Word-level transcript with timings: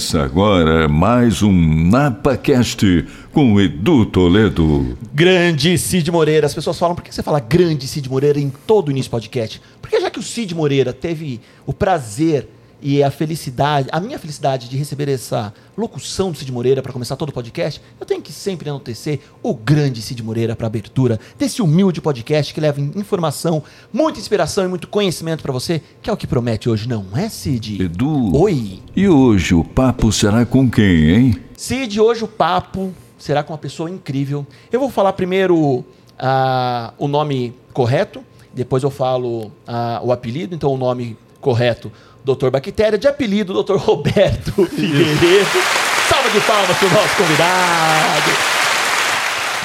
Começa 0.00 0.22
agora 0.22 0.88
mais 0.88 1.42
um 1.42 1.52
NapaCast 1.52 3.06
com 3.32 3.60
Edu 3.60 4.06
Toledo. 4.06 4.96
Grande 5.12 5.76
Cid 5.76 6.10
Moreira. 6.10 6.46
As 6.46 6.54
pessoas 6.54 6.78
falam, 6.78 6.94
por 6.94 7.04
que 7.04 7.14
você 7.14 7.22
fala 7.22 7.38
grande 7.38 7.86
Cid 7.86 8.08
Moreira 8.08 8.40
em 8.40 8.48
todo 8.66 8.88
o 8.88 8.90
início 8.90 9.10
podcast? 9.10 9.60
Porque 9.78 10.00
já 10.00 10.10
que 10.10 10.18
o 10.18 10.22
Cid 10.22 10.54
Moreira 10.54 10.94
teve 10.94 11.38
o 11.66 11.74
prazer 11.74 12.48
e 12.82 13.02
a 13.02 13.10
felicidade, 13.10 13.88
a 13.92 14.00
minha 14.00 14.18
felicidade 14.18 14.68
de 14.68 14.76
receber 14.76 15.08
essa 15.08 15.52
locução 15.76 16.30
do 16.30 16.38
Cid 16.38 16.50
Moreira 16.52 16.82
para 16.82 16.92
começar 16.92 17.16
todo 17.16 17.28
o 17.28 17.32
podcast, 17.32 17.80
eu 17.98 18.06
tenho 18.06 18.22
que 18.22 18.32
sempre 18.32 18.68
enaltecer 18.68 19.20
o 19.42 19.54
grande 19.54 20.02
Cid 20.02 20.22
Moreira 20.22 20.56
para 20.56 20.66
abertura 20.66 21.18
desse 21.38 21.62
humilde 21.62 22.00
podcast 22.00 22.52
que 22.52 22.60
leva 22.60 22.80
informação, 22.80 23.62
muita 23.92 24.18
inspiração 24.18 24.64
e 24.64 24.68
muito 24.68 24.88
conhecimento 24.88 25.42
para 25.42 25.52
você, 25.52 25.82
que 26.02 26.08
é 26.08 26.12
o 26.12 26.16
que 26.16 26.26
promete 26.26 26.68
hoje, 26.68 26.88
não 26.88 27.06
é, 27.14 27.28
Cid? 27.28 27.82
Edu. 27.82 28.36
Oi. 28.36 28.80
E 28.94 29.08
hoje 29.08 29.54
o 29.54 29.64
papo 29.64 30.10
será 30.12 30.44
com 30.46 30.70
quem, 30.70 31.10
hein? 31.10 31.40
Cid, 31.56 32.00
hoje 32.00 32.24
o 32.24 32.28
papo 32.28 32.92
será 33.18 33.42
com 33.42 33.52
uma 33.52 33.58
pessoa 33.58 33.90
incrível. 33.90 34.46
Eu 34.72 34.80
vou 34.80 34.90
falar 34.90 35.12
primeiro 35.12 35.84
ah, 36.18 36.92
o 36.98 37.06
nome 37.06 37.54
correto, 37.72 38.24
depois 38.52 38.82
eu 38.82 38.90
falo 38.90 39.52
ah, 39.66 40.00
o 40.02 40.12
apelido, 40.12 40.54
então 40.54 40.72
o 40.72 40.78
nome 40.78 41.16
correto 41.40 41.90
Doutor 42.24 42.50
Bactéria, 42.50 42.98
de 42.98 43.08
apelido 43.08 43.52
Doutor 43.52 43.78
Roberto 43.78 44.52
Figueiredo. 44.66 45.62
Salva 46.08 46.30
de 46.30 46.40
palmas 46.40 46.76
para 46.76 46.88
o 46.88 46.90
nosso 46.90 47.16
convidado. 47.16 48.59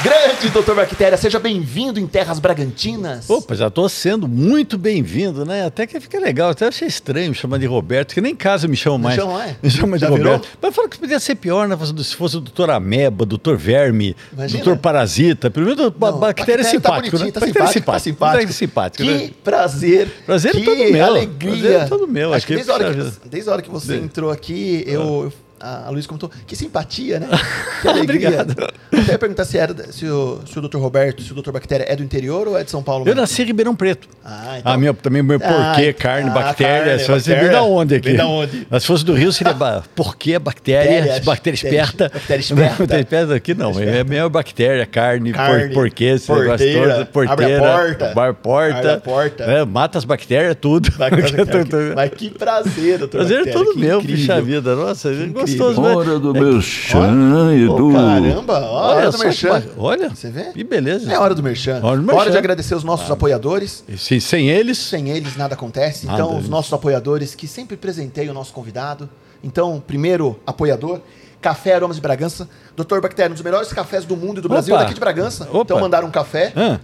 Grande 0.05 0.49
Doutor 0.49 0.75
Bactéria, 0.75 1.17
seja 1.17 1.39
bem-vindo 1.39 1.99
em 1.99 2.05
Terras 2.05 2.37
Bragantinas. 2.37 3.27
Opa, 3.27 3.55
já 3.55 3.69
estou 3.69 3.89
sendo 3.89 4.27
muito 4.27 4.77
bem-vindo, 4.77 5.43
né? 5.43 5.65
Até 5.65 5.87
que 5.87 5.99
fica 5.99 6.19
legal. 6.19 6.51
Até 6.51 6.67
achei 6.67 6.87
estranho 6.87 7.29
me 7.29 7.33
chamar 7.35 7.57
de 7.57 7.65
Roberto, 7.65 8.13
que 8.13 8.21
nem 8.21 8.33
em 8.33 8.35
casa 8.35 8.67
me 8.67 8.75
chamam 8.77 8.99
mais. 8.99 9.15
Me 9.17 9.23
chamam, 9.23 9.41
é? 9.41 9.55
Me 9.63 9.69
chamam 9.71 9.95
de 9.97 10.01
Já 10.01 10.09
Roberto. 10.09 10.41
virou? 10.43 10.47
Mas 10.61 10.75
fala 10.75 10.89
que 10.89 10.99
podia 10.99 11.19
ser 11.19 11.33
pior, 11.33 11.67
né? 11.67 11.75
Se 12.03 12.15
fosse 12.15 12.37
o 12.37 12.39
doutor 12.39 12.69
Ameba, 12.69 13.25
doutor 13.25 13.57
Verme, 13.57 14.15
Imagina. 14.31 14.63
doutor 14.63 14.79
Parasita. 14.79 15.49
Pelo 15.49 15.65
menos 15.65 15.89
ba- 15.97 16.11
Não, 16.11 16.19
bactéria 16.19 16.61
é 16.61 16.65
tá 16.65 16.69
simpático, 16.69 17.17
né? 17.17 17.31
tá 17.31 17.39
Bactéria 17.39 17.67
simpático, 17.67 17.85
tá 17.91 17.99
simpático. 17.99 18.19
Bactéria 18.19 18.53
simpático, 18.53 19.03
Que 19.03 19.09
né? 19.11 19.29
prazer. 19.43 20.07
Prazer 20.23 20.51
é 20.55 20.59
que 20.59 20.65
todo 20.65 20.77
meu. 20.91 21.03
alegria. 21.05 21.49
Prazer 21.61 21.79
é 21.81 21.85
todo 21.87 22.07
meu. 22.07 22.31
Acho 22.31 22.45
que 22.45 22.53
desde 22.53 22.69
a 22.71 22.75
hora 22.75 22.93
que, 22.93 23.27
desde 23.27 23.49
a 23.49 23.53
hora 23.53 23.61
que 23.63 23.69
você 23.71 23.95
entrou 23.95 24.29
aqui, 24.29 24.83
eu, 24.85 25.01
eu- 25.01 25.33
a 25.59 25.89
Luiz 25.89 26.05
comentou, 26.07 26.29
que 26.45 26.55
simpatia, 26.55 27.19
né? 27.19 27.27
Que 27.81 27.87
alegria. 27.87 28.29
Obrigado. 28.41 28.73
Até 28.91 29.11
ia 29.11 29.19
perguntar 29.19 29.45
se, 29.45 29.57
era, 29.57 29.91
se, 29.91 30.05
o, 30.07 30.39
se 30.45 30.57
o 30.57 30.61
Dr. 30.61 30.77
Roberto, 30.77 31.21
se 31.21 31.31
o 31.31 31.35
Dr. 31.41 31.51
Bactéria 31.51 31.85
é 31.87 31.95
do 31.95 32.03
interior 32.03 32.47
ou 32.47 32.57
é 32.57 32.63
de 32.63 32.71
São 32.71 32.81
Paulo? 32.81 33.01
Eu 33.03 33.07
mesmo? 33.07 33.21
nasci 33.21 33.41
em 33.43 33.45
Ribeirão 33.45 33.75
Preto. 33.75 34.07
Ah, 34.23 34.55
então. 34.59 34.71
Ah, 34.73 34.77
meu, 34.77 34.93
também 34.93 35.21
meu 35.21 35.39
Ah, 35.43 35.73
porquê, 35.73 35.89
então- 35.89 36.01
carne, 36.01 36.29
ah, 36.29 36.33
bactéria. 36.33 36.83
carne, 36.85 36.99
se 36.99 37.11
bactéria. 37.11 37.49
da 37.51 37.63
onde 37.63 37.95
aqui? 37.95 38.13
Da 38.13 38.25
onde? 38.27 38.67
Mas 38.69 38.83
se 38.83 38.87
fosse 38.87 39.05
do 39.05 39.13
Rio, 39.13 39.31
seria 39.31 39.53
ba- 39.55 39.83
porquê, 39.95 40.39
bactéria, 40.39 40.99
Bactéria, 41.01 41.21
bactéria 41.23 41.55
esperta. 41.55 42.09
bactéria 42.13 42.41
esperta. 42.41 42.75
Bactéria 42.79 43.01
esperta 43.01 43.35
aqui 43.35 43.53
não, 43.53 43.79
é 43.79 44.03
meio 44.03 44.29
bactéria, 44.29 44.85
carne, 44.85 45.31
Carne, 45.33 45.67
por, 45.67 45.83
porquê, 45.83 46.15
porteira, 46.25 47.05
porteira. 47.05 47.31
abre 47.33 47.57
porta, 47.59 48.05
a 48.05 48.33
porta. 48.33 48.77
abre 48.93 49.01
porta. 49.01 49.45
né, 49.47 49.65
mata 49.65 49.97
as 49.97 50.05
bactérias, 50.05 50.55
tudo. 50.59 50.89
Mas 51.95 52.11
que 52.11 52.29
prazer, 52.29 52.99
doutor 52.99 53.17
Prazer 53.19 53.35
é 53.35 53.39
Bactéria, 53.45 53.53
todo 53.65 53.73
que 53.73 53.79
meu, 53.79 54.01
bicha 54.01 54.41
vida. 54.41 54.75
Nossa, 54.75 55.09
é 55.09 55.11
incrível. 55.13 55.54
Gostoso, 55.57 55.81
né? 55.81 55.95
Hora 55.95 56.19
do 56.19 56.57
É 56.57 56.61
chã, 56.61 57.53
Edu. 57.53 57.89
Ô, 57.89 57.93
caramba, 57.93 58.53
Olha 58.53 58.65
hora 58.97 59.11
do 59.11 59.17
merchan. 59.19 59.61
que 59.61 59.69
Olha, 59.77 60.09
Você 60.09 60.29
vê? 60.29 60.43
que 60.53 60.63
beleza. 60.63 61.11
É 61.11 61.17
hora 61.19 61.33
do 61.35 61.41
merchan. 61.43 61.79
Hora 61.83 61.97
do 61.97 62.03
merchan. 62.03 62.31
de 62.31 62.37
agradecer 62.37 62.75
os 62.75 62.83
nossos 62.83 63.09
apoiadores. 63.09 63.83
E 63.87 63.97
Sem, 63.97 64.19
sem 64.19 64.49
eles, 64.49 64.77
Sem 64.77 65.09
eles 65.09 65.35
nada 65.35 65.53
acontece. 65.55 66.05
Nada. 66.05 66.21
Então, 66.21 66.37
os 66.37 66.47
nossos 66.49 66.71
apoiadores 66.73 67.33
que 67.35 67.47
sempre 67.47 67.75
presenteiam 67.77 68.31
o 68.31 68.33
nosso 68.33 68.53
convidado. 68.53 69.09
Então, 69.43 69.81
primeiro 69.85 70.39
apoiador, 70.45 71.01
Café 71.41 71.75
Aromas 71.75 71.97
de 71.97 72.01
Bragança. 72.01 72.49
Doutor 72.75 73.01
Bactéria, 73.01 73.29
um 73.29 73.33
dos 73.33 73.43
melhores 73.43 73.71
cafés 73.71 74.03
do 74.05 74.17
mundo 74.17 74.39
e 74.39 74.41
do 74.41 74.49
Brasil, 74.49 74.73
Opa. 74.73 74.83
daqui 74.83 74.95
de 74.95 74.99
Bragança. 74.99 75.43
Opa. 75.51 75.59
Então, 75.61 75.79
mandaram 75.79 76.07
um 76.07 76.11
café. 76.11 76.51
Ah, 76.55 76.79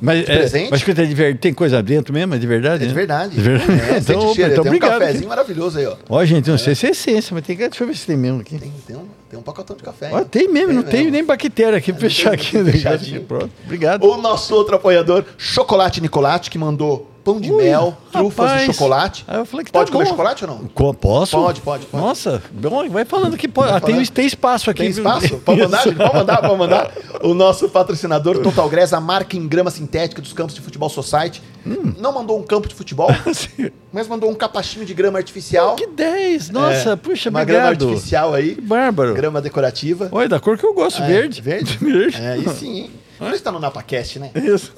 mas, 0.00 0.28
é, 0.28 0.36
presente? 0.36 0.70
mas 0.70 0.80
escuta, 0.80 1.02
é 1.02 1.06
de 1.06 1.34
tem 1.34 1.54
coisa 1.54 1.82
dentro 1.82 2.12
mesmo? 2.12 2.34
É 2.34 2.38
de 2.38 2.46
verdade? 2.46 2.84
É 2.84 2.86
de 2.86 2.92
né? 2.92 2.94
verdade. 2.94 3.34
De 3.34 3.40
verdade. 3.40 3.66
É, 3.86 3.98
então, 3.98 4.34
cheiro. 4.34 4.52
então, 4.52 4.62
tem 4.64 4.72
um 4.72 4.76
obrigado. 4.76 4.98
cafezinho 5.00 5.28
maravilhoso 5.28 5.78
aí, 5.78 5.86
ó. 5.86 5.96
Ó, 6.08 6.24
gente, 6.24 6.50
não 6.50 6.58
sei 6.58 6.74
se 6.74 6.86
é 6.86 6.90
essência, 6.90 7.34
mas 7.34 7.44
tem 7.44 7.56
que. 7.56 7.68
Deixa 7.68 7.84
eu 7.84 7.88
ver 7.88 7.96
se 7.96 8.06
tem 8.06 8.16
mesmo 8.16 8.40
aqui. 8.40 8.58
Tem, 8.58 8.72
tem, 8.86 8.96
um, 8.96 9.06
tem 9.30 9.38
um 9.38 9.42
pacotão 9.42 9.76
de 9.76 9.82
café. 9.82 10.10
Ó, 10.12 10.24
tem 10.24 10.48
mesmo, 10.48 10.72
não 10.72 10.82
tem 10.82 11.10
nem 11.10 11.24
bactéria 11.24 11.78
aqui 11.78 11.92
pra 11.92 12.00
tem, 12.00 12.10
fechar 12.10 12.30
tem 12.30 12.60
aqui. 12.60 12.64
fechadinho. 12.72 13.22
Pronto, 13.22 13.50
obrigado. 13.64 14.04
O 14.04 14.16
nosso 14.16 14.54
outro 14.54 14.76
apoiador, 14.76 15.24
Chocolate 15.38 16.00
Nicolate, 16.00 16.50
que 16.50 16.58
mandou 16.58 17.10
pão 17.26 17.40
de 17.40 17.50
Ui, 17.50 17.64
mel, 17.64 17.96
trufas 18.12 18.46
rapaz. 18.46 18.66
de 18.68 18.72
chocolate. 18.72 19.24
Aí 19.26 19.38
eu 19.38 19.44
falei 19.44 19.66
que 19.66 19.72
pode 19.72 19.86
tá 19.90 19.92
comer 19.92 20.04
bom. 20.04 20.10
chocolate 20.10 20.44
ou 20.44 20.50
não? 20.52 20.58
Co- 20.68 20.94
Posso? 20.94 21.36
Pode, 21.36 21.60
pode, 21.60 21.86
pode. 21.86 22.02
Nossa, 22.04 22.40
bom, 22.52 22.88
vai 22.88 23.04
falando 23.04 23.36
que 23.36 23.48
pode. 23.48 23.72
Ah, 23.72 23.80
tem, 23.80 24.02
tem 24.06 24.24
espaço 24.26 24.70
aqui. 24.70 24.82
Tem 24.82 24.90
espaço? 24.90 25.36
Pode 25.44 25.60
mandar, 25.60 25.82
gente? 25.82 25.96
Pode 25.96 26.14
mandar, 26.14 26.40
pode 26.40 26.56
mandar. 26.56 26.92
O 27.22 27.34
nosso 27.34 27.68
patrocinador, 27.68 28.38
Total 28.38 28.68
Grass, 28.68 28.92
a 28.92 29.00
marca 29.00 29.36
em 29.36 29.46
grama 29.48 29.70
sintética 29.70 30.22
dos 30.22 30.32
campos 30.32 30.54
de 30.54 30.60
futebol 30.60 30.88
Society. 30.88 31.42
Hum. 31.66 31.94
Não 31.98 32.12
mandou 32.12 32.38
um 32.38 32.42
campo 32.44 32.68
de 32.68 32.74
futebol, 32.74 33.08
mas 33.92 34.06
mandou 34.06 34.30
um 34.30 34.34
capachinho 34.34 34.84
de 34.86 34.94
grama 34.94 35.18
artificial. 35.18 35.74
Que 35.74 35.86
10, 35.88 36.50
nossa, 36.50 36.90
É, 36.92 36.96
puxa, 36.96 37.28
Uma 37.28 37.44
grama 37.44 37.66
obrigado. 37.70 37.88
artificial 37.90 38.34
aí. 38.34 38.54
Que 38.54 38.60
bárbaro. 38.60 39.14
Grama 39.14 39.40
decorativa. 39.40 40.08
Olha, 40.12 40.28
da 40.28 40.38
cor 40.38 40.56
que 40.56 40.64
eu 40.64 40.72
gosto, 40.74 41.02
É, 41.02 41.06
verde. 41.06 41.40
Verde? 41.40 41.76
Verde. 41.82 42.16
É, 42.22 42.32
aí 42.32 42.48
sim, 42.50 42.78
hein? 42.80 42.90
Por 43.18 43.32
isso 43.32 43.42
tá 43.42 43.50
no 43.52 43.58
NapaCast, 43.58 44.18
né? 44.18 44.30
Isso. 44.34 44.72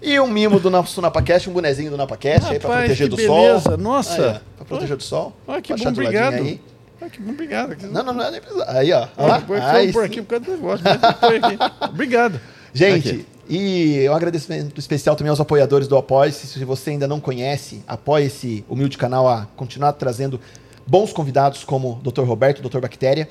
E 0.00 0.18
um 0.20 0.26
mimo 0.26 0.58
do 0.60 0.70
nosso 0.70 1.00
NapaCast, 1.00 1.48
um 1.48 1.52
bonezinho 1.52 1.90
do 1.90 1.96
NapaCast 1.96 2.50
aí 2.50 2.58
pra 2.58 2.68
Rapaz, 2.70 2.86
proteger 2.86 3.08
do 3.08 3.20
sol. 3.20 3.36
beleza, 3.46 3.76
nossa. 3.76 4.22
Aí, 4.22 4.36
ó, 4.36 4.54
pra 4.56 4.64
proteger 4.64 4.96
do 4.96 5.02
sol. 5.02 5.32
Ah, 5.46 5.60
que 5.60 5.74
bom, 5.74 5.88
obrigado. 5.88 6.34
Aí. 6.34 6.60
Ah, 7.00 7.08
que 7.08 7.20
bom, 7.20 7.32
obrigado. 7.32 7.76
Não, 7.90 8.02
não, 8.02 8.12
não 8.12 8.30
nem 8.30 8.40
precisa. 8.40 8.64
Aí, 8.68 8.92
ó. 8.92 9.08
Olha 9.16 9.44
lá. 9.48 9.72
Aí 9.72 9.92
por 9.92 10.04
aqui 10.04 10.22
por 10.22 10.28
causa 10.40 10.44
do 10.44 10.52
negócio. 10.52 10.84
aqui. 10.88 11.58
Obrigado. 11.90 12.40
Gente, 12.74 13.08
Aqui. 13.10 13.26
e 13.48 14.08
um 14.08 14.14
agradecimento 14.14 14.78
especial 14.78 15.14
também 15.14 15.28
aos 15.30 15.40
apoiadores 15.40 15.86
do 15.88 15.96
Apoia-se. 15.96 16.46
Se 16.46 16.64
você 16.64 16.90
ainda 16.90 17.06
não 17.06 17.20
conhece, 17.20 17.82
apoie 17.86 18.26
esse 18.26 18.64
humilde 18.68 18.96
canal 18.96 19.28
a 19.28 19.46
continuar 19.56 19.92
trazendo 19.92 20.40
bons 20.86 21.12
convidados 21.12 21.62
como 21.64 22.00
o 22.02 22.10
Dr. 22.10 22.22
Roberto, 22.22 22.62
Dr. 22.66 22.78
Bactéria. 22.80 23.28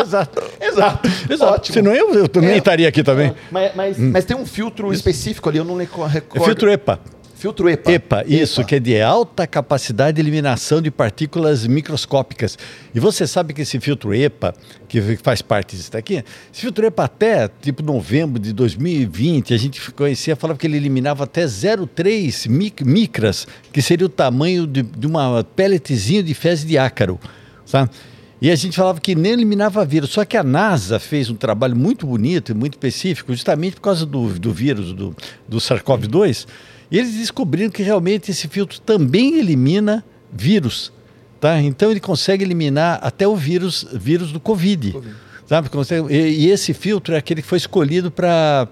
Exato. 0.00 0.40
exato. 0.60 1.08
Exato. 1.28 1.52
Ótimo. 1.54 1.74
Senão 1.74 1.92
eu, 1.92 2.14
eu 2.14 2.28
também 2.28 2.50
É. 2.50 2.56
estaria 2.58 2.88
aqui 2.88 3.02
também. 3.02 3.34
Mas, 3.50 3.74
mas, 3.74 3.98
mas 3.98 4.24
tem 4.24 4.36
um 4.36 4.46
filtro 4.46 4.92
específico 4.92 5.48
ali, 5.48 5.58
eu 5.58 5.64
não 5.64 5.74
co- 5.86 6.04
É 6.04 6.08
recordo. 6.08 6.44
filtro 6.44 6.70
EPA. 6.70 7.00
Filtro 7.38 7.70
EPA. 7.70 7.92
EPA, 7.92 8.24
isso, 8.26 8.64
que 8.64 8.74
é 8.74 8.80
de 8.80 9.00
alta 9.00 9.46
capacidade 9.46 10.16
de 10.16 10.20
eliminação 10.20 10.82
de 10.82 10.90
partículas 10.90 11.64
microscópicas. 11.68 12.58
E 12.92 12.98
você 12.98 13.28
sabe 13.28 13.54
que 13.54 13.62
esse 13.62 13.78
filtro 13.78 14.12
EPA, 14.12 14.52
que 14.88 15.00
faz 15.18 15.40
parte 15.40 15.76
disso 15.76 15.92
daqui, 15.92 16.14
esse 16.52 16.62
filtro 16.62 16.84
EPA 16.84 17.04
até, 17.04 17.48
tipo, 17.62 17.80
novembro 17.80 18.40
de 18.40 18.52
2020, 18.52 19.54
a 19.54 19.56
gente 19.56 19.92
conhecia, 19.92 20.34
falava 20.34 20.58
que 20.58 20.66
ele 20.66 20.78
eliminava 20.78 21.22
até 21.22 21.44
0,3 21.44 22.48
mic 22.48 22.84
micras, 22.84 23.46
que 23.72 23.80
seria 23.80 24.06
o 24.06 24.10
tamanho 24.10 24.66
de, 24.66 24.82
de 24.82 25.06
uma 25.06 25.44
pelletzinho 25.44 26.24
de 26.24 26.34
fezes 26.34 26.64
de 26.64 26.76
ácaro, 26.76 27.20
sabe? 27.64 27.92
E 28.42 28.50
a 28.50 28.56
gente 28.56 28.76
falava 28.76 29.00
que 29.00 29.14
nem 29.14 29.32
eliminava 29.32 29.84
vírus. 29.84 30.10
Só 30.10 30.24
que 30.24 30.36
a 30.36 30.42
NASA 30.42 30.98
fez 30.98 31.30
um 31.30 31.36
trabalho 31.36 31.76
muito 31.76 32.04
bonito 32.04 32.50
e 32.50 32.54
muito 32.54 32.74
específico, 32.74 33.32
justamente 33.32 33.76
por 33.76 33.82
causa 33.82 34.04
do, 34.04 34.28
do 34.40 34.52
vírus, 34.52 34.92
do, 34.92 35.14
do 35.48 35.58
SARS-CoV-2. 35.58 36.46
E 36.90 36.98
eles 36.98 37.14
descobriram 37.14 37.70
que 37.70 37.82
realmente 37.82 38.30
esse 38.30 38.48
filtro 38.48 38.80
também 38.80 39.36
elimina 39.36 40.04
vírus. 40.32 40.92
Tá? 41.40 41.60
Então 41.60 41.90
ele 41.90 42.00
consegue 42.00 42.44
eliminar 42.44 42.98
até 43.02 43.26
o 43.26 43.36
vírus, 43.36 43.86
vírus 43.92 44.32
do 44.32 44.40
Covid. 44.40 44.92
COVID. 44.92 45.14
Sabe? 45.46 45.70
E, 46.10 46.46
e, 46.46 46.50
esse 46.50 46.74
filtro 46.74 47.14
é 47.14 47.18
aquele 47.18 47.40
que 47.40 47.48
foi 47.48 47.56
escolhido 47.56 48.10
para 48.10 48.68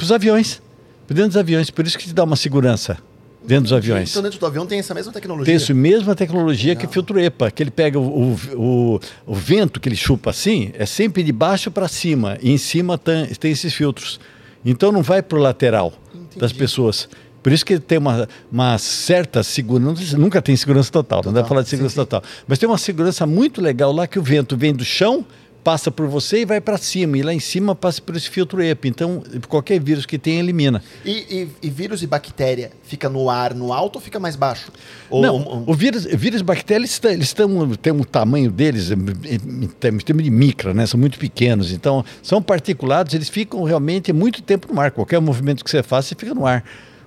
os 0.00 0.12
aviões, 0.12 0.60
dentro 1.08 1.28
dos 1.28 1.36
aviões. 1.38 1.70
Por 1.70 1.86
isso 1.86 1.96
que 1.96 2.04
te 2.04 2.12
dá 2.12 2.24
uma 2.24 2.36
segurança 2.36 2.98
dentro 3.42 3.64
dos 3.64 3.72
aviões. 3.72 4.10
Então 4.10 4.22
dentro 4.22 4.38
do 4.38 4.44
avião 4.44 4.66
tem 4.66 4.78
essa 4.78 4.92
mesma 4.92 5.10
tecnologia? 5.10 5.46
Tem 5.46 5.54
essa 5.54 5.72
mesma 5.72 6.14
tecnologia 6.14 6.72
Legal. 6.72 6.86
que 6.86 6.92
filtro 6.92 7.18
EPA, 7.18 7.50
que 7.50 7.62
ele 7.62 7.70
pega 7.70 7.98
o, 7.98 8.36
o, 8.54 9.00
o, 9.26 9.34
vento 9.34 9.80
que 9.80 9.88
ele 9.88 9.96
chupa 9.96 10.30
assim, 10.30 10.70
é 10.74 10.84
sempre 10.84 11.22
de 11.22 11.32
baixo 11.32 11.70
para 11.70 11.88
cima, 11.88 12.36
e 12.42 12.50
em 12.50 12.58
cima 12.58 12.98
tem, 12.98 13.26
tem 13.26 13.50
esses 13.50 13.72
filtros. 13.72 14.20
Então 14.62 14.92
não 14.92 15.02
vai 15.02 15.22
para 15.22 15.38
o 15.38 15.40
lateral 15.40 15.94
Entendi. 16.14 16.38
das 16.38 16.52
pessoas. 16.52 17.08
Por 17.42 17.52
isso 17.52 17.64
que 17.64 17.78
tem 17.78 17.98
uma, 17.98 18.28
uma 18.50 18.78
certa 18.78 19.42
segurança, 19.42 20.16
nunca 20.18 20.42
tem 20.42 20.56
segurança 20.56 20.90
total, 20.90 21.20
total. 21.20 21.32
não 21.32 21.34
dá 21.34 21.42
para 21.42 21.48
falar 21.48 21.62
de 21.62 21.68
segurança 21.68 21.94
sim, 21.94 22.00
total, 22.00 22.22
mas 22.46 22.58
tem 22.58 22.68
uma 22.68 22.78
segurança 22.78 23.26
muito 23.26 23.60
legal 23.60 23.92
lá 23.92 24.06
que 24.06 24.18
o 24.18 24.22
vento 24.22 24.56
vem 24.56 24.72
do 24.72 24.84
chão 24.84 25.24
passa 25.68 25.90
por 25.90 26.06
você 26.06 26.40
e 26.40 26.44
vai 26.46 26.62
para 26.62 26.78
cima. 26.78 27.18
E 27.18 27.22
lá 27.22 27.34
em 27.34 27.40
cima 27.40 27.74
passa 27.74 28.00
por 28.00 28.16
esse 28.16 28.30
filtro 28.30 28.62
EPA. 28.62 28.88
Então, 28.88 29.22
qualquer 29.48 29.78
vírus 29.78 30.06
que 30.06 30.18
tem, 30.18 30.38
elimina. 30.38 30.82
E, 31.04 31.10
e, 31.10 31.48
e 31.62 31.68
vírus 31.68 32.02
e 32.02 32.06
bactéria 32.06 32.70
fica 32.84 33.06
no 33.08 33.28
ar 33.28 33.54
no 33.54 33.70
alto 33.70 33.96
ou 33.96 34.00
fica 34.00 34.18
mais 34.18 34.34
baixo? 34.34 34.72
Ou, 35.10 35.20
Não, 35.20 35.64
o 35.66 35.74
vírus, 35.74 36.06
vírus 36.06 36.40
e 36.40 36.44
bactéria, 36.44 36.80
eles, 36.80 36.98
eles 37.04 37.34
têm 37.34 37.92
um 37.92 38.02
tamanho 38.02 38.50
deles, 38.50 38.90
em 38.90 39.68
termos 39.78 40.04
de 40.04 40.30
micra, 40.30 40.72
né? 40.72 40.86
São 40.86 40.98
muito 40.98 41.18
pequenos. 41.18 41.70
Então, 41.70 42.02
são 42.22 42.40
particulados, 42.40 43.12
eles 43.12 43.28
ficam 43.28 43.62
realmente 43.62 44.10
muito 44.10 44.40
tempo 44.40 44.72
no 44.72 44.80
ar. 44.80 44.90
Qualquer 44.90 45.20
movimento 45.20 45.62
que 45.62 45.70
você 45.70 45.82
faça, 45.82 46.08
você 46.08 46.14
fica 46.14 46.34
no 46.34 46.46
ar. 46.46 46.64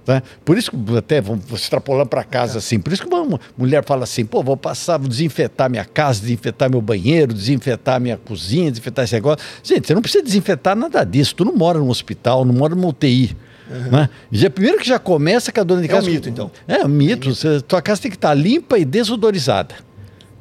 Né? 0.07 0.23
Por 0.43 0.57
isso 0.57 0.71
que 0.71 0.97
até 0.97 1.21
vamos 1.21 1.45
extrapolando 1.51 2.09
para 2.09 2.23
casa 2.23 2.57
assim. 2.57 2.79
Por 2.79 2.91
isso 2.91 3.03
que 3.03 3.13
uma 3.13 3.39
mulher 3.57 3.83
fala 3.85 4.03
assim: 4.03 4.25
pô, 4.25 4.41
vou 4.41 4.57
passar, 4.57 4.97
vou 4.97 5.07
desinfetar 5.07 5.69
minha 5.69 5.85
casa, 5.85 6.21
desinfetar 6.21 6.69
meu 6.69 6.81
banheiro, 6.81 7.33
desinfetar 7.33 7.99
minha 7.99 8.17
cozinha, 8.17 8.71
desinfetar 8.71 9.05
esse 9.05 9.13
negócio. 9.13 9.45
Gente, 9.63 9.87
você 9.87 9.93
não 9.93 10.01
precisa 10.01 10.23
desinfetar 10.23 10.75
nada 10.75 11.03
disso. 11.03 11.35
Tu 11.35 11.45
não 11.45 11.55
mora 11.55 11.77
no 11.79 11.89
hospital, 11.89 12.43
não 12.43 12.53
mora 12.53 12.73
numa 12.73 12.87
UTI. 12.87 13.35
Uhum. 13.69 13.91
Né? 13.91 14.09
Já, 14.31 14.49
primeiro 14.49 14.79
que 14.79 14.87
já 14.87 14.99
começa 14.99 15.51
com 15.51 15.61
a 15.61 15.63
dona 15.63 15.81
de 15.81 15.87
casa. 15.87 16.07
É 16.07 16.09
um 16.09 16.13
mito, 16.13 16.29
então. 16.29 16.51
É 16.67 16.85
um 16.85 16.87
mito. 16.87 17.29
É 17.29 17.33
Você, 17.33 17.61
tua 17.61 17.81
casa 17.81 18.01
tem 18.01 18.11
que 18.11 18.17
estar 18.17 18.33
limpa 18.33 18.77
e 18.77 18.85
desodorizada 18.85 19.75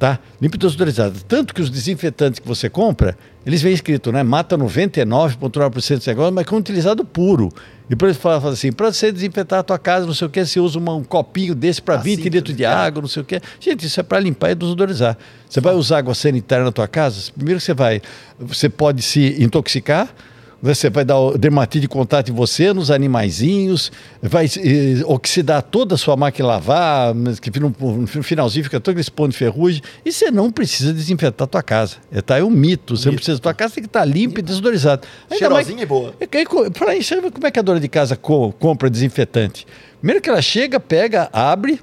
tá? 0.00 0.18
Limpo 0.40 0.56
e 0.56 0.58
desodorizado. 0.58 1.20
Tanto 1.28 1.54
que 1.54 1.60
os 1.60 1.68
desinfetantes 1.68 2.40
que 2.40 2.48
você 2.48 2.70
compra, 2.70 3.16
eles 3.44 3.60
vêm 3.60 3.74
escrito, 3.74 4.10
né? 4.10 4.22
Mata 4.22 4.56
99,9% 4.56 5.96
desse 5.96 6.08
negócio, 6.08 6.32
mas 6.32 6.46
com 6.46 6.56
utilizado 6.56 7.04
puro. 7.04 7.50
E 7.90 7.96
por 7.96 8.08
isso 8.08 8.20
fala, 8.20 8.40
fala 8.40 8.52
assim, 8.52 8.70
para 8.70 8.92
você 8.92 9.10
desinfetar 9.10 9.58
a 9.58 9.62
tua 9.64 9.76
casa, 9.76 10.06
não 10.06 10.14
sei 10.14 10.28
o 10.28 10.30
que, 10.30 10.46
você 10.46 10.60
usa 10.60 10.78
uma, 10.78 10.94
um 10.94 11.02
copinho 11.02 11.56
desse 11.56 11.82
para 11.82 11.96
ah, 11.96 11.98
20 11.98 12.28
litros 12.28 12.56
de 12.56 12.64
água, 12.64 13.02
não 13.02 13.08
sei 13.08 13.22
o 13.22 13.24
que. 13.24 13.42
Gente, 13.58 13.84
isso 13.84 13.98
é 13.98 14.02
para 14.04 14.20
limpar 14.20 14.52
e 14.52 14.54
desodorizar. 14.54 15.18
Você 15.48 15.60
vai 15.60 15.74
usar 15.74 15.98
água 15.98 16.14
sanitária 16.14 16.64
na 16.64 16.70
tua 16.70 16.86
casa, 16.86 17.32
primeiro 17.32 17.58
você 17.58 17.74
vai, 17.74 18.00
você 18.38 18.68
pode 18.68 19.02
se 19.02 19.42
intoxicar, 19.42 20.08
você 20.62 20.90
vai 20.90 21.04
dar 21.04 21.16
dermatite 21.38 21.80
de 21.80 21.88
contato 21.88 22.30
em 22.30 22.34
você, 22.34 22.72
nos 22.72 22.90
animaizinhos, 22.90 23.90
vai 24.22 24.46
eh, 24.46 25.02
oxidar 25.06 25.62
toda 25.62 25.94
a 25.94 25.98
sua 25.98 26.16
máquina 26.16 26.48
lavar, 26.48 27.14
que 27.40 27.58
no, 27.58 27.74
no 27.80 28.06
finalzinho 28.06 28.64
fica 28.64 28.80
todo 28.80 28.98
esse 28.98 29.10
ponto 29.10 29.30
de 29.32 29.38
ferrugem, 29.38 29.82
e 30.04 30.12
você 30.12 30.30
não 30.30 30.50
precisa 30.50 30.92
desinfetar 30.92 31.44
a 31.44 31.48
tua 31.48 31.62
casa. 31.62 31.96
É, 32.12 32.20
tá? 32.20 32.38
é 32.38 32.44
um 32.44 32.50
mito. 32.50 32.96
Você 32.96 33.02
mito. 33.02 33.08
não 33.08 33.14
precisa, 33.16 33.38
a 33.38 33.40
tua 33.40 33.54
casa 33.54 33.74
tem 33.74 33.82
que 33.82 33.88
estar 33.88 34.04
limpa 34.04 34.40
e 34.40 34.42
desodorizada. 34.42 35.02
Cheirosinha 35.36 35.82
e 35.82 35.86
boa. 35.86 36.14
Para 36.78 36.94
isso, 36.94 37.14
como 37.32 37.46
é 37.46 37.50
que 37.50 37.58
a 37.58 37.62
dona 37.62 37.80
de 37.80 37.88
casa 37.88 38.16
compra 38.16 38.90
desinfetante? 38.90 39.66
Primeiro 39.98 40.22
que 40.22 40.30
ela 40.30 40.42
chega, 40.42 40.80
pega, 40.80 41.28
abre 41.32 41.80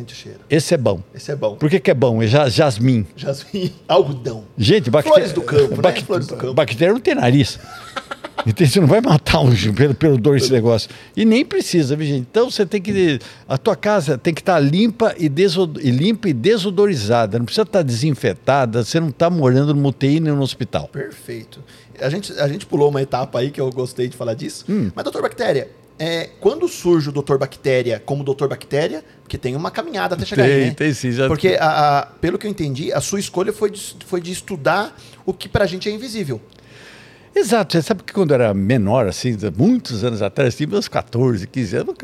sente 0.00 0.14
o 0.14 0.16
cheiro. 0.16 0.40
Esse 0.48 0.74
é 0.74 0.76
bom. 0.76 1.02
Esse 1.14 1.30
é 1.30 1.36
bom. 1.36 1.56
Por 1.56 1.68
que, 1.68 1.78
que 1.78 1.90
é 1.90 1.94
bom? 1.94 2.22
É 2.22 2.26
jasmim. 2.26 3.06
Jasmim, 3.16 3.72
algodão. 3.86 4.44
Gente, 4.56 4.90
bactéria. 4.90 5.28
Flores 5.28 5.32
do 5.32 5.42
campo, 5.42 5.82
né? 5.82 6.00
Flores 6.00 6.26
do 6.26 6.36
campo. 6.36 6.54
Bactéria 6.54 6.92
não 6.92 7.00
tem 7.00 7.14
nariz. 7.14 7.58
Então 8.46 8.66
você 8.66 8.80
não 8.80 8.86
vai 8.86 9.02
matar 9.02 9.40
um 9.40 9.54
pelo, 9.74 9.94
pelo 9.94 10.16
dor 10.16 10.34
esse 10.38 10.50
negócio. 10.50 10.88
E 11.14 11.26
nem 11.26 11.44
precisa, 11.44 11.94
viu, 11.94 12.06
gente? 12.06 12.26
Então 12.30 12.50
você 12.50 12.64
tem 12.64 12.80
que. 12.80 13.18
A 13.46 13.58
tua 13.58 13.76
casa 13.76 14.16
tem 14.16 14.32
que 14.32 14.40
estar 14.40 14.54
tá 14.54 14.58
limpa 14.58 15.14
e, 15.18 15.28
desod, 15.28 15.78
e 15.78 15.90
limpa 15.90 16.26
e 16.26 16.32
desodorizada. 16.32 17.38
Não 17.38 17.44
precisa 17.44 17.64
estar 17.64 17.80
tá 17.80 17.82
desinfetada. 17.82 18.82
Você 18.82 18.98
não 18.98 19.10
está 19.10 19.28
morando 19.28 19.74
no 19.74 19.86
UTI 19.86 20.20
nem 20.20 20.32
no 20.32 20.40
hospital. 20.40 20.88
Perfeito. 20.88 21.62
A 22.00 22.08
gente, 22.08 22.32
a 22.32 22.48
gente 22.48 22.64
pulou 22.64 22.88
uma 22.88 23.02
etapa 23.02 23.40
aí 23.40 23.50
que 23.50 23.60
eu 23.60 23.70
gostei 23.70 24.08
de 24.08 24.16
falar 24.16 24.32
disso. 24.32 24.64
Hum. 24.70 24.90
Mas, 24.94 25.04
doutor 25.04 25.20
Bactéria, 25.20 25.68
é, 26.02 26.30
quando 26.40 26.66
surge 26.66 27.10
o 27.10 27.12
Doutor 27.12 27.36
Bactéria 27.36 28.00
como 28.00 28.24
Doutor 28.24 28.48
Bactéria, 28.48 29.04
porque 29.22 29.36
tem 29.36 29.54
uma 29.54 29.70
caminhada 29.70 30.14
até 30.14 30.24
chegar 30.24 30.44
tem, 30.44 30.54
aí, 30.54 30.64
né? 30.68 30.70
Tem 30.70 30.94
sim, 30.94 31.12
já 31.12 31.28
Porque, 31.28 31.58
a, 31.60 31.98
a, 31.98 32.06
pelo 32.06 32.38
que 32.38 32.46
eu 32.46 32.50
entendi, 32.50 32.90
a 32.90 33.02
sua 33.02 33.20
escolha 33.20 33.52
foi 33.52 33.70
de, 33.70 33.96
foi 34.06 34.18
de 34.18 34.32
estudar 34.32 34.98
o 35.26 35.34
que 35.34 35.46
pra 35.46 35.66
gente 35.66 35.90
é 35.90 35.92
invisível. 35.92 36.40
Exato, 37.36 37.74
você 37.74 37.82
sabe 37.82 38.02
que 38.02 38.14
quando 38.14 38.30
eu 38.30 38.36
era 38.36 38.54
menor, 38.54 39.06
assim, 39.06 39.36
muitos 39.54 40.02
anos 40.02 40.22
atrás, 40.22 40.56
tinha 40.56 40.66
meus 40.66 40.88
14, 40.88 41.46
15 41.46 41.76
anos, 41.76 41.94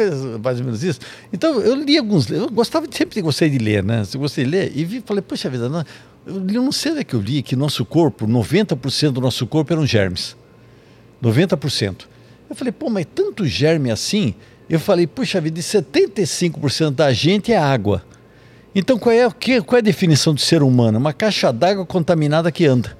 mais 0.44 0.58
ou 0.58 0.66
menos 0.66 0.84
isso. 0.84 1.00
Então 1.32 1.58
eu 1.60 1.74
li 1.74 1.96
alguns 1.96 2.30
eu 2.30 2.50
gostava 2.50 2.86
sempre 2.90 3.22
gostei 3.22 3.48
de 3.48 3.58
ler, 3.58 3.82
né? 3.82 4.02
Eu 4.12 4.20
gostei 4.20 4.44
de 4.44 4.50
ler 4.50 4.72
e 4.74 4.84
vi, 4.84 5.02
falei, 5.04 5.22
poxa 5.22 5.48
vida, 5.48 5.70
não, 5.70 5.82
eu 6.26 6.62
não 6.62 6.70
sei 6.70 6.92
onde 6.92 7.00
é 7.00 7.04
que 7.04 7.14
eu 7.14 7.20
li 7.20 7.42
que 7.42 7.56
nosso 7.56 7.82
corpo, 7.86 8.26
90% 8.26 9.12
do 9.12 9.22
nosso 9.22 9.46
corpo 9.46 9.72
eram 9.72 9.86
germes. 9.86 10.36
90%. 11.22 12.04
Eu 12.48 12.56
falei, 12.56 12.72
pô, 12.72 12.88
mas 12.88 13.06
tanto 13.14 13.44
germe 13.46 13.90
assim? 13.90 14.34
Eu 14.68 14.80
falei, 14.80 15.06
puxa 15.06 15.40
vida, 15.40 15.56
de 15.56 15.62
75% 15.62 16.90
da 16.90 17.12
gente 17.12 17.52
é 17.52 17.56
água. 17.56 18.04
Então 18.74 18.98
qual 18.98 19.14
é, 19.14 19.28
qual 19.30 19.76
é 19.76 19.78
a 19.78 19.82
definição 19.82 20.34
de 20.34 20.42
ser 20.42 20.62
humano? 20.62 20.98
Uma 20.98 21.12
caixa 21.12 21.52
d'água 21.52 21.86
contaminada 21.86 22.52
que 22.52 22.66
anda. 22.66 22.96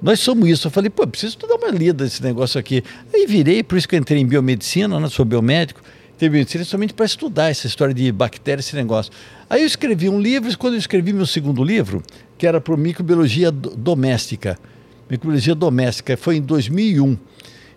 Nós 0.00 0.18
somos 0.20 0.48
isso. 0.48 0.66
Eu 0.66 0.70
falei, 0.70 0.90
pô, 0.90 1.06
preciso 1.06 1.38
dar 1.38 1.54
uma 1.54 1.68
lida 1.68 2.04
desse 2.04 2.22
negócio 2.22 2.58
aqui. 2.58 2.82
Aí 3.14 3.26
virei, 3.26 3.62
por 3.62 3.78
isso 3.78 3.88
que 3.88 3.94
eu 3.94 4.00
entrei 4.00 4.20
em 4.20 4.26
biomedicina, 4.26 4.98
né? 4.98 5.08
sou 5.08 5.24
biomédico. 5.24 5.80
Biomedicina 6.18 6.64
somente 6.64 6.94
para 6.94 7.04
estudar 7.04 7.50
essa 7.50 7.66
história 7.66 7.92
de 7.92 8.10
bactérias, 8.12 8.66
esse 8.66 8.76
negócio. 8.76 9.12
Aí 9.50 9.62
eu 9.62 9.66
escrevi 9.66 10.08
um 10.08 10.20
livro, 10.20 10.50
e 10.50 10.56
quando 10.56 10.74
eu 10.74 10.78
escrevi 10.78 11.12
meu 11.12 11.26
segundo 11.26 11.64
livro, 11.64 12.02
que 12.38 12.46
era 12.46 12.60
para 12.60 12.76
microbiologia 12.76 13.50
doméstica, 13.50 14.56
microbiologia 15.10 15.54
doméstica, 15.54 16.16
foi 16.16 16.36
em 16.36 16.40
2001. 16.40 17.18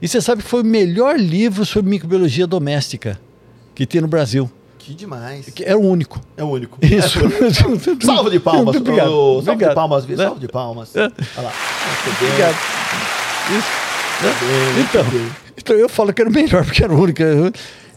E 0.01 0.07
você 0.07 0.21
sabe 0.21 0.43
que 0.43 0.49
foi 0.49 0.61
o 0.61 0.65
melhor 0.65 1.17
livro 1.17 1.65
sobre 1.65 1.89
microbiologia 1.89 2.45
doméstica 2.45 3.19
que 3.73 3.85
tem 3.85 4.01
no 4.01 4.07
Brasil. 4.07 4.49
Que 4.77 4.93
demais. 4.93 5.51
É 5.61 5.75
o 5.75 5.79
único. 5.79 6.21
É 6.37 6.43
o 6.43 6.47
único. 6.47 6.77
Isso. 6.81 7.19
É. 7.19 7.51
salve 8.05 8.29
de 8.29 8.39
palmas. 8.39 8.75
Obrigado. 8.77 9.09
O, 9.09 9.35
salve 9.35 9.51
Obrigado. 9.51 9.69
de 9.69 9.75
palmas, 9.75 10.05
Vitor. 10.05 10.25
Salve 10.25 10.39
de 10.41 10.47
palmas. 10.47 10.95
É. 10.95 11.01
Olha 11.01 11.11
lá. 11.37 11.53
Obrigado. 12.21 12.55
Isso. 13.57 13.85
Bem, 14.21 14.83
então, 14.83 15.31
então, 15.57 15.75
eu 15.75 15.89
falo 15.89 16.13
que 16.13 16.21
era 16.21 16.29
o 16.29 16.33
melhor, 16.33 16.63
porque 16.63 16.83
era 16.83 16.93
o 16.93 17.01
único. 17.01 17.21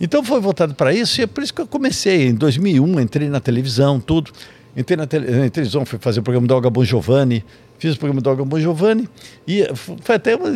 Então 0.01 0.25
foi 0.25 0.41
voltado 0.41 0.75
para 0.75 0.93
isso 0.93 1.21
e 1.21 1.25
é 1.25 1.27
por 1.27 1.43
isso 1.43 1.53
que 1.53 1.61
eu 1.61 1.67
comecei. 1.67 2.29
Em 2.29 2.35
2001, 2.35 3.01
entrei 3.01 3.29
na 3.29 3.41
televisão, 3.41 4.01
tudo. 4.01 4.33
Entrei 4.79 4.97
na, 4.97 5.09
tele, 5.09 5.29
na 5.29 5.51
televisão, 5.51 5.85
fui 5.85 5.99
fazer 5.99 6.21
o 6.21 6.23
programa 6.23 6.47
do 6.47 6.55
Olga 6.55 6.71
Bon 6.71 6.85
Giovanni, 6.85 7.45
fiz 7.81 7.97
o 7.97 7.99
programa 7.99 8.21
do 8.21 8.31
Olga 8.31 8.45
Bon 8.45 8.61
Giovanni 8.61 9.09
e 9.45 9.67
foi 9.75 10.15
até 10.15 10.37
uma, 10.37 10.49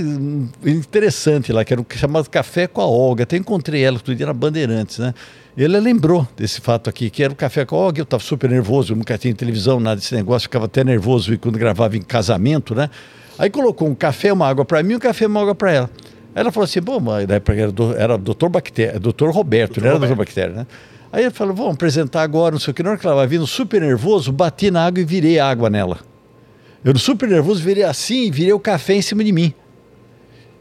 interessante 0.64 1.52
lá, 1.52 1.64
que 1.64 1.73
era 1.73 1.83
o 1.83 1.87
chamado 1.97 2.31
Café 2.31 2.69
com 2.69 2.81
a 2.81 2.87
Olga. 2.87 3.25
Até 3.25 3.37
encontrei 3.37 3.83
ela 3.83 3.97
outro 3.97 4.14
dia 4.14 4.25
na 4.25 4.33
Bandeirantes, 4.33 5.00
né? 5.00 5.12
Ele 5.57 5.79
lembrou 5.81 6.26
desse 6.37 6.61
fato 6.61 6.88
aqui, 6.88 7.11
que 7.11 7.21
era 7.25 7.33
o 7.33 7.37
Café 7.37 7.64
com 7.64 7.75
a 7.75 7.81
Olga. 7.81 7.99
Eu 7.99 8.05
estava 8.05 8.23
super 8.23 8.49
nervoso, 8.49 8.93
eu 8.93 8.97
nunca 8.97 9.19
tinha 9.19 9.35
televisão, 9.35 9.81
nada 9.81 9.97
desse 9.97 10.14
negócio, 10.14 10.43
ficava 10.47 10.67
até 10.67 10.85
nervoso 10.85 11.37
quando 11.38 11.59
gravava 11.59 11.97
em 11.97 12.02
casamento, 12.02 12.76
né? 12.76 12.88
Aí 13.37 13.50
colocou 13.50 13.88
um 13.88 13.95
café, 13.95 14.33
uma 14.33 14.47
água 14.47 14.64
para 14.64 14.85
mim 14.85 14.95
um 14.95 15.00
café, 15.00 15.26
uma 15.26 15.43
água 15.43 15.55
para 15.57 15.73
ela. 15.73 15.91
Ela 16.33 16.52
falou 16.52 16.64
assim, 16.64 16.81
bom, 16.81 17.00
mas 17.00 17.26
era, 17.29 17.73
do, 17.73 17.93
era 17.97 18.17
doutor 18.17 18.49
Bactéria, 18.49 19.00
doutor 19.00 19.33
Roberto, 19.33 19.81
doutor 19.81 19.83
não 19.83 19.91
era 19.91 19.99
doutor 19.99 20.17
Bactéria, 20.17 20.55
né? 20.55 20.67
Aí 21.12 21.25
ele 21.25 21.31
falou, 21.31 21.54
vamos 21.54 21.75
apresentar 21.75 22.23
agora, 22.23 22.52
não 22.52 22.59
sei 22.59 22.71
o 22.71 22.75
que. 22.75 22.83
Na 22.83 22.90
hora 22.90 22.99
que 22.99 23.07
ela 23.07 23.14
vai 23.14 23.26
vindo 23.26 23.47
super 23.47 23.83
nervoso, 23.83 24.33
bati 24.33 24.71
na 24.71 24.87
água 24.87 25.00
e 25.00 25.04
virei 25.04 25.38
água 25.38 25.69
nela. 25.69 25.99
Eu 26.83 26.99
super 26.99 27.28
nervoso, 27.28 27.62
virei 27.62 27.85
assim 27.85 28.26
e 28.26 28.31
virei 28.31 28.52
o 28.52 28.59
café 28.59 28.95
em 28.95 29.02
cima 29.02 29.23
de 29.23 29.31
mim. 29.31 29.52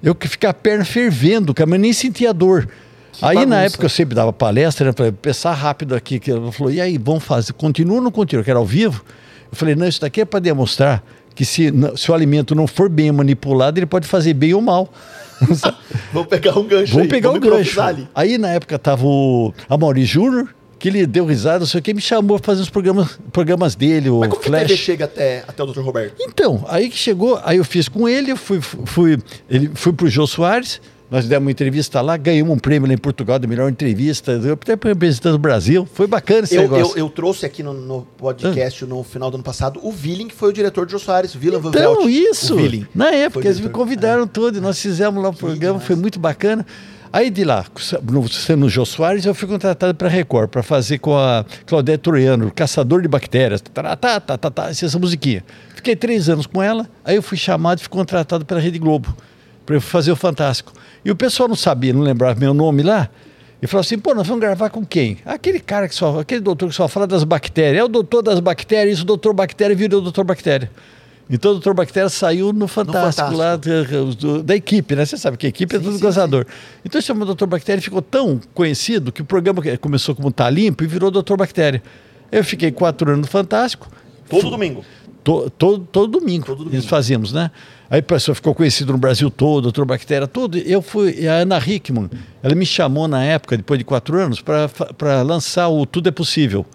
Eu 0.04 0.14
que 0.14 0.28
fiquei 0.28 0.50
a 0.50 0.54
perna 0.54 0.84
fervendo, 0.84 1.54
mas 1.68 1.80
nem 1.80 1.94
sentia 1.94 2.34
dor. 2.34 2.68
Que 3.14 3.26
aí 3.26 3.38
na 3.38 3.42
bagunça. 3.42 3.66
época 3.66 3.86
eu 3.86 3.90
sempre 3.90 4.14
dava 4.14 4.34
palestra, 4.34 4.88
né? 4.88 4.94
Falei, 4.96 5.12
pensar 5.12 5.54
rápido 5.54 5.96
aqui. 5.96 6.20
Que 6.20 6.32
ela 6.32 6.52
falou, 6.52 6.72
e 6.72 6.82
aí, 6.82 6.98
vamos 6.98 7.24
fazer, 7.24 7.54
continua 7.54 7.96
ou 7.98 8.02
não 8.02 8.12
continua? 8.12 8.44
Que 8.44 8.50
era 8.50 8.60
ao 8.60 8.66
vivo. 8.66 9.04
Eu 9.52 9.58
falei, 9.58 9.74
não, 9.74 9.88
isso 9.88 10.02
daqui 10.02 10.22
é 10.22 10.26
para 10.26 10.40
demonstrar 10.40 11.04
que 11.34 11.46
se, 11.46 11.72
se 11.96 12.12
o 12.12 12.14
alimento 12.14 12.54
não 12.54 12.68
for 12.68 12.90
bem 12.90 13.12
manipulado, 13.12 13.80
ele 13.80 13.86
pode 13.86 14.08
fazer 14.08 14.34
bem 14.34 14.54
ou 14.54 14.62
mal. 14.62 14.92
Vamos 16.14 16.28
pegar 16.28 16.58
um 16.58 16.64
gancho 16.64 16.94
Vamos 16.94 17.04
aí, 17.04 17.08
pegar 17.10 17.30
o 17.30 17.34
gancho. 17.34 17.48
improvisar 17.48 17.88
ali. 17.88 18.08
Aí 18.14 18.38
na 18.38 18.50
época 18.50 18.78
tava 18.78 19.06
o 19.06 19.54
Amaury 19.70 20.06
Júnior, 20.06 20.54
que 20.78 20.88
ele 20.90 21.06
deu 21.06 21.26
risada, 21.26 21.60
não 21.60 21.66
sei 21.68 21.80
o 21.80 21.84
que, 21.84 21.94
me 21.94 22.02
chamou 22.02 22.38
para 22.40 22.46
fazer 22.48 22.62
os 22.62 22.70
programas, 22.70 23.20
programas 23.32 23.76
dele, 23.76 24.10
o 24.10 24.20
Mas 24.20 24.30
como 24.30 24.42
que 24.42 24.48
Flash. 24.48 24.64
TV 24.68 24.78
chega 24.78 25.06
até, 25.06 25.44
até 25.48 25.64
o 25.64 25.68
Dr. 25.68 25.82
Roberto? 25.82 26.16
Então, 26.20 26.66
aí 26.68 26.90
que 26.90 26.98
chegou, 26.98 27.40
aí 27.44 27.58
eu 27.58 27.64
fiz 27.64 27.88
com 27.88 28.10
ele, 28.10 28.36
fui, 28.36 28.60
fui, 28.62 29.18
ele, 29.50 29.70
fui 29.76 29.94
pro 29.94 30.10
Jô 30.10 30.26
Soares, 30.26 30.82
nós 31.12 31.28
demos 31.28 31.46
uma 31.46 31.52
entrevista 31.52 32.00
lá, 32.00 32.16
ganhamos 32.16 32.56
um 32.56 32.58
prêmio 32.58 32.88
lá 32.88 32.94
em 32.94 32.98
Portugal 32.98 33.38
da 33.38 33.46
melhor 33.46 33.70
entrevista, 33.70 34.32
eu 34.32 34.54
até 34.54 34.78
representando 34.82 35.36
o 35.36 35.38
Brasil, 35.38 35.86
foi 35.94 36.08
bacana 36.08 36.46
esse 36.46 36.56
Eu, 36.56 36.62
negócio. 36.62 36.98
eu, 36.98 37.06
eu 37.06 37.10
trouxe 37.10 37.46
aqui 37.46 37.62
no, 37.62 37.74
no 37.74 38.04
podcast 38.18 38.86
no 38.86 39.04
final 39.04 39.30
do 39.30 39.36
ano 39.36 39.44
passado 39.44 39.80
o 39.84 39.92
Villing, 39.92 40.30
que 40.30 40.36
foi 40.36 40.50
o 40.50 40.54
diretor 40.54 40.86
de 40.86 40.94
Jô 40.94 41.00
Soares, 41.00 41.36
o 41.36 41.38
Van 41.38 41.70
Então, 41.70 41.96
Velt. 42.06 42.10
isso. 42.10 42.56
O. 42.56 42.88
Na 42.96 43.12
época, 43.12 43.46
eles 43.46 43.60
me 43.60 43.68
convidaram 43.68 44.26
todo, 44.26 44.58
e 44.58 44.62
nós 44.62 44.80
fizemos 44.82 45.22
lá 45.22 45.30
o 45.30 45.34
programa, 45.34 45.74
demais. 45.74 45.84
foi 45.88 45.96
muito 45.98 46.18
bacana. 46.18 46.66
Aí 47.14 47.30
de 47.30 47.44
lá, 47.44 47.66
sendo 48.30 48.62
no 48.62 48.70
Jô 48.70 48.86
Soares, 48.86 49.26
eu 49.26 49.36
fui 49.36 49.46
contratado 49.46 49.94
para 49.94 50.08
Record, 50.08 50.50
para 50.50 50.64
fazer 50.64 50.98
com 51.00 51.18
a 51.18 51.44
Claudete 51.66 52.04
Troiano, 52.04 52.50
Caçador 52.56 53.02
de 53.02 53.10
Bactérias, 53.10 53.60
tá, 53.60 53.98
tá, 53.98 54.18
tá, 54.22 54.38
tá, 54.38 54.50
tá, 54.50 54.70
essa 54.70 54.98
musiquinha. 54.98 55.44
Fiquei 55.76 55.94
três 55.94 56.30
anos 56.30 56.46
com 56.48 56.64
ela, 56.64 56.88
aí 57.04 57.18
eu 57.18 57.22
fui 57.22 57.38
chamado 57.38 57.80
e 57.80 57.82
fui 57.82 57.90
contratado 57.90 58.46
pela 58.46 58.62
Rede 58.62 58.80
Globo, 58.80 59.14
para 59.80 59.90
fazer 59.90 60.12
o 60.12 60.16
Fantástico. 60.16 60.74
E 61.04 61.12
o 61.12 61.16
pessoal 61.16 61.48
não 61.50 61.56
sabia, 61.56 61.94
não 61.94 62.02
lembrava 62.02 62.40
meu 62.40 62.54
nome 62.54 62.84
lá, 62.84 63.10
e 63.62 63.68
falou 63.68 63.82
assim, 63.82 63.98
pô, 63.98 64.14
nós 64.14 64.26
vamos 64.28 64.42
gravar 64.42 64.70
com 64.70 64.86
quem? 64.86 65.18
Aquele 65.26 65.60
cara 65.60 65.88
que 65.88 65.96
só, 65.96 66.20
aquele 66.20 66.42
doutor 66.42 66.70
que 66.70 66.76
só 66.76 66.88
fala 66.88 67.06
das 67.08 67.24
bactérias, 67.24 67.80
é 67.80 67.84
o 67.84 67.88
doutor 67.88 68.22
das 68.24 68.40
bactérias, 68.40 68.96
isso 68.96 69.04
o 69.04 69.06
doutor 69.06 69.34
bactéria 69.34 69.76
virou 69.76 70.00
o 70.00 70.04
doutor 70.04 70.24
bactéria. 70.24 70.70
Então 71.34 71.52
o 71.52 71.54
doutor 71.54 71.74
Bactéria 71.74 72.10
saiu 72.10 72.52
no 72.52 72.68
Fantástico, 72.68 73.30
Fantástico. 73.32 73.38
lá 73.38 73.56
da, 73.56 74.42
da 74.44 74.54
equipe, 74.54 74.98
né? 74.98 75.06
Você 75.06 75.16
sabe 75.16 75.38
que 75.38 75.46
a 75.46 75.50
equipe 75.50 75.74
é 75.74 75.80
Sim, 75.80 75.86
tudo 75.86 75.96
sim, 75.96 76.02
gozador. 76.04 76.46
Então 76.84 77.00
esse 77.00 77.08
chamou 77.08 77.26
Doutor 77.26 77.48
Bactéria 77.48 77.80
e 77.80 77.82
ficou 77.82 78.02
tão 78.02 78.38
conhecido 78.54 79.14
que 79.14 79.22
o 79.22 79.26
programa 79.26 79.62
começou 79.80 80.14
como 80.14 80.30
Tá 80.30 80.50
Limpo 80.50 80.84
e 80.84 80.88
virou 80.88 81.10
Doutor 81.10 81.38
Bactéria. 81.38 81.82
Eu 82.30 82.44
fiquei 82.44 82.70
quatro 82.70 83.10
anos 83.10 83.22
no 83.22 83.28
Fantástico. 83.28 83.88
Todo 84.30 84.50
domingo. 84.50 84.84
To- 85.24 85.50
todo, 85.52 85.88
todo 85.90 86.20
domingo. 86.20 86.48
Todo 86.48 86.58
domingo. 86.58 86.76
Eles 86.76 86.86
fazíamos, 86.86 87.32
né? 87.32 87.50
Aí 87.92 88.00
a 88.00 88.04
pessoa 88.04 88.34
ficou 88.34 88.56
conhecido 88.56 88.94
no 88.94 88.98
Brasil 88.98 89.30
todo, 89.30 89.64
doutor 89.64 89.84
Bactéria, 89.84 90.26
tudo. 90.26 90.58
Eu 90.58 90.82
fui, 90.82 91.14
e 91.20 91.28
a 91.28 91.34
Ana 91.34 91.58
Hickman, 91.60 92.10
ela 92.42 92.56
me 92.56 92.66
chamou 92.66 93.06
na 93.06 93.22
época, 93.22 93.58
depois 93.58 93.78
de 93.78 93.84
quatro 93.84 94.18
anos, 94.18 94.40
para 94.40 95.22
lançar 95.24 95.68
o 95.68 95.86
Tudo 95.86 96.08
é 96.08 96.12
Possível, 96.12 96.66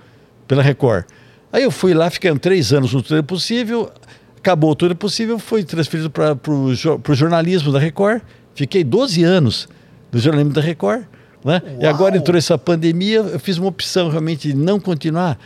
pela 0.46 0.62
Record. 0.62 1.06
Aí 1.50 1.62
eu 1.62 1.70
fui 1.70 1.94
lá, 1.94 2.10
fiquei 2.10 2.38
três 2.38 2.70
anos 2.70 2.92
no 2.92 3.00
Tudo 3.00 3.16
é 3.16 3.22
Possível, 3.22 3.90
acabou 4.36 4.72
o 4.72 4.74
Tudo 4.74 4.92
é 4.92 4.94
Possível, 4.94 5.38
fui 5.38 5.64
transferido 5.64 6.10
para 6.10 6.36
o 6.46 7.14
jornalismo 7.14 7.72
da 7.72 7.78
Record, 7.78 8.20
fiquei 8.54 8.84
12 8.84 9.24
anos 9.24 9.70
no 10.12 10.18
jornalismo 10.18 10.52
da 10.52 10.60
Record, 10.60 11.04
né? 11.42 11.62
E 11.80 11.86
agora 11.86 12.18
entrou 12.18 12.36
essa 12.36 12.58
pandemia, 12.58 13.20
eu 13.20 13.40
fiz 13.40 13.56
uma 13.56 13.68
opção 13.68 14.10
realmente 14.10 14.48
de 14.48 14.54
não 14.54 14.78
continuar 14.78 15.38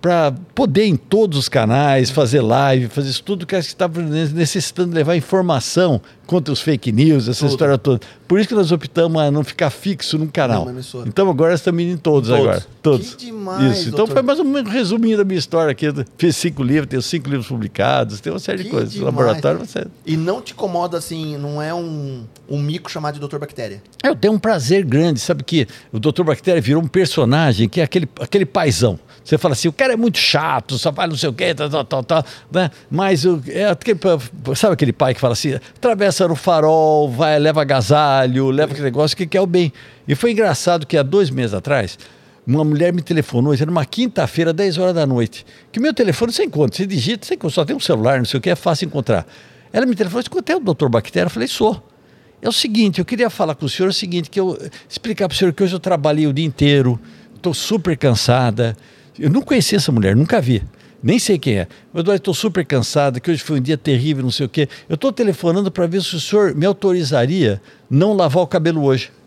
para 0.00 0.32
poder 0.54 0.84
em 0.84 0.96
todos 0.96 1.38
os 1.38 1.48
canais 1.48 2.10
fazer 2.10 2.40
live, 2.40 2.88
fazer 2.88 3.10
isso 3.10 3.22
tudo 3.22 3.46
que 3.46 3.56
estava 3.56 4.00
necessitando 4.02 4.94
levar 4.94 5.16
informação 5.16 6.00
contra 6.26 6.52
os 6.52 6.60
fake 6.60 6.90
news, 6.90 7.28
essa 7.28 7.40
Tudo. 7.40 7.50
história 7.50 7.78
toda. 7.78 8.00
Por 8.26 8.38
isso 8.40 8.48
que 8.48 8.54
nós 8.54 8.72
optamos 8.72 9.20
a 9.22 9.30
não 9.30 9.44
ficar 9.44 9.70
fixo 9.70 10.18
num 10.18 10.26
canal. 10.26 10.68
Emissora. 10.68 11.08
Então 11.08 11.30
agora 11.30 11.54
estamos 11.54 11.80
indo 11.82 11.92
em 11.92 11.96
todos, 11.96 12.28
Todos. 12.28 12.44
agora. 12.44 12.66
Todos. 12.82 13.14
Que 13.14 13.26
demais, 13.26 13.78
Isso. 13.78 13.88
Então 13.88 13.98
doutor. 13.98 14.12
foi 14.14 14.22
mais 14.22 14.40
um 14.40 14.62
resuminho 14.64 15.16
da 15.16 15.24
minha 15.24 15.38
história 15.38 15.70
aqui. 15.70 15.86
Fiz 16.18 16.36
cinco 16.36 16.62
livros, 16.64 16.88
tenho 16.88 17.02
cinco 17.02 17.28
livros 17.30 17.46
publicados, 17.46 18.20
tem 18.20 18.32
uma 18.32 18.40
série 18.40 18.58
de 18.58 18.64
Que 18.64 18.70
coisas. 18.70 18.92
demais. 18.92 19.14
Laboratório, 19.14 19.60
você... 19.60 19.86
E 20.04 20.16
não 20.16 20.42
te 20.42 20.52
incomoda 20.52 20.98
assim, 20.98 21.36
não 21.36 21.62
é 21.62 21.72
um, 21.72 22.24
um 22.48 22.60
mico 22.60 22.90
chamado 22.90 23.20
de 23.20 23.26
Dr. 23.26 23.38
Bactéria. 23.38 23.80
Eu 24.02 24.16
tenho 24.16 24.34
um 24.34 24.38
prazer 24.38 24.84
grande, 24.84 25.20
sabe 25.20 25.44
que 25.44 25.68
o 25.92 26.00
Dr. 26.00 26.24
Bactéria 26.24 26.60
virou 26.60 26.82
um 26.82 26.88
personagem 26.88 27.68
que 27.68 27.80
é 27.80 27.84
aquele, 27.84 28.08
aquele 28.20 28.44
paizão. 28.44 28.98
Você 29.26 29.36
fala 29.36 29.54
assim, 29.54 29.66
o 29.66 29.72
cara 29.72 29.94
é 29.94 29.96
muito 29.96 30.18
chato, 30.18 30.78
só 30.78 30.92
faz 30.92 31.10
não 31.10 31.16
sei 31.16 31.28
o 31.28 31.32
quê, 31.32 31.52
tal, 31.52 31.84
tal, 31.84 32.04
tal, 32.04 32.24
né? 32.52 32.70
Mas 32.88 33.24
o, 33.24 33.42
é 33.48 33.76
sabe 34.54 34.74
aquele 34.74 34.92
pai 34.92 35.14
que 35.14 35.20
fala 35.20 35.32
assim, 35.32 35.54
atravessa 35.54 36.28
no 36.28 36.36
farol, 36.36 37.10
vai, 37.10 37.36
leva 37.36 37.60
agasalho, 37.60 38.50
leva 38.50 38.70
aquele 38.70 38.84
negócio 38.84 39.16
que 39.16 39.26
quer 39.26 39.40
o 39.40 39.46
bem. 39.46 39.72
E 40.06 40.14
foi 40.14 40.30
engraçado 40.30 40.86
que 40.86 40.96
há 40.96 41.02
dois 41.02 41.28
meses 41.28 41.54
atrás, 41.54 41.98
uma 42.46 42.62
mulher 42.62 42.92
me 42.92 43.02
telefonou, 43.02 43.52
era 43.52 43.68
uma 43.68 43.84
quinta-feira, 43.84 44.52
10 44.52 44.78
horas 44.78 44.94
da 44.94 45.04
noite, 45.04 45.44
que 45.72 45.80
meu 45.80 45.92
telefone 45.92 46.32
você 46.32 46.44
encontra, 46.44 46.76
você 46.76 46.86
digita, 46.86 47.26
você 47.26 47.36
só 47.50 47.64
tem 47.64 47.74
um 47.74 47.80
celular, 47.80 48.18
não 48.18 48.24
sei 48.24 48.38
o 48.38 48.40
que, 48.40 48.48
é 48.48 48.54
fácil 48.54 48.86
encontrar. 48.86 49.26
Ela 49.72 49.86
me 49.86 49.96
telefonou, 49.96 50.20
escutei 50.20 50.54
o 50.54 50.60
doutor 50.60 50.88
Bactéria, 50.88 51.26
eu 51.26 51.30
falei, 51.30 51.48
sou. 51.48 51.82
É 52.40 52.48
o 52.48 52.52
seguinte, 52.52 53.00
eu 53.00 53.04
queria 53.04 53.28
falar 53.28 53.56
com 53.56 53.66
o 53.66 53.68
senhor 53.68 53.88
o 53.88 53.92
seguinte, 53.92 54.30
que 54.30 54.38
eu 54.38 54.56
explicar 54.88 55.26
para 55.26 55.34
o 55.34 55.36
senhor 55.36 55.52
que 55.52 55.64
hoje 55.64 55.74
eu 55.74 55.80
trabalhei 55.80 56.28
o 56.28 56.32
dia 56.32 56.44
inteiro, 56.44 57.00
estou 57.34 57.52
super 57.52 57.96
cansada. 57.96 58.76
Eu 59.18 59.30
não 59.30 59.42
conhecia 59.42 59.76
essa 59.78 59.92
mulher, 59.92 60.14
nunca 60.16 60.40
vi. 60.40 60.62
Nem 61.02 61.18
sei 61.18 61.38
quem 61.38 61.58
é. 61.58 61.68
Mas 61.92 62.04
eu 62.06 62.14
estou 62.14 62.34
super 62.34 62.64
cansada, 62.64 63.20
que 63.20 63.30
hoje 63.30 63.42
foi 63.42 63.58
um 63.58 63.62
dia 63.62 63.76
terrível, 63.76 64.22
não 64.24 64.30
sei 64.30 64.46
o 64.46 64.48
quê. 64.48 64.68
Eu 64.88 64.94
estou 64.94 65.12
telefonando 65.12 65.70
para 65.70 65.86
ver 65.86 66.02
se 66.02 66.16
o 66.16 66.20
senhor 66.20 66.54
me 66.54 66.66
autorizaria 66.66 67.60
não 67.88 68.14
lavar 68.14 68.42
o 68.42 68.46
cabelo 68.46 68.82
hoje. 68.84 69.10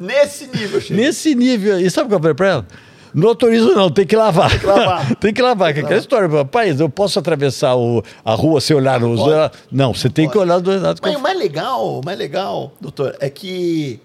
Nesse 0.00 0.46
nível, 0.46 0.80
Chico. 0.80 0.94
Nesse 0.94 1.34
nível. 1.34 1.80
E 1.80 1.90
sabe 1.90 2.06
o 2.06 2.08
que 2.08 2.14
eu 2.14 2.18
falei 2.20 2.34
para 2.34 2.48
ela? 2.48 2.66
Não 3.14 3.28
autorizo 3.28 3.74
não, 3.74 3.90
tem 3.90 4.06
que 4.06 4.16
lavar. 4.16 4.50
Tem 4.50 4.58
que 4.60 4.66
lavar. 4.66 5.16
tem 5.20 5.34
que 5.34 5.42
lavar. 5.42 5.74
que 5.74 5.80
aquela 5.80 5.98
história, 5.98 6.28
rapaz, 6.28 6.80
eu 6.80 6.88
posso 6.88 7.18
atravessar 7.18 7.74
o- 7.76 8.02
a 8.24 8.34
rua 8.34 8.60
sem 8.60 8.76
olhar 8.76 9.00
nos... 9.00 9.20
pode. 9.20 9.52
Não, 9.70 9.94
você 9.94 10.08
tem 10.10 10.26
que 10.26 10.34
pode. 10.34 10.44
olhar 10.46 10.54
dos 10.56 10.64
dois 10.64 10.82
lados. 10.82 11.00
Mas 11.02 11.16
o 11.16 11.20
mais 11.20 11.38
legal, 11.38 12.00
o 12.00 12.04
mais 12.04 12.18
legal, 12.18 12.74
doutor, 12.80 13.16
é 13.20 13.30
que 13.30 14.00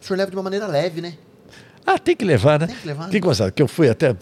o 0.00 0.04
senhor 0.04 0.18
leva 0.18 0.30
de 0.30 0.36
uma 0.36 0.42
maneira 0.42 0.66
leve, 0.66 1.00
né? 1.00 1.14
Ah, 1.90 1.98
tem 1.98 2.14
que 2.14 2.22
levar, 2.22 2.60
né? 2.60 2.66
Tem 2.66 2.76
que 2.76 2.86
levar, 2.86 3.04
né? 3.04 3.10
Tem 3.10 3.20
que 3.22 3.52
que 3.52 3.62
eu 3.62 3.66
fui 3.66 3.88
até, 3.88 4.14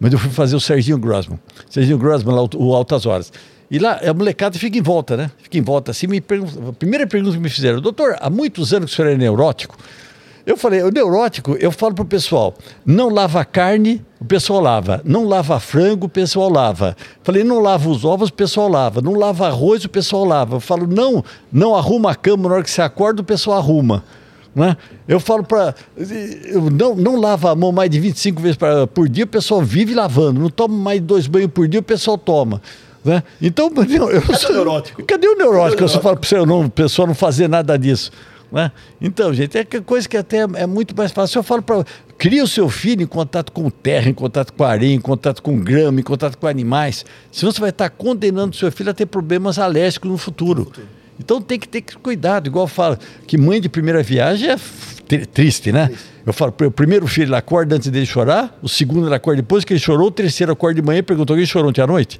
mas 0.00 0.12
eu 0.14 0.18
fui 0.18 0.30
fazer 0.30 0.56
o 0.56 0.60
Serginho 0.60 0.96
Grossman. 0.96 1.38
Serginho 1.68 1.98
Grossman, 1.98 2.34
lá, 2.34 2.42
o 2.42 2.48
o 2.54 2.74
Altas 2.74 3.04
Horas. 3.04 3.30
E 3.70 3.78
lá, 3.78 4.00
a 4.02 4.14
molecada 4.14 4.58
fica 4.58 4.78
em 4.78 4.80
volta, 4.80 5.14
né? 5.14 5.30
Fica 5.42 5.58
em 5.58 5.60
volta 5.60 5.90
assim, 5.90 6.06
me 6.06 6.22
pergunta, 6.22 6.70
a 6.70 6.72
primeira 6.72 7.06
pergunta 7.06 7.36
que 7.36 7.42
me 7.42 7.50
fizeram, 7.50 7.82
doutor, 7.82 8.16
há 8.18 8.30
muitos 8.30 8.72
anos 8.72 8.88
que 8.90 8.94
o 8.94 8.96
senhor 8.96 9.12
é 9.12 9.16
neurótico? 9.18 9.76
Eu 10.46 10.56
falei, 10.56 10.82
o 10.82 10.90
neurótico, 10.90 11.54
eu 11.60 11.70
falo 11.70 11.94
pro 11.94 12.06
pessoal, 12.06 12.54
não 12.86 13.10
lava 13.10 13.44
carne, 13.44 14.02
o 14.18 14.24
pessoal 14.24 14.60
lava. 14.62 15.02
Não 15.04 15.28
lava 15.28 15.60
frango, 15.60 16.06
o 16.06 16.08
pessoal 16.08 16.48
lava. 16.48 16.96
Falei, 17.22 17.44
não 17.44 17.60
lava 17.60 17.90
os 17.90 18.06
ovos, 18.06 18.30
o 18.30 18.32
pessoal 18.32 18.70
lava. 18.70 19.02
Não 19.02 19.12
lava 19.12 19.46
arroz, 19.46 19.84
o 19.84 19.88
pessoal 19.90 20.24
lava. 20.24 20.56
Eu 20.56 20.60
falo, 20.60 20.86
não, 20.86 21.22
não 21.52 21.76
arruma 21.76 22.12
a 22.12 22.14
cama 22.14 22.48
na 22.48 22.54
hora 22.54 22.64
que 22.64 22.70
você 22.70 22.80
acorda, 22.80 23.20
o 23.20 23.24
pessoal 23.24 23.58
arruma. 23.58 24.02
Né? 24.58 24.76
Eu 25.06 25.20
falo 25.20 25.44
para. 25.44 25.72
Não, 26.72 26.96
não 26.96 27.20
lava 27.20 27.52
a 27.52 27.54
mão 27.54 27.70
mais 27.70 27.88
de 27.88 28.00
25 28.00 28.42
vezes 28.42 28.56
pra, 28.56 28.88
por 28.88 29.08
dia, 29.08 29.22
o 29.22 29.28
pessoal 29.28 29.62
vive 29.62 29.94
lavando. 29.94 30.40
Não 30.40 30.50
toma 30.50 30.74
mais 30.76 31.00
de 31.00 31.06
dois 31.06 31.28
banhos 31.28 31.52
por 31.52 31.68
dia, 31.68 31.78
o 31.78 31.82
pessoal 31.82 32.18
toma. 32.18 32.60
Né? 33.04 33.22
Então, 33.40 33.70
eu, 33.88 34.10
eu, 34.10 34.20
Cadê 34.20 34.46
o 34.46 34.52
neurótico? 34.52 35.04
Cadê 35.04 35.28
o 35.28 35.36
neurótico? 35.36 35.76
Cadê 35.76 35.84
Eu 35.84 35.88
só 35.88 36.00
falo 36.00 36.16
para 36.16 36.42
o 36.42 36.70
pessoal 36.70 37.06
não 37.06 37.14
fazer 37.14 37.48
nada 37.48 37.78
disso. 37.78 38.10
Né? 38.50 38.72
Então, 39.00 39.32
gente, 39.32 39.56
é 39.56 39.64
coisa 39.64 40.08
que 40.08 40.16
até 40.16 40.38
é 40.38 40.66
muito 40.66 40.96
mais 40.96 41.12
fácil. 41.12 41.38
Eu 41.38 41.44
falo 41.44 41.62
para. 41.62 41.84
Cria 42.18 42.42
o 42.42 42.48
seu 42.48 42.68
filho 42.68 43.02
em 43.02 43.06
contato 43.06 43.52
com 43.52 43.70
terra, 43.70 44.10
em 44.10 44.14
contato 44.14 44.52
com 44.52 44.64
areia, 44.64 44.92
em 44.92 45.00
contato 45.00 45.40
com 45.40 45.56
grama, 45.56 46.00
em 46.00 46.02
contato 46.02 46.36
com 46.36 46.48
animais. 46.48 47.04
Senão 47.30 47.52
você 47.52 47.60
vai 47.60 47.70
estar 47.70 47.88
condenando 47.90 48.56
o 48.56 48.58
seu 48.58 48.72
filho 48.72 48.90
a 48.90 48.94
ter 48.94 49.06
problemas 49.06 49.56
alérgicos 49.56 50.10
no 50.10 50.18
futuro. 50.18 50.72
Então 51.18 51.40
tem 51.40 51.58
que 51.58 51.68
ter 51.68 51.82
cuidado, 52.02 52.46
igual 52.46 52.64
eu 52.64 52.68
falo, 52.68 52.96
que 53.26 53.36
mãe 53.36 53.60
de 53.60 53.68
primeira 53.68 54.02
viagem 54.02 54.50
é 54.50 54.56
tri- 55.06 55.26
triste, 55.26 55.72
né? 55.72 55.90
Eu 56.24 56.32
falo, 56.32 56.54
o 56.66 56.70
primeiro 56.70 57.06
filho 57.06 57.28
ele 57.28 57.34
acorda 57.36 57.74
antes 57.76 57.90
dele 57.90 58.06
chorar, 58.06 58.56
o 58.62 58.68
segundo 58.68 59.06
ele 59.08 59.14
acorda 59.14 59.42
depois 59.42 59.64
que 59.64 59.72
ele 59.72 59.80
chorou, 59.80 60.08
o 60.08 60.10
terceiro 60.10 60.52
acorda 60.52 60.80
de 60.80 60.86
manhã 60.86 60.98
e 60.98 61.02
pergunta, 61.02 61.32
alguém 61.32 61.46
chorou 61.46 61.70
ontem 61.70 61.80
à 61.80 61.86
noite? 61.86 62.18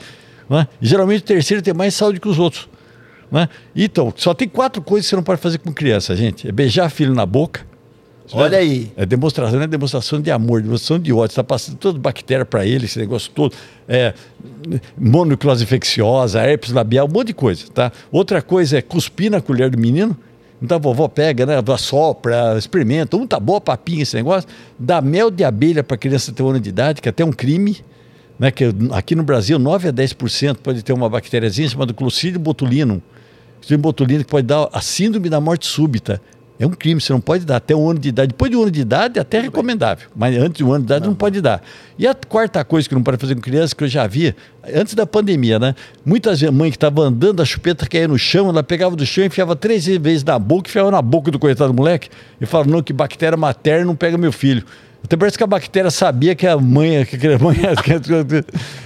Né? 0.48 0.66
E 0.80 0.86
geralmente 0.86 1.20
o 1.20 1.24
terceiro 1.24 1.62
tem 1.62 1.74
mais 1.74 1.94
saúde 1.94 2.18
que 2.18 2.28
os 2.28 2.38
outros. 2.38 2.68
Né? 3.30 3.48
Então, 3.76 4.12
só 4.16 4.32
tem 4.32 4.48
quatro 4.48 4.80
coisas 4.80 5.06
que 5.06 5.10
você 5.10 5.16
não 5.16 5.22
pode 5.22 5.40
fazer 5.40 5.58
com 5.58 5.72
criança, 5.72 6.16
gente. 6.16 6.48
É 6.48 6.52
beijar 6.52 6.88
filho 6.88 7.14
na 7.14 7.26
boca. 7.26 7.67
Olha 8.32 8.58
aí. 8.58 8.92
É 8.96 9.06
demonstração, 9.06 9.60
é 9.60 9.66
demonstração 9.66 10.20
de 10.20 10.30
amor, 10.30 10.62
demonstração 10.62 10.98
de 10.98 11.12
ódio. 11.12 11.32
Está 11.32 11.44
passando 11.44 11.76
toda 11.76 11.98
bactéria 11.98 12.44
para 12.44 12.66
ele, 12.66 12.86
esse 12.86 12.98
negócio 12.98 13.30
todo. 13.34 13.54
É, 13.88 14.12
mononucleose 14.96 15.64
infecciosa, 15.64 16.40
herpes 16.40 16.70
labial, 16.70 17.06
um 17.06 17.12
monte 17.12 17.28
de 17.28 17.34
coisa, 17.34 17.64
tá? 17.72 17.92
Outra 18.12 18.42
coisa 18.42 18.78
é 18.78 18.82
cuspir 18.82 19.30
na 19.30 19.40
colher 19.40 19.70
do 19.70 19.78
menino. 19.78 20.16
Então 20.60 20.76
a 20.76 20.80
vovó 20.80 21.08
pega, 21.08 21.46
né? 21.46 21.54
Assopra, 21.72 22.56
experimenta. 22.58 23.16
Um 23.16 23.26
tá 23.26 23.38
boa 23.38 23.60
papinha 23.60 24.02
esse 24.02 24.16
negócio. 24.16 24.48
Dá 24.78 25.00
mel 25.00 25.30
de 25.30 25.44
abelha 25.44 25.84
para 25.84 25.96
criança 25.96 26.32
ter 26.32 26.42
um 26.42 26.48
ano 26.48 26.60
de 26.60 26.68
idade, 26.68 27.00
que 27.00 27.08
é 27.08 27.10
até 27.10 27.24
um 27.24 27.32
crime. 27.32 27.76
Né, 28.38 28.52
que 28.52 28.66
aqui 28.92 29.16
no 29.16 29.24
Brasil, 29.24 29.58
9 29.58 29.88
a 29.88 29.92
10% 29.92 30.58
pode 30.62 30.84
ter 30.84 30.92
uma 30.92 31.08
bactériazinha 31.08 31.68
chamada 31.68 31.92
Clostridium 31.92 32.40
botulinum. 32.40 33.00
Tem 33.66 33.76
botulina 33.76 34.22
que 34.22 34.30
pode 34.30 34.46
dar 34.46 34.68
a 34.72 34.80
síndrome 34.80 35.28
da 35.28 35.40
morte 35.40 35.66
súbita. 35.66 36.22
É 36.58 36.66
um 36.66 36.70
crime, 36.70 37.00
você 37.00 37.12
não 37.12 37.20
pode 37.20 37.44
dar 37.44 37.56
até 37.56 37.74
um 37.74 37.88
ano 37.88 38.00
de 38.00 38.08
idade. 38.08 38.28
Depois 38.28 38.50
de 38.50 38.56
um 38.56 38.62
ano 38.62 38.70
de 38.70 38.80
idade, 38.80 39.20
até 39.20 39.38
é 39.38 39.42
recomendável. 39.42 40.08
Mas 40.16 40.36
antes 40.36 40.58
de 40.58 40.64
um 40.64 40.72
ano 40.72 40.80
de 40.80 40.86
idade, 40.86 41.02
não. 41.02 41.10
não 41.10 41.16
pode 41.16 41.40
dar. 41.40 41.62
E 41.96 42.04
a 42.04 42.14
quarta 42.14 42.64
coisa 42.64 42.88
que 42.88 42.94
não 42.96 43.02
pode 43.02 43.16
fazer 43.16 43.36
com 43.36 43.40
criança, 43.40 43.76
que 43.76 43.84
eu 43.84 43.88
já 43.88 44.06
vi, 44.08 44.34
antes 44.74 44.94
da 44.94 45.06
pandemia, 45.06 45.60
né? 45.60 45.76
Muitas 46.04 46.42
mães 46.42 46.70
que 46.70 46.76
estavam 46.76 47.04
andando, 47.04 47.40
a 47.40 47.44
chupeta 47.44 47.86
caía 47.86 48.08
no 48.08 48.18
chão, 48.18 48.48
ela 48.48 48.64
pegava 48.64 48.96
do 48.96 49.06
chão, 49.06 49.24
enfiava 49.24 49.54
três 49.54 49.86
vezes 49.86 50.24
na 50.24 50.36
boca, 50.36 50.68
enfiava 50.68 50.90
na 50.90 51.00
boca 51.00 51.30
do 51.30 51.38
coitado 51.38 51.72
do 51.72 51.76
moleque, 51.76 52.08
e 52.40 52.46
falava, 52.46 52.68
não, 52.68 52.82
que 52.82 52.92
bactéria 52.92 53.36
materna 53.36 53.84
não 53.84 53.94
pega 53.94 54.18
meu 54.18 54.32
filho. 54.32 54.64
Até 55.02 55.16
parece 55.16 55.38
que 55.38 55.44
a 55.44 55.46
bactéria 55.46 55.90
sabia 55.90 56.34
que 56.34 56.46
a 56.46 56.56
mãe. 56.56 57.04
Que 57.04 57.16
a 57.28 57.38
mãe 57.40 57.56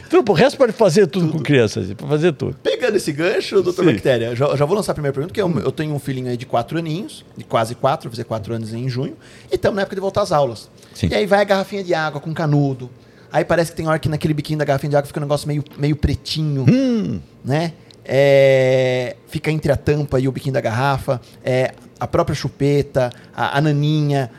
então, 0.07 0.23
o 0.29 0.33
resto 0.33 0.59
pode 0.59 0.73
fazer 0.73 1.07
tudo, 1.07 1.27
tudo. 1.27 1.39
com 1.39 1.43
crianças, 1.43 1.93
pode 1.95 2.11
fazer 2.11 2.33
tudo. 2.33 2.55
Pegando 2.63 2.97
esse 2.97 3.11
gancho, 3.13 3.63
doutor 3.63 3.87
Bactéria, 3.87 4.37
já, 4.37 4.55
já, 4.55 4.65
vou 4.67 4.77
lançar 4.77 4.93
a 4.93 4.95
primeira 4.95 5.15
pergunta, 5.15 5.33
que 5.33 5.41
eu, 5.41 5.61
eu, 5.61 5.73
tenho 5.73 5.95
um 5.95 5.99
filhinho 5.99 6.29
aí 6.29 6.37
de 6.37 6.45
quatro 6.45 6.79
aninhos, 6.79 7.25
de 7.35 7.45
quase 7.45 7.75
quatro, 7.75 8.11
vou 8.11 8.15
fazer 8.15 8.25
quatro 8.25 8.53
anos 8.53 8.75
em 8.75 8.89
junho, 8.91 9.17
e 9.51 9.55
estamos 9.55 9.77
na 9.77 9.83
época 9.83 9.97
de 9.97 10.03
voltar 10.03 10.21
às 10.21 10.31
aulas. 10.31 10.69
Sim. 10.93 11.09
E 11.11 11.15
aí 11.15 11.25
vai 11.25 11.41
a 11.41 11.45
garrafinha 11.45 11.83
de 11.83 11.95
água 11.95 12.21
com 12.21 12.35
canudo. 12.35 12.91
Aí 13.33 13.43
parece 13.43 13.71
que 13.71 13.77
tem 13.79 13.89
hora 13.89 13.99
que 13.99 14.11
naquele 14.11 14.35
biquinho 14.35 14.59
da 14.59 14.67
garrafinha 14.67 14.91
de 14.91 14.97
água 14.97 15.07
fica 15.07 15.19
um 15.19 15.23
negócio 15.23 15.49
meio, 15.49 15.65
meio 15.79 15.97
pretinho, 15.97 16.67
hum. 16.69 17.19
né? 17.43 17.73
É, 18.05 19.17
fica 19.29 19.51
entre 19.51 19.73
a 19.73 19.77
tampa 19.77 20.21
e 20.21 20.29
o 20.29 20.33
biquinho 20.33 20.53
da 20.53 20.61
garrafa. 20.61 21.21
É, 21.43 21.73
a 21.99 22.07
própria 22.07 22.35
chupeta, 22.35 23.11
a, 23.35 23.57
a 23.57 23.61
naninha, 23.61 24.31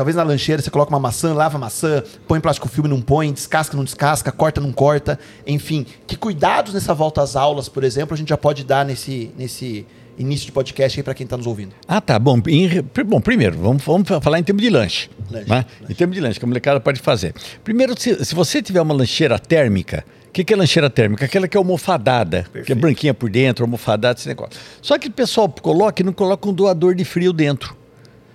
talvez 0.00 0.16
na 0.16 0.22
lancheira 0.22 0.62
você 0.62 0.70
coloca 0.70 0.90
uma 0.90 0.98
maçã, 0.98 1.34
lava 1.34 1.58
a 1.58 1.60
maçã, 1.60 2.02
põe 2.26 2.40
plástico 2.40 2.66
filme, 2.70 2.88
não 2.88 3.02
põe, 3.02 3.30
descasca, 3.30 3.76
não 3.76 3.84
descasca, 3.84 4.32
corta, 4.32 4.58
não 4.58 4.72
corta, 4.72 5.18
enfim. 5.46 5.84
Que 6.06 6.16
cuidados 6.16 6.72
nessa 6.72 6.94
volta 6.94 7.20
às 7.20 7.36
aulas, 7.36 7.68
por 7.68 7.84
exemplo, 7.84 8.14
a 8.14 8.16
gente 8.16 8.30
já 8.30 8.36
pode 8.38 8.64
dar 8.64 8.82
nesse, 8.82 9.30
nesse 9.36 9.86
início 10.18 10.46
de 10.46 10.52
podcast 10.52 10.98
aí 10.98 11.04
para 11.04 11.12
quem 11.12 11.24
está 11.24 11.36
nos 11.36 11.46
ouvindo? 11.46 11.74
Ah, 11.86 12.00
tá. 12.00 12.18
Bom, 12.18 12.40
em, 12.48 12.82
bom 13.04 13.20
primeiro, 13.20 13.58
vamos, 13.58 13.82
vamos 13.84 14.08
falar 14.08 14.38
em 14.38 14.42
termos 14.42 14.62
de 14.62 14.70
lanche. 14.70 15.10
lanche, 15.30 15.50
né? 15.50 15.66
lanche. 15.80 15.92
Em 15.92 15.94
termos 15.94 16.16
de 16.16 16.22
lanche, 16.22 16.38
que 16.38 16.46
a 16.46 16.48
molecada 16.48 16.80
pode 16.80 16.98
fazer. 16.98 17.34
Primeiro, 17.62 17.94
se, 18.00 18.24
se 18.24 18.34
você 18.34 18.62
tiver 18.62 18.80
uma 18.80 18.94
lancheira 18.94 19.38
térmica, 19.38 20.02
o 20.28 20.32
que, 20.32 20.44
que 20.44 20.54
é 20.54 20.56
lancheira 20.56 20.88
térmica? 20.88 21.26
Aquela 21.26 21.46
que 21.46 21.58
é 21.58 21.58
almofadada, 21.58 22.44
Perfeito. 22.44 22.64
que 22.64 22.72
é 22.72 22.74
branquinha 22.74 23.12
por 23.12 23.28
dentro, 23.28 23.66
almofadada, 23.66 24.18
esse 24.18 24.26
negócio. 24.26 24.58
Só 24.80 24.96
que 24.96 25.08
o 25.08 25.12
pessoal 25.12 25.46
coloca 25.46 26.00
e 26.00 26.06
não 26.06 26.14
coloca 26.14 26.48
um 26.48 26.54
doador 26.54 26.94
de 26.94 27.04
frio 27.04 27.34
dentro. 27.34 27.76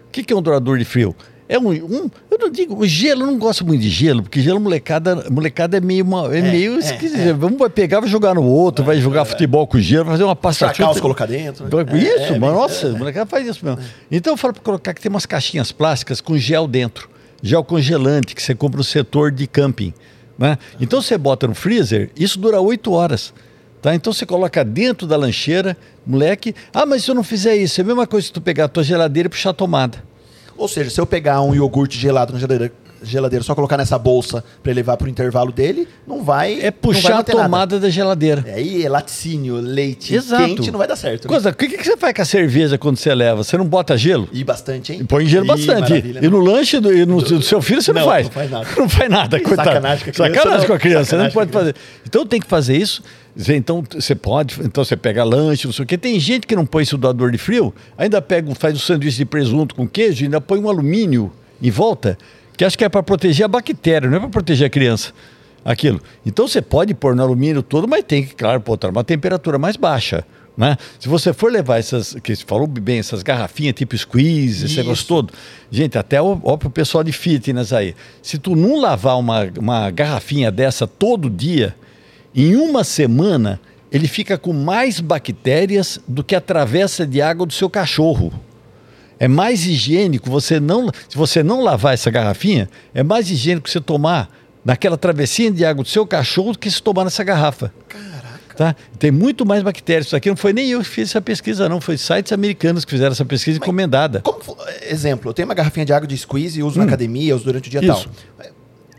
O 0.07 0.11
que, 0.11 0.23
que 0.23 0.31
é 0.31 0.35
um 0.35 0.43
doador 0.43 0.77
de 0.77 0.85
frio? 0.85 1.15
É 1.47 1.59
um, 1.59 1.69
um, 1.69 2.09
eu 2.31 2.39
não 2.39 2.49
digo, 2.49 2.75
o 2.75 2.87
gelo, 2.87 3.21
eu 3.21 3.27
não 3.27 3.37
gosto 3.37 3.63
muito 3.63 3.81
de 3.81 3.89
gelo, 3.89 4.23
porque 4.23 4.41
gelo 4.41 4.59
molecada, 4.59 5.29
molecada 5.29 5.77
é 5.77 5.79
meio, 5.79 6.03
uma, 6.03 6.35
é, 6.35 6.39
é 6.39 6.41
meio 6.41 6.75
é, 6.75 6.79
esquisito. 6.79 7.19
É. 7.19 7.33
Vamos 7.33 7.59
vai 7.59 7.69
pegar, 7.69 7.99
vai 7.99 8.09
jogar 8.09 8.33
no 8.33 8.43
outro, 8.43 8.83
vai 8.83 8.99
jogar 8.99 9.21
é. 9.21 9.25
futebol 9.25 9.67
com 9.67 9.79
gelo, 9.79 10.05
vai 10.05 10.13
fazer 10.15 10.23
uma 10.23 10.35
pasta 10.35 10.67
Sacar 10.67 10.73
colocar 10.99 11.27
dentro. 11.27 11.65
Né? 11.65 11.69
Isso, 12.01 12.33
é, 12.33 12.39
mas 12.39 12.53
nossa, 12.53 12.89
molecada 12.93 13.27
faz 13.27 13.47
isso 13.47 13.63
mesmo. 13.63 13.79
Então 14.09 14.33
eu 14.33 14.37
falo 14.37 14.55
para 14.55 14.63
colocar 14.63 14.93
que 14.93 15.01
tem 15.01 15.09
umas 15.09 15.27
caixinhas 15.27 15.71
plásticas 15.71 16.19
com 16.19 16.35
gel 16.35 16.67
dentro, 16.67 17.07
gel 17.43 17.63
congelante 17.63 18.33
que 18.33 18.41
você 18.41 18.55
compra 18.55 18.79
no 18.79 18.83
setor 18.83 19.31
de 19.31 19.45
camping. 19.45 19.93
Né? 20.37 20.57
Então 20.81 20.99
você 20.99 21.15
bota 21.15 21.47
no 21.47 21.53
freezer, 21.53 22.09
isso 22.15 22.39
dura 22.39 22.59
8 22.59 22.91
horas. 22.91 23.33
Tá? 23.83 23.93
Então 23.93 24.11
você 24.11 24.25
coloca 24.25 24.65
dentro 24.65 25.05
da 25.05 25.15
lancheira, 25.15 25.77
moleque. 26.07 26.55
Ah, 26.73 26.87
mas 26.87 27.03
se 27.03 27.11
eu 27.11 27.13
não 27.13 27.23
fizer 27.23 27.55
isso, 27.55 27.79
é 27.79 27.83
a 27.83 27.85
mesma 27.85 28.07
coisa 28.07 28.25
que 28.25 28.33
tu 28.33 28.41
pegar 28.41 28.65
a 28.65 28.67
tua 28.67 28.83
geladeira 28.83 29.27
e 29.27 29.29
puxar 29.29 29.51
a 29.51 29.53
tomada. 29.53 30.03
Ou 30.57 30.67
seja, 30.67 30.89
se 30.89 30.99
eu 30.99 31.05
pegar 31.05 31.41
um 31.41 31.53
iogurte 31.53 31.97
gelado 31.97 32.31
na 32.33 32.39
geladeira, 32.39 32.71
geladeira, 33.03 33.43
só 33.43 33.53
colocar 33.55 33.77
nessa 33.77 33.97
bolsa 33.97 34.43
para 34.63 34.73
levar 34.73 34.97
para 34.97 35.07
o 35.07 35.09
intervalo 35.09 35.51
dele, 35.51 35.87
não 36.07 36.23
vai. 36.23 36.59
É 36.61 36.71
puxar 36.71 37.11
vai 37.11 37.19
a 37.19 37.23
tomada 37.23 37.49
nada. 37.49 37.79
da 37.79 37.89
geladeira. 37.89 38.43
É 38.47 38.55
aí 38.55 38.85
é 38.85 38.89
laticínio, 38.89 39.55
leite 39.55 40.13
Exato. 40.15 40.43
quente, 40.43 40.71
não 40.71 40.79
vai 40.79 40.87
dar 40.87 40.95
certo. 40.95 41.25
Né? 41.25 41.29
Coisa, 41.29 41.49
o 41.49 41.53
que, 41.53 41.67
que 41.67 41.83
você 41.83 41.97
faz 41.97 42.13
com 42.13 42.21
a 42.21 42.25
cerveja 42.25 42.77
quando 42.77 42.97
você 42.97 43.13
leva? 43.13 43.43
Você 43.43 43.57
não 43.57 43.65
bota 43.65 43.97
gelo? 43.97 44.27
E 44.31 44.43
bastante, 44.43 44.93
hein? 44.93 45.05
Põe 45.05 45.25
gelo 45.25 45.45
bastante. 45.45 45.93
E 46.21 46.27
no 46.27 46.39
lanche 46.39 46.79
do, 46.79 46.93
e 46.93 47.05
no, 47.05 47.21
do, 47.21 47.39
do 47.39 47.41
seu 47.41 47.61
filho 47.61 47.81
você 47.81 47.93
não, 47.93 48.01
não, 48.01 48.07
faz. 48.07 48.25
Não 48.25 48.31
faz 48.31 48.51
nada. 48.51 48.67
Não 48.77 48.89
faz 48.89 49.09
nada, 49.09 49.39
coitado. 49.41 49.69
Sacanagem 49.69 50.05
com 50.05 50.09
a 50.09 50.13
criança. 50.13 50.35
Sacanagem 50.35 50.67
com 50.67 50.73
a 50.73 50.79
criança, 50.79 51.09
você 51.09 51.17
não 51.17 51.31
pode 51.31 51.51
fazer. 51.51 51.75
Então 52.05 52.25
tem 52.25 52.39
que 52.39 52.47
fazer 52.47 52.77
isso. 52.77 53.01
Então 53.49 53.83
você 53.91 54.15
pode, 54.15 54.61
então 54.61 54.83
você 54.83 54.95
pega 54.95 55.23
lanche, 55.23 55.65
não 55.65 55.73
sei 55.73 55.83
o 55.83 55.87
quê. 55.87 55.97
Tem 55.97 56.17
gente 56.19 56.47
que 56.47 56.55
não 56.55 56.65
põe 56.65 56.85
doador 56.97 57.31
de 57.31 57.37
frio, 57.37 57.73
ainda 57.97 58.21
pega, 58.21 58.53
faz 58.55 58.75
um 58.75 58.79
sanduíche 58.79 59.17
de 59.17 59.25
presunto 59.25 59.75
com 59.75 59.87
queijo 59.87 60.23
e 60.23 60.25
ainda 60.25 60.39
põe 60.39 60.59
um 60.59 60.69
alumínio 60.69 61.31
em 61.61 61.69
volta 61.69 62.17
que 62.57 62.65
acho 62.65 62.77
que 62.77 62.83
é 62.83 62.89
para 62.89 63.03
proteger 63.03 63.45
a 63.45 63.47
bactéria, 63.47 64.09
não 64.09 64.17
é 64.17 64.19
para 64.19 64.29
proteger 64.29 64.67
a 64.67 64.69
criança. 64.69 65.13
Aquilo. 65.63 65.99
Então 66.23 66.47
você 66.47 66.61
pode 66.61 66.93
pôr 66.93 67.15
no 67.15 67.23
alumínio 67.23 67.63
todo, 67.63 67.87
mas 67.87 68.03
tem 68.03 68.23
que, 68.23 68.35
claro, 68.35 68.59
botar 68.59 68.89
uma 68.89 69.03
temperatura 69.03 69.57
mais 69.57 69.75
baixa. 69.75 70.23
Né? 70.55 70.77
Se 70.99 71.09
você 71.09 71.33
for 71.33 71.51
levar 71.51 71.79
essas, 71.79 72.15
que 72.23 72.35
você 72.35 72.45
falou 72.45 72.67
bem, 72.67 72.99
essas 72.99 73.23
garrafinhas 73.23 73.73
tipo 73.73 73.97
squeeze, 73.97 74.65
esse 74.65 74.77
negócio 74.77 75.05
todo, 75.05 75.33
gente, 75.69 75.97
até 75.97 76.21
o, 76.21 76.39
o 76.41 76.57
pessoal 76.69 77.03
de 77.03 77.11
fitness 77.11 77.73
aí, 77.73 77.95
se 78.21 78.37
tu 78.37 78.55
não 78.55 78.79
lavar 78.79 79.19
uma, 79.19 79.51
uma 79.59 79.91
garrafinha 79.91 80.51
dessa 80.51 80.87
todo 80.87 81.29
dia, 81.29 81.75
em 82.33 82.55
uma 82.55 82.83
semana 82.83 83.59
ele 83.91 84.07
fica 84.07 84.37
com 84.37 84.53
mais 84.53 84.99
bactérias 84.99 85.99
do 86.07 86.23
que 86.23 86.35
a 86.35 86.41
travessa 86.41 87.05
de 87.05 87.21
água 87.21 87.45
do 87.45 87.53
seu 87.53 87.69
cachorro. 87.69 88.33
É 89.19 89.27
mais 89.27 89.65
higiênico 89.65 90.29
você 90.29 90.59
não. 90.59 90.89
Se 91.09 91.17
você 91.17 91.41
não 91.41 91.61
lavar 91.61 91.93
essa 91.93 92.11
garrafinha, 92.11 92.69
é 92.93 93.03
mais 93.03 93.29
higiênico 93.29 93.69
você 93.69 93.79
tomar 93.79 94.29
naquela 94.63 94.97
travessinha 94.97 95.51
de 95.51 95.63
água 95.63 95.83
do 95.83 95.89
seu 95.89 96.05
cachorro 96.05 96.53
do 96.53 96.59
que 96.59 96.69
se 96.69 96.81
tomar 96.81 97.03
nessa 97.03 97.23
garrafa. 97.23 97.71
Caraca. 97.87 98.55
Tá? 98.55 98.75
Tem 98.97 99.11
muito 99.11 99.45
mais 99.45 99.61
bactérias. 99.61 100.07
Isso 100.07 100.15
aqui 100.15 100.29
não 100.29 100.35
foi 100.35 100.53
nem 100.53 100.69
eu 100.71 100.79
que 100.79 100.87
fiz 100.87 101.09
essa 101.09 101.21
pesquisa, 101.21 101.69
não. 101.69 101.79
Foi 101.79 101.97
sites 101.97 102.31
americanos 102.31 102.83
que 102.83 102.91
fizeram 102.91 103.11
essa 103.11 103.25
pesquisa 103.25 103.59
Mas, 103.59 103.67
encomendada. 103.67 104.21
Como, 104.21 104.39
exemplo, 104.81 105.29
eu 105.29 105.33
tenho 105.33 105.47
uma 105.47 105.53
garrafinha 105.53 105.85
de 105.85 105.93
água 105.93 106.07
de 106.07 106.17
squeeze 106.17 106.59
e 106.59 106.63
uso 106.63 106.77
hum. 106.77 106.79
na 106.79 106.87
academia, 106.87 107.35
uso 107.35 107.45
durante 107.45 107.67
o 107.67 107.71
dia 107.71 107.81
e 107.83 107.87
tal. 107.87 108.03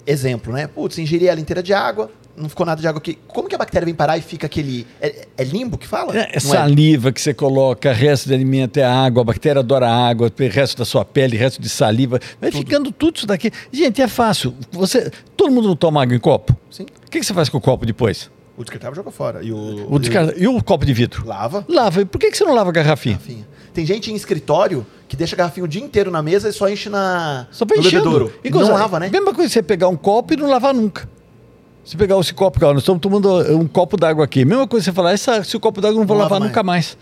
Exemplo, 0.06 0.52
né? 0.52 0.68
Putz, 0.68 0.98
ingeri 0.98 1.26
ela 1.26 1.40
inteira 1.40 1.62
de 1.62 1.72
água, 1.72 2.10
não 2.36 2.48
ficou 2.48 2.66
nada 2.66 2.80
de 2.80 2.86
água 2.86 2.98
aqui. 2.98 3.18
Como 3.26 3.48
que 3.48 3.54
a 3.54 3.58
bactéria 3.58 3.86
vem 3.86 3.94
parar 3.94 4.18
e 4.18 4.20
fica 4.20 4.46
aquele. 4.46 4.86
É, 5.00 5.26
é 5.36 5.44
limbo 5.44 5.78
que 5.78 5.86
fala? 5.86 6.16
É, 6.16 6.30
é 6.32 6.40
saliva 6.40 7.08
é? 7.08 7.12
que 7.12 7.20
você 7.20 7.32
coloca, 7.32 7.92
resto 7.92 8.28
de 8.28 8.34
alimento 8.34 8.76
é 8.78 8.84
água, 8.84 9.22
a 9.22 9.24
bactéria 9.24 9.60
adora 9.60 9.88
água, 9.88 10.30
resto 10.50 10.76
da 10.76 10.84
sua 10.84 11.04
pele, 11.04 11.36
resto 11.36 11.60
de 11.60 11.68
saliva. 11.68 12.20
Vai 12.40 12.50
tudo. 12.50 12.60
ficando 12.60 12.92
tudo 12.92 13.16
isso 13.16 13.26
daqui. 13.26 13.50
Gente, 13.72 14.02
é 14.02 14.08
fácil. 14.08 14.54
Você, 14.72 15.10
todo 15.36 15.50
mundo 15.50 15.68
não 15.68 15.76
toma 15.76 16.02
água 16.02 16.14
em 16.14 16.20
copo? 16.20 16.56
Sim. 16.70 16.84
O 16.84 17.10
que, 17.10 17.20
que 17.20 17.26
você 17.26 17.34
faz 17.34 17.48
com 17.48 17.58
o 17.58 17.60
copo 17.60 17.86
depois? 17.86 18.30
O 18.56 18.62
descartável 18.62 18.96
joga 18.96 19.10
fora. 19.10 19.42
E 19.42 19.52
o, 19.52 19.92
o, 19.92 19.98
descartável, 19.98 20.42
e 20.42 20.48
o 20.48 20.62
copo 20.62 20.84
de 20.86 20.92
vidro? 20.92 21.26
Lava. 21.26 21.64
Lava. 21.68 22.00
E 22.00 22.04
por 22.04 22.18
que, 22.18 22.30
que 22.30 22.36
você 22.36 22.44
não 22.44 22.54
lava 22.54 22.70
a 22.70 22.72
garrafinha? 22.72 23.16
garrafinha? 23.16 23.46
Tem 23.74 23.84
gente 23.84 24.10
em 24.10 24.14
escritório 24.14 24.86
que 25.06 25.14
deixa 25.14 25.36
a 25.36 25.38
garrafinha 25.38 25.64
o 25.64 25.68
dia 25.68 25.82
inteiro 25.82 26.10
na 26.10 26.22
mesa 26.22 26.48
e 26.48 26.52
só 26.52 26.68
enche 26.68 26.88
na, 26.88 27.46
só 27.50 27.66
no 27.66 27.76
enchendo. 27.76 28.04
bebedouro. 28.04 28.32
E 28.42 28.48
não 28.48 28.72
lava, 28.72 28.98
né? 28.98 29.10
Mesma 29.10 29.34
coisa 29.34 29.52
você 29.52 29.62
pegar 29.62 29.88
um 29.88 29.96
copo 29.96 30.32
e 30.32 30.36
não 30.36 30.48
lavar 30.48 30.72
nunca. 30.72 31.06
Se 31.86 31.96
pegar 31.96 32.18
esse 32.18 32.34
copo, 32.34 32.58
cara, 32.58 32.72
nós 32.72 32.82
estamos 32.82 33.00
tomando 33.00 33.30
um 33.56 33.68
copo 33.68 33.96
d'água 33.96 34.24
aqui. 34.24 34.44
Mesma 34.44 34.66
coisa 34.66 34.84
você 34.84 34.92
falar, 34.92 35.12
essa, 35.12 35.44
se 35.44 35.56
o 35.56 35.60
copo 35.60 35.80
d'água 35.80 36.00
não 36.00 36.06
vou 36.06 36.16
lavar 36.16 36.40
mais. 36.40 36.50
nunca 36.50 36.62
mais. 36.64 36.98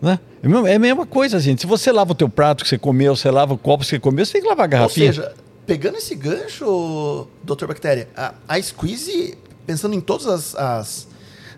Né? 0.00 0.20
É 0.68 0.76
a 0.76 0.78
mesma 0.78 1.04
coisa, 1.04 1.40
gente. 1.40 1.62
Se 1.62 1.66
você 1.66 1.90
lava 1.90 2.12
o 2.12 2.14
teu 2.14 2.28
prato 2.28 2.62
que 2.62 2.68
você 2.68 2.78
comeu, 2.78 3.16
você 3.16 3.32
lava 3.32 3.52
o 3.52 3.58
copo 3.58 3.82
que 3.82 3.90
você 3.90 3.98
comeu, 3.98 4.24
você 4.24 4.34
tem 4.34 4.42
que 4.42 4.46
lavar 4.46 4.64
a 4.64 4.68
garrafinha. 4.68 5.08
Ou 5.08 5.12
seja, 5.12 5.34
pegando 5.66 5.98
esse 5.98 6.14
gancho, 6.14 7.26
doutor 7.42 7.66
Bactéria, 7.66 8.08
a, 8.16 8.32
a 8.46 8.62
squeeze, 8.62 9.36
pensando 9.66 9.96
em 9.96 10.00
todas 10.00 10.28
as, 10.28 10.54
as, 10.54 11.08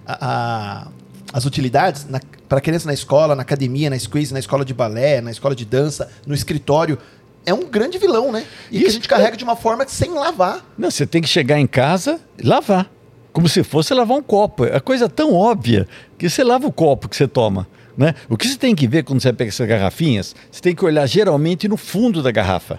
a, 0.07 0.19
a, 0.23 0.88
as 1.35 1.45
utilidades, 1.45 2.07
para 2.49 2.62
criança 2.62 2.87
na 2.87 2.95
escola, 2.95 3.37
na 3.37 3.43
academia, 3.43 3.90
na 3.90 3.99
squeeze, 3.99 4.33
na 4.33 4.40
escola 4.40 4.64
de 4.64 4.73
balé, 4.73 5.21
na 5.21 5.31
escola 5.31 5.55
de 5.55 5.66
dança, 5.66 6.11
no 6.27 6.35
escritório, 6.35 6.99
é 7.44 7.55
um 7.55 7.64
grande 7.66 7.98
vilão, 7.98 8.31
né? 8.31 8.44
E 8.70 8.76
Isso, 8.76 8.85
que 8.85 8.88
a 8.88 8.92
gente 8.92 9.09
carrega 9.09 9.37
de 9.37 9.44
uma 9.44 9.57
forma 9.57 9.87
sem 9.88 10.12
lavar. 10.12 10.64
Não, 10.76 10.90
você 10.90 11.07
tem 11.07 11.22
que 11.22 11.29
chegar 11.29 11.59
em 11.59 11.66
casa 11.66 12.20
e 12.38 12.46
lavar. 12.46 12.90
Como 13.33 13.48
se 13.48 13.62
fosse 13.62 13.94
lavar 13.94 14.16
um 14.16 14.22
copo. 14.22 14.64
É 14.64 14.81
coisa 14.81 15.09
tão 15.09 15.35
óbvia 15.35 15.87
que 16.18 16.29
você 16.29 16.42
lava 16.42 16.66
o 16.66 16.72
copo 16.72 17.09
que 17.09 17.16
você 17.16 17.29
toma. 17.29 17.66
Né? 17.96 18.14
O 18.29 18.37
que 18.37 18.46
você 18.46 18.57
tem 18.57 18.74
que 18.74 18.87
ver 18.87 19.05
quando 19.05 19.20
você 19.20 19.33
pega 19.33 19.48
essas 19.48 19.66
garrafinhas, 19.66 20.35
você 20.50 20.61
tem 20.61 20.74
que 20.74 20.85
olhar 20.85 21.07
geralmente 21.07 21.68
no 21.68 21.76
fundo 21.76 22.22
da 22.22 22.31
garrafa. 22.31 22.79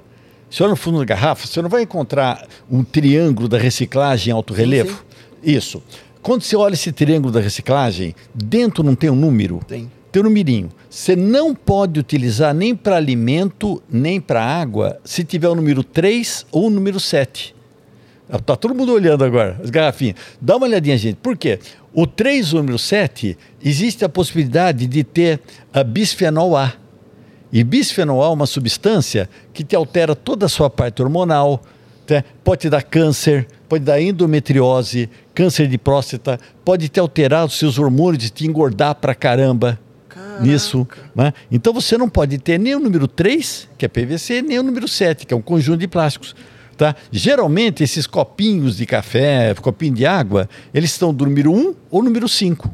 Se 0.50 0.62
olha 0.62 0.72
no 0.72 0.76
fundo 0.76 1.00
da 1.00 1.06
garrafa, 1.06 1.48
você 1.48 1.62
não 1.62 1.70
vai 1.70 1.84
encontrar 1.84 2.46
um 2.70 2.84
triângulo 2.84 3.48
da 3.48 3.58
reciclagem 3.58 4.32
em 4.32 4.34
alto 4.34 4.54
relevo. 4.54 4.90
Sim, 4.90 4.98
sim. 5.44 5.58
Isso. 5.58 5.84
Quando 6.22 6.44
você 6.44 6.56
olha 6.56 6.74
esse 6.74 6.92
triângulo 6.92 7.32
da 7.32 7.40
reciclagem, 7.40 8.14
dentro 8.34 8.84
não 8.84 8.94
tem 8.94 9.10
um 9.10 9.16
número? 9.16 9.62
Tem 9.68 9.90
teu 10.12 10.24
numerinho. 10.24 10.70
Você 10.90 11.16
não 11.16 11.56
pode 11.56 12.00
utilizar 12.00 12.54
nem 12.54 12.76
para 12.76 12.98
alimento, 12.98 13.82
nem 13.90 14.20
para 14.20 14.44
água, 14.44 15.00
se 15.06 15.24
tiver 15.24 15.48
o 15.48 15.56
número 15.56 15.84
3 15.84 16.46
ou 16.52 16.68
o 16.68 16.70
número 16.70 17.00
7. 17.00 17.56
Está 18.32 18.56
todo 18.56 18.74
mundo 18.74 18.94
olhando 18.94 19.24
agora, 19.26 19.60
as 19.62 19.70
garrafinhas. 19.70 20.16
Dá 20.40 20.56
uma 20.56 20.66
olhadinha, 20.66 20.98
gente. 20.98 21.18
Por 21.18 21.38
quê? 21.38 21.60
O 21.94 22.08
3 22.08 22.54
ou 22.54 22.60
o 22.60 22.62
número 22.62 22.80
7, 22.80 23.38
existe 23.64 24.06
a 24.06 24.10
possibilidade 24.10 24.86
de 24.86 25.04
ter 25.04 25.42
a 25.74 25.84
bisfenol 25.84 26.56
A. 26.56 26.74
E 27.52 27.64
bisfenol 27.64 28.24
A 28.24 28.28
é 28.28 28.30
uma 28.30 28.46
substância 28.46 29.30
que 29.54 29.64
te 29.64 29.76
altera 29.76 30.16
toda 30.16 30.46
a 30.46 30.50
sua 30.50 30.70
parte 30.70 31.02
hormonal, 31.02 31.62
tá? 32.08 32.24
pode 32.44 32.62
te 32.62 32.70
dar 32.70 32.82
câncer, 32.82 33.46
pode 33.68 33.84
dar 33.84 34.02
endometriose, 34.02 35.10
câncer 35.34 35.68
de 35.68 35.78
próstata, 35.78 36.40
pode 36.64 36.88
te 36.88 37.00
alterar 37.02 37.46
os 37.46 37.60
seus 37.60 37.78
hormônios 37.78 38.32
te 38.32 38.48
engordar 38.48 38.96
pra 38.96 39.14
caramba. 39.14 39.78
Nisso. 40.42 40.88
Né? 41.16 41.34
Então 41.52 41.74
você 41.74 41.98
não 41.98 42.10
pode 42.10 42.38
ter 42.38 42.60
nem 42.60 42.76
o 42.76 42.80
número 42.80 43.08
3, 43.08 43.70
que 43.78 43.86
é 43.86 43.88
PVC, 43.88 44.42
nem 44.42 44.60
o 44.60 44.64
número 44.64 44.88
7, 44.88 45.26
que 45.26 45.34
é 45.34 45.38
um 45.38 45.42
conjunto 45.42 45.80
de 45.80 45.88
plásticos. 45.88 46.36
Tá? 46.78 46.96
Geralmente, 47.12 47.84
esses 47.84 48.08
copinhos 48.08 48.78
de 48.78 48.86
café, 48.86 49.54
copinho 49.56 49.94
de 49.94 50.06
água, 50.06 50.50
eles 50.74 50.92
estão 50.92 51.14
do 51.14 51.26
número 51.26 51.54
1 51.54 51.76
ou 51.92 52.04
número 52.04 52.28
5. 52.28 52.74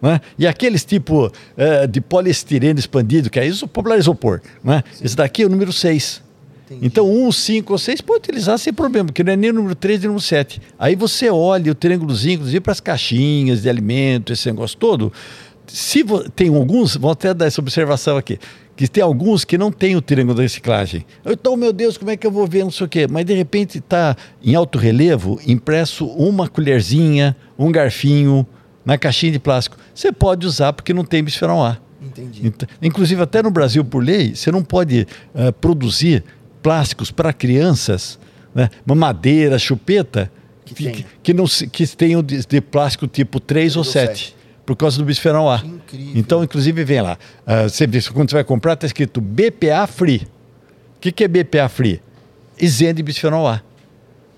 Né? 0.00 0.20
E 0.38 0.46
aqueles 0.46 0.84
tipo 0.84 1.32
eh, 1.56 1.86
de 1.86 2.00
poliestireno 2.00 2.78
expandido, 2.78 3.28
que 3.28 3.40
é 3.40 3.46
isso, 3.46 3.66
popular 3.66 3.98
isopor. 3.98 4.40
Né? 4.62 4.82
Esse 5.02 5.16
daqui 5.16 5.42
é 5.42 5.46
o 5.46 5.48
número 5.48 5.72
6. 5.72 6.22
Entendi. 6.70 6.86
Então, 6.86 7.10
um, 7.10 7.32
cinco 7.32 7.72
ou 7.72 7.78
seis 7.78 8.00
pode 8.00 8.18
utilizar 8.18 8.58
sem 8.58 8.72
problema, 8.72 9.06
porque 9.06 9.24
não 9.24 9.32
é 9.32 9.36
nem 9.36 9.50
o 9.50 9.54
número 9.54 9.74
3 9.74 10.00
nem 10.00 10.06
o 10.06 10.10
número 10.10 10.24
7. 10.24 10.60
Aí 10.78 10.94
você 10.94 11.30
olha 11.30 11.72
o 11.72 11.74
triângulozinho, 11.74 12.34
inclusive 12.34 12.60
para 12.60 12.72
as 12.72 12.80
caixinhas 12.80 13.62
de 13.62 13.70
alimento, 13.70 14.32
esse 14.32 14.46
negócio 14.50 14.76
todo. 14.76 15.12
Se 15.68 16.04
tem 16.34 16.48
alguns, 16.48 16.96
vou 16.96 17.10
até 17.10 17.32
dar 17.32 17.46
essa 17.46 17.60
observação 17.60 18.16
aqui, 18.16 18.38
que 18.76 18.88
tem 18.88 19.02
alguns 19.02 19.44
que 19.44 19.58
não 19.58 19.72
tem 19.72 19.96
o 19.96 20.00
triângulo 20.00 20.36
da 20.36 20.42
reciclagem. 20.42 21.04
Então, 21.26 21.56
meu 21.56 21.72
Deus, 21.72 21.96
como 21.96 22.10
é 22.10 22.16
que 22.16 22.26
eu 22.26 22.30
vou 22.30 22.46
ver, 22.46 22.64
não 22.64 22.70
sei 22.70 22.86
o 22.86 22.88
quê. 22.88 23.06
Mas 23.10 23.24
de 23.24 23.34
repente 23.34 23.78
está 23.78 24.16
em 24.42 24.54
alto 24.54 24.78
relevo, 24.78 25.40
impresso 25.46 26.06
uma 26.06 26.48
colherzinha, 26.48 27.36
um 27.58 27.72
garfinho 27.72 28.46
na 28.84 28.96
caixinha 28.96 29.32
de 29.32 29.38
plástico. 29.38 29.76
Você 29.94 30.12
pode 30.12 30.46
usar 30.46 30.72
porque 30.72 30.94
não 30.94 31.04
tem 31.04 31.22
bisfenol 31.22 31.64
A. 31.64 31.78
Entendi. 32.00 32.46
Então, 32.46 32.68
inclusive, 32.80 33.20
até 33.20 33.42
no 33.42 33.50
Brasil, 33.50 33.84
por 33.84 34.02
lei, 34.02 34.34
você 34.34 34.50
não 34.50 34.62
pode 34.62 35.06
eh, 35.34 35.52
produzir 35.52 36.24
plásticos 36.62 37.10
para 37.10 37.32
crianças, 37.32 38.18
né? 38.54 38.70
uma 38.86 38.94
madeira, 38.94 39.58
chupeta, 39.58 40.30
Que 40.64 40.74
que, 40.74 41.06
que, 41.22 41.34
não 41.34 41.46
que 41.46 41.86
tenham 41.88 42.22
de, 42.22 42.46
de 42.46 42.60
plástico 42.60 43.06
tipo 43.06 43.40
3 43.40 43.76
ou 43.76 43.80
ou 43.80 43.84
7, 43.84 44.06
sete. 44.06 44.36
Por 44.68 44.76
causa 44.76 44.98
do 44.98 45.04
bisfenol 45.06 45.48
A. 45.50 45.62
Incrível. 45.64 46.12
Então, 46.14 46.44
inclusive, 46.44 46.84
vem 46.84 47.00
lá. 47.00 47.16
ah, 47.46 47.62
você 47.70 47.86
vê, 47.86 48.02
quando 48.12 48.28
você 48.28 48.34
vai 48.34 48.44
comprar, 48.44 48.74
está 48.74 48.86
escrito 48.86 49.18
BPA 49.18 49.86
Free. 49.86 50.28
O 50.96 51.00
que, 51.00 51.10
que 51.10 51.24
é 51.24 51.28
BPA 51.28 51.70
Free? 51.70 52.02
Isento 52.60 52.94
de 52.96 53.02
bisfenol 53.02 53.48
A. 53.48 53.62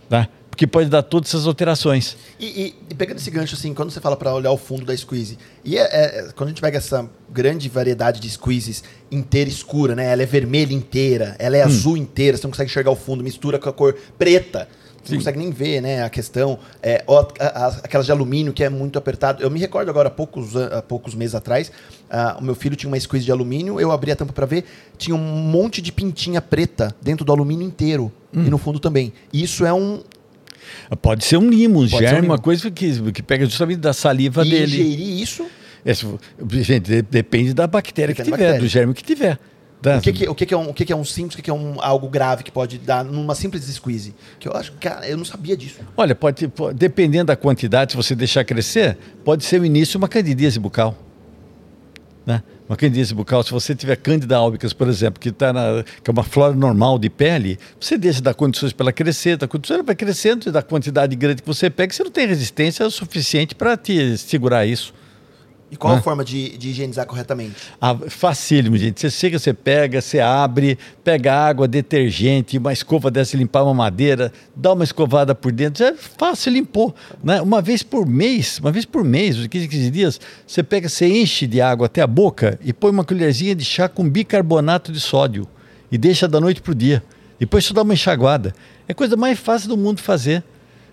Tá? 0.09 0.29
Porque 0.49 0.69
pode 0.69 0.89
dar 0.89 1.03
todas 1.03 1.31
essas 1.31 1.49
alterações. 1.49 2.17
E, 2.39 2.47
e- 2.47 2.75
e 2.91 2.95
pegando 2.95 3.19
esse 3.19 3.29
gancho, 3.29 3.57
assim, 3.57 3.75
quando 3.75 3.91
você 3.91 4.01
fala 4.01 4.17
para 4.17 4.33
olhar 4.33 4.53
o 4.53 4.57
fundo 4.57 4.85
da 4.85 4.97
squeeze, 4.97 5.37
e 5.65 5.77
é- 5.77 5.83
é- 5.83 6.33
quando 6.37 6.49
a 6.49 6.51
gente 6.51 6.61
pega 6.61 6.79
essa 6.79 7.11
grande 7.29 7.69
variedade 7.69 8.21
de 8.21 8.31
squeezes 8.31 8.85
inteira 9.11 9.51
escura, 9.51 9.97
né? 9.97 10.13
Ela 10.13 10.23
é 10.23 10.27
vermelha 10.27 10.73
inteira, 10.73 11.35
ela 11.41 11.57
Hum. 11.57 11.61
é 11.61 11.63
azul 11.65 11.97
inteira, 11.97 12.37
você 12.37 12.45
não 12.45 12.53
consegue 12.53 12.71
enxergar 12.71 12.93
o 12.93 12.97
fundo, 12.97 13.25
mistura 13.25 13.59
com 13.59 13.69
a 13.69 13.73
cor 13.73 13.97
preta. 14.17 14.69
Você 15.03 15.13
não 15.13 15.19
consegue 15.21 15.39
nem 15.39 15.51
ver, 15.51 15.81
né? 15.81 16.03
A 16.05 16.11
questão. 16.11 16.59
É, 16.83 17.05
a- 17.09 17.45
a- 17.47 17.81
aquelas 17.85 18.07
de 18.07 18.13
alumínio 18.13 18.53
que 18.53 18.63
é 18.63 18.69
muito 18.69 18.99
apertado. 18.99 19.43
Eu 19.43 19.51
me 19.51 19.59
recordo 19.59 19.89
agora, 19.89 20.09
há 20.09 20.11
poucos, 20.11 20.55
há 20.57 20.83
poucos 20.83 21.15
meses 21.15 21.35
atrás, 21.35 21.73
ah, 22.11 22.37
o 22.39 22.45
meu 22.45 22.55
filho 22.55 22.77
tinha 22.77 22.89
uma 22.91 22.99
squeeze 23.01 23.25
de 23.25 23.33
alumínio, 23.33 23.81
eu 23.81 23.91
abri 23.93 24.11
a 24.13 24.17
tampa 24.17 24.33
para 24.33 24.47
ver, 24.47 24.65
tinha 24.99 25.15
um 25.17 25.19
monte 25.19 25.81
de 25.81 25.91
pintinha 25.91 26.41
preta 26.43 26.95
dentro 27.01 27.25
do 27.25 27.33
alumínio 27.33 27.67
inteiro. 27.67 28.13
Hum. 28.35 28.45
E 28.47 28.51
no 28.51 28.59
fundo 28.59 28.79
também. 28.79 29.13
Isso 29.33 29.65
é 29.65 29.73
um. 29.73 30.03
Pode 31.03 31.25
ser 31.25 31.37
um 31.37 31.49
limo, 31.49 31.81
um 31.81 31.87
germe, 31.89 32.21
limo. 32.21 32.33
uma 32.33 32.39
coisa 32.39 32.71
que, 32.71 33.11
que 33.13 33.23
pega 33.23 33.45
justamente 33.47 33.79
da 33.79 33.93
saliva 33.93 34.45
E 34.47 34.51
dele. 34.51 34.81
ingerir 34.83 35.21
isso 35.23 35.47
É, 35.85 35.95
gente, 35.95 36.81
de- 36.83 37.03
depende 37.03 37.55
da 37.55 37.67
bactéria 37.67 38.15
que 38.15 38.23
Depende 38.23 38.31
da 38.31 38.37
tiver, 38.37 38.47
bactéria. 38.53 38.61
do 38.61 38.69
germe 38.71 38.95
que 38.95 39.03
tiver. 39.03 39.39
O 39.99 40.01
que, 40.03 40.13
que, 40.13 40.29
o, 40.29 40.35
que, 40.35 40.47
que 40.47 40.53
é 40.55 40.57
um, 40.57 40.69
o 40.69 40.75
que, 40.75 40.85
que 40.85 40.93
é 40.93 40.97
um 40.97 41.05
simples, 41.05 41.35
o 41.35 41.37
que, 41.37 41.43
que 41.43 41.51
é 41.51 41.55
um, 41.55 41.77
algo 41.81 42.09
grave 42.09 42.43
que 42.43 42.51
pode 42.53 42.77
dar 42.79 43.03
numa 43.03 43.35
simples 43.35 43.65
squeeze? 43.65 44.15
Que 44.39 44.47
eu 44.47 44.53
acho, 44.53 44.73
cara, 44.73 45.09
eu 45.09 45.17
não 45.17 45.25
sabia 45.25 45.57
disso. 45.57 45.79
Olha, 45.97 46.15
pode, 46.15 46.49
pode- 46.49 46.77
dependendo 46.77 47.27
da 47.27 47.37
quantidade, 47.37 47.93
se 47.93 47.97
você 47.97 48.15
deixar 48.15 48.45
crescer, 48.45 48.99
pode 49.25 49.45
ser 49.45 49.61
o 49.61 49.65
início 49.65 49.93
de 49.93 49.97
uma 49.99 50.09
candidíase 50.09 50.59
bucal. 50.59 50.95
Né? 52.27 52.43
Uma 52.69 52.77
candidíase 52.77 53.15
bucal, 53.15 53.43
se 53.43 53.51
você 53.51 53.75
tiver 53.75 53.97
Candida 53.97 54.37
albicans, 54.37 54.73
por 54.73 54.87
exemplo, 54.87 55.19
que, 55.19 55.33
tá 55.33 55.53
na, 55.53 55.83
que 56.05 56.11
é 56.11 56.13
uma 56.13 56.23
flora 56.23 56.55
normal 56.55 56.99
de 56.99 57.09
pele, 57.09 57.59
você 57.81 57.97
deixa 57.97 58.21
dar 58.21 58.35
condições 58.35 58.73
para 58.73 58.85
ela 58.85 58.93
crescer, 58.93 59.37
dá 59.39 59.49
condições, 59.49 59.77
ela 59.77 59.83
vai 59.83 59.97
crescendo 59.97 60.49
e 60.49 60.53
da 60.53 60.63
quantidade 60.63 61.17
grande 61.17 61.43
que 61.43 61.49
você 61.49 61.71
pega, 61.71 61.93
você 61.93 62.05
não 62.05 62.11
tem 62.11 62.27
resistência 62.27 62.89
suficiente 62.91 63.55
para 63.55 63.77
te 63.77 64.17
segurar 64.19 64.67
isso. 64.67 64.95
E 65.71 65.77
qual 65.77 65.95
Né? 65.95 66.01
a 66.01 66.03
forma 66.03 66.25
de, 66.25 66.59
de 66.59 66.71
higienizar 66.71 67.07
corretamente? 67.07 67.55
Ah, 67.81 67.95
facílimo, 67.95 68.77
gente. 68.77 69.01
Você 69.01 69.11
chega, 69.11 69.39
você 69.39 69.55
pega, 69.55 70.01
você 70.01 70.19
abre, 70.19 70.77
pega 71.05 71.33
água, 71.33 71.69
detergente, 71.69 72.59
uma 72.59 72.73
escova 72.73 73.11
dessa 73.11 73.37
limpar 73.37 73.63
uma 73.63 73.75
madeira, 73.75 74.33
dá 74.55 74.73
uma 74.73 74.83
escovada 74.83 75.33
por 75.33 75.53
dentro, 75.53 75.85
é 75.85 75.95
fácil, 75.95 76.53
limpou. 76.53 76.95
Né? 77.23 77.41
Uma 77.41 77.63
vez 77.63 77.85
por 77.85 78.05
mês, 78.05 78.59
uma 78.59 78.73
vez 78.73 78.85
por 78.85 79.05
mês, 79.05 79.37
de 79.37 79.49
15 79.49 79.69
15 79.69 79.91
dias, 79.91 80.21
você 80.45 80.63
pega, 80.63 80.89
você 80.89 81.07
enche 81.07 81.47
de 81.47 81.61
água 81.61 81.87
até 81.87 82.03
a 82.03 82.07
boca 82.07 82.59
e 82.65 82.73
põe 82.73 82.91
uma 82.91 83.05
colherzinha 83.05 83.55
de 83.55 83.65
chá 83.65 83.89
com 83.89 84.09
bicarbonato 84.09 84.91
de 84.91 84.99
sódio 84.99 85.47
e 85.91 85.97
deixa 85.97 86.27
da 86.27 86.41
noite 86.41 86.61
pro 86.61 86.75
dia. 86.75 87.03
Depois 87.39 87.65
você 87.65 87.73
dá 87.73 87.83
uma 87.83 87.95
enxaguada. 87.95 88.53
É 88.89 88.93
a 88.93 88.95
coisa 88.95 89.17
mais 89.17 89.39
fácil 89.39 89.69
do 89.69 89.77
mundo 89.77 90.01
fazer. 90.01 90.43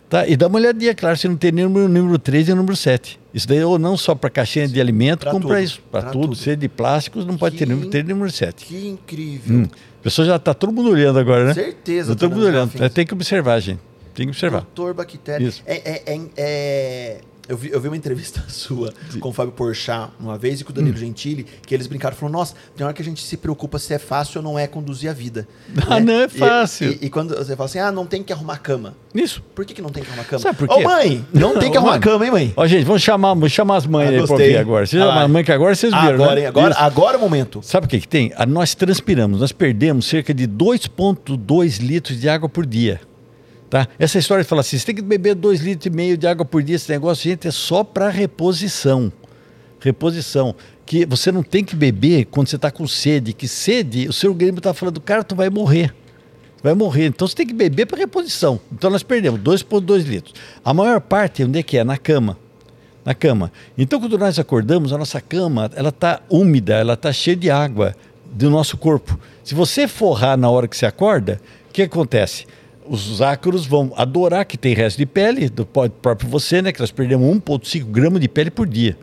Tá? 0.10 0.26
E 0.28 0.38
dá 0.38 0.48
uma 0.48 0.58
olhadinha, 0.58 0.96
claro, 0.96 1.18
se 1.18 1.28
não 1.28 1.36
tem 1.36 1.52
nem 1.52 1.66
o 1.66 1.70
número, 1.70 1.90
número 1.90 2.18
3 2.18 2.48
e 2.48 2.52
o 2.54 2.56
número 2.56 2.76
7. 2.76 3.20
Isso 3.34 3.46
daí, 3.48 3.62
ou 3.64 3.78
não 3.78 3.98
só 3.98 4.16
para 4.16 4.30
caixinha 4.30 4.68
de 4.68 4.80
alimento, 4.80 5.20
Pra 5.22 5.32
como 5.32 5.48
para 5.48 5.62
isso. 5.62 5.82
Para 5.92 6.04
tudo. 6.12 6.22
tudo. 6.30 6.36
Se 6.36 6.52
é 6.52 6.56
de 6.56 6.70
plásticos, 6.70 7.26
não 7.26 7.38
pode 7.38 7.58
ter 7.58 7.66
Que 7.66 7.72
número 7.72 7.90
3 7.90 8.06
e 8.06 8.08
número 8.08 8.32
7. 8.32 8.66
Que 8.66 8.88
incrível. 8.88 9.58
Hum. 9.58 9.68
A 10.00 10.04
pessoa 10.04 10.26
já 10.26 10.38
está 10.38 10.54
todo 10.54 10.72
mundo 10.72 10.92
olhando 10.92 11.20
agora, 11.20 11.44
né? 11.46 11.54
Certeza, 11.54 12.16
Tá 12.16 12.20
todo 12.20 12.34
mundo 12.36 12.46
olhando. 12.46 12.90
Tem 12.90 13.06
que 13.06 13.14
observar, 13.14 13.60
gente. 13.60 13.80
Tem 14.16 14.26
que 14.26 14.32
observar. 14.32 14.62
Doutor 14.62 14.94
Bactéria. 14.94 15.46
Isso. 15.46 15.62
É, 15.66 15.76
é- 15.76 16.04
é- 16.16 16.22
é- 16.38 17.22
eu, 17.48 17.58
vi, 17.58 17.70
eu 17.72 17.80
vi 17.80 17.88
uma 17.88 17.98
entrevista 17.98 18.44
sua 18.50 18.94
com 19.20 19.30
o 19.30 19.34
Fábio 19.34 19.52
Porchat 19.54 20.10
uma 20.20 20.38
vez 20.38 20.62
e 20.62 20.64
com 20.64 20.72
o 20.72 20.74
Danilo 20.74 20.96
Hum. 20.96 21.00
Gentili, 21.00 21.46
que 21.66 21.74
eles 21.74 21.88
brincaram 21.88 22.16
e 22.16 22.20
falaram: 22.20 22.40
Nossa, 22.40 22.54
tem 22.76 22.86
hora 22.86 22.94
que 22.94 23.02
a 23.02 23.06
gente 23.06 23.24
se 23.24 23.38
preocupa 23.38 23.78
se 23.80 23.94
é 23.94 24.00
fácil 24.00 24.40
ou 24.40 24.44
não 24.44 24.58
é 24.60 24.68
conduzir 24.68 25.10
a 25.10 25.14
vida. 25.14 25.48
Ah, 25.90 26.00
não 26.00 26.14
é 26.14 26.26
E- 26.26 26.30
fácil. 26.30 26.92
E, 26.92 27.06
e 27.06 27.10
quando 27.10 27.36
você 27.36 27.56
fala 27.56 27.66
assim: 27.66 27.80
Ah, 27.80 27.92
não 27.92 28.06
tem 28.06 28.22
que 28.24 28.32
arrumar 28.34 28.58
cama. 28.58 28.94
Isso. 29.16 29.42
Por 29.56 29.66
que, 29.66 29.74
que 29.74 29.82
não 29.82 29.90
tem 29.90 30.04
que 30.04 30.10
arrumar 30.10 30.26
cama? 30.26 30.40
Sabe 30.42 30.58
por 30.58 30.70
Ô, 30.70 30.78
quê? 30.78 30.84
mãe, 30.84 31.26
não 31.34 31.58
tem 31.58 31.72
que 31.72 31.78
Ô, 31.78 31.82
arrumar 31.82 32.00
cama, 32.00 32.26
hein, 32.26 32.32
mãe? 32.32 32.54
Ó, 32.56 32.68
gente, 32.68 32.84
vamos 32.86 33.02
chamar, 33.02 33.30
vamos 33.30 33.52
chamar 33.52 33.78
as 33.78 33.86
mães 33.88 34.08
Ah, 34.10 34.12
aí 34.12 34.20
gostei. 34.20 34.36
ouvir 34.48 34.58
agora. 34.58 34.86
Vocês 34.86 35.02
Ah, 35.02 35.06
chamam 35.08 35.22
a 35.24 35.28
mãe 35.28 35.44
que 35.44 35.52
agora 35.52 35.76
vocês 35.76 35.94
viram, 35.94 36.14
Agora, 36.16 36.36
né? 36.36 36.42
hein? 36.42 36.48
Agora, 36.48 36.70
Isso. 36.72 36.80
agora 36.84 37.16
é 37.16 37.18
o 37.18 37.22
momento. 37.22 37.62
Sabe 37.64 37.86
o 37.86 37.90
que, 37.90 38.00
que 38.02 38.08
tem? 38.08 38.32
Ah, 38.36 38.46
Nós 38.46 38.76
transpiramos, 38.76 39.40
nós 39.40 39.52
perdemos 39.52 40.06
cerca 40.06 40.34
de 40.34 40.48
2,2 40.48 41.80
litros 41.82 42.20
de 42.20 42.30
água 42.30 42.48
por 42.50 42.66
dia. 42.66 43.00
Tá? 43.70 43.88
Essa 44.00 44.18
história 44.18 44.44
de 44.44 44.50
falar 44.50 44.62
assim, 44.62 44.78
você 44.78 44.86
tem 44.86 44.96
que 44.96 45.02
beber 45.02 45.36
2 45.36 45.60
litros 45.62 45.86
e 45.86 45.90
meio 45.90 46.18
de 46.18 46.26
água 46.26 46.46
por 46.46 46.64
dia, 46.64 46.76
esse 46.76 46.90
negócio, 46.90 47.30
gente, 47.30 47.48
é 47.48 47.52
só 47.52 47.84
para 47.84 48.10
reposição. 48.10 49.12
Reposição. 49.80 50.56
Que 50.86 51.06
você 51.06 51.32
não 51.32 51.44
tem 51.44 51.64
que 51.64 51.76
beber 51.76 52.26
quando 52.26 52.48
você 52.48 52.56
está 52.56 52.72
com 52.72 52.88
sede, 52.88 53.34
que 53.34 53.48
sede, 53.48 54.08
o 54.08 54.14
seu 54.14 54.32
organismo 54.32 54.60
está 54.60 54.74
falando, 54.74 55.02
cara, 55.02 55.24
tu 55.24 55.36
vai 55.36 55.50
morrer. 55.50 55.94
Vai 56.64 56.74
morrer. 56.74 57.08
Então 57.08 57.28
você 57.28 57.36
tem 57.36 57.46
que 57.46 57.54
beber 57.54 57.86
para 57.86 57.98
reposição. 57.98 58.60
Então 58.72 58.90
nós 58.90 59.04
perdemos 59.04 59.40
2,2 59.42 60.04
litros. 60.04 60.34
A 60.64 60.74
maior 60.74 61.02
parte, 61.02 61.44
onde 61.44 61.60
é 61.60 61.64
que 61.64 61.78
é? 61.78 61.84
Na 61.84 61.98
cama 61.98 62.38
na 63.08 63.16
cama. 63.16 63.54
Então, 63.78 64.02
quando 64.02 64.18
nós 64.18 64.38
acordamos, 64.38 64.92
a 64.92 64.98
nossa 64.98 65.22
cama 65.22 65.72
ela 65.78 65.88
está 65.88 66.20
úmida, 66.30 66.74
ela 66.74 66.92
está 66.92 67.14
cheia 67.14 67.38
de 67.38 67.50
água 67.50 67.96
do 68.26 68.50
nosso 68.50 68.76
corpo. 68.76 69.18
Se 69.46 69.56
você 69.56 69.88
forrar 69.88 70.38
na 70.38 70.50
hora 70.50 70.68
que 70.68 70.76
você 70.76 70.86
acorda, 70.86 71.40
o 71.70 71.72
que 71.72 71.84
acontece? 71.84 72.46
Os 72.90 73.22
ácaros 73.22 73.66
vão 73.66 73.92
adorar 73.96 74.46
que 74.46 74.58
tem 74.58 74.74
resto 74.74 74.98
de 74.98 75.06
pele, 75.06 75.50
do 75.50 75.66
próprio 75.66 76.30
você, 76.30 76.62
né? 76.62 76.72
Que 76.72 76.80
nós 76.80 76.92
perdemos 76.92 77.28
1,5 77.38 77.86
gramas 77.86 78.22
de 78.22 78.28
pele 78.28 78.50
por 78.50 78.68
dia. 78.68 78.98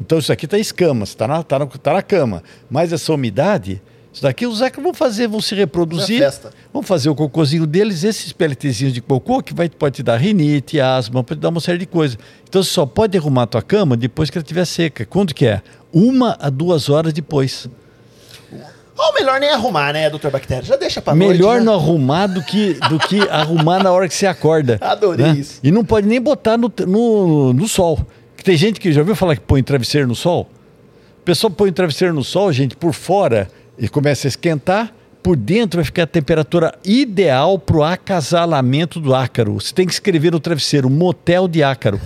Então, 0.00 0.18
isso 0.18 0.32
aqui 0.32 0.44
está 0.44 0.58
escamas, 0.58 1.10
está 1.10 1.26
na, 1.26 1.42
tá 1.42 1.58
na, 1.58 1.66
tá 1.66 1.92
na 1.94 2.02
cama. 2.02 2.42
Mas 2.70 2.92
essa 2.92 3.12
umidade, 3.12 3.82
isso 4.12 4.22
daqui 4.22 4.46
os 4.46 4.62
ácaros 4.62 4.82
vão 4.82 4.94
fazer, 4.94 5.26
vão 5.26 5.40
se 5.40 5.54
reproduzir. 5.54 6.22
É. 6.22 6.32
Vão 6.72 6.82
fazer 6.82 7.08
o 7.08 7.14
cocôzinho 7.14 7.66
deles, 7.66 8.04
esses 8.04 8.32
pelletezinhos 8.32 8.94
de 8.94 9.00
cocô 9.00 9.42
que 9.42 9.54
vai, 9.54 9.68
pode 9.68 9.96
te 9.96 10.02
dar 10.02 10.16
rinite, 10.16 10.80
asma, 10.80 11.24
pode 11.24 11.40
dar 11.40 11.48
uma 11.48 11.60
série 11.60 11.78
de 11.78 11.86
coisas. 11.86 12.18
Então 12.48 12.62
você 12.62 12.70
só 12.70 12.86
pode 12.86 13.16
arrumar 13.16 13.42
a 13.42 13.46
tua 13.46 13.62
cama 13.62 13.96
depois 13.96 14.30
que 14.30 14.38
ela 14.38 14.42
estiver 14.42 14.64
seca. 14.64 15.04
Quando 15.04 15.34
que 15.34 15.46
é? 15.46 15.62
Uma 15.92 16.36
a 16.40 16.50
duas 16.50 16.88
horas 16.88 17.12
depois. 17.12 17.68
Ou 18.98 19.12
melhor 19.12 19.38
nem 19.38 19.50
arrumar, 19.50 19.92
né, 19.92 20.08
doutor 20.08 20.30
Bactéria? 20.30 20.64
Já 20.64 20.76
deixa 20.76 21.02
pra 21.02 21.14
Melhor 21.14 21.54
noite, 21.56 21.64
não 21.64 21.76
né? 21.76 21.82
arrumar 21.82 22.26
do 22.26 22.42
que, 22.42 22.74
do 22.88 22.98
que 22.98 23.20
arrumar 23.28 23.82
na 23.82 23.92
hora 23.92 24.08
que 24.08 24.14
você 24.14 24.26
acorda. 24.26 24.78
Adorei 24.82 25.26
né? 25.26 25.32
isso. 25.34 25.60
E 25.62 25.70
não 25.70 25.84
pode 25.84 26.06
nem 26.06 26.20
botar 26.20 26.56
no, 26.56 26.72
no, 26.86 27.52
no 27.52 27.68
sol. 27.68 27.98
Que 28.36 28.42
tem 28.42 28.56
gente 28.56 28.80
que 28.80 28.92
já 28.92 29.00
ouviu 29.00 29.14
falar 29.14 29.36
que 29.36 29.42
põe 29.42 29.62
travesseiro 29.62 30.06
no 30.06 30.14
sol? 30.14 30.48
A 31.20 31.24
pessoa 31.26 31.50
põe 31.50 31.70
o 31.70 31.72
travesseiro 31.72 32.14
no 32.14 32.24
sol, 32.24 32.52
gente, 32.52 32.76
por 32.76 32.92
fora, 32.92 33.48
e 33.78 33.88
começa 33.88 34.26
a 34.26 34.30
esquentar. 34.30 34.92
Por 35.22 35.36
dentro 35.36 35.78
vai 35.78 35.84
ficar 35.84 36.04
a 36.04 36.06
temperatura 36.06 36.72
ideal 36.84 37.58
para 37.58 37.76
o 37.76 37.82
acasalamento 37.82 39.00
do 39.00 39.12
ácaro. 39.12 39.54
Você 39.54 39.74
tem 39.74 39.84
que 39.84 39.92
escrever 39.92 40.30
no 40.30 40.38
travesseiro 40.38 40.88
motel 40.88 41.48
de 41.48 41.64
ácaro. 41.64 42.00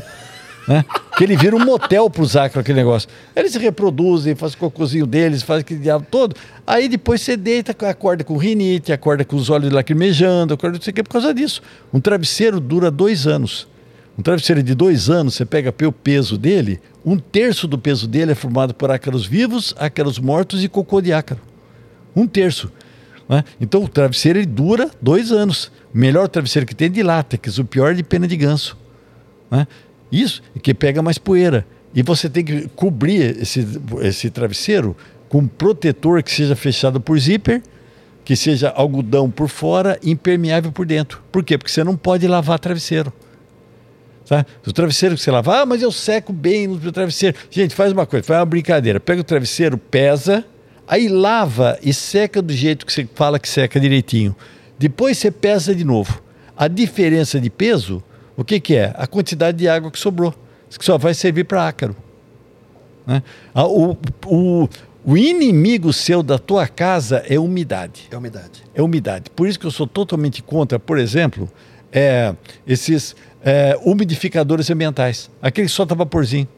Né? 0.68 0.85
Que 1.16 1.25
ele 1.25 1.37
vira 1.37 1.57
um 1.57 1.64
motel 1.64 2.09
para 2.09 2.23
os 2.23 2.37
ácaros, 2.37 2.59
aquele 2.59 2.79
negócio. 2.79 3.09
Eles 3.35 3.53
se 3.53 3.59
reproduzem, 3.59 4.35
fazem 4.35 4.57
o 4.57 4.61
cocôzinho 4.61 5.07
deles, 5.07 5.42
fazem 5.42 5.61
aquele 5.62 5.81
diabo 5.81 6.07
todo. 6.11 6.37
Aí 6.66 6.88
depois 6.88 7.20
você 7.20 7.37
deita, 7.37 7.73
acorda 7.87 8.25
com 8.25 8.37
rinite, 8.37 8.92
acorda 8.92 9.25
com 9.25 9.37
os 9.37 9.51
olhos 9.51 9.73
lacrimejando, 9.73 10.55
acorda 10.55 10.77
não 10.77 10.83
sei 10.83 10.92
o 10.92 10.94
que 10.94 11.03
por 11.03 11.11
causa 11.11 11.35
disso. 11.35 11.62
Um 11.92 12.01
travesseiro 12.01 12.61
dura 12.61 12.90
dois 12.90 13.27
anos. 13.27 13.68
Um 14.18 14.23
travesseiro 14.23 14.62
de 14.62 14.75
dois 14.75 15.09
anos, 15.09 15.35
você 15.35 15.46
pega 15.46 15.75
o 15.87 15.92
peso 15.92 16.37
dele, 16.37 16.81
um 17.05 17.18
terço 17.18 17.66
do 17.66 17.79
peso 17.79 18.07
dele 18.07 18.33
é 18.33 18.35
formado 18.35 18.75
por 18.75 18.90
ácaros 18.90 19.25
vivos, 19.25 19.75
ácaros 19.79 20.18
mortos 20.18 20.62
e 20.62 20.68
cocô 20.68 21.01
de 21.01 21.12
ácaro. 21.12 21.40
Um 22.14 22.27
terço. 22.27 22.70
Né? 23.29 23.44
Então 23.61 23.83
o 23.83 23.88
travesseiro 23.88 24.38
ele 24.38 24.46
dura 24.46 24.90
dois 25.01 25.33
anos. 25.33 25.73
O 25.94 25.99
melhor 25.99 26.29
travesseiro 26.29 26.66
que 26.66 26.75
tem 26.75 26.87
é 26.87 26.90
de 26.90 27.03
látex, 27.03 27.59
o 27.59 27.64
pior 27.64 27.92
é 27.92 27.94
de 27.94 28.03
pena 28.03 28.29
de 28.29 28.37
ganso. 28.37 28.77
Né? 29.51 29.66
Isso, 30.11 30.42
que 30.62 30.75
pega 30.75 31.03
mais 31.03 31.18
poeira. 31.18 31.66
E 31.94 32.03
você 32.03 32.29
tem 32.29 32.44
que 32.44 32.68
cobrir 32.68 33.40
esse, 33.40 33.66
esse 34.03 34.31
travesseiro 34.31 34.96
com 35.29 35.38
um 35.38 35.46
protetor 35.46 36.23
que 36.23 36.31
seja 36.31 36.57
fechado 36.57 37.01
por 37.01 37.18
zíper, 37.18 37.62
que 38.25 38.37
seja 38.37 38.68
algodão 38.70 39.31
por 39.31 39.49
fora 39.49 39.99
e 40.03 40.11
impermeável 40.11 40.70
por 40.70 40.87
dentro. 40.87 41.23
Por 41.33 41.42
quê? 41.42 41.59
Porque 41.59 41.70
você 41.73 41.83
não 41.83 41.96
pode 41.96 42.27
lavar 42.27 42.59
travesseiro. 42.59 43.12
Tá? 44.31 44.46
O 44.64 44.73
travesseiro 44.73 45.16
que 45.16 45.20
você 45.20 45.31
lava, 45.31 45.62
ah, 45.62 45.66
mas 45.66 45.83
eu 45.83 45.90
seco 45.90 46.33
bem 46.33 46.68
no 46.68 46.92
travesseiro. 46.92 47.37
Gente, 47.51 47.75
faz 47.75 47.92
uma 47.92 48.07
coisa, 48.07 48.25
faz 48.25 48.38
uma 48.38 48.46
brincadeira. 48.46 49.01
Pega 49.01 49.20
o 49.20 49.25
travesseiro, 49.25 49.77
pesa, 49.77 50.44
aí 50.87 51.09
lava 51.09 51.77
e 51.83 51.92
seca 51.92 52.40
do 52.40 52.53
jeito 52.53 52.87
que 52.87 52.92
você 52.92 53.09
fala 53.14 53.40
que 53.40 53.49
seca 53.49 53.81
direitinho. 53.81 54.37
Depois 54.79 55.18
você 55.18 55.33
pesa 55.33 55.75
de 55.75 55.85
novo. 55.85 56.23
A 56.57 56.68
diferença 56.68 57.40
de 57.40 57.51
peso, 57.51 58.03
o 58.37 58.45
que, 58.45 58.61
que 58.61 58.77
é? 58.77 58.95
A 58.97 59.07
quantidade 59.07 59.59
de 59.59 59.69
água 59.69 59.90
que 59.90 59.99
sobrou, 59.99 60.35
que 60.79 60.85
só 60.85 60.97
vai 60.97 61.14
servir 61.14 61.45
para 61.45 61.66
ácaro. 61.66 61.97
Né? 63.07 63.23
O, 63.55 63.97
o, 64.27 64.69
o 65.05 65.16
inimigo 65.16 65.93
seu 65.93 66.23
da 66.23 66.38
tua 66.38 66.69
casa 66.69 67.25
é 67.29 67.38
umidade. 67.38 68.09
É 68.11 68.16
umidade. 68.16 68.62
É 68.75 68.83
umidade. 68.83 69.31
Por 69.31 69.49
isso 69.49 69.59
que 69.59 69.66
eu 69.66 69.71
sou 69.71 69.87
totalmente 69.87 70.43
contra, 70.43 70.79
por 70.79 70.99
exemplo, 70.99 71.49
é, 71.93 72.35
esses 72.66 73.16
é, 73.43 73.79
umidificadores 73.85 74.71
ambientais. 74.71 75.31
Aquele 75.40 75.66
que 75.66 75.73
solta 75.73 75.95
vaporzinho. 75.95 76.49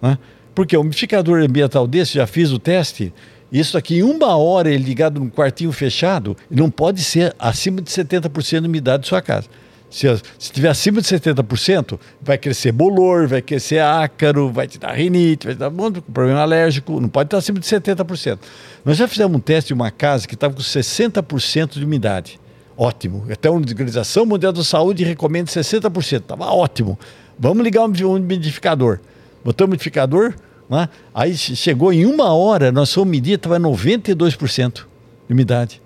Né? 0.00 0.18
Porque 0.54 0.76
o 0.76 0.80
umidificador 0.80 1.42
ambiental 1.42 1.86
desse, 1.86 2.14
já 2.14 2.26
fiz 2.26 2.50
o 2.50 2.58
teste, 2.58 3.12
isso 3.50 3.78
aqui 3.78 3.98
em 3.98 4.02
uma 4.02 4.36
hora 4.36 4.70
ele 4.70 4.84
ligado 4.84 5.20
num 5.20 5.30
quartinho 5.30 5.72
fechado, 5.72 6.36
não 6.50 6.70
pode 6.70 7.02
ser 7.02 7.34
acima 7.38 7.80
de 7.80 7.90
70% 7.90 8.60
de 8.60 8.66
umidade 8.66 9.02
de 9.02 9.08
sua 9.08 9.22
casa. 9.22 9.48
Se, 9.96 10.06
se 10.38 10.52
tiver 10.52 10.68
acima 10.68 11.00
de 11.00 11.06
70%, 11.06 11.98
vai 12.20 12.36
crescer 12.36 12.70
bolor, 12.70 13.26
vai 13.26 13.40
crescer 13.40 13.78
ácaro, 13.78 14.52
vai 14.52 14.68
te 14.68 14.78
dar 14.78 14.92
rinite, 14.92 15.46
vai 15.46 15.54
te 15.54 15.58
dar 15.58 15.70
um 15.70 15.90
problema 15.90 16.40
alérgico, 16.40 17.00
não 17.00 17.08
pode 17.08 17.28
estar 17.28 17.38
acima 17.38 17.58
de 17.58 17.64
70%. 17.64 18.38
Nós 18.84 18.98
já 18.98 19.08
fizemos 19.08 19.34
um 19.34 19.40
teste 19.40 19.68
de 19.68 19.72
uma 19.72 19.90
casa 19.90 20.28
que 20.28 20.34
estava 20.34 20.52
com 20.52 20.60
60% 20.60 21.78
de 21.78 21.84
umidade. 21.86 22.38
Ótimo. 22.76 23.24
Até 23.32 23.48
a 23.48 23.52
Organização 23.52 24.26
Mundial 24.26 24.52
da 24.52 24.62
Saúde 24.62 25.02
recomenda 25.02 25.50
60%. 25.50 26.20
Estava 26.20 26.44
ótimo. 26.52 26.98
Vamos 27.38 27.64
ligar 27.64 27.80
um 27.80 28.16
umidificador. 28.16 29.00
Botamos 29.42 29.68
o 29.68 29.72
umidificador, 29.72 30.34
né? 30.68 30.90
aí 31.14 31.34
chegou 31.34 31.90
em 31.90 32.04
uma 32.04 32.34
hora, 32.34 32.70
nós 32.70 32.92
fomos 32.92 33.08
medir, 33.08 33.36
estava 33.36 33.58
92% 33.58 34.84
de 35.26 35.32
umidade. 35.32 35.80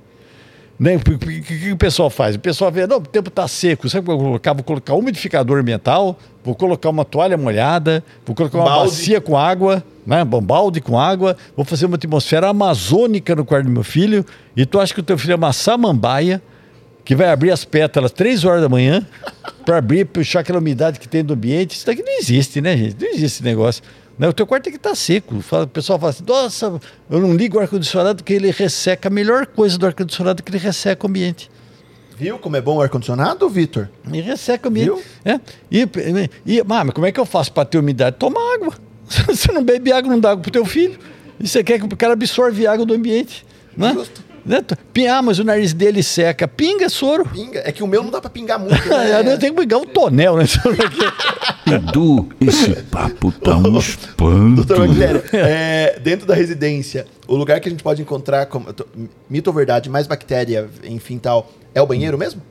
Né? 0.81 0.97
O 0.97 1.19
que, 1.19 1.43
que, 1.43 1.73
o 1.73 1.77
pessoal 1.77 2.09
faz? 2.09 2.37
O 2.37 2.39
pessoal 2.39 2.73
vê, 2.73 2.87
não, 2.87 2.97
o 2.97 3.01
tempo 3.03 3.29
está 3.29 3.47
seco. 3.47 3.87
Sabe 3.91 4.01
o 4.01 4.05
que 4.05 4.11
eu 4.13 4.17
vou 4.17 4.27
colocar? 4.29 4.55
Vou 4.55 4.65
colocar 4.65 4.95
um 4.95 5.01
umidificador 5.01 5.59
ambiental, 5.59 6.19
vou 6.43 6.55
colocar 6.55 6.89
uma 6.89 7.05
toalha 7.05 7.37
molhada, 7.37 8.03
vou 8.25 8.35
colocar 8.35 8.57
uma 8.57 8.65
balde. 8.65 8.91
bacia 8.91 9.21
com 9.21 9.37
água, 9.37 9.85
né? 10.07 10.23
um 10.23 10.41
balde 10.41 10.81
com 10.81 10.99
água, 10.99 11.37
vou 11.55 11.67
fazer 11.67 11.85
uma 11.85 11.97
atmosfera 11.97 12.49
amazônica 12.49 13.37
no 13.37 13.45
quarto 13.45 13.67
do 13.67 13.71
meu 13.71 13.85
filho, 13.85 14.25
e 14.57 14.65
tu 14.65 14.81
acha 14.81 14.95
que 14.95 15.01
o 15.01 15.03
teu 15.03 15.19
filho 15.19 15.35
é 15.35 15.37
uma 15.37 15.53
samambaia, 15.53 16.41
que 17.05 17.15
vai 17.15 17.29
abrir 17.29 17.51
as 17.51 17.63
pétalas 17.63 18.11
três 18.11 18.47
horas 18.47 18.63
da 18.63 18.69
manhã 18.69 19.07
para 19.67 19.77
abrir, 19.77 20.07
puxar 20.07 20.41
aquela 20.41 20.61
umidade 20.61 20.99
que 20.99 21.07
tem 21.07 21.23
do 21.23 21.35
ambiente. 21.35 21.77
Isso 21.77 21.85
daqui 21.85 22.03
não 22.03 22.19
existe, 22.19 22.63
né, 22.63 22.75
gente? 22.75 22.97
Não 22.99 23.09
existe 23.09 23.27
esse 23.27 23.45
negócio. 23.45 23.83
Né? 24.21 24.29
O 24.29 24.35
teu 24.35 24.47
quarto 24.47 24.65
tem 24.65 24.73
que 24.75 24.77
estar 24.77 24.91
tá 24.91 24.95
seco. 24.95 25.35
O 25.35 25.67
pessoal 25.67 25.99
fala 25.99 26.11
assim, 26.11 26.25
nossa, 26.27 26.79
eu 27.09 27.21
não 27.23 27.35
ligo 27.35 27.57
o 27.57 27.61
ar-condicionado 27.61 28.17
porque 28.17 28.35
ele 28.35 28.51
resseca. 28.51 29.09
A 29.09 29.11
melhor 29.11 29.47
coisa 29.47 29.79
do 29.79 29.87
ar-condicionado 29.87 30.41
é 30.41 30.43
que 30.43 30.51
ele 30.51 30.59
resseca 30.59 31.07
o 31.07 31.09
ambiente. 31.09 31.51
Viu 32.19 32.39
como 32.39 32.55
é 32.55 32.61
bom 32.61 32.77
o 32.77 32.83
ar-condicionado, 32.83 33.49
Vitor? 33.49 33.89
Ele 34.07 34.21
resseca 34.21 34.69
o 34.69 34.71
ambiente. 34.71 34.89
Viu? 34.89 35.03
É. 35.25 35.41
E, 35.73 35.89
e, 36.45 36.63
mas 36.63 36.91
como 36.91 37.07
é 37.07 37.13
que 37.13 37.19
eu 37.19 37.25
faço 37.25 37.51
para 37.51 37.65
ter 37.65 37.79
umidade? 37.79 38.17
Toma 38.19 38.39
água. 38.57 38.75
Você 39.27 39.51
não 39.53 39.65
bebe 39.65 39.91
água, 39.91 40.11
não 40.13 40.21
dá 40.21 40.33
água 40.33 40.43
pro 40.43 40.51
teu 40.53 40.67
filho. 40.67 40.99
E 41.43 41.49
você 41.49 41.65
quer 41.65 41.79
que 41.79 41.87
o 41.87 41.97
cara 41.97 42.13
absorva 42.13 42.71
água 42.71 42.85
do 42.85 42.93
ambiente. 42.93 43.47
Né? 43.75 43.95
Justo. 43.95 44.23
Né? 44.51 44.65
Ah, 45.09 45.23
mas 45.23 45.39
o 45.39 45.45
nariz 45.45 45.73
dele 45.73 46.03
seca. 46.03 46.49
Pinga, 46.49 46.89
soro. 46.89 47.25
Pinga. 47.25 47.63
É 47.65 47.71
que 47.71 47.85
o 47.85 47.87
meu 47.87 48.03
não 48.03 48.11
dá 48.11 48.21
pra 48.21 48.29
pingar 48.29 48.59
muito. 48.59 48.75
Né? 48.89 49.21
eu 49.33 49.39
tenho 49.39 49.55
que 49.55 49.61
pingar 49.61 49.79
um 49.79 49.87
tonel, 49.87 50.37
né? 50.37 50.45
Edu, 51.67 52.29
esse 52.41 52.75
papo 52.83 53.31
tá 53.31 53.57
um 53.57 53.79
espanto. 53.79 54.65
Doutor 54.65 54.89
é, 55.33 56.01
dentro 56.01 56.27
da 56.27 56.35
residência, 56.35 57.07
o 57.29 57.37
lugar 57.37 57.61
que 57.61 57.69
a 57.69 57.71
gente 57.71 57.83
pode 57.85 58.03
encontrar, 58.03 58.47
como, 58.47 58.67
mito 59.29 59.49
ou 59.49 59.55
verdade, 59.55 59.89
mais 59.89 60.09
bactéria, 60.09 60.69
enfim 60.83 61.17
tal, 61.19 61.49
é 61.73 61.81
o 61.81 61.87
banheiro 61.87 62.19
mesmo? 62.19 62.43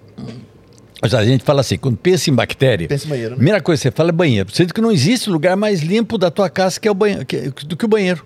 Mas 1.02 1.14
a 1.14 1.24
gente 1.26 1.44
fala 1.44 1.60
assim, 1.60 1.78
quando 1.78 1.98
pensa 1.98 2.30
em 2.30 2.34
bactéria, 2.34 2.88
pensa 2.88 3.08
em 3.08 3.10
banheiro, 3.10 3.32
né? 3.32 3.36
primeira 3.36 3.62
coisa 3.62 3.82
que 3.82 3.90
você 3.90 3.92
fala 3.92 4.10
é 4.10 4.14
banheiro. 4.14 4.50
Sendo 4.54 4.74
que 4.74 4.80
não 4.80 4.92
existe 4.92 5.30
lugar 5.30 5.58
mais 5.58 5.82
limpo 5.82 6.18
da 6.18 6.32
tua 6.32 6.50
casa 6.50 6.80
que 6.80 6.88
é 6.88 6.92
o 6.92 6.94
banheiro, 6.94 7.26
que, 7.26 7.50
do 7.66 7.76
que 7.76 7.84
o 7.84 7.88
banheiro. 7.90 8.26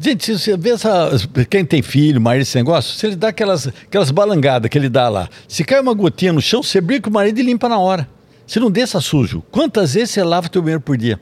Gente, 0.00 0.24
se 0.24 0.38
você 0.38 0.56
vê 0.56 0.70
essa, 0.70 1.10
quem 1.50 1.64
tem 1.64 1.82
filho, 1.82 2.20
marido, 2.20 2.42
esse 2.42 2.56
negócio, 2.56 2.94
se 2.96 3.06
ele 3.06 3.16
dá 3.16 3.28
aquelas, 3.28 3.66
aquelas 3.66 4.10
balangadas 4.12 4.70
que 4.70 4.78
ele 4.78 4.88
dá 4.88 5.08
lá, 5.08 5.28
se 5.48 5.64
cai 5.64 5.80
uma 5.80 5.92
gotinha 5.92 6.32
no 6.32 6.40
chão, 6.40 6.62
você 6.62 6.80
brinca 6.80 7.10
o 7.10 7.12
marido 7.12 7.40
e 7.40 7.42
limpa 7.42 7.68
na 7.68 7.78
hora. 7.78 8.08
Se 8.46 8.60
não 8.60 8.70
desça 8.70 9.00
sujo, 9.00 9.42
quantas 9.50 9.94
vezes 9.94 10.10
você 10.10 10.22
lava 10.22 10.48
teu 10.48 10.62
banheiro 10.62 10.80
por 10.80 10.96
dia? 10.96 11.20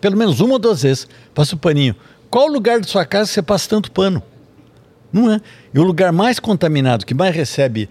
Pelo 0.00 0.16
menos 0.16 0.40
uma 0.40 0.54
ou 0.54 0.58
duas 0.58 0.82
vezes. 0.82 1.08
Passa 1.34 1.54
o 1.54 1.58
paninho. 1.58 1.96
Qual 2.30 2.46
lugar 2.46 2.80
da 2.80 2.86
sua 2.86 3.04
casa 3.04 3.26
você 3.26 3.42
passa 3.42 3.68
tanto 3.68 3.90
pano? 3.90 4.22
Não 5.12 5.30
é? 5.30 5.40
E 5.74 5.78
o 5.78 5.82
lugar 5.82 6.12
mais 6.12 6.38
contaminado, 6.38 7.04
que 7.04 7.12
mais 7.12 7.34
recebe 7.34 7.88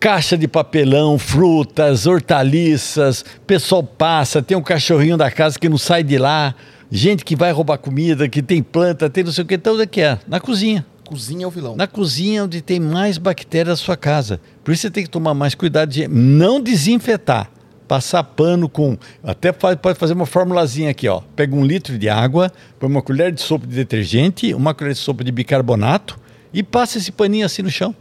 caixa 0.00 0.36
de 0.36 0.48
papelão, 0.48 1.18
frutas, 1.18 2.06
hortaliças, 2.06 3.24
pessoal 3.46 3.82
passa, 3.82 4.42
tem 4.42 4.56
um 4.56 4.62
cachorrinho 4.62 5.16
da 5.16 5.30
casa 5.30 5.58
que 5.58 5.68
não 5.68 5.78
sai 5.78 6.02
de 6.02 6.18
lá 6.18 6.54
gente 6.94 7.24
que 7.24 7.34
vai 7.34 7.50
roubar 7.50 7.76
comida, 7.78 8.28
que 8.28 8.40
tem 8.40 8.62
planta, 8.62 9.10
tem 9.10 9.24
não 9.24 9.32
sei 9.32 9.42
o 9.42 9.46
que, 9.46 9.54
então 9.54 9.74
onde 9.74 9.82
é 9.82 9.86
que 9.86 10.00
é? 10.00 10.18
Na 10.28 10.38
cozinha. 10.38 10.86
Cozinha 11.04 11.44
é 11.44 11.46
o 11.46 11.50
vilão. 11.50 11.74
Na 11.74 11.88
cozinha 11.88 12.44
onde 12.44 12.62
tem 12.62 12.78
mais 12.78 13.18
bactérias 13.18 13.80
da 13.80 13.84
sua 13.84 13.96
casa. 13.96 14.40
Por 14.62 14.72
isso 14.72 14.82
você 14.82 14.90
tem 14.90 15.02
que 15.02 15.10
tomar 15.10 15.34
mais 15.34 15.54
cuidado 15.54 15.90
de 15.90 16.06
não 16.06 16.60
desinfetar. 16.60 17.50
Passar 17.88 18.22
pano 18.22 18.68
com. 18.68 18.96
Até 19.22 19.52
pode 19.52 19.98
fazer 19.98 20.14
uma 20.14 20.24
formulazinha 20.24 20.90
aqui, 20.90 21.06
ó. 21.06 21.20
Pega 21.36 21.54
um 21.54 21.66
litro 21.66 21.98
de 21.98 22.08
água, 22.08 22.50
põe 22.78 22.88
uma 22.88 23.02
colher 23.02 23.30
de 23.32 23.42
sopa 23.42 23.66
de 23.66 23.74
detergente, 23.74 24.54
uma 24.54 24.72
colher 24.72 24.94
de 24.94 24.98
sopa 25.00 25.22
de 25.22 25.32
bicarbonato 25.32 26.18
e 26.52 26.62
passa 26.62 26.96
esse 26.96 27.12
paninho 27.12 27.44
assim 27.44 27.60
no 27.60 27.70
chão. 27.70 27.94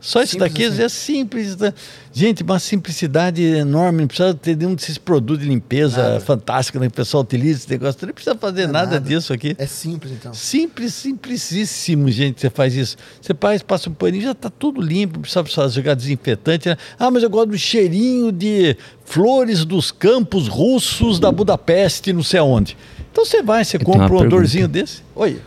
Só 0.00 0.22
isso 0.22 0.38
daqui 0.38 0.64
assim. 0.64 0.82
é 0.82 0.88
simples. 0.88 1.56
Né? 1.56 1.74
Gente, 2.12 2.42
uma 2.42 2.58
simplicidade 2.58 3.42
enorme. 3.42 4.02
Não 4.02 4.06
precisa 4.06 4.32
ter 4.32 4.56
nenhum 4.56 4.74
desses 4.74 4.96
produtos 4.96 5.42
de 5.42 5.48
limpeza 5.48 6.02
nada. 6.02 6.20
fantástica 6.20 6.78
né, 6.78 6.86
que 6.86 6.92
o 6.92 6.96
pessoal 6.96 7.22
utiliza. 7.22 7.58
Esse 7.60 7.70
negócio. 7.70 8.06
Não 8.06 8.14
precisa 8.14 8.36
fazer 8.36 8.66
nada, 8.66 8.92
nada, 8.92 9.00
disso 9.00 9.32
aqui. 9.32 9.56
É 9.58 9.66
simples, 9.66 10.12
então. 10.12 10.32
Simples, 10.32 10.94
simplicíssimo, 10.94 12.10
gente. 12.10 12.40
Você 12.40 12.50
faz 12.50 12.74
isso. 12.74 12.96
Você 13.20 13.34
faz, 13.34 13.62
passa 13.62 13.90
um 13.90 13.94
paninho, 13.94 14.22
já 14.22 14.32
está 14.32 14.48
tudo 14.48 14.80
limpo. 14.80 15.18
Não 15.18 15.42
precisa 15.42 15.68
jogar 15.68 15.94
desinfetante. 15.94 16.68
Né? 16.68 16.76
Ah, 16.98 17.10
mas 17.10 17.22
eu 17.22 17.30
gosto 17.30 17.50
do 17.50 17.58
cheirinho 17.58 18.30
de 18.30 18.76
flores 19.04 19.64
dos 19.64 19.90
campos 19.90 20.46
russos 20.46 21.18
da 21.18 21.32
Budapeste, 21.32 22.12
não 22.12 22.22
sei 22.22 22.38
aonde. 22.38 22.76
Então 23.10 23.24
você 23.24 23.42
vai, 23.42 23.64
você 23.64 23.78
eu 23.78 23.80
compra 23.80 24.12
um 24.12 24.18
odorzinho 24.18 24.68
desse. 24.68 25.02
Oi. 25.16 25.40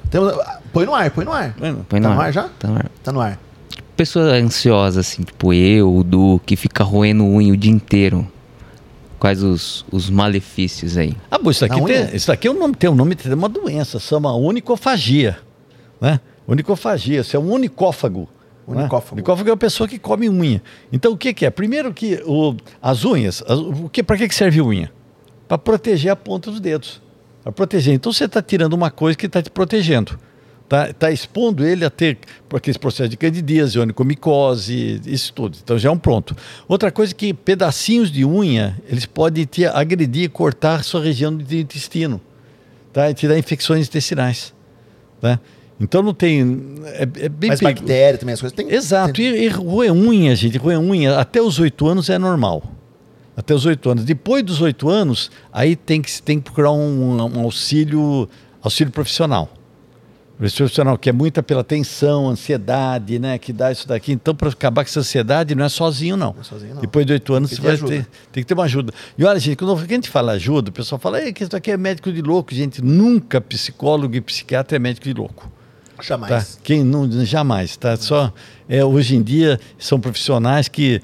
Põe 0.73 0.85
no 0.85 0.93
ar, 0.93 1.09
põe 1.11 1.23
no 1.23 1.31
ar. 1.31 1.55
Põe 1.57 1.71
no, 1.71 1.83
põe 1.85 1.99
no 1.99 2.07
tá 2.07 2.11
ar. 2.11 2.15
no 2.15 2.21
ar 2.21 2.33
já? 2.33 2.49
Tá 2.59 2.67
no 2.67 2.75
ar. 2.75 2.91
Tá 3.03 3.11
no 3.13 3.21
ar 3.21 3.50
pessoa 4.01 4.33
ansiosa, 4.33 5.01
assim, 5.01 5.21
tipo 5.21 5.53
eu, 5.53 5.95
o 5.95 6.03
Du, 6.03 6.41
que 6.43 6.55
fica 6.55 6.83
roendo 6.83 7.23
unha 7.23 7.53
o 7.53 7.57
dia 7.57 7.71
inteiro. 7.71 8.27
Quais 9.19 9.43
os, 9.43 9.85
os 9.91 10.09
malefícios 10.09 10.97
aí? 10.97 11.15
Ah, 11.29 11.37
bom, 11.37 11.51
isso 11.51 11.63
aqui, 11.63 11.79
tem, 11.85 12.15
isso 12.15 12.31
aqui 12.31 12.47
é 12.47 12.51
um 12.51 12.57
nome, 12.57 12.73
tem 12.73 12.89
um 12.89 12.95
nome, 12.95 13.13
tem 13.13 13.31
uma 13.31 13.47
doença, 13.47 13.99
chama 13.99 14.33
unicofagia. 14.35 15.37
Né? 15.99 16.19
Unicofagia, 16.47 17.21
isso 17.21 17.37
é 17.37 17.39
um 17.39 17.51
unicófago. 17.51 18.27
Né? 18.67 18.79
Unicófago. 18.79 19.15
Né? 19.15 19.19
Unicófago 19.19 19.49
é 19.51 19.53
a 19.53 19.57
pessoa 19.57 19.87
que 19.87 19.99
come 19.99 20.27
unha. 20.27 20.63
Então 20.91 21.11
o 21.11 21.17
que, 21.17 21.31
que 21.31 21.45
é? 21.45 21.51
Primeiro 21.51 21.93
que 21.93 22.23
o, 22.25 22.55
as 22.81 23.05
unhas, 23.05 23.43
as, 23.47 23.59
o 23.59 23.87
que, 23.87 24.01
para 24.01 24.17
que, 24.17 24.27
que 24.27 24.33
serve 24.33 24.63
unha? 24.63 24.91
Para 25.47 25.59
proteger 25.59 26.11
a 26.11 26.15
ponta 26.15 26.49
dos 26.49 26.59
dedos. 26.59 26.99
Para 27.43 27.51
proteger. 27.51 27.93
Então 27.93 28.11
você 28.11 28.25
está 28.25 28.41
tirando 28.41 28.73
uma 28.73 28.89
coisa 28.89 29.15
que 29.15 29.27
está 29.27 29.43
te 29.43 29.51
protegendo 29.51 30.17
está 30.71 30.93
tá 30.93 31.11
expondo 31.11 31.65
ele 31.65 31.83
a 31.83 31.89
ter 31.89 32.17
aqueles 32.53 32.77
processos 32.77 33.09
de 33.09 33.17
candidíase, 33.17 33.77
onicomicose, 33.77 35.01
isso 35.05 35.33
tudo. 35.33 35.57
Então 35.61 35.77
já 35.77 35.89
é 35.89 35.91
um 35.91 35.97
pronto. 35.97 36.35
Outra 36.67 36.89
coisa 36.89 37.11
é 37.11 37.15
que 37.15 37.33
pedacinhos 37.33 38.09
de 38.09 38.23
unha, 38.25 38.77
eles 38.87 39.05
podem 39.05 39.43
te 39.43 39.65
agredir, 39.65 40.29
cortar 40.29 40.83
sua 40.83 41.03
região 41.03 41.35
do 41.35 41.53
intestino, 41.53 42.21
tá? 42.93 43.09
E 43.09 43.13
te 43.13 43.27
dar 43.27 43.37
infecções 43.37 43.87
intestinais, 43.87 44.53
tá? 45.19 45.39
Então 45.77 46.01
não 46.01 46.13
tem. 46.13 46.75
É, 46.85 47.01
é 47.25 47.29
bem 47.29 47.49
Mas 47.49 47.59
bactéria 47.59 48.17
também, 48.17 48.33
as 48.33 48.39
coisas 48.39 48.55
tem. 48.55 48.71
Exato. 48.71 49.13
Tem... 49.13 49.25
E, 49.25 49.45
e 49.45 49.47
roer 49.49 49.91
unha, 49.91 50.35
gente, 50.35 50.57
roer 50.57 50.79
unha 50.79 51.17
até 51.19 51.41
os 51.41 51.59
oito 51.59 51.87
anos 51.87 52.09
é 52.09 52.17
normal. 52.17 52.63
Até 53.35 53.55
os 53.55 53.65
8 53.65 53.89
anos. 53.89 54.03
Depois 54.03 54.43
dos 54.43 54.61
8 54.61 54.89
anos, 54.89 55.31
aí 55.53 55.75
tem 55.75 56.01
que, 56.01 56.21
tem 56.21 56.37
que 56.37 56.43
procurar 56.43 56.73
um, 56.73 57.15
um 57.15 57.39
auxílio, 57.39 58.29
auxílio 58.61 58.91
profissional. 58.91 59.49
Profissional, 60.49 60.97
que 60.97 61.07
é 61.07 61.13
muita 61.13 61.43
pela 61.43 61.63
tensão, 61.63 62.27
ansiedade, 62.27 63.19
né? 63.19 63.37
Que 63.37 63.53
dá 63.53 63.71
isso 63.71 63.87
daqui. 63.87 64.11
Então, 64.11 64.33
para 64.33 64.49
acabar 64.49 64.83
com 64.83 64.89
essa 64.89 65.01
ansiedade, 65.01 65.53
não 65.53 65.63
é 65.63 65.69
sozinho, 65.69 66.17
não. 66.17 66.33
Não 66.33 66.41
é 66.41 66.43
sozinho, 66.43 66.73
não. 66.73 66.81
Depois 66.81 67.05
de 67.05 67.13
oito 67.13 67.31
anos, 67.33 67.51
Tem 67.51 67.57
você 67.57 67.61
que 67.61 67.67
vai 67.67 67.77
ter 67.77 67.85
ter, 67.85 67.93
ajuda. 67.93 68.07
tem 68.31 68.43
que 68.43 68.47
ter 68.47 68.53
uma 68.55 68.63
ajuda. 68.63 68.93
E 69.17 69.23
olha, 69.23 69.39
gente, 69.39 69.55
quando 69.57 69.79
a 69.79 69.85
gente 69.85 70.09
fala 70.09 70.31
ajuda, 70.31 70.69
o 70.69 70.73
pessoal 70.73 70.97
fala 70.97 71.21
"Ei, 71.21 71.31
que 71.31 71.43
isso 71.43 71.55
aqui 71.55 71.69
é 71.69 71.77
médico 71.77 72.11
de 72.11 72.21
louco. 72.23 72.55
Gente, 72.55 72.81
nunca 72.81 73.39
psicólogo 73.39 74.15
e 74.15 74.21
psiquiatra 74.21 74.75
é 74.77 74.79
médico 74.79 75.05
de 75.05 75.13
louco. 75.13 75.51
Tá? 75.95 76.03
Jamais. 76.03 76.59
Quem 76.63 76.83
não, 76.83 77.07
jamais, 77.23 77.77
tá? 77.77 77.95
Só 77.95 78.33
é, 78.67 78.83
hoje 78.83 79.15
em 79.15 79.21
dia 79.21 79.59
são 79.77 79.99
profissionais 79.99 80.67
que, 80.67 80.99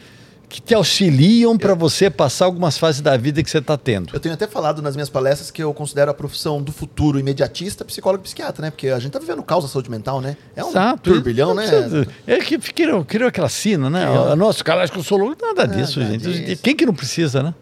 que 0.49 0.61
te 0.61 0.73
auxiliam 0.73 1.57
para 1.57 1.73
você 1.73 2.09
passar 2.09 2.45
algumas 2.45 2.77
fases 2.77 3.01
da 3.01 3.17
vida 3.17 3.43
que 3.43 3.49
você 3.49 3.57
está 3.57 3.77
tendo. 3.77 4.13
Eu 4.13 4.19
tenho 4.19 4.33
até 4.33 4.47
falado 4.47 4.81
nas 4.81 4.95
minhas 4.95 5.09
palestras 5.09 5.51
que 5.51 5.61
eu 5.61 5.73
considero 5.73 6.09
a 6.09 6.13
profissão 6.13 6.61
do 6.61 6.71
futuro 6.71 7.19
imediatista 7.19 7.83
psicólogo 7.83 8.23
e 8.23 8.25
psiquiatra, 8.25 8.61
né? 8.61 8.71
Porque 8.71 8.87
a 8.87 8.97
gente 8.99 9.11
tá 9.11 9.19
vivendo 9.19 9.43
causa 9.43 9.67
saúde 9.67 9.91
mental, 9.91 10.21
né? 10.21 10.37
É 10.55 10.63
um 10.63 10.69
Exato. 10.69 11.11
turbilhão, 11.11 11.53
né? 11.53 11.67
precisa- 11.67 12.07
É 12.25 12.37
que 12.37 12.57
criou, 12.57 13.03
criou 13.03 13.27
aquela 13.27 13.49
sina, 13.49 13.89
né? 13.89 14.05
Criou. 14.05 14.35
Nossa, 14.37 14.63
cara, 14.63 14.83
acho 14.83 14.91
que 14.93 14.99
eu 14.99 15.03
sou 15.03 15.17
louco. 15.17 15.35
Nada 15.41 15.67
disso, 15.67 15.99
Nada 15.99 16.11
gente. 16.13 16.45
disso. 16.45 16.61
Quem 16.63 16.75
que 16.75 16.85
não 16.85 16.93
precisa, 16.93 17.43
né? 17.43 17.53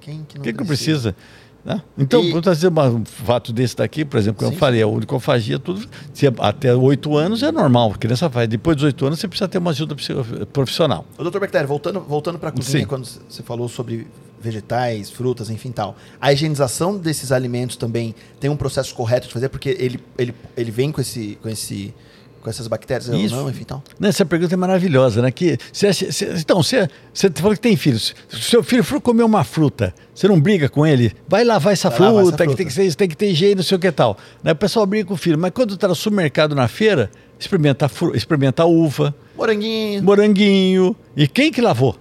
Quem 0.00 0.22
que 0.28 0.36
não 0.36 0.44
Quem 0.44 0.52
que 0.52 0.60
não 0.60 0.66
precisa? 0.66 1.16
Né? 1.64 1.82
Então, 1.96 2.22
E- 2.22 2.34
um 2.34 3.04
fato 3.04 3.52
desse 3.52 3.76
daqui, 3.76 4.04
por 4.04 4.18
exemplo, 4.18 4.38
que 4.46 4.54
eu 4.54 4.58
falei, 4.58 4.82
a 4.82 4.86
unicofagia, 4.86 5.58
tudo, 5.58 5.86
se 6.12 6.26
é 6.26 6.32
até 6.38 6.74
oito 6.74 7.16
anos 7.16 7.42
é 7.42 7.50
normal, 7.50 7.92
a 7.92 7.98
criança 7.98 8.28
faz. 8.28 8.48
Depois 8.48 8.76
dos 8.76 8.84
oito 8.84 9.06
anos, 9.06 9.18
você 9.18 9.26
precisa 9.26 9.48
ter 9.48 9.58
uma 9.58 9.70
ajuda 9.70 9.96
profissional. 10.52 11.06
Ô, 11.16 11.22
doutor 11.22 11.40
Bactéria, 11.40 11.66
voltando, 11.66 12.00
voltando 12.00 12.38
para 12.38 12.50
a 12.50 12.52
cozinha, 12.52 12.82
Sim. 12.82 12.86
quando 12.86 13.06
você 13.06 13.42
falou 13.42 13.68
sobre 13.68 14.06
vegetais, 14.40 15.10
frutas, 15.10 15.48
enfim 15.48 15.72
tal. 15.72 15.96
A 16.20 16.30
higienização 16.32 16.98
desses 16.98 17.32
alimentos 17.32 17.76
também 17.76 18.14
tem 18.38 18.50
um 18.50 18.56
processo 18.56 18.94
correto 18.94 19.26
de 19.26 19.32
fazer, 19.32 19.48
porque 19.48 19.70
ele, 19.70 19.98
ele, 20.18 20.34
ele 20.54 20.70
vem 20.70 20.92
com, 20.92 21.00
esse, 21.00 21.38
com, 21.40 21.48
esse, 21.48 21.94
com 22.44 22.50
essas 22.50 22.68
bactérias 22.68 23.08
ou 23.08 23.16
Isso. 23.16 23.34
não, 23.34 23.48
enfim 23.48 23.64
tal. 23.64 23.82
Né, 23.98 24.10
Essa 24.10 24.24
pergunta 24.24 24.52
é 24.54 24.56
maravilhosa, 24.56 25.22
né? 25.22 25.30
Que, 25.30 25.58
você 25.72 25.86
acha- 25.88 26.12
você- 26.12 26.34
então, 26.38 26.62
você, 26.62 26.86
você 27.12 27.30
falou 27.34 27.54
que 27.54 27.60
tem 27.60 27.74
filhos. 27.74 28.14
Se 28.28 28.36
o 28.36 28.40
seu 28.42 28.62
filho 28.62 28.84
for 28.84 29.00
comer 29.00 29.22
uma 29.24 29.42
fruta, 29.42 29.94
você 30.14 30.28
não 30.28 30.38
briga 30.38 30.68
com 30.68 30.86
ele? 30.86 31.12
Vai 31.26 31.42
lavar 31.42 31.72
essa, 31.72 31.88
Vai 31.88 31.96
fruta, 31.96 32.12
lavar 32.12 32.22
essa 32.28 32.36
que 32.36 32.44
fruta. 32.44 32.56
tem 32.58 32.66
que, 32.66 32.72
ser, 32.72 32.94
tem 32.94 33.08
que 33.08 33.16
ter 33.16 33.30
higiene, 33.30 33.54
não 33.56 33.62
sei 33.62 33.76
o 33.76 33.80
que 33.80 33.90
tal. 33.90 34.16
Né? 34.42 34.52
O 34.52 34.56
pessoal 34.56 34.84
briga 34.84 35.08
com 35.08 35.14
o 35.14 35.16
filho, 35.16 35.38
mas 35.38 35.50
quando 35.52 35.74
está 35.74 35.88
no 35.88 35.94
supermercado 35.94 36.54
na 36.54 36.68
feira, 36.68 37.10
experimenta, 37.40 37.88
fru- 37.88 38.14
experimenta 38.14 38.64
uva, 38.66 39.14
Moranguinho. 39.36 40.02
moranguinho. 40.02 40.94
E 41.16 41.26
quem 41.26 41.50
que 41.50 41.60
lavou? 41.60 41.96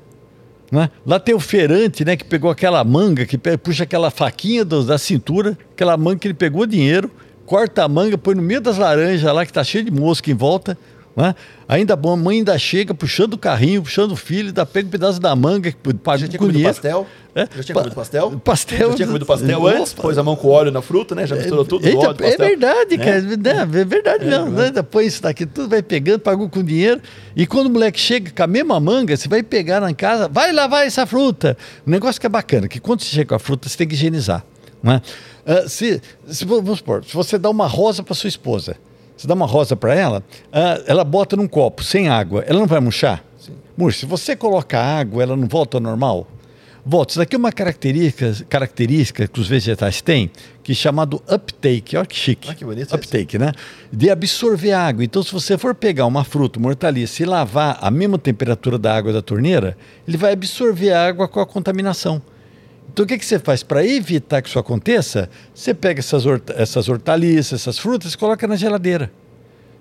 Né? 0.72 0.90
Lá 1.06 1.20
tem 1.20 1.36
o 1.36 1.40
feirante, 1.40 2.04
né, 2.04 2.16
que 2.18 2.24
pegou 2.26 2.50
aquela 2.50 2.84
manga, 2.84 3.26
que 3.26 3.38
puxa 3.38 3.84
aquela 3.84 4.10
faquinha 4.10 4.66
do- 4.66 4.84
da 4.84 4.98
cintura, 4.98 5.58
aquela 5.72 5.96
manga 5.96 6.18
que 6.20 6.28
ele 6.28 6.34
pegou 6.34 6.66
dinheiro, 6.66 7.12
corta 7.46 7.84
a 7.84 7.88
manga, 7.88 8.18
põe 8.18 8.36
no 8.36 8.42
meio 8.42 8.62
das 8.62 8.78
laranjas 8.78 9.34
lá, 9.34 9.46
que 9.46 9.54
tá 9.54 9.64
cheio 9.64 9.84
de 9.86 9.92
mosca 9.92 10.30
em 10.30 10.34
volta. 10.36 10.78
Né? 11.16 11.36
Ainda 11.68 11.96
bom, 11.96 12.14
a 12.14 12.18
mãe 12.18 12.38
ainda 12.40 12.58
chega 12.58 12.92
puxando 12.92 13.36
o 13.36 13.38
carrinho, 13.38 13.84
puxando 13.84 14.14
o 14.14 14.16
filho, 14.16 14.52
dá 14.52 14.66
pega 14.66 14.88
um 14.88 14.90
pedaço 14.90 15.20
da 15.20 15.36
manga, 15.36 15.72
que 15.72 15.78
tinha 15.78 15.94
com 15.94 16.38
comido 16.40 16.52
dinheiro. 16.54 16.74
pastel? 16.74 17.06
É? 17.36 17.48
Já 17.56 17.64
tinha 17.64 17.76
Pa- 17.76 17.82
comido 17.82 17.96
pastel? 17.96 18.32
pastel- 18.44 18.90
Já 18.90 18.96
tinha 18.96 19.08
comido 19.08 19.26
pastel 19.28 19.62
Opa. 19.62 19.70
antes? 19.78 19.94
Pôs 19.94 20.18
a 20.18 20.24
mão 20.24 20.36
com 20.36 20.48
óleo 20.48 20.72
na 20.72 20.82
fruta, 20.82 21.14
né? 21.14 21.28
Já 21.28 21.36
misturou 21.36 21.64
tudo 21.66 21.84
do 21.84 21.88
Eita, 21.88 22.00
óleo 22.00 22.14
do 22.16 22.24
é 22.24 22.28
pastel. 22.30 22.48
verdade, 22.48 22.98
Né? 22.98 23.06
cara. 23.06 23.22
né? 23.22 23.82
É 23.82 23.86
verdade 23.86 24.26
mesmo. 24.26 24.50
né? 24.50 24.72
Depois 24.72 25.14
isso 25.14 25.22
daqui 25.22 25.46
tudo 25.46 25.70
vai 25.70 25.84
pegando, 25.84 26.20
pagou 26.20 26.50
com 26.50 26.64
dinheiro. 26.64 27.00
E 27.36 27.46
quando 27.46 27.68
o 27.68 27.70
moleque 27.70 28.00
chega 28.00 28.32
com 28.36 28.44
a 28.44 28.48
mesma 28.48 28.80
manga, 28.80 29.16
você 29.16 29.28
vai 29.28 29.44
pegar 29.44 29.80
na 29.82 29.94
casa, 29.94 30.28
vai 30.28 30.52
lavar 30.52 30.88
essa 30.88 31.06
fruta. 31.06 31.56
Um 31.86 31.92
negócio 31.92 32.20
que 32.20 32.26
é 32.26 32.30
bacana, 32.30 32.68
que 32.68 32.80
quando 32.80 33.02
você 33.02 33.10
chega 33.10 33.30
com 33.30 33.36
a 33.36 33.40
fruta, 33.40 33.70
você 33.70 33.78
tem 33.78 33.88
que 33.88 33.94
higienizar. 33.94 34.44
Né? 34.84 35.02
Ah, 35.46 35.68
se, 35.68 36.02
se, 36.28 36.44
vamos 36.44 36.80
supor, 36.80 37.06
se 37.06 37.14
você 37.14 37.38
dá 37.38 37.50
uma 37.50 37.68
rosa 37.68 38.04
para 38.04 38.14
sua 38.14 38.28
esposa, 38.28 38.76
você 39.16 39.26
dá 39.26 39.34
uma 39.34 39.46
rosa 39.46 39.76
para 39.76 39.96
ela, 39.96 40.22
ah, 40.52 40.84
ela 40.86 41.06
bota 41.06 41.38
num 41.38 41.48
copo 41.48 41.84
sem 41.84 42.10
água, 42.10 42.44
ela 42.46 42.60
não 42.60 42.68
vai 42.68 42.82
murchar? 42.82 43.24
Murcha. 43.76 44.02
Se 44.02 44.06
você 44.06 44.36
coloca 44.36 44.80
água, 44.80 45.24
ela 45.24 45.36
não 45.36 45.48
volta 45.48 45.78
ao 45.78 45.82
normal? 45.82 46.28
Volta. 46.86 47.12
Isso 47.12 47.20
daqui 47.20 47.36
é 47.36 47.40
uma 47.40 47.52
característica, 47.52 48.46
característica 48.50 49.28
que 49.28 49.40
os 49.40 49.48
vegetais 49.48 50.02
têm, 50.02 50.30
que 50.62 50.74
é 50.74 50.76
chamado 50.76 51.24
uptake. 51.28 51.96
Olha 51.96 52.06
que 52.06 52.16
chique. 52.16 52.50
Ah, 52.52 52.54
que 52.54 52.66
bonito. 52.66 52.94
Uptake, 52.94 53.40
né? 53.40 53.54
De 53.92 54.10
absorver 54.10 54.74
água. 54.74 55.04
Então, 55.04 55.24
se 55.24 55.32
você 55.32 55.58
for 55.58 55.74
pegar 55.74 56.06
uma 56.06 56.24
fruta, 56.24 56.60
uma 56.60 56.70
hortaliça 56.70 57.24
e 57.24 57.26
lavar 57.26 57.80
a 57.82 57.90
mesma 57.90 58.18
temperatura 58.18 58.78
da 58.78 58.96
água 58.96 59.14
da 59.14 59.22
torneira, 59.22 59.78
ele 60.06 60.18
vai 60.18 60.34
absorver 60.34 60.92
a 60.92 61.08
água 61.08 61.28
com 61.28 61.40
a 61.40 61.46
contaminação. 61.46 62.22
Então, 62.92 63.06
o 63.06 63.08
que, 63.08 63.18
que 63.18 63.26
você 63.26 63.40
faz? 63.40 63.64
Para 63.64 63.86
evitar 63.86 64.42
que 64.42 64.50
isso 64.50 64.60
aconteça, 64.60 65.30
você 65.54 65.74
pega 65.74 66.00
essas, 66.00 66.24
essas 66.56 66.90
hortaliças, 66.90 67.62
essas 67.62 67.80
frutas 67.80 68.16
coloca 68.16 68.48
na 68.48 68.56
geladeira. 68.56 69.12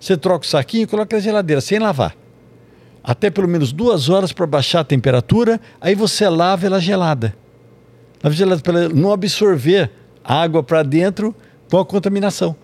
Você 0.00 0.16
troca 0.16 0.44
o 0.44 0.48
saquinho 0.48 0.84
e 0.84 0.86
coloca 0.86 1.16
na 1.16 1.22
geladeira, 1.22 1.60
sem 1.60 1.78
lavar 1.78 2.16
até 3.02 3.30
pelo 3.30 3.48
menos 3.48 3.72
duas 3.72 4.08
horas 4.08 4.32
para 4.32 4.46
baixar 4.46 4.80
a 4.80 4.84
temperatura, 4.84 5.60
aí 5.80 5.94
você 5.94 6.28
lava 6.28 6.66
ela 6.66 6.80
gelada. 6.80 7.34
Lava 8.22 8.34
gelada 8.34 8.60
para 8.62 8.88
não 8.88 9.12
absorver 9.12 9.90
água 10.22 10.62
para 10.62 10.82
dentro 10.82 11.34
com 11.68 11.78
a 11.78 11.84
contaminação. 11.84 12.54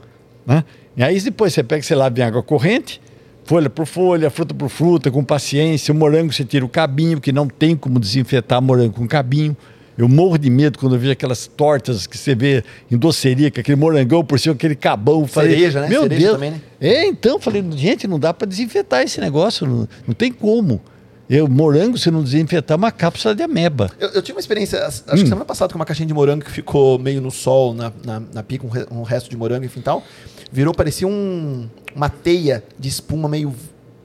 Né? 0.46 0.64
E 0.96 1.02
aí 1.02 1.20
depois 1.20 1.52
você 1.52 1.62
pega, 1.62 1.82
você 1.82 1.94
lava 1.94 2.18
em 2.18 2.22
água 2.22 2.42
corrente, 2.42 3.00
folha 3.44 3.68
por 3.68 3.86
folha, 3.86 4.30
fruta 4.30 4.54
por 4.54 4.68
fruta, 4.68 5.10
com 5.10 5.24
paciência. 5.24 5.92
O 5.92 5.96
morango 5.96 6.32
você 6.32 6.44
tira 6.44 6.64
o 6.64 6.68
cabinho, 6.68 7.20
que 7.20 7.32
não 7.32 7.48
tem 7.48 7.74
como 7.74 7.98
desinfetar 7.98 8.62
morango 8.62 8.94
com 8.94 9.08
cabinho. 9.08 9.56
Eu 9.98 10.08
morro 10.08 10.38
de 10.38 10.48
medo 10.48 10.78
quando 10.78 10.94
eu 10.94 10.98
vejo 11.00 11.10
aquelas 11.12 11.48
tortas 11.48 12.06
que 12.06 12.16
você 12.16 12.32
vê 12.34 12.62
em 12.88 12.96
doceria, 12.96 13.50
com 13.50 13.58
aquele 13.58 13.76
morangão 13.76 14.24
por 14.24 14.38
cima, 14.38 14.54
aquele 14.54 14.76
cabão. 14.76 15.26
Falei, 15.26 15.56
Cereja, 15.56 15.80
né? 15.80 15.88
Meu 15.88 16.02
Cereja 16.02 16.20
Deus. 16.20 16.32
também, 16.34 16.50
né? 16.52 16.60
É, 16.80 17.04
então, 17.06 17.40
falei, 17.40 17.64
gente, 17.72 18.06
não 18.06 18.18
dá 18.18 18.32
para 18.32 18.46
desinfetar 18.46 19.02
esse 19.02 19.20
negócio, 19.20 19.66
não, 19.66 19.88
não 20.06 20.14
tem 20.14 20.30
como. 20.30 20.80
Eu, 21.28 21.46
morango, 21.48 21.98
se 21.98 22.10
não 22.10 22.22
desinfetar, 22.22 22.74
é 22.74 22.78
uma 22.78 22.92
cápsula 22.92 23.34
de 23.34 23.42
ameba. 23.42 23.90
Eu, 23.98 24.08
eu 24.10 24.22
tive 24.22 24.36
uma 24.36 24.40
experiência, 24.40 24.86
acho 24.86 25.02
Hum. 25.08 25.14
que 25.16 25.26
semana 25.26 25.44
passada, 25.44 25.72
com 25.72 25.78
uma 25.78 25.84
caixinha 25.84 26.06
de 26.06 26.14
morango 26.14 26.44
que 26.44 26.50
ficou 26.50 26.98
meio 26.98 27.20
no 27.20 27.30
sol, 27.30 27.74
na, 27.74 27.92
na, 28.04 28.22
na 28.32 28.42
pica, 28.42 28.64
um, 28.66 28.70
re- 28.70 28.86
um 28.90 29.02
resto 29.02 29.28
de 29.28 29.36
morango, 29.36 29.64
enfim 29.66 29.80
tal. 29.82 30.02
Virou, 30.50 30.72
parecia 30.72 31.06
um, 31.06 31.68
uma 31.94 32.08
teia 32.08 32.62
de 32.78 32.88
espuma 32.88 33.28
meio 33.28 33.52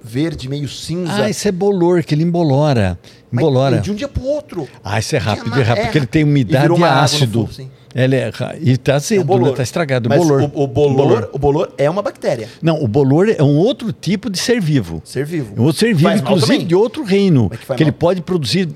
verde, 0.04 0.50
meio 0.50 0.68
cinza. 0.68 1.24
Ah, 1.24 1.30
isso 1.30 1.48
é 1.48 1.52
bolor, 1.52 2.04
que 2.04 2.13
ele 2.13 2.24
embolora. 2.24 3.00
Mas 3.32 3.42
Embolora. 3.42 3.80
De 3.80 3.92
um 3.92 3.96
dia 3.96 4.08
pro 4.08 4.24
outro. 4.24 4.68
Ah, 4.84 5.00
isso 5.00 5.16
é 5.16 5.20
rápido, 5.20 5.52
Tinha 5.52 5.62
é 5.62 5.63
rápido, 5.63 5.84
porque 5.86 5.98
ele 5.98 6.06
tem 6.06 6.24
umidade 6.24 6.72
e 6.80 6.84
ácido. 6.84 7.48
fundo. 7.48 7.72
Ele 7.96 8.16
é, 8.16 8.32
e 8.60 8.76
tá 8.76 8.94
É 8.94 8.96
azedo, 8.96 9.24
bolor. 9.24 9.50
né? 9.50 9.56
tá 9.56 9.63
estragado. 9.63 10.10
Mas 10.10 10.18
bolor. 10.18 10.52
O, 10.54 10.63
o 10.63 10.68
bolor, 10.68 11.30
o 11.32 11.38
bolor 11.38 11.74
é 11.78 11.88
uma 11.88 12.02
bactéria. 12.02 12.50
Não, 12.60 12.82
o 12.84 12.88
bolor 12.88 13.30
é 13.30 13.44
um 13.44 13.56
outro 13.56 13.94
tipo 13.94 14.32
de 14.32 14.39
ser 14.39 14.60
vivo. 14.60 15.00
Ser 15.06 15.26
vivo. 15.26 15.54
É 15.56 15.62
um 15.62 15.63
outro 15.66 15.80
ser 15.80 15.94
vivo, 15.94 16.10
Faz 16.10 16.22
inclusive 16.22 16.63
de 16.63 16.74
outro 16.76 17.04
reino, 17.04 17.50
Mas 17.52 17.60
que 17.60 17.76
que, 17.76 17.84
ele 17.84 17.92
pode 17.92 18.22
produzir 18.22 18.68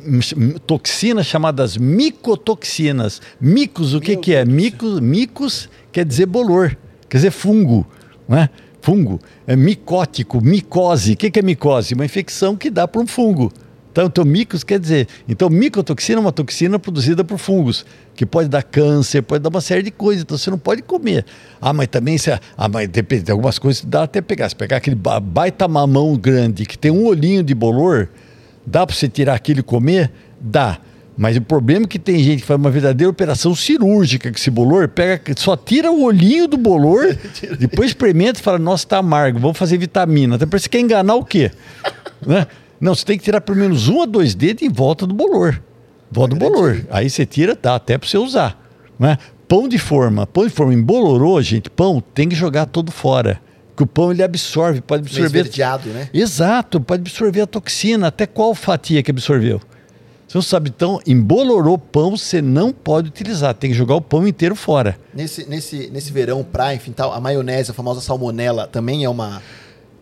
toxinas 0.68 1.26
chamadas 1.26 1.78
micotoxinas. 1.78 3.20
Micos, 3.42 3.96
o 3.96 4.00
que, 4.00 4.12
Meu 4.12 4.22
que 4.22 4.36
é? 4.36 4.46
Micos, 4.46 5.00
micos 5.00 5.70
quer 5.92 6.06
dizer 6.06 6.28
bolor, 6.28 6.78
quer 7.10 7.18
dizer 7.18 7.32
fungo, 7.32 7.88
não 8.28 8.38
é? 8.38 8.50
Fungo. 8.88 9.20
É 9.46 9.54
micótico, 9.54 10.42
micose. 10.42 11.12
O 11.12 11.18
que, 11.18 11.30
que 11.30 11.40
é 11.40 11.42
micose? 11.42 11.94
Uma 11.94 12.06
infecção 12.06 12.56
que 12.56 12.70
dá 12.70 12.88
para 12.88 13.02
um 13.02 13.06
fungo. 13.06 13.52
Então, 13.92 14.06
então, 14.06 14.24
micos 14.24 14.64
quer 14.64 14.80
dizer. 14.80 15.10
Então, 15.28 15.50
micotoxina 15.50 16.20
é 16.20 16.22
uma 16.22 16.32
toxina 16.32 16.80
produzida 16.80 17.22
por 17.22 17.38
fungos, 17.38 17.86
que 18.16 18.26
pode 18.26 18.48
dar 18.48 18.64
câncer, 18.64 19.22
pode 19.24 19.44
dar 19.44 19.50
uma 19.50 19.60
série 19.60 19.84
de 19.84 19.92
coisas. 19.92 20.24
Então, 20.24 20.38
você 20.38 20.50
não 20.50 20.58
pode 20.58 20.84
comer. 20.84 21.26
Ah, 21.60 21.74
mas 21.74 21.88
também, 21.88 22.18
se, 22.18 22.32
ah, 22.32 22.70
mas 22.70 22.88
depende, 22.88 23.24
tem 23.24 23.34
algumas 23.34 23.60
coisas 23.60 23.84
dá 23.84 24.04
até 24.04 24.22
pegar. 24.22 24.48
Se 24.48 24.56
pegar 24.56 24.78
aquele 24.78 24.96
ba- 24.96 25.20
baita 25.20 25.68
mamão 25.68 26.16
grande, 26.16 26.66
que 26.66 26.78
tem 26.78 26.90
um 26.90 27.08
olhinho 27.08 27.44
de 27.44 27.54
bolor, 27.54 28.08
dá 28.66 28.88
para 28.88 28.96
você 28.96 29.10
tirar 29.10 29.34
aquilo 29.34 29.60
e 29.60 29.64
comer? 29.64 30.10
Dá. 30.40 30.80
Mas 31.18 31.36
o 31.36 31.42
problema 31.42 31.86
é 31.86 31.88
que 31.88 31.98
tem 31.98 32.20
gente 32.20 32.42
que 32.42 32.46
faz 32.46 32.60
uma 32.60 32.70
verdadeira 32.70 33.10
operação 33.10 33.56
cirúrgica 33.56 34.30
com 34.30 34.38
esse 34.38 34.52
bolor, 34.52 34.88
pega, 34.88 35.34
só 35.36 35.58
tira 35.58 35.92
o 35.92 36.04
olhinho 36.04 36.48
do 36.48 36.58
bolor, 36.58 37.18
depois 37.60 37.90
experimenta 37.90 38.40
e 38.40 38.44
fala, 38.44 38.60
nossa, 38.60 38.86
tá 38.86 39.00
amargo, 39.00 39.40
vamos 39.40 39.58
fazer 39.58 39.80
vitamina. 39.80 40.36
Até 40.36 40.46
parece 40.46 40.70
que 40.70 40.78
quer 40.78 40.84
enganar 40.84 41.16
o 41.16 41.26
quê? 41.26 41.52
né? 42.26 42.46
Não, 42.80 42.94
você 42.94 43.04
tem 43.04 43.18
que 43.18 43.24
tirar 43.24 43.42
pelo 43.42 43.58
menos 43.58 43.88
um 43.88 44.04
a 44.04 44.06
dois 44.06 44.36
dedos 44.36 44.62
em 44.62 44.70
volta 44.70 45.08
do 45.08 45.16
bolor. 45.16 45.60
Volta 46.12 46.36
do 46.36 46.40
bolor. 46.40 46.86
Aí 46.92 47.10
você 47.10 47.26
tira, 47.26 47.58
dá 47.60 47.76
até 47.76 47.98
para 47.98 48.08
você 48.08 48.18
usar. 48.20 48.64
Né? 49.00 49.18
Pão 49.48 49.68
de 49.68 49.80
forma. 49.80 50.28
Pão 50.28 50.46
de 50.46 50.52
forma 50.52 50.74
embolorou, 50.74 51.42
gente, 51.42 51.68
pão 51.68 52.02
tem 52.14 52.30
que 52.30 52.36
jogar 52.36 52.68
todo 52.68 52.92
fora. 52.92 53.42
Porque 53.70 53.84
o 53.84 53.88
pão 53.88 54.12
ele 54.12 54.22
absorve, 54.22 54.82
pode 54.82 55.04
Meio 55.04 55.16
absorver. 55.16 55.40
esverdeado, 55.40 55.90
né? 55.90 56.10
Exato, 56.14 56.80
pode 56.80 57.02
absorver 57.02 57.42
a 57.42 57.48
toxina. 57.48 58.08
Até 58.08 58.28
qual 58.28 58.54
fatia 58.54 59.02
que 59.02 59.10
absorveu? 59.10 59.60
Você 60.28 60.38
não 60.38 60.42
sabe, 60.42 60.70
então, 60.76 61.00
embolorou 61.08 61.78
pão, 61.78 62.18
você 62.18 62.42
não 62.42 62.74
pode 62.74 63.08
utilizar. 63.08 63.54
Tem 63.54 63.70
que 63.70 63.76
jogar 63.76 63.96
o 63.96 64.02
pão 64.02 64.28
inteiro 64.28 64.56
fora. 64.56 64.98
Nesse, 65.14 65.50
nesse, 65.50 65.90
nesse 65.90 66.12
verão, 66.12 66.44
praia, 66.44 66.76
enfim 66.76 66.92
tal, 66.92 67.14
a 67.14 67.20
maionese, 67.20 67.72
a 67.72 67.74
famosa 67.74 68.02
salmonela, 68.02 68.68
também 68.68 69.06
é 69.06 69.10
uma. 69.10 69.42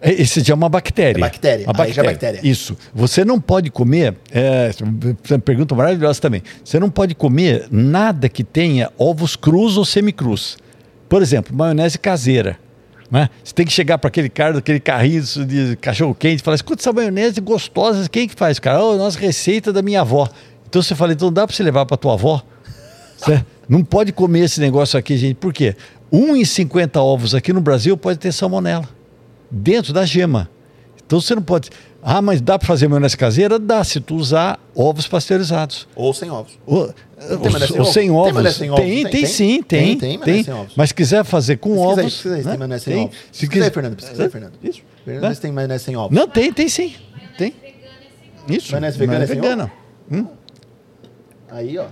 É, 0.02 0.12
Esse 0.12 0.42
já 0.42 0.54
é 0.54 0.56
uma 0.56 0.68
bactéria. 0.68 1.20
É 1.20 1.22
bactéria. 1.22 1.66
Uma 1.70 1.84
Aí 1.84 1.94
já 1.94 2.02
é 2.02 2.06
bactéria. 2.06 2.40
Isso. 2.44 2.76
Você 2.94 3.24
não 3.24 3.40
pode 3.40 3.70
comer. 3.70 4.16
É, 4.32 4.72
pergunta 5.46 5.76
maravilhosa 5.76 6.20
também. 6.20 6.42
Você 6.64 6.80
não 6.80 6.90
pode 6.90 7.14
comer 7.14 7.68
nada 7.70 8.28
que 8.28 8.44
tenha 8.44 8.92
ovos 8.98 9.36
crus 9.36 9.78
ou 9.78 9.86
semicrus. 9.86 10.58
Por 11.08 11.22
exemplo, 11.22 11.56
maionese 11.56 12.00
caseira. 12.00 12.58
Né? 13.10 13.30
Você 13.44 13.54
tem 13.54 13.66
que 13.66 13.72
chegar 13.72 13.98
para 13.98 14.08
aquele 14.08 14.30
cara, 14.30 14.54
daquele 14.54 14.80
carrinho 14.80 15.22
de 15.22 15.76
cachorro 15.78 16.16
quente 16.16 16.40
e 16.40 16.44
falar: 16.44 16.56
escuta 16.56 16.82
essa 16.82 16.92
maionese 16.92 17.40
gostosa, 17.40 18.10
quem 18.10 18.28
que 18.28 18.36
faz, 18.36 18.60
cara? 18.60 18.84
Oh, 18.84 18.96
nossa 18.98 19.20
receita 19.20 19.72
da 19.72 19.82
minha 19.82 20.02
avó. 20.02 20.30
Então 20.68 20.82
você 20.82 20.96
fala, 20.96 21.14
então 21.14 21.32
dá 21.32 21.46
para 21.46 21.56
você 21.56 21.64
levar 21.64 21.86
para 21.86 21.98
tua 21.98 22.14
avó? 22.14 22.42
Você 23.18 23.46
não 23.70 23.84
pode 23.84 24.12
comer 24.12 24.42
esse 24.42 24.60
negócio 24.60 25.00
aqui, 25.00 25.18
gente. 25.18 25.36
Por 25.36 25.54
quê? 25.54 25.76
1 26.12 26.36
em 26.36 26.46
50 26.46 27.02
ovos 27.02 27.34
aqui 27.34 27.54
no 27.54 27.62
Brasil 27.62 27.96
pode 27.96 28.20
ter 28.20 28.32
salmonela 28.32 28.88
dentro 29.50 29.94
da 29.94 30.06
gema. 30.06 30.50
Então 31.06 31.22
você 31.22 31.36
não 31.36 31.42
pode. 31.42 31.70
Ah, 32.08 32.22
mas 32.22 32.40
dá 32.40 32.60
para 32.60 32.68
fazer 32.68 32.88
maionese 32.88 33.18
caseira? 33.18 33.58
Dá, 33.58 33.84
se 33.84 34.00
tu 34.00 34.16
usar 34.16 34.60
ovos 34.76 35.08
pasteurizados. 35.08 35.88
Ou 35.96 36.14
sem 36.14 36.30
ovos. 36.30 36.54
O, 36.68 36.86
tem 36.86 37.52
maionese 37.52 37.68
sem 37.72 37.80
ou 37.80 37.86
sem 37.86 37.94
Tem 38.04 38.12
ovos. 38.12 38.32
maionese 38.34 38.58
sem 38.60 38.70
ovos? 38.70 38.84
Tem, 38.86 38.94
Tem, 38.94 39.04
tem, 39.04 39.12
tem. 39.22 39.26
sim, 39.26 39.64
Tem, 39.64 39.98
tem. 39.98 40.20
tem 40.20 40.44
sem 40.44 40.54
ovos. 40.54 40.74
Mas 40.78 40.90
se 40.90 40.94
quiser 40.94 41.24
fazer 41.26 41.58
com 41.58 41.74
aí, 41.74 41.80
ovos. 41.80 42.14
se 42.22 42.28
né? 42.28 42.44
tem 42.44 42.58
maionese 42.60 42.84
sem 42.86 42.94
Tem. 42.94 43.04
ovos. 43.06 43.16
Se 43.18 43.24
Pesquisa 43.32 43.50
quiser- 43.50 43.66
aí, 43.66 43.72
Fernando. 43.72 43.96
Pesquisa 43.96 44.24
aí, 44.24 44.30
Fernando. 44.30 44.54
Isso. 44.64 44.82
Fernando, 45.04 45.24
Né? 45.24 45.34
se 45.34 45.42
tem 45.42 45.52
maionese 45.52 45.84
sem 45.84 45.96
ovos. 45.98 46.16
Não, 46.16 46.28
tem, 46.28 46.54
tem 46.54 46.70
sim. 46.70 46.94
Tem. 47.40 47.56
Isso. 48.50 48.72
Maionese 48.72 48.98
vegana 49.00 49.24
é 49.24 49.28
sem 49.28 49.36
vegana. 49.42 49.72
Aí, 51.52 51.78
ó. 51.78 51.86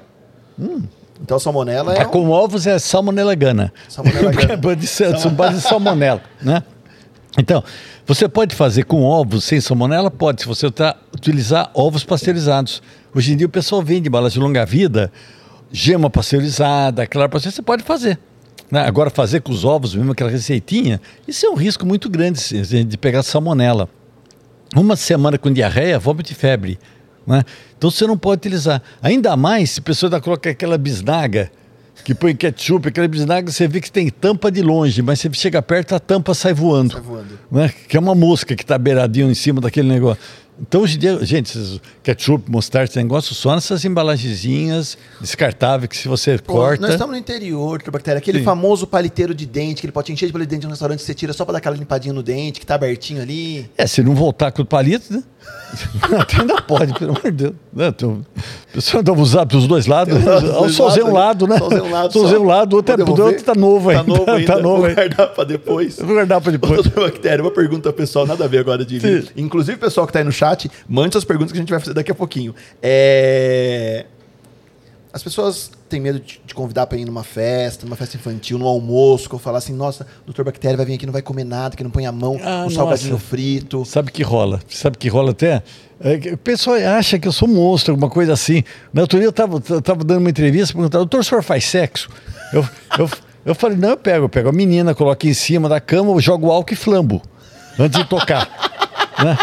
Então, 1.22 1.39
salmonela 1.39 1.95
é. 1.95 2.03
A 2.03 2.07
um- 2.07 2.11
com 2.11 2.30
ovos 2.30 2.68
é 2.68 2.78
salmonela 2.78 3.34
gana. 3.34 3.74
Salmonella 3.89 4.30
Porque 4.32 4.45
gana. 4.45 4.53
é 4.53 4.57
base 4.57 4.76
de, 4.78 4.88
são 5.20 5.32
base 5.34 5.55
de 5.55 5.61
salmonela, 5.61 6.22
né? 6.41 6.61
Então, 7.38 7.63
você 8.05 8.27
pode 8.29 8.55
fazer 8.55 8.84
com 8.86 9.01
ovos 9.03 9.43
sem 9.43 9.59
salmonela? 9.59 10.11
Pode, 10.11 10.41
se 10.41 10.47
você 10.47 10.69
tá, 10.69 10.95
utilizar 11.13 11.71
ovos 11.73 12.03
pasteurizados. 12.03 12.81
Hoje 13.13 13.34
em 13.34 13.38
dia 13.38 13.47
o 13.47 13.49
pessoal 13.49 13.81
vende 13.81 14.09
balas 14.09 14.34
de 14.34 14.39
longa 14.39 14.65
vida, 14.65 15.11
gema 15.71 16.09
pasteurizada, 16.09 17.07
clara 17.07 17.27
pasteurizada, 17.29 17.55
você 17.55 17.61
pode 17.65 17.84
fazer. 17.84 18.19
né? 18.69 18.81
Agora, 18.88 19.09
fazer 19.09 19.41
com 19.41 19.51
os 19.51 19.65
ovos, 19.65 19.93
mesmo 19.95 20.11
aquela 20.11 20.29
receitinha, 20.29 20.99
isso 21.27 21.45
é 21.45 21.49
um 21.49 21.55
risco 21.55 21.86
muito 21.86 22.09
grande 22.09 22.39
se- 22.39 22.84
de 22.84 22.97
pegar 22.97 23.21
salmonela. 23.23 23.89
Uma 24.75 24.95
semana 24.95 25.38
com 25.38 25.51
diarreia, 25.51 25.99
vômito 25.99 26.31
e 26.31 26.36
febre. 26.36 26.79
Né? 27.25 27.43
Então 27.77 27.89
você 27.91 28.05
não 28.07 28.17
pode 28.17 28.39
utilizar. 28.39 28.81
Ainda 29.01 29.36
mais 29.38 29.71
se 29.71 29.79
a 29.79 29.84
pessoa 29.84 30.07
ainda 30.07 30.19
coloca 30.21 30.49
aquela 30.49 30.77
bisnaga, 30.77 31.51
que 32.03 32.13
põe 32.13 32.35
ketchup, 32.35 32.87
aquela 32.87 33.07
bisnaga, 33.07 33.51
você 33.51 33.67
vê 33.67 33.79
que 33.79 33.91
tem 33.91 34.09
tampa 34.09 34.51
de 34.51 34.61
longe, 34.61 35.01
mas 35.01 35.19
você 35.19 35.29
chega 35.33 35.61
perto, 35.61 35.95
a 35.95 35.99
tampa 35.99 36.33
sai 36.33 36.53
voando. 36.53 36.93
Sai 36.93 37.01
voando. 37.01 37.39
Né? 37.51 37.73
Que 37.87 37.95
é 37.95 37.99
uma 37.99 38.15
mosca 38.15 38.55
que 38.55 38.63
está 38.63 38.77
beiradinho 38.77 39.29
em 39.29 39.35
cima 39.35 39.61
daquele 39.61 39.87
negócio. 39.87 40.21
Então, 40.59 40.81
hoje 40.81 40.97
em 40.97 40.99
dia, 40.99 41.25
gente, 41.25 41.81
ketchup, 42.03 42.49
mostarda, 42.49 42.89
esse 42.89 42.97
negócio 42.97 43.33
só 43.33 43.55
nessas 43.55 43.83
embalagenzinhas 43.85 44.97
descartáveis 45.19 45.89
que 45.89 45.97
se 45.97 46.07
você 46.07 46.37
Pô, 46.37 46.53
corta. 46.53 46.81
Nós 46.81 46.91
estamos 46.91 47.13
no 47.13 47.19
interior, 47.19 47.81
bactéria. 47.91 48.19
Aquele 48.19 48.39
Sim. 48.39 48.45
famoso 48.45 48.85
paliteiro 48.85 49.33
de 49.33 49.45
dente, 49.45 49.79
aquele 49.79 49.91
potinho 49.91 50.17
cheio 50.17 50.29
de 50.29 50.33
palito 50.33 50.49
de 50.49 50.55
dente 50.55 50.65
no 50.65 50.71
restaurante 50.71 50.99
que 50.99 51.05
você 51.05 51.13
tira 51.13 51.33
só 51.33 51.43
pra 51.43 51.53
dar 51.53 51.57
aquela 51.57 51.75
limpadinha 51.75 52.13
no 52.13 52.21
dente, 52.21 52.59
que 52.59 52.65
tá 52.65 52.75
abertinho 52.75 53.21
ali. 53.21 53.69
É, 53.77 53.87
se 53.87 54.03
não 54.03 54.13
voltar 54.13 54.51
com 54.51 54.61
o 54.61 54.65
palito, 54.65 55.11
né? 55.11 55.23
Ainda 56.39 56.61
pode, 56.61 56.93
pelo 56.93 57.11
amor 57.11 57.23
de 57.23 57.31
Deus. 57.31 57.53
Né? 57.73 57.87
Então, 57.87 58.21
o 58.69 58.73
pessoal 58.73 59.01
anda 59.01 59.13
usar 59.13 59.45
para 59.45 59.57
os 59.57 59.67
dois 59.67 59.87
lados. 59.87 60.13
Né? 60.13 60.69
Só 60.69 60.87
usei 60.87 61.03
um 61.03 61.11
lado, 61.11 61.47
né? 61.47 61.57
usei 61.61 61.81
um 61.81 61.91
lado 61.91 62.19
um 62.19 62.45
lado, 62.45 62.73
o 62.73 62.75
outro, 62.77 63.01
é, 63.01 63.03
o 63.03 63.09
outro 63.09 63.43
tá 63.43 63.55
novo 63.55 63.89
ainda. 63.89 64.03
Tá 64.03 64.09
novo 64.09 64.31
ainda. 64.31 64.53
Tá 64.53 64.61
novo 64.61 64.81
Vou 64.83 64.93
guardar 64.93 65.27
pra 65.29 65.43
depois. 65.43 65.97
Vou 65.97 66.13
guardar 66.13 66.41
para 66.41 66.51
depois. 66.51 66.83
Doutor 66.83 67.03
Bactéria, 67.05 67.43
uma 67.43 67.51
pergunta 67.51 67.91
pessoal, 67.91 68.25
nada 68.25 68.45
a 68.45 68.47
ver 68.47 68.59
agora 68.59 68.85
de 68.85 68.99
Sim. 68.99 69.27
Inclusive, 69.35 69.77
pessoal 69.77 70.05
que 70.05 70.13
tá 70.13 70.19
aí 70.19 70.25
no 70.25 70.31
chat, 70.31 70.42
mande 70.87 71.13
suas 71.13 71.25
perguntas 71.25 71.51
que 71.51 71.57
a 71.57 71.61
gente 71.61 71.69
vai 71.69 71.79
fazer 71.79 71.93
daqui 71.93 72.11
a 72.11 72.15
pouquinho. 72.15 72.53
É... 72.81 74.05
As 75.13 75.21
pessoas 75.21 75.69
têm 75.87 76.01
medo 76.01 76.19
de 76.19 76.55
convidar 76.55 76.87
pra 76.87 76.97
ir 76.97 77.05
numa 77.05 77.23
festa, 77.23 77.85
numa 77.85 77.95
festa 77.95 78.17
infantil, 78.17 78.57
num 78.57 78.65
almoço, 78.65 79.29
que 79.29 79.35
eu 79.35 79.37
falar 79.37 79.59
assim, 79.59 79.71
nossa, 79.71 80.07
doutor 80.25 80.43
Bactéria 80.43 80.75
vai 80.75 80.87
vir 80.87 80.95
aqui, 80.95 81.05
não 81.05 81.13
vai 81.13 81.21
comer 81.21 81.43
nada, 81.43 81.75
que 81.75 81.83
não 81.83 81.91
põe 81.91 82.07
a 82.07 82.11
mão 82.11 82.39
Ah, 82.43 82.63
no 82.63 82.71
salgadinho 82.71 83.19
frito. 83.19 83.85
Sabe 83.85 84.11
que 84.11 84.23
rola? 84.23 84.59
Sabe 84.67 84.97
que 84.97 85.07
rola 85.07 85.29
até? 85.29 85.61
É 85.99 86.33
o 86.33 86.37
pessoal 86.37 86.77
acha 86.77 87.19
que 87.19 87.27
eu 87.27 87.31
sou 87.31 87.47
monstro, 87.47 87.93
alguma 87.93 88.09
coisa 88.09 88.33
assim. 88.33 88.63
Na 88.91 89.01
outro 89.01 89.19
dia 89.19 89.27
eu 89.27 89.29
estava 89.29 89.61
tava 89.61 90.03
dando 90.03 90.17
uma 90.17 90.31
entrevista, 90.31 90.73
perguntando, 90.73 91.05
doutor, 91.05 91.19
o 91.19 91.23
senhor 91.23 91.43
faz 91.43 91.65
sexo? 91.65 92.09
Eu, 92.51 92.67
eu, 92.97 93.09
eu 93.45 93.53
falei, 93.53 93.77
não, 93.77 93.89
eu 93.89 93.97
pego, 93.97 94.25
eu 94.25 94.29
pego 94.29 94.49
a 94.49 94.51
menina, 94.51 94.95
coloco 94.95 95.27
em 95.27 95.33
cima 95.33 95.69
da 95.69 95.79
cama, 95.79 96.09
eu 96.09 96.19
jogo 96.19 96.49
álcool 96.49 96.73
e 96.73 96.75
flambo, 96.75 97.21
antes 97.77 98.01
de 98.01 98.09
tocar. 98.09 98.49
né? 99.23 99.37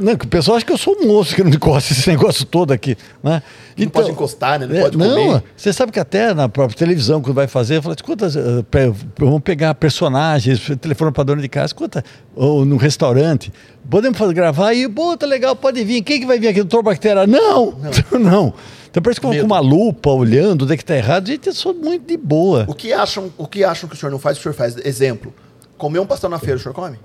Não, 0.00 0.16
que 0.16 0.24
o 0.24 0.28
pessoal 0.28 0.56
acha 0.56 0.66
que 0.66 0.72
eu 0.72 0.78
sou 0.78 0.96
um 1.00 1.06
monstro 1.06 1.36
que 1.36 1.42
não 1.44 1.50
encosta 1.50 1.92
esse 1.92 2.08
negócio 2.10 2.44
todo 2.44 2.72
aqui. 2.72 2.96
Né? 3.22 3.42
Não 3.76 3.88
pode 3.88 4.10
encostar, 4.10 4.58
né? 4.60 4.66
Não 4.66 4.76
é, 4.76 4.80
pode 4.82 4.96
não, 4.98 5.08
comer. 5.26 5.42
você 5.56 5.72
sabe 5.72 5.92
que 5.92 5.98
até 6.00 6.32
na 6.34 6.48
própria 6.48 6.76
televisão, 6.78 7.20
quando 7.20 7.34
vai 7.34 7.46
fazer, 7.46 7.82
fala, 7.82 7.94
escuta, 7.94 8.26
eh, 8.26 8.64
pe- 8.70 8.92
vamos 9.18 9.40
pegar 9.42 9.74
personagens, 9.74 10.60
telefone 10.80 11.10
para 11.12 11.24
dona 11.24 11.42
de 11.42 11.48
casa, 11.48 11.66
escuta, 11.66 12.04
ou 12.34 12.64
no 12.64 12.76
restaurante, 12.76 13.52
podemos 13.90 14.18
fazer, 14.18 14.34
gravar 14.34 14.72
e, 14.74 14.88
pô, 14.88 15.16
tá 15.16 15.26
legal, 15.26 15.54
pode 15.56 15.82
vir. 15.84 16.02
Quem 16.02 16.20
que 16.20 16.26
vai 16.26 16.38
vir 16.38 16.48
aqui? 16.48 16.60
Doutor 16.60 16.82
Bactéria? 16.82 17.26
Não, 17.26 17.74
não. 18.20 18.54
Então 18.90 19.02
parece 19.02 19.18
que 19.20 19.24
eu 19.26 19.30
vou 19.30 19.36
Medo. 19.36 19.48
com 19.48 19.54
uma 19.54 19.60
lupa 19.60 20.10
olhando 20.10 20.64
onde 20.64 20.74
é 20.74 20.76
que 20.76 20.84
tá 20.84 20.94
errado. 20.96 21.26
Gente, 21.26 21.46
eu 21.46 21.54
sou 21.54 21.72
muito 21.72 22.06
de 22.06 22.16
boa. 22.16 22.66
O 22.68 22.74
que, 22.74 22.92
acham, 22.92 23.32
o 23.38 23.46
que 23.46 23.64
acham 23.64 23.88
que 23.88 23.94
o 23.94 23.98
senhor 23.98 24.12
não 24.12 24.18
faz, 24.18 24.36
o 24.38 24.42
senhor 24.42 24.52
faz? 24.54 24.76
Exemplo, 24.84 25.32
comer 25.78 25.98
um 25.98 26.06
pastel 26.06 26.28
na 26.28 26.38
feira, 26.38 26.56
o 26.56 26.60
senhor 26.60 26.74
come? 26.74 26.98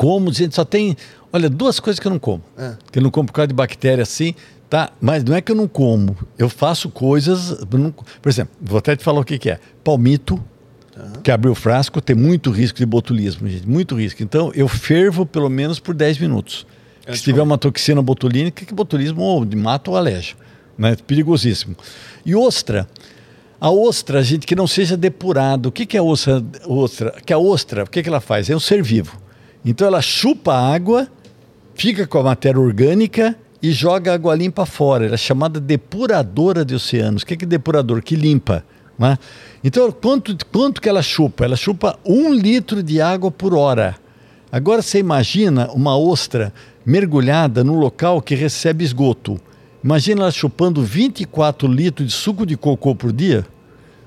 Como, 0.00 0.32
gente, 0.32 0.54
só 0.54 0.64
tem, 0.64 0.96
olha, 1.30 1.50
duas 1.50 1.78
coisas 1.78 2.00
que 2.00 2.06
eu 2.06 2.10
não 2.10 2.18
como. 2.18 2.42
É. 2.56 2.72
Que 2.90 2.98
eu 2.98 3.02
não 3.02 3.10
como 3.10 3.26
por 3.26 3.34
causa 3.34 3.48
de 3.48 3.52
bactéria 3.54 4.00
assim, 4.02 4.34
tá? 4.70 4.88
Mas 4.98 5.22
não 5.22 5.36
é 5.36 5.42
que 5.42 5.52
eu 5.52 5.54
não 5.54 5.68
como. 5.68 6.16
Eu 6.38 6.48
faço 6.48 6.88
coisas. 6.88 7.62
não- 7.70 7.92
por 7.92 8.30
exemplo, 8.30 8.54
vou 8.62 8.78
até 8.78 8.96
te 8.96 9.04
falar 9.04 9.20
o 9.20 9.24
que, 9.24 9.38
que 9.38 9.50
é. 9.50 9.60
Palmito, 9.84 10.42
que 11.22 11.30
abriu 11.30 11.52
o 11.52 11.54
frasco, 11.54 12.00
tem 12.00 12.16
muito 12.16 12.50
risco 12.50 12.78
de 12.78 12.86
botulismo, 12.86 13.46
gente. 13.46 13.68
Muito 13.68 13.94
risco. 13.94 14.22
Então, 14.22 14.50
eu 14.54 14.66
fervo 14.68 15.26
pelo 15.26 15.50
menos 15.50 15.78
por 15.78 15.94
10 15.94 16.16
minutos. 16.16 16.66
Antes 17.06 17.18
Se 17.18 17.24
tiver 17.24 17.42
uma 17.42 17.58
toxina 17.58 18.00
botulínica, 18.00 18.64
que 18.64 18.72
botulismo 18.72 19.20
ou 19.20 19.44
de 19.44 19.54
mata 19.54 19.90
ou 19.90 19.98
aleja. 19.98 20.34
Né? 20.78 20.96
Perigosíssimo. 21.06 21.76
E 22.24 22.34
ostra. 22.34 22.88
A 23.60 23.70
ostra, 23.70 24.22
gente, 24.22 24.46
que 24.46 24.56
não 24.56 24.66
seja 24.66 24.96
depurado. 24.96 25.66
O 25.66 25.72
que, 25.72 25.84
que 25.84 25.94
é 25.98 26.00
a 26.00 26.02
ostra? 26.02 26.42
ostra? 26.66 27.10
Que 27.22 27.34
a 27.34 27.38
ostra, 27.38 27.84
o 27.84 27.86
que, 27.86 28.02
que 28.02 28.08
ela 28.08 28.22
faz? 28.22 28.48
É 28.48 28.56
um 28.56 28.60
ser 28.60 28.82
vivo. 28.82 29.20
Então 29.64 29.86
ela 29.86 30.00
chupa 30.00 30.54
a 30.54 30.74
água, 30.74 31.08
fica 31.74 32.06
com 32.06 32.18
a 32.18 32.22
matéria 32.22 32.60
orgânica 32.60 33.36
e 33.62 33.72
joga 33.72 34.12
a 34.12 34.14
água 34.14 34.34
limpa 34.34 34.64
fora. 34.64 35.06
Ela 35.06 35.14
é 35.14 35.18
chamada 35.18 35.60
depuradora 35.60 36.64
de 36.64 36.74
oceanos. 36.74 37.22
O 37.22 37.26
que, 37.26 37.36
que 37.36 37.44
é 37.44 37.48
depurador? 37.48 38.02
Que 38.02 38.16
limpa. 38.16 38.64
Né? 38.98 39.18
Então, 39.62 39.90
quanto, 39.92 40.36
quanto 40.46 40.80
que 40.80 40.88
ela 40.88 41.02
chupa? 41.02 41.44
Ela 41.44 41.56
chupa 41.56 41.98
um 42.04 42.32
litro 42.32 42.82
de 42.82 43.00
água 43.00 43.30
por 43.30 43.54
hora. 43.54 43.96
Agora 44.50 44.82
você 44.82 44.98
imagina 44.98 45.70
uma 45.72 45.96
ostra 45.96 46.52
mergulhada 46.84 47.62
num 47.62 47.78
local 47.78 48.20
que 48.20 48.34
recebe 48.34 48.84
esgoto. 48.84 49.40
Imagina 49.82 50.22
ela 50.22 50.30
chupando 50.30 50.82
24 50.82 51.68
litros 51.68 52.08
de 52.08 52.12
suco 52.12 52.44
de 52.44 52.56
cocô 52.56 52.94
por 52.94 53.12
dia. 53.12 53.46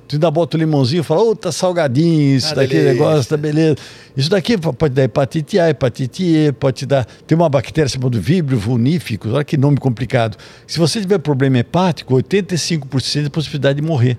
Tu 0.08 0.18
ainda 0.18 0.30
bota 0.30 0.58
o 0.58 0.60
limãozinho 0.60 1.00
e 1.00 1.04
fala, 1.04 1.22
ô, 1.22 1.36
tá 1.36 1.52
salgadinho, 1.52 2.36
isso 2.36 2.50
Tá 2.50 2.56
daqui 2.56 2.74
delícia. 2.76 2.94
negócio, 2.94 3.30
tá 3.30 3.38
beleza. 3.38 3.78
Isso 4.16 4.30
daqui 4.30 4.58
pode 4.58 4.94
dar 4.94 5.04
hepatite 5.04 5.58
A, 5.60 5.70
hepatite 5.70 6.24
E, 6.24 6.52
pode 6.52 6.80
te 6.80 6.86
dar. 6.86 7.06
Tem 7.26 7.36
uma 7.36 7.50
bactéria 7.50 7.88
chamada 7.88 8.20
vibrio 8.20 8.60
vulníficos, 8.60 9.34
olha 9.34 9.44
que 9.44 9.58
nome 9.58 9.78
complicado. 9.78 10.38
Se 10.68 10.78
você 10.78 11.00
tiver 11.00 11.20
problema 11.20 11.58
hepático, 11.60 12.14
85% 12.16 13.24
de 13.24 13.30
possibilidade 13.30 13.82
de 13.82 13.88
morrer. 13.88 14.18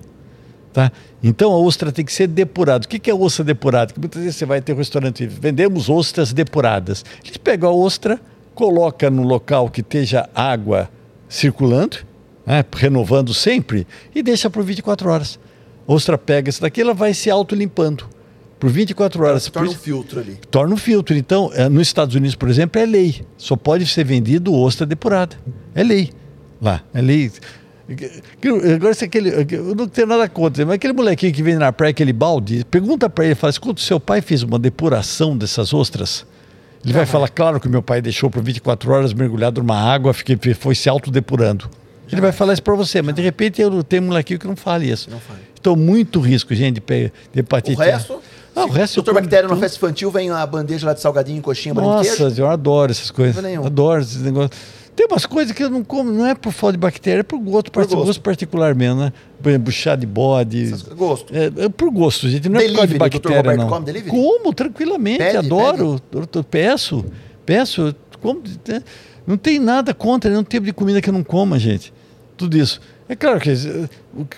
Tá? 0.73 0.91
Então 1.23 1.53
a 1.53 1.57
ostra 1.57 1.89
tem 1.91 2.03
que 2.03 2.11
ser 2.11 2.27
depurada. 2.27 2.85
O 2.85 2.89
que 2.89 2.99
que 2.99 3.09
é 3.09 3.13
ostra 3.13 3.45
depurada? 3.45 3.93
Que 3.93 3.99
muitas 3.99 4.21
vezes 4.21 4.35
você 4.35 4.45
vai 4.45 4.59
ter 4.59 4.73
um 4.73 4.77
restaurante, 4.77 5.25
vendemos 5.25 5.89
ostras 5.89 6.33
depuradas. 6.33 7.05
Eles 7.23 7.37
pegam 7.37 7.69
a 7.69 7.73
ostra, 7.73 8.19
coloca 8.53 9.09
no 9.09 9.23
local 9.23 9.69
que 9.69 9.79
esteja 9.79 10.27
água 10.35 10.89
circulando, 11.29 11.97
né, 12.45 12.63
renovando 12.75 13.33
sempre, 13.33 13.87
e 14.13 14.21
deixa 14.21 14.49
por 14.49 14.63
24 14.63 15.09
horas. 15.09 15.39
Ostra 15.87 16.17
pega 16.17 16.49
isso 16.49 16.61
daqui, 16.61 16.81
ela 16.81 16.93
vai 16.93 17.13
se 17.13 17.29
autolimpando 17.29 18.05
por 18.59 18.69
24 18.69 19.23
horas. 19.23 19.43
Se 19.43 19.51
torna 19.51 19.69
um 19.69 19.73
filtro 19.73 20.19
ali. 20.19 20.39
torna 20.49 20.73
um 20.73 20.77
filtro. 20.77 21.15
Então, 21.15 21.51
eh, 21.53 21.69
nos 21.69 21.87
Estados 21.87 22.15
Unidos, 22.15 22.35
por 22.35 22.49
exemplo, 22.49 22.81
é 22.81 22.85
lei. 22.85 23.25
Só 23.37 23.55
pode 23.55 23.85
ser 23.85 24.03
vendido 24.03 24.53
ostra 24.53 24.85
depurada. 24.85 25.35
É 25.73 25.83
lei. 25.83 26.09
Lá, 26.61 26.81
é 26.93 27.01
lei. 27.01 27.31
Agora, 28.73 28.93
se 28.93 29.05
aquele, 29.05 29.29
eu 29.29 29.75
não 29.75 29.87
tenho 29.87 30.07
nada 30.07 30.27
contra, 30.27 30.65
mas 30.65 30.75
aquele 30.75 30.93
molequinho 30.93 31.31
que 31.31 31.43
vem 31.43 31.55
na 31.55 31.71
praia, 31.71 31.91
aquele 31.91 32.13
balde, 32.13 32.65
pergunta 32.65 33.07
para 33.07 33.25
ele, 33.25 33.35
fala, 33.35 33.51
escuta, 33.51 33.79
seu 33.79 33.99
pai 33.99 34.21
fez 34.21 34.41
uma 34.41 34.57
depuração 34.57 35.37
dessas 35.37 35.71
ostras? 35.71 36.25
Ele 36.83 36.93
vai 36.93 37.05
falar, 37.05 37.29
claro 37.29 37.59
que 37.59 37.67
meu 37.67 37.81
pai 37.81 38.01
deixou 38.01 38.29
por 38.29 38.43
24 38.43 38.91
horas 38.91 39.13
mergulhado 39.13 39.61
numa 39.61 39.79
água, 39.79 40.13
fiquei, 40.13 40.37
foi 40.53 40.73
se 40.75 40.89
autodepurando. 40.89 41.69
Ele 42.11 42.21
vai 42.21 42.31
falar 42.31 42.53
isso 42.53 42.63
para 42.63 42.75
você, 42.75 43.01
mas 43.01 43.15
de 43.15 43.21
repente 43.21 43.61
eu 43.61 43.83
tenho 43.83 44.03
um 44.03 44.07
molequinho 44.07 44.39
que 44.39 44.47
não 44.47 44.55
fala 44.55 44.83
isso. 44.83 45.09
Não 45.09 45.19
fala. 45.19 45.39
Então, 45.65 45.75
muito 45.75 46.19
risco, 46.19 46.53
gente, 46.53 46.79
de 46.79 47.11
de 47.33 47.39
hepatite 47.39 47.75
O 47.79 47.81
A. 47.81 47.85
resto, 47.85 48.19
Ah, 48.55 48.65
o 48.65 48.69
resto 48.69 48.95
Doutor 48.97 49.15
Bactéria, 49.15 49.49
tudo. 49.49 49.59
festa 49.59 49.77
infantil, 49.77 50.11
vem 50.11 50.29
a 50.29 50.45
bandeja 50.45 50.85
lá 50.85 50.93
de 50.93 51.01
salgadinho, 51.01 51.41
coxinha. 51.41 51.73
Nossa, 51.73 52.31
eu 52.37 52.47
adoro 52.47 52.91
essas 52.91 53.09
coisas. 53.09 53.43
Adoro 53.65 53.99
esses 54.01 54.21
negócios. 54.21 54.51
Tem 54.95 55.07
umas 55.09 55.25
coisas 55.25 55.53
que 55.53 55.63
eu 55.63 55.69
não 55.69 55.83
como, 55.83 56.09
não 56.11 56.25
é 56.25 56.35
por 56.35 56.53
falta 56.53 56.73
de 56.73 56.77
bactéria, 56.77 57.19
é 57.21 57.23
por 57.23 57.39
gosto, 57.39 57.71
Por 57.71 57.83
gosto. 57.83 57.97
gosto 58.05 58.21
particular 58.21 58.73
mesmo, 58.75 59.01
né? 59.01 59.11
Por 59.41 59.49
exemplo, 59.49 59.71
chá 59.71 59.95
de 59.95 60.05
bode. 60.05 60.69
Gosto. 60.95 61.33
É, 61.35 61.65
é 61.65 61.69
por 61.69 61.89
gosto, 61.89 62.29
gente. 62.29 62.47
Não 62.47 62.59
é 62.59 62.63
por 62.67 62.75
causa 62.75 62.87
de 62.87 62.93
Delivery, 62.93 62.99
bactéria, 63.19 63.37
Roberto, 63.37 63.59
não. 63.59 63.67
come 63.67 63.85
delivery? 63.87 64.11
Como, 64.11 64.53
tranquilamente, 64.53 65.17
Pede, 65.17 65.37
adoro. 65.37 65.99
Eu 66.13 66.43
peço, 66.43 67.03
peço. 67.45 67.93
Como, 68.21 68.41
né? 68.67 68.81
não 69.27 69.35
tem 69.35 69.59
nada 69.59 69.93
contra, 69.95 70.29
nenhum 70.29 70.43
tipo 70.43 70.65
de 70.67 70.71
comida 70.71 71.01
que 71.01 71.09
eu 71.09 71.13
não 71.13 71.23
coma, 71.23 71.57
gente. 71.59 71.91
Tudo 72.37 72.55
isso. 72.55 72.79
É 73.09 73.15
claro 73.15 73.39
que 73.39 73.49
eh, 73.49 73.89
o 74.15 74.23
que- 74.25 74.37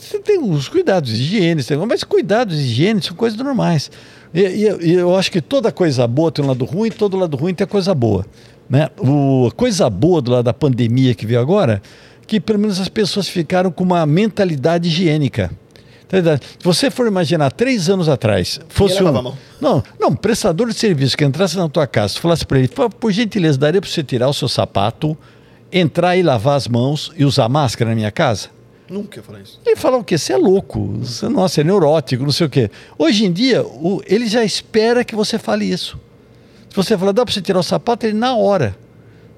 você 0.00 0.18
tem 0.18 0.38
os 0.38 0.68
cuidados 0.68 1.10
de 1.10 1.22
higiene, 1.22 1.62
mas 1.88 2.02
cuidados 2.04 2.56
de 2.56 2.62
higiene 2.64 3.02
são 3.02 3.16
coisas 3.16 3.38
normais. 3.38 3.90
E, 4.32 4.40
e- 4.40 4.86
e 4.90 4.92
eu 4.94 5.16
acho 5.16 5.30
que 5.30 5.40
toda 5.40 5.70
coisa 5.70 6.06
boa 6.06 6.30
tem 6.32 6.44
um 6.44 6.48
lado 6.48 6.64
ruim, 6.64 6.90
todo 6.90 7.16
lado 7.16 7.36
ruim 7.36 7.54
tem 7.54 7.66
coisa 7.66 7.94
boa. 7.94 8.26
Né? 8.68 8.88
O, 8.98 9.48
a 9.48 9.52
coisa 9.52 9.88
boa 9.90 10.20
do 10.22 10.30
lado 10.32 10.44
da 10.44 10.54
pandemia 10.54 11.14
que 11.14 11.26
veio 11.26 11.40
agora, 11.40 11.80
que 12.26 12.40
pelo 12.40 12.58
menos 12.58 12.80
as 12.80 12.88
pessoas 12.88 13.28
ficaram 13.28 13.70
com 13.70 13.84
uma 13.84 14.04
mentalidade 14.06 14.88
higiênica. 14.88 15.50
Tá? 16.08 16.18
Se 16.38 16.64
você 16.64 16.90
for 16.90 17.06
imaginar 17.06 17.50
três 17.52 17.88
anos 17.88 18.08
atrás, 18.08 18.58
fosse 18.68 18.94
um. 19.02 19.06
mão. 19.12 19.36
Não, 19.60 19.82
não, 20.00 20.08
um 20.10 20.16
prestador 20.16 20.68
de 20.68 20.74
serviço 20.74 21.16
que 21.16 21.24
entrasse 21.24 21.56
na 21.56 21.68
tua 21.68 21.86
casa, 21.86 22.18
falasse 22.18 22.44
para 22.46 22.58
ele, 22.58 22.68
"Por- 22.68 22.90
por 22.90 23.12
gentileza, 23.12 23.58
daria 23.58 23.80
para 23.80 23.88
você 23.90 24.02
tirar 24.02 24.28
o 24.28 24.34
seu 24.34 24.48
sapato, 24.48 25.16
entrar 25.72 26.16
e 26.16 26.22
lavar 26.22 26.56
as 26.56 26.66
mãos 26.68 27.12
e 27.16 27.24
usar 27.24 27.48
máscara 27.48 27.90
na 27.90 27.96
minha 27.96 28.10
casa? 28.10 28.48
Nunca 28.88 29.18
ia 29.18 29.22
falar 29.22 29.40
isso. 29.40 29.58
Ele 29.64 29.76
fala 29.76 29.96
o 29.96 30.04
quê? 30.04 30.18
Você 30.18 30.32
é 30.32 30.36
louco, 30.36 30.80
você, 30.98 31.28
nossa, 31.28 31.60
é 31.60 31.64
neurótico, 31.64 32.22
não 32.22 32.32
sei 32.32 32.46
o 32.46 32.50
quê. 32.50 32.70
Hoje 32.98 33.24
em 33.24 33.32
dia, 33.32 33.62
o- 33.62 34.02
ele 34.06 34.26
já 34.26 34.44
espera 34.44 35.02
que 35.04 35.16
você 35.16 35.38
fale 35.38 35.64
isso. 35.64 35.98
Se 36.68 36.76
você 36.76 36.98
falar, 36.98 37.12
dá 37.12 37.24
para 37.24 37.32
você 37.32 37.40
tirar 37.40 37.60
o 37.60 37.62
sapato, 37.62 38.04
ele 38.04 38.16
na 38.18 38.36
hora. 38.36 38.76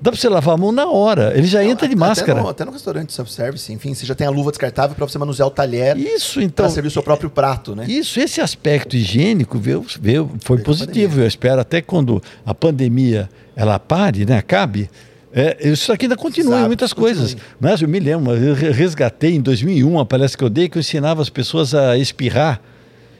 Dá 0.00 0.10
para 0.10 0.20
você 0.20 0.28
lavar 0.28 0.54
a 0.54 0.58
mão 0.58 0.72
na 0.72 0.90
hora. 0.90 1.32
Ele 1.36 1.46
já 1.46 1.64
entra 1.64 1.86
de 1.88 1.94
Até 1.94 1.98
máscara. 2.00 2.42
no, 2.42 2.48
até 2.48 2.64
no 2.66 2.70
restaurante 2.72 3.12
self-service, 3.14 3.72
enfim, 3.72 3.94
você 3.94 4.04
já 4.04 4.14
tem 4.14 4.26
a 4.26 4.30
luva 4.30 4.50
descartável 4.50 4.94
para 4.96 5.06
você 5.08 5.16
manusear 5.16 5.48
o 5.48 5.50
talher 5.50 5.96
Isso, 5.96 6.34
para 6.34 6.42
então. 6.44 6.68
servir 6.70 6.88
o 6.88 6.90
seu 6.90 7.02
próprio 7.02 7.30
prato, 7.30 7.74
né? 7.74 7.86
Isso, 7.88 8.20
esse 8.20 8.40
aspecto 8.42 8.94
higiênico 8.96 9.58
veio, 9.58 9.86
veio- 10.00 10.30
foi 10.40 10.58
positivo. 10.58 11.20
Eu 11.20 11.26
espero 11.26 11.60
até 11.60 11.80
quando 11.80 12.22
a 12.44 12.54
pandemia 12.54 13.30
ela 13.54 13.78
pare, 13.78 14.26
né, 14.26 14.36
acabe, 14.36 14.90
é, 15.38 15.68
isso 15.68 15.92
aqui 15.92 16.06
ainda 16.06 16.16
continua 16.16 16.54
em 16.54 16.56
Exato, 16.56 16.66
muitas 16.68 16.92
continue. 16.94 17.14
coisas. 17.14 17.36
Mas 17.60 17.82
eu 17.82 17.88
me 17.88 18.00
lembro, 18.00 18.34
eu 18.34 18.54
re- 18.54 18.70
resgatei 18.70 19.34
em 19.34 19.40
2001 19.40 19.86
uma 19.88 20.06
palestra 20.06 20.38
que 20.38 20.44
eu 20.44 20.48
dei 20.48 20.66
que 20.68 20.78
eu 20.78 20.80
ensinava 20.80 21.20
as 21.20 21.28
pessoas 21.28 21.74
a 21.74 21.98
espirrar. 21.98 22.58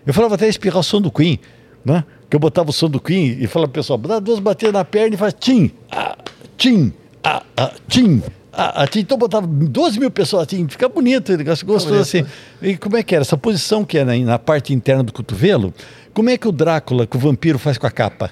Eu 0.07 0.15
falava 0.15 0.35
até 0.35 0.49
espirrar 0.49 0.79
o 0.81 0.83
som 0.83 1.01
do 1.01 1.11
Queen, 1.11 1.39
né? 1.85 2.05
Que 2.31 2.35
eu 2.35 2.41
botava 2.41 2.71
o 2.71 2.73
som 2.73 2.89
do 2.89 2.99
Queen 2.99 3.37
e 3.39 3.47
falava 3.47 3.71
pro 3.71 3.81
pessoal, 3.83 3.99
dá 3.99 4.19
duas 4.19 4.39
batidas 4.39 4.73
na 4.73 4.85
perna 4.85 5.15
e 5.15 5.19
faz 5.19 5.35
tim, 5.39 5.71
ah, 5.93 6.17
tim, 6.57 6.93
ah, 7.23 7.43
ah, 7.57 7.73
tim. 7.87 8.23
Ah, 8.59 8.87
tim. 8.87 9.01
então 9.01 9.19
botava 9.19 9.47
12 9.47 10.01
mil 10.01 10.11
pessoas 10.11 10.47
assim, 10.47 10.67
fica 10.67 10.89
bonito, 10.89 11.37
gostoso 11.45 11.89
bonito, 11.89 12.01
assim. 12.01 12.23
né? 12.23 12.29
E 12.63 12.77
como 12.79 12.97
é 12.97 13.03
que 13.03 13.15
era? 13.15 13.21
Essa 13.23 13.37
posição 13.37 13.85
que 13.85 13.99
era 13.99 14.17
na 14.17 14.39
parte 14.39 14.73
interna 14.73 15.03
do 15.03 15.13
cotovelo, 15.13 15.75
como 16.15 16.31
é 16.31 16.39
que 16.39 16.49
o 16.49 16.53
Drácula, 16.53 17.07
que 17.07 17.15
o 17.17 17.21
vampiro 17.21 17.59
faz 17.59 17.77
com 17.77 17.87
a 17.87 17.91
capa? 17.91 18.31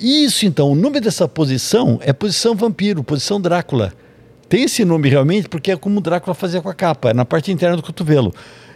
Isso 0.00 0.44
então, 0.46 0.70
o 0.70 0.74
nome 0.74 1.00
dessa 1.00 1.26
posição 1.28 1.98
é 2.02 2.12
posição 2.12 2.54
vampiro, 2.54 3.02
posição 3.02 3.40
Drácula. 3.40 3.92
Tem 4.48 4.62
esse 4.64 4.84
nome 4.84 5.08
realmente 5.08 5.48
porque 5.48 5.72
é 5.72 5.76
como 5.76 5.98
o 5.98 6.00
Drácula 6.00 6.34
fazia 6.34 6.60
com 6.60 6.68
a 6.68 6.74
capa, 6.74 7.10
é 7.10 7.14
na 7.14 7.24
parte 7.24 7.50
interna 7.50 7.76
do 7.76 7.82
cotovelo. 7.82 8.32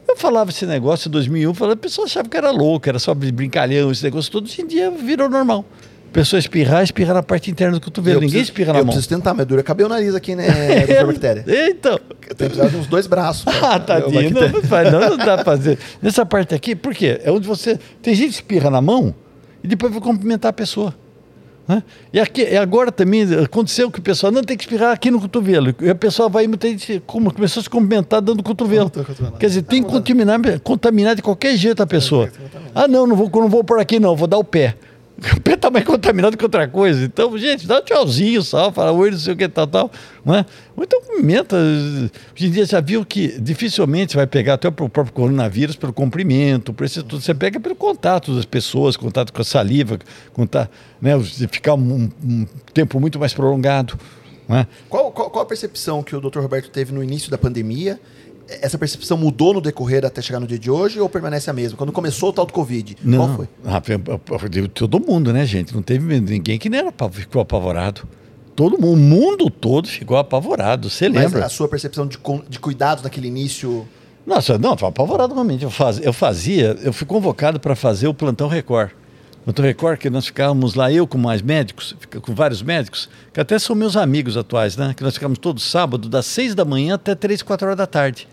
Eu 0.08 0.16
falava 0.16 0.50
esse 0.50 0.66
negócio 0.66 1.08
em 1.08 1.12
2001, 1.12 1.54
falava, 1.54 1.74
a 1.74 1.76
pessoa 1.76 2.06
achava 2.06 2.28
que 2.28 2.36
era 2.36 2.50
louco, 2.50 2.88
era 2.88 2.98
só 2.98 3.14
brincalhão, 3.14 3.92
esse 3.92 4.02
negócio 4.02 4.30
todo. 4.32 4.46
Hoje 4.46 4.62
em 4.62 4.66
dia 4.66 4.90
virou 4.90 5.28
normal. 5.28 5.64
A 6.08 6.12
pessoa 6.12 6.40
espirrar, 6.40 6.82
espirra 6.82 7.14
na 7.14 7.22
parte 7.22 7.52
interna 7.52 7.78
do 7.78 7.80
cotovelo. 7.80 8.16
Eu 8.16 8.20
Ninguém 8.22 8.30
preciso- 8.40 8.50
espirra 8.50 8.72
na 8.72 8.80
Eu 8.80 8.84
mão. 8.84 8.92
preciso 8.92 9.08
tentar, 9.14 9.32
mas 9.32 9.46
dura 9.46 9.62
cabelo 9.62 9.88
o 9.88 9.92
nariz 9.92 10.12
aqui, 10.12 10.34
né, 10.34 10.48
doutor 10.88 11.06
Bactéria? 11.06 11.44
Então, 11.68 12.00
Eu 12.28 12.34
tenho 12.34 12.50
precisado 12.50 12.70
de 12.70 12.76
uns 12.78 12.86
dois 12.88 13.06
braços. 13.06 13.44
ah, 13.62 13.78
tadinho, 13.78 14.30
não, 14.32 14.40
não, 14.90 15.10
não 15.10 15.16
dá 15.18 15.36
pra 15.36 15.44
fazer. 15.44 15.78
Nessa 16.02 16.26
parte 16.26 16.52
aqui, 16.52 16.74
por 16.74 16.92
quê? 16.92 17.20
É 17.22 17.30
onde 17.30 17.46
você. 17.46 17.78
Tem 18.02 18.12
gente 18.12 18.30
que 18.30 18.34
espirra 18.34 18.68
na 18.70 18.80
mão 18.80 19.14
e 19.62 19.68
depois 19.68 19.92
vai 19.92 20.00
cumprimentar 20.00 20.50
a 20.50 20.52
pessoa. 20.52 20.94
né? 21.68 21.82
E, 22.12 22.18
aqui, 22.20 22.42
e 22.42 22.56
agora 22.56 22.90
também 22.90 23.22
aconteceu 23.34 23.90
que 23.90 23.98
o 23.98 24.02
pessoal 24.02 24.32
não 24.32 24.42
tem 24.42 24.56
que 24.56 24.64
espirrar 24.64 24.92
aqui 24.92 25.10
no 25.10 25.20
cotovelo. 25.20 25.74
E 25.80 25.90
a 25.90 25.94
pessoa 25.94 26.28
vai 26.28 26.48
gente 26.62 27.02
como, 27.06 27.32
começou 27.32 27.60
a 27.60 27.64
se 27.64 27.70
cumprimentar 27.70 28.20
dando 28.20 28.42
cotovelo. 28.42 28.90
Quer 29.38 29.46
dizer, 29.46 29.62
tem 29.62 29.82
que 29.82 29.88
contaminar, 29.88 30.38
contaminar 30.60 31.14
de 31.14 31.22
qualquer 31.22 31.56
jeito 31.56 31.82
a 31.82 31.86
pessoa. 31.86 32.30
Ah, 32.74 32.88
não, 32.88 33.06
não 33.06 33.16
vou, 33.16 33.30
não 33.30 33.48
vou 33.48 33.62
por 33.62 33.78
aqui, 33.78 34.00
não, 34.00 34.16
vou 34.16 34.26
dar 34.28 34.38
o 34.38 34.44
pé. 34.44 34.76
O 35.36 35.40
pé 35.40 35.56
tá 35.56 35.70
mais 35.70 35.84
contaminado 35.84 36.36
que 36.36 36.44
outra 36.44 36.66
coisa. 36.66 37.04
Então, 37.04 37.36
gente, 37.36 37.66
dá 37.66 37.78
um 37.78 37.82
tchauzinho 37.82 38.42
só, 38.42 38.72
fala 38.72 38.92
oi, 38.92 39.10
não 39.10 39.18
sei 39.18 39.34
o 39.34 39.36
que, 39.36 39.48
tal, 39.48 39.66
tal. 39.66 39.90
Não 40.24 40.34
é? 40.34 40.46
Então 40.78 41.00
cumprimenta. 41.02 41.56
Hoje 41.56 42.46
em 42.46 42.50
dia 42.50 42.64
já 42.64 42.80
viu 42.80 43.04
que 43.04 43.38
dificilmente 43.40 44.16
vai 44.16 44.26
pegar 44.26 44.54
até 44.54 44.68
o 44.68 44.72
próprio 44.72 45.12
coronavírus 45.12 45.76
pelo 45.76 45.92
comprimento, 45.92 46.72
por 46.72 46.84
isso 46.84 47.02
tudo. 47.02 47.20
Você 47.20 47.34
pega 47.34 47.60
pelo 47.60 47.76
contato 47.76 48.34
das 48.34 48.44
pessoas, 48.44 48.96
contato 48.96 49.32
com 49.32 49.42
a 49.42 49.44
saliva, 49.44 49.98
contato, 50.32 50.70
né, 51.00 51.12
ficar 51.50 51.74
um, 51.74 52.10
um 52.24 52.46
tempo 52.72 52.98
muito 52.98 53.18
mais 53.18 53.34
prolongado. 53.34 53.98
É? 54.48 54.66
Qual, 54.88 55.12
qual, 55.12 55.30
qual 55.30 55.44
a 55.44 55.46
percepção 55.46 56.02
que 56.02 56.16
o 56.16 56.20
Dr. 56.20 56.40
Roberto 56.40 56.70
teve 56.70 56.92
no 56.92 57.04
início 57.04 57.30
da 57.30 57.38
pandemia? 57.38 58.00
Essa 58.60 58.76
percepção 58.76 59.16
mudou 59.16 59.54
no 59.54 59.60
decorrer 59.60 60.04
até 60.04 60.20
chegar 60.20 60.40
no 60.40 60.46
dia 60.46 60.58
de 60.58 60.70
hoje 60.70 60.98
ou 60.98 61.08
permanece 61.08 61.48
a 61.48 61.52
mesma? 61.52 61.76
Quando 61.76 61.92
começou 61.92 62.30
o 62.30 62.32
tal 62.32 62.44
do 62.44 62.52
Covid, 62.52 62.96
Não, 63.04 63.18
qual 63.18 63.36
foi? 63.36 63.48
Ah, 63.64 63.80
todo 64.74 64.98
mundo, 64.98 65.32
né, 65.32 65.46
gente? 65.46 65.74
Não 65.74 65.82
teve 65.82 66.20
ninguém 66.20 66.58
que 66.58 66.68
nem 66.68 66.80
era, 66.80 66.92
ficou 67.10 67.40
apavorado. 67.40 68.02
Todo 68.56 68.78
mundo, 68.78 68.92
o 68.92 68.96
mundo 68.96 69.50
todo 69.50 69.88
ficou 69.88 70.16
apavorado. 70.16 70.90
Você 70.90 71.08
Mas 71.08 71.24
lembra? 71.24 71.46
a 71.46 71.48
sua 71.48 71.68
percepção 71.68 72.06
de, 72.06 72.18
de 72.48 72.58
cuidados 72.58 73.04
naquele 73.04 73.28
início... 73.28 73.88
Nossa, 74.26 74.58
não, 74.58 74.74
estava 74.74 74.90
apavorado 74.90 75.32
realmente. 75.32 75.64
Eu, 75.64 75.70
faz, 75.70 75.98
eu 75.98 76.12
fazia, 76.12 76.76
eu 76.82 76.92
fui 76.92 77.06
convocado 77.06 77.58
para 77.58 77.74
fazer 77.74 78.06
o 78.08 78.14
Plantão 78.14 78.48
Record. 78.48 78.90
Plantão 79.44 79.64
Record, 79.64 79.98
que 79.98 80.10
nós 80.10 80.26
ficávamos 80.26 80.74
lá, 80.74 80.92
eu 80.92 81.06
com 81.06 81.16
mais 81.16 81.40
médicos, 81.40 81.96
com 82.20 82.34
vários 82.34 82.62
médicos, 82.62 83.08
que 83.32 83.40
até 83.40 83.58
são 83.58 83.74
meus 83.74 83.96
amigos 83.96 84.36
atuais, 84.36 84.76
né? 84.76 84.92
Que 84.94 85.02
nós 85.02 85.14
ficávamos 85.14 85.38
todo 85.38 85.58
sábado, 85.58 86.08
das 86.08 86.26
seis 86.26 86.54
da 86.54 86.64
manhã 86.64 86.96
até 86.96 87.14
três, 87.14 87.40
quatro 87.42 87.66
horas 87.66 87.78
da 87.78 87.86
tarde. 87.86 88.28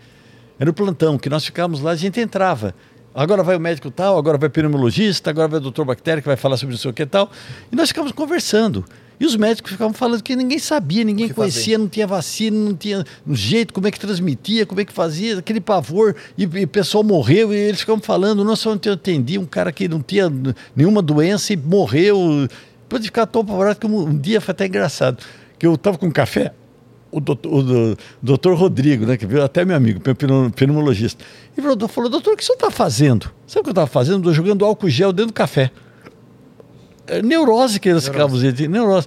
Era 0.58 0.70
o 0.70 0.72
plantão, 0.72 1.16
que 1.18 1.28
nós 1.28 1.44
ficávamos 1.44 1.80
lá, 1.80 1.92
a 1.92 1.96
gente 1.96 2.20
entrava. 2.20 2.74
Agora 3.14 3.42
vai 3.42 3.56
o 3.56 3.60
médico 3.60 3.90
tal, 3.90 4.18
agora 4.18 4.38
vai 4.38 4.48
o 4.48 4.50
pneumologista, 4.50 5.30
agora 5.30 5.48
vai 5.48 5.58
o 5.58 5.62
doutor 5.62 5.84
Bactéria, 5.84 6.20
que 6.20 6.28
vai 6.28 6.36
falar 6.36 6.56
sobre 6.56 6.74
não 6.74 6.78
sei 6.78 6.90
o 6.90 6.94
que 6.94 7.06
tal. 7.06 7.30
E 7.70 7.76
nós 7.76 7.88
ficávamos 7.88 8.12
conversando. 8.12 8.84
E 9.20 9.26
os 9.26 9.34
médicos 9.34 9.72
ficavam 9.72 9.92
falando 9.92 10.22
que 10.22 10.36
ninguém 10.36 10.58
sabia, 10.58 11.02
ninguém 11.02 11.28
conhecia, 11.28 11.76
não 11.76 11.88
tinha 11.88 12.06
vacina, 12.06 12.56
não 12.56 12.74
tinha 12.74 13.04
um 13.26 13.34
jeito, 13.34 13.74
como 13.74 13.88
é 13.88 13.90
que 13.90 13.98
transmitia, 13.98 14.64
como 14.64 14.80
é 14.80 14.84
que 14.84 14.92
fazia, 14.92 15.38
aquele 15.38 15.60
pavor, 15.60 16.14
e, 16.36 16.44
e 16.44 16.64
o 16.64 16.68
pessoal 16.68 17.02
morreu, 17.02 17.52
e 17.52 17.56
eles 17.56 17.80
ficavam 17.80 18.00
falando, 18.00 18.44
nossa, 18.44 18.70
ontem 18.70 18.88
eu 18.88 18.94
atendi 18.94 19.36
um 19.36 19.46
cara 19.46 19.72
que 19.72 19.88
não 19.88 20.00
tinha 20.00 20.32
nenhuma 20.76 21.02
doença 21.02 21.52
e 21.52 21.56
morreu. 21.56 22.48
Depois 22.82 23.02
de 23.02 23.08
ficar 23.08 23.26
tão 23.26 23.42
apavorado 23.42 23.80
que 23.80 23.86
um, 23.86 24.10
um 24.10 24.16
dia 24.16 24.40
foi 24.40 24.52
até 24.52 24.66
engraçado, 24.66 25.18
que 25.58 25.66
eu 25.66 25.74
estava 25.74 25.98
com 25.98 26.10
café, 26.12 26.52
o 27.10 27.20
doutor, 27.20 27.52
o 27.54 27.62
do- 27.62 27.98
doutor 28.22 28.54
Rodrigo, 28.56 29.06
né, 29.06 29.16
que 29.16 29.26
veio 29.26 29.42
até 29.42 29.64
meu 29.64 29.76
amigo, 29.76 30.00
meu 30.04 30.14
pneu- 30.14 30.50
pneumologista, 30.50 31.24
e 31.56 31.62
falou, 31.62 31.88
falou, 31.88 32.10
doutor, 32.10 32.34
o 32.34 32.36
que 32.36 32.42
o 32.42 32.46
senhor 32.46 32.56
está 32.56 32.70
fazendo? 32.70 33.30
Sabe 33.46 33.60
o 33.60 33.64
que 33.64 33.68
eu 33.70 33.72
estava 33.72 33.86
fazendo? 33.86 34.18
Estou 34.18 34.34
jogando 34.34 34.64
álcool 34.64 34.88
gel 34.88 35.12
dentro 35.12 35.32
do 35.32 35.34
café. 35.34 35.70
É 37.06 37.22
neurose 37.22 37.80
que 37.80 37.88
eles 37.88 38.04
ficavam, 38.06 38.38
gente, 38.38 38.68
neurose. 38.68 39.06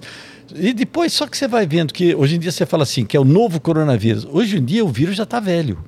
E 0.54 0.72
depois, 0.72 1.12
só 1.12 1.26
que 1.26 1.36
você 1.38 1.46
vai 1.46 1.66
vendo 1.66 1.92
que 1.94 2.14
hoje 2.14 2.36
em 2.36 2.38
dia 2.38 2.50
você 2.50 2.66
fala 2.66 2.82
assim, 2.82 3.04
que 3.04 3.16
é 3.16 3.20
o 3.20 3.24
novo 3.24 3.60
coronavírus. 3.60 4.26
Hoje 4.30 4.58
em 4.58 4.64
dia 4.64 4.84
o 4.84 4.88
vírus 4.88 5.16
já 5.16 5.22
está 5.22 5.38
velho. 5.40 5.78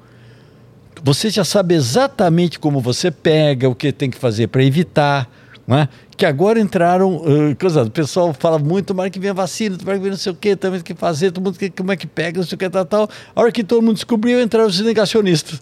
Você 1.02 1.28
já 1.28 1.44
sabe 1.44 1.74
exatamente 1.74 2.58
como 2.58 2.80
você 2.80 3.10
pega, 3.10 3.68
o 3.68 3.74
que 3.74 3.92
tem 3.92 4.08
que 4.08 4.16
fazer 4.16 4.46
para 4.46 4.62
evitar. 4.64 5.28
Não 5.66 5.78
é? 5.78 5.88
Que 6.16 6.26
agora 6.26 6.60
entraram, 6.60 7.16
uh, 7.16 7.56
coisa, 7.58 7.82
o 7.82 7.90
pessoal 7.90 8.34
fala 8.34 8.58
muito, 8.58 8.86
tomara 8.86 9.08
que 9.08 9.18
venha 9.18 9.32
vacina, 9.32 9.76
tomara 9.76 9.96
que 9.96 10.02
venha 10.02 10.12
não 10.12 10.18
sei 10.18 10.32
o 10.32 10.34
que, 10.34 10.54
também 10.54 10.80
que 10.80 10.94
fazer, 10.94 11.32
todo 11.32 11.42
mundo 11.42 11.58
que, 11.58 11.70
como 11.70 11.90
é 11.90 11.96
que 11.96 12.06
pega, 12.06 12.38
não 12.38 12.46
sei 12.46 12.56
o 12.56 12.58
que, 12.58 12.68
tal, 12.68 12.84
tal. 12.84 13.08
A 13.34 13.40
hora 13.40 13.50
que 13.50 13.64
todo 13.64 13.80
mundo 13.82 13.94
descobriu, 13.94 14.40
entraram 14.42 14.68
os 14.68 14.78
negacionistas. 14.80 15.60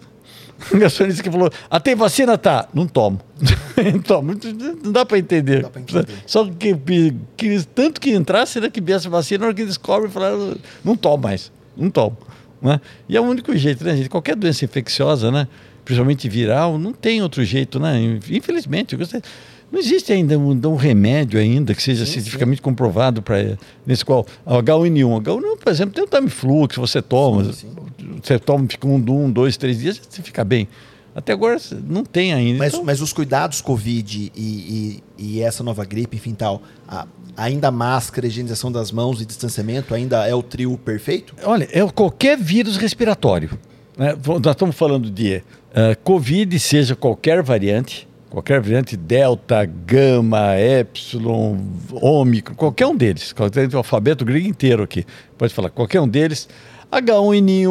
O 0.71 0.75
negacionista 0.75 1.23
que 1.23 1.31
falou, 1.31 1.49
ah, 1.69 1.79
tem 1.79 1.95
vacina? 1.95 2.37
Tá, 2.37 2.67
não 2.73 2.85
tomo. 2.85 3.19
não 3.93 4.01
tomo. 4.01 4.33
Não 4.83 4.91
dá 4.91 5.05
para 5.05 5.17
entender. 5.17 5.65
Entender. 5.75 6.05
Só 6.25 6.45
que, 6.45 6.75
que 7.37 7.63
tanto 7.73 7.99
que 7.99 8.11
entrasse, 8.11 8.59
né, 8.59 8.69
que 8.69 8.81
viesse 8.81 9.07
vacina, 9.07 9.39
na 9.39 9.45
hora 9.47 9.55
que 9.55 9.65
descobre, 9.65 10.09
falaram, 10.09 10.55
não 10.83 10.95
tomo 10.95 11.23
mais, 11.23 11.51
não 11.77 11.89
tomo. 11.89 12.17
Né? 12.61 12.79
E 13.09 13.17
é 13.17 13.21
o 13.21 13.23
único 13.23 13.55
jeito, 13.55 13.83
né, 13.83 13.95
gente? 13.95 14.09
Qualquer 14.09 14.35
doença 14.35 14.63
infecciosa, 14.63 15.31
né, 15.31 15.47
principalmente 15.83 16.29
viral, 16.29 16.77
não 16.77 16.93
tem 16.93 17.21
outro 17.21 17.43
jeito, 17.43 17.79
né? 17.79 17.99
Infelizmente, 18.29 18.93
eu 18.93 18.99
gostaria- 18.99 19.23
não 19.73 19.79
existe 19.79 20.13
ainda 20.13 20.37
um, 20.37 20.51
um 20.51 20.75
remédio 20.75 21.39
ainda 21.39 21.73
que 21.73 21.81
seja 21.81 22.05
cientificamente 22.05 22.61
comprovado 22.61 23.21
para 23.23 23.57
nesse 23.85 24.05
qual 24.05 24.25
o 24.45 24.51
H1N1. 24.53 25.21
H1N1, 25.23 25.57
por 25.57 25.69
exemplo, 25.71 25.95
tem 25.95 26.03
o 26.03 26.07
Tamiflu 26.07 26.67
que 26.67 26.79
você 26.79 27.01
toma, 27.01 27.45
Sim, 27.45 27.53
sim. 27.53 27.67
você 28.23 28.37
toma, 28.37 28.67
fica 28.69 28.87
um, 28.87 28.95
um, 28.95 29.31
dois, 29.31 29.57
três 29.57 29.79
dias, 29.79 29.99
você 30.07 30.21
fica 30.21 30.43
bem. 30.45 30.67
Até 31.15 31.33
agora 31.33 31.57
não 31.87 32.03
tem 32.03 32.33
ainda. 32.33 32.59
Mas, 32.59 32.73
Então, 32.73 32.83
mas 32.85 33.01
os 33.01 33.11
cuidados 33.13 33.61
Covid 33.61 34.31
e, 34.35 34.41
e- 34.41 35.03
e 35.17 35.41
essa 35.41 35.63
nova 35.63 35.83
gripe, 35.85 36.17
enfim, 36.17 36.33
tal, 36.33 36.61
a- 36.87 37.05
ainda 37.37 37.69
máscara, 37.71 38.25
higienização 38.27 38.71
das 38.71 38.91
mãos 38.91 39.21
e 39.21 39.25
distanciamento 39.25 39.93
ainda 39.93 40.27
é 40.27 40.33
o 40.35 40.41
trio 40.43 40.77
perfeito? 40.77 41.35
Olha, 41.43 41.67
é 41.71 41.83
qualquer 41.91 42.37
vírus 42.37 42.77
respiratório. 42.77 43.49
né? 43.97 44.15
Nós 44.43 44.53
estamos 44.55 44.75
falando 44.75 45.09
de 45.11 45.43
eh, 45.73 45.95
Covid, 46.03 46.59
seja 46.59 46.95
qualquer 46.95 47.43
variante, 47.43 48.07
qualquer 48.33 48.59
variante 48.59 48.97
Delta, 48.97 49.63
Gama, 49.63 50.59
Epsilon, 50.59 51.55
Ômicron, 51.91 52.55
qualquer 52.55 52.87
um 52.87 52.95
deles. 52.95 53.31
Qualquer 53.31 53.71
o 53.71 53.77
alfabeto 53.77 54.25
grego 54.25 54.47
inteiro 54.47 54.81
aqui. 54.81 55.05
Pode 55.37 55.53
falar, 55.53 55.69
qualquer 55.69 56.01
um 56.01 56.07
deles. 56.07 56.49
H1N1, 56.91 57.67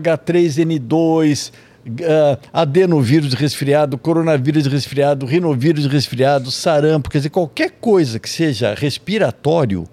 H3N2, 0.00 1.52
uh, 1.86 2.40
adenovírus 2.52 3.30
de 3.30 3.36
resfriado, 3.36 3.96
coronavírus 3.96 4.66
resfriado, 4.66 5.26
rinovírus 5.26 5.86
resfriado, 5.86 6.50
sarampo, 6.50 7.08
quer 7.08 7.18
dizer, 7.18 7.30
qualquer 7.30 7.70
coisa 7.80 8.18
que 8.18 8.28
seja 8.28 8.74
respiratório, 8.74 9.86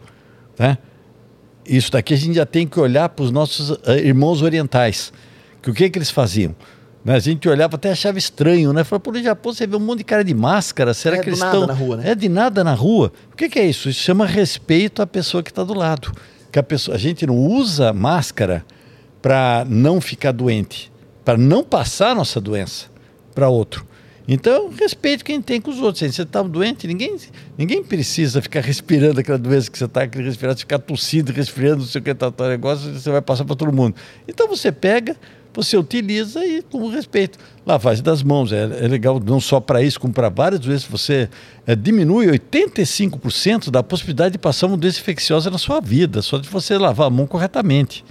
né? 0.57 0.79
Isso 1.63 1.91
daqui 1.91 2.15
a 2.15 2.17
gente 2.17 2.33
já 2.33 2.45
tem 2.45 2.65
que 2.67 2.79
olhar 2.79 3.07
para 3.09 3.23
os 3.23 3.31
nossos 3.31 3.77
eh, 3.85 3.99
irmãos 3.99 4.41
orientais. 4.41 5.13
Que 5.61 5.69
o 5.69 5.73
que, 5.75 5.91
que 5.91 5.99
eles 5.99 6.09
faziam? 6.09 6.55
Né, 7.03 7.15
A 7.15 7.19
gente 7.19 7.49
olhava 7.49 7.75
até 7.75 7.91
achava 7.91 8.17
estranho, 8.17 8.71
né? 8.73 8.83
Falava, 8.83 8.99
pô, 9.01 9.11
no 9.11 9.21
Japão 9.21 9.53
você 9.53 9.65
vê 9.65 9.75
um 9.75 9.79
monte 9.79 9.99
de 9.99 10.03
cara 10.03 10.23
de 10.23 10.33
máscara, 10.33 10.93
será 10.93 11.17
É 11.17 11.19
que 11.19 11.29
eles 11.29 11.39
nada 11.39 11.57
estão... 11.57 11.67
na 11.67 11.73
rua, 11.73 11.97
né? 11.97 12.11
É 12.11 12.15
de 12.15 12.29
nada 12.29 12.63
na 12.63 12.73
rua. 12.73 13.11
O 13.31 13.35
que, 13.35 13.49
que 13.49 13.59
é 13.59 13.65
isso? 13.65 13.89
Isso 13.89 14.01
chama 14.01 14.25
respeito 14.25 15.01
à 15.01 15.07
pessoa 15.07 15.41
que 15.41 15.49
está 15.49 15.63
do 15.63 15.73
lado. 15.73 16.11
Que 16.51 16.59
a, 16.59 16.63
pessoa, 16.63 16.95
a 16.95 16.99
gente 16.99 17.25
não 17.25 17.37
usa 17.37 17.91
máscara 17.93 18.65
para 19.21 19.65
não 19.67 20.01
ficar 20.01 20.31
doente, 20.31 20.91
para 21.23 21.37
não 21.37 21.63
passar 21.63 22.11
a 22.11 22.15
nossa 22.15 22.41
doença 22.41 22.87
para 23.33 23.47
outro. 23.47 23.85
Então, 24.27 24.69
respeito 24.69 25.25
quem 25.25 25.41
tem 25.41 25.59
com 25.59 25.71
os 25.71 25.79
outros. 25.79 25.99
Se 25.99 26.11
você 26.11 26.21
está 26.21 26.41
doente, 26.41 26.87
ninguém, 26.87 27.17
ninguém 27.57 27.83
precisa 27.83 28.41
ficar 28.41 28.61
respirando 28.61 29.19
aquela 29.19 29.37
doença 29.37 29.69
que 29.69 29.77
você 29.77 29.85
está 29.85 30.01
respirando, 30.01 30.57
ficar 30.57 30.79
tossindo, 30.79 31.31
resfriando, 31.31 31.79
não 31.79 31.85
sei 31.85 31.99
o 31.99 32.03
que, 32.03 32.13
tá, 32.13 32.31
tá, 32.31 32.47
negócio, 32.47 32.93
você 32.93 33.09
vai 33.09 33.21
passar 33.21 33.43
para 33.45 33.55
todo 33.55 33.73
mundo. 33.73 33.95
Então, 34.27 34.47
você 34.47 34.71
pega, 34.71 35.17
você 35.53 35.75
utiliza 35.77 36.45
e 36.45 36.61
com 36.61 36.87
respeito. 36.87 37.37
Lavagem 37.65 38.03
das 38.03 38.23
mãos, 38.23 38.51
é, 38.51 38.63
é 38.63 38.87
legal 38.87 39.19
não 39.19 39.39
só 39.39 39.59
para 39.59 39.81
isso, 39.83 39.99
como 39.99 40.13
para 40.13 40.29
várias 40.29 40.59
doenças. 40.59 40.87
Você 40.89 41.29
é, 41.67 41.75
diminui 41.75 42.27
85% 42.27 43.69
da 43.69 43.83
possibilidade 43.83 44.33
de 44.33 44.37
passar 44.37 44.67
uma 44.67 44.77
doença 44.77 44.99
infecciosa 44.99 45.49
na 45.49 45.57
sua 45.57 45.79
vida, 45.79 46.21
só 46.21 46.37
de 46.37 46.47
você 46.49 46.77
lavar 46.77 47.07
a 47.07 47.09
mão 47.09 47.27
corretamente. 47.27 48.03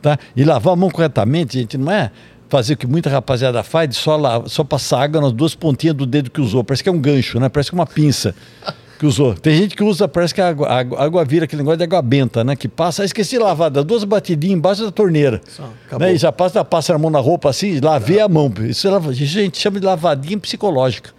Tá? 0.00 0.18
E 0.34 0.44
lavar 0.44 0.72
a 0.72 0.76
mão 0.76 0.90
corretamente, 0.90 1.58
gente, 1.58 1.78
não 1.78 1.90
é 1.92 2.10
fazer 2.48 2.74
o 2.74 2.76
que 2.76 2.86
muita 2.86 3.08
rapaziada 3.08 3.62
faz, 3.62 3.88
de 3.88 3.94
só, 3.94 4.16
la- 4.16 4.46
só 4.46 4.62
passar 4.62 5.02
água 5.02 5.20
nas 5.22 5.32
duas 5.32 5.54
pontinhas 5.54 5.96
do 5.96 6.04
dedo 6.04 6.30
que 6.30 6.40
usou. 6.40 6.62
Parece 6.62 6.82
que 6.82 6.88
é 6.88 6.92
um 6.92 7.00
gancho, 7.00 7.38
né? 7.40 7.48
Parece 7.48 7.70
que 7.70 7.76
é 7.76 7.78
uma 7.78 7.86
pinça 7.86 8.34
que 9.02 9.06
usou. 9.06 9.34
Tem 9.34 9.56
gente 9.56 9.74
que 9.74 9.82
usa, 9.82 10.06
parece 10.06 10.32
que 10.32 10.40
a 10.40 10.48
água, 10.48 10.68
a 10.68 11.04
água, 11.04 11.24
vira 11.24 11.44
aquele 11.44 11.60
negócio 11.60 11.78
de 11.78 11.82
água 11.82 12.00
benta, 12.00 12.44
né? 12.44 12.54
Que 12.54 12.68
passa, 12.68 13.02
ah, 13.02 13.04
esqueci 13.04 13.32
de 13.32 13.38
lavar, 13.42 13.68
dá 13.68 13.82
duas 13.82 14.04
batidinhas 14.04 14.56
embaixo 14.56 14.84
da 14.84 14.92
torneira. 14.92 15.40
Só, 15.48 15.68
né? 15.98 16.14
E 16.14 16.16
já 16.16 16.30
passa, 16.30 16.64
passa 16.64 16.94
a 16.94 16.98
mão 16.98 17.10
na 17.10 17.18
roupa 17.18 17.50
assim, 17.50 17.80
lavei 17.80 18.20
a 18.20 18.28
mão. 18.28 18.52
Isso, 18.60 18.86
é 18.86 18.94
a 18.94 19.12
gente 19.12 19.58
chama 19.58 19.80
de 19.80 19.86
lavadinha 19.86 20.38
psicológica. 20.38 21.10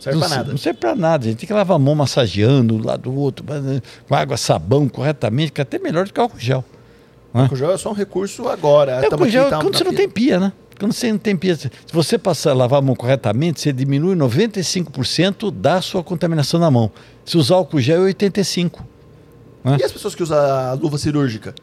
Serve 0.00 0.18
não, 0.18 0.28
pra 0.28 0.36
nada. 0.36 0.50
Não 0.50 0.58
serve 0.58 0.78
pra 0.78 0.94
nada. 0.94 1.24
A 1.24 1.28
gente 1.30 1.38
tem 1.38 1.46
que 1.46 1.52
lavar 1.54 1.76
a 1.76 1.78
mão 1.78 1.94
massageando 1.94 2.74
um 2.74 2.84
lado 2.84 3.10
do 3.10 3.18
outro, 3.18 3.42
né, 3.48 3.80
com 4.06 4.14
água, 4.14 4.36
sabão, 4.36 4.86
corretamente, 4.86 5.50
que 5.50 5.62
é 5.62 5.62
até 5.62 5.78
melhor 5.78 6.04
do 6.04 6.12
que 6.12 6.20
álcool 6.20 6.38
gel. 6.38 6.62
né? 7.32 7.48
O 7.50 7.56
gel 7.56 7.72
é 7.72 7.78
só 7.78 7.90
um 7.90 7.94
recurso 7.94 8.48
agora. 8.48 8.92
É, 8.92 9.08
Tamo 9.08 9.24
o 9.24 9.28
gel, 9.28 9.48
tá 9.48 9.60
quando 9.60 9.78
você 9.78 9.84
não 9.84 9.94
tem 9.94 10.08
pia, 10.10 10.38
né? 10.38 10.52
Quando 10.80 10.92
você 10.92 11.12
não 11.12 11.18
tem 11.18 11.36
pia. 11.36 11.54
Se 11.56 11.70
você 11.92 12.16
passar 12.18 12.50
a 12.50 12.54
lavar 12.54 12.78
a 12.78 12.82
mão 12.82 12.96
corretamente, 12.96 13.60
você 13.60 13.72
diminui 13.72 14.16
95% 14.16 15.50
da 15.50 15.80
sua 15.80 16.02
contaminação 16.02 16.58
na 16.58 16.70
mão. 16.70 16.90
Se 17.24 17.36
usar 17.36 17.56
álcool 17.56 17.80
gel, 17.80 18.06
é 18.06 18.12
85%. 18.12 18.72
E 19.78 19.84
as 19.84 19.92
pessoas 19.92 20.14
que 20.14 20.22
usam 20.22 20.38
a 20.38 20.72
luva 20.72 20.96
cirúrgica? 20.98 21.54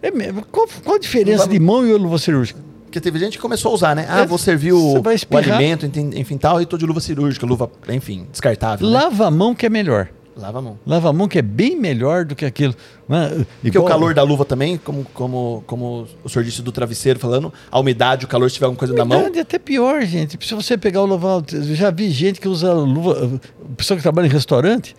É 0.00 0.10
mesmo. 0.10 0.44
qual, 0.50 0.66
qual 0.82 0.96
a 0.96 0.98
diferença 0.98 1.44
vai- 1.44 1.48
de 1.48 1.60
mão 1.60 1.86
e 1.86 1.92
luva 1.92 2.18
cirúrgica? 2.18 2.58
Porque 2.84 3.00
teve 3.02 3.18
gente 3.18 3.36
que 3.36 3.42
começou 3.42 3.70
a 3.72 3.74
usar, 3.74 3.94
né? 3.94 4.06
Ah, 4.08 4.20
É, 4.20 4.26
vou 4.26 4.38
servir 4.38 4.72
o, 4.72 4.94
o 5.02 5.36
alimento, 5.36 5.84
enfim, 6.16 6.38
tal, 6.38 6.62
e 6.62 6.64
tô 6.64 6.78
de 6.78 6.86
luva 6.86 7.00
cirúrgica, 7.00 7.44
luva, 7.44 7.70
enfim, 7.90 8.26
descartável. 8.32 8.88
né? 8.88 8.92
Lava 8.94 9.26
a 9.26 9.30
mão 9.30 9.54
que 9.54 9.66
é 9.66 9.68
melhor. 9.68 10.08
Lava 10.38 10.58
a 10.60 10.62
mão. 10.62 10.78
Lava 10.86 11.08
a 11.10 11.12
mão 11.12 11.26
que 11.26 11.38
é 11.38 11.42
bem 11.42 11.76
melhor 11.76 12.24
do 12.24 12.36
que 12.36 12.44
aquilo. 12.44 12.74
Né? 13.08 13.44
Porque 13.60 13.76
Igual- 13.76 13.84
o 13.84 13.88
calor 13.88 14.14
da 14.14 14.22
luva 14.22 14.44
também, 14.44 14.78
como, 14.78 15.04
como, 15.12 15.64
como 15.66 16.06
o 16.22 16.28
senhor 16.28 16.44
disse 16.44 16.62
do 16.62 16.70
travesseiro 16.70 17.18
falando, 17.18 17.52
a 17.70 17.78
umidade, 17.80 18.24
o 18.24 18.28
calor, 18.28 18.48
se 18.48 18.54
tiver 18.54 18.66
alguma 18.66 18.78
coisa 18.78 18.94
na 18.94 19.04
mão. 19.04 19.18
Verdade, 19.18 19.38
é 19.38 19.42
até 19.42 19.58
pior, 19.58 20.00
gente. 20.02 20.38
Se 20.46 20.54
você 20.54 20.78
pegar 20.78 21.02
o 21.02 21.06
luva, 21.06 21.44
eu 21.52 21.74
já 21.74 21.90
vi 21.90 22.08
gente 22.10 22.40
que 22.40 22.46
usa 22.46 22.72
luva, 22.72 23.40
pessoa 23.76 23.96
que 23.96 24.02
trabalha 24.02 24.26
em 24.26 24.30
restaurante, 24.30 24.94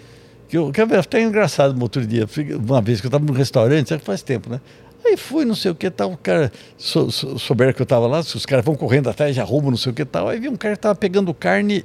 que 0.50 0.58
eu 0.58 0.72
quero 0.72 0.90
ver, 0.90 1.00
até 1.00 1.22
engraçado 1.22 1.74
no 1.74 1.84
outro 1.84 2.06
dia, 2.06 2.28
uma 2.68 2.82
vez 2.82 3.00
que 3.00 3.08
eu 3.08 3.10
estava 3.10 3.24
num 3.24 3.34
restaurante, 3.34 3.92
já 3.92 4.00
faz 4.00 4.22
tempo, 4.22 4.50
né? 4.50 4.60
Aí 5.06 5.16
fui, 5.16 5.46
não 5.46 5.56
sei 5.56 5.72
o 5.72 5.76
que 5.76 5.90
tal, 5.90 6.12
o 6.12 6.18
cara 6.18 6.52
sou, 6.78 7.10
sou, 7.10 7.40
souberam 7.40 7.72
que 7.72 7.82
eu 7.82 7.86
estava 7.86 8.06
lá, 8.08 8.20
os 8.20 8.46
caras 8.46 8.66
vão 8.66 8.76
correndo 8.76 9.10
atrás, 9.10 9.34
já 9.34 9.46
roubam, 9.46 9.72
não 9.72 9.78
sei 9.78 9.94
o 9.94 9.96
que 9.96 10.04
tal. 10.04 10.28
Aí 10.28 10.38
vi 10.38 10.50
um 10.50 10.58
cara 10.58 10.74
que 10.74 10.80
estava 10.80 10.96
pegando 10.96 11.34
carne 11.34 11.84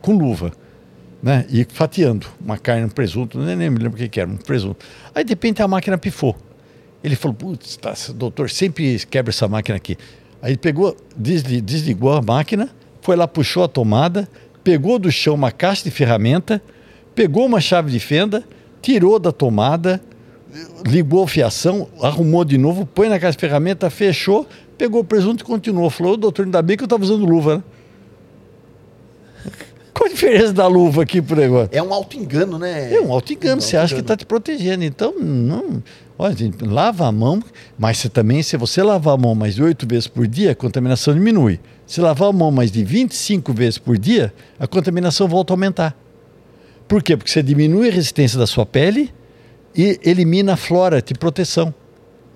com 0.00 0.16
luva, 0.16 0.50
né? 1.26 1.44
E 1.50 1.66
fatiando 1.68 2.24
uma 2.40 2.56
carne, 2.56 2.84
um 2.84 2.88
presunto, 2.88 3.36
nem, 3.36 3.56
me 3.56 3.80
lembro 3.80 3.94
o 3.94 3.96
que, 3.96 4.08
que 4.08 4.20
era, 4.20 4.30
um 4.30 4.36
presunto. 4.36 4.86
Aí 5.12 5.24
de 5.24 5.30
repente 5.30 5.60
a 5.60 5.66
máquina 5.66 5.98
pifou. 5.98 6.36
Ele 7.02 7.16
falou, 7.16 7.34
putz, 7.34 7.76
tá, 7.76 7.92
doutor 8.14 8.48
sempre 8.48 8.96
quebra 9.10 9.30
essa 9.30 9.48
máquina 9.48 9.76
aqui. 9.76 9.98
Aí 10.40 10.56
pegou, 10.56 10.96
desli- 11.16 11.60
desligou 11.60 12.12
a 12.12 12.22
máquina, 12.22 12.70
foi 13.02 13.16
lá, 13.16 13.26
puxou 13.26 13.64
a 13.64 13.68
tomada, 13.68 14.28
pegou 14.62 15.00
do 15.00 15.10
chão 15.10 15.34
uma 15.34 15.50
caixa 15.50 15.82
de 15.82 15.90
ferramenta, 15.90 16.62
pegou 17.12 17.44
uma 17.44 17.60
chave 17.60 17.90
de 17.90 17.98
fenda, 17.98 18.44
tirou 18.80 19.18
da 19.18 19.32
tomada, 19.32 20.00
ligou 20.86 21.24
a 21.24 21.26
fiação, 21.26 21.88
arrumou 22.00 22.44
de 22.44 22.56
novo, 22.56 22.86
põe 22.86 23.08
na 23.08 23.18
caixa 23.18 23.36
de 23.36 23.40
ferramenta, 23.40 23.90
fechou, 23.90 24.46
pegou 24.78 25.00
o 25.00 25.04
presunto 25.04 25.42
e 25.42 25.44
continuou. 25.44 25.90
Falou, 25.90 26.16
doutor, 26.16 26.44
ainda 26.44 26.62
bem 26.62 26.76
que 26.76 26.84
eu 26.84 26.86
estava 26.86 27.02
usando 27.02 27.26
luva, 27.26 27.56
né? 27.56 27.62
Diferença 30.16 30.54
da 30.54 30.66
luva 30.66 31.02
aqui 31.02 31.20
pro 31.20 31.36
negócio? 31.36 31.68
É 31.72 31.82
um 31.82 31.92
auto-engano, 31.92 32.58
né? 32.58 32.90
É 32.90 32.98
um 32.98 33.12
auto-engano, 33.12 33.60
você 33.60 33.76
acha 33.76 33.94
que 33.94 34.00
está 34.00 34.16
te 34.16 34.24
protegendo. 34.24 34.82
Então, 34.82 35.14
não. 35.20 35.82
Olha, 36.18 36.34
gente, 36.34 36.64
lava 36.64 37.06
a 37.06 37.12
mão, 37.12 37.42
mas 37.78 37.98
você 37.98 38.08
também, 38.08 38.42
se 38.42 38.56
você 38.56 38.82
lavar 38.82 39.12
a 39.12 39.16
mão 39.18 39.34
mais 39.34 39.56
de 39.56 39.62
oito 39.62 39.86
vezes 39.86 40.06
por 40.08 40.26
dia, 40.26 40.52
a 40.52 40.54
contaminação 40.54 41.12
diminui. 41.12 41.60
Se 41.86 42.00
lavar 42.00 42.30
a 42.30 42.32
mão 42.32 42.50
mais 42.50 42.72
de 42.72 42.82
25 42.82 43.52
vezes 43.52 43.76
por 43.76 43.98
dia, 43.98 44.32
a 44.58 44.66
contaminação 44.66 45.28
volta 45.28 45.52
a 45.52 45.54
aumentar. 45.54 45.94
Por 46.88 47.02
quê? 47.02 47.14
Porque 47.14 47.30
você 47.30 47.42
diminui 47.42 47.90
a 47.90 47.92
resistência 47.92 48.38
da 48.38 48.46
sua 48.46 48.64
pele 48.64 49.12
e 49.76 50.00
elimina 50.02 50.54
a 50.54 50.56
flora 50.56 51.02
de 51.02 51.12
proteção. 51.12 51.74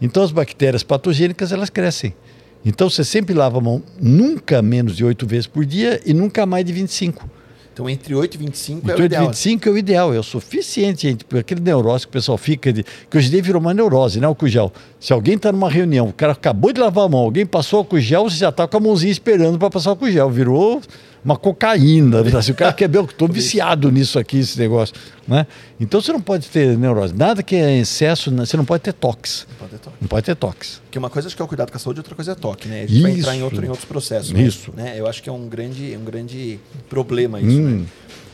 Então, 0.03 0.23
as 0.23 0.33
bactérias 0.33 0.83
patogênicas, 0.83 1.51
elas 1.51 1.71
crescem. 1.71 2.15
Então, 2.63 2.91
você 2.91 3.05
sempre 3.05 3.33
lava 3.33 3.57
a 3.57 3.61
mão 3.63 3.83
nunca 3.99 4.61
menos 4.61 4.95
de 4.95 5.03
oito 5.03 5.27
vezes 5.27 5.47
por 5.47 5.65
dia 5.65 5.99
e 6.05 6.13
nunca 6.13 6.45
mais 6.45 6.63
de 6.63 6.75
25. 6.75 7.40
Então, 7.73 7.89
entre 7.89 8.15
8 8.15 8.35
e 8.35 8.39
25 8.39 8.91
é 8.91 8.93
Então, 8.93 9.03
o 9.03 9.07
ideal. 9.07 9.27
25 9.27 9.69
é 9.69 9.73
o 9.73 9.79
ideal, 9.79 10.15
é 10.15 10.19
o 10.19 10.23
suficiente, 10.23 11.03
gente. 11.03 11.25
Porque 11.25 11.41
aquele 11.41 11.61
neurose 11.61 12.05
que 12.05 12.11
o 12.11 12.13
pessoal 12.13 12.37
fica 12.37 12.73
de. 12.73 12.85
Que 13.09 13.17
hoje 13.17 13.29
em 13.29 13.31
dia 13.31 13.43
virou 13.43 13.61
uma 13.61 13.73
neurose, 13.73 14.21
né? 14.21 14.29
O 14.29 14.37
gel. 14.47 14.73
Se 14.99 15.13
alguém 15.13 15.35
está 15.35 15.53
numa 15.53 15.71
reunião, 15.71 16.09
o 16.09 16.13
cara 16.13 16.33
acabou 16.33 16.73
de 16.73 16.81
lavar 16.81 17.05
a 17.05 17.09
mão, 17.09 17.21
alguém 17.21 17.47
passou 17.47 17.79
álcool 17.79 18.01
gel, 18.01 18.29
você 18.29 18.37
já 18.37 18.49
está 18.49 18.67
com 18.67 18.77
a 18.77 18.81
mãozinha 18.81 19.13
esperando 19.13 19.59
para 19.59 19.71
passar 19.71 19.91
álcool 19.91 20.11
gel. 20.11 20.29
Virou 20.31 20.83
uma 21.25 21.37
cocaína. 21.37 22.21
Assim, 22.39 22.53
o 22.53 22.55
cara 22.55 22.73
quer 22.73 22.93
eu 22.95 23.05
estou 23.07 23.29
viciado 23.29 23.91
nisso 23.91 24.19
aqui, 24.19 24.39
esse 24.39 24.59
negócio. 24.59 24.95
Né? 25.29 25.47
Então 25.79 26.01
você 26.01 26.13
não 26.13 26.21
pode 26.21 26.49
ter 26.49 26.77
neurose. 26.79 27.15
Nada 27.15 27.43
que 27.43 27.55
é 27.57 27.79
excesso, 27.79 28.31
você 28.35 28.57
não 28.57 28.65
pode 28.65 28.83
ter 28.83 28.93
tox. 28.93 29.47
Pode 29.59 29.71
ter 29.73 29.79
toque. 29.79 29.97
Não 30.01 30.09
pode 30.09 30.27
ter 30.27 30.35
tox. 30.35 30.81
Porque 30.85 30.99
uma 30.99 31.11
coisa 31.11 31.29
acho 31.29 31.37
que 31.37 31.43
é 31.43 31.45
o 31.45 31.49
cuidado 31.49 31.71
com 31.71 31.77
a 31.77 31.81
saúde, 31.81 32.01
outra 32.01 32.15
coisa 32.15 32.33
é 32.33 32.35
toque, 32.35 32.69
né? 32.69 32.83
A 32.83 32.87
gente 32.87 33.03
vai 33.03 33.13
entrar 33.13 33.33
em, 33.35 33.37
Isso. 33.37 33.45
outro, 33.45 33.65
em 33.65 33.69
outros 33.69 33.85
processos. 33.85 34.31
Isso. 34.39 34.73
Né? 34.77 34.95
Eu 34.99 35.07
acho 35.07 35.23
que 35.23 35.29
é 35.29 35.33
um 35.33 35.49
grande, 35.49 35.97
um 35.97 36.05
grande 36.05 36.59
problema 36.89 37.41
isso, 37.41 37.59
Hum. 37.61 37.81
né? 37.81 37.87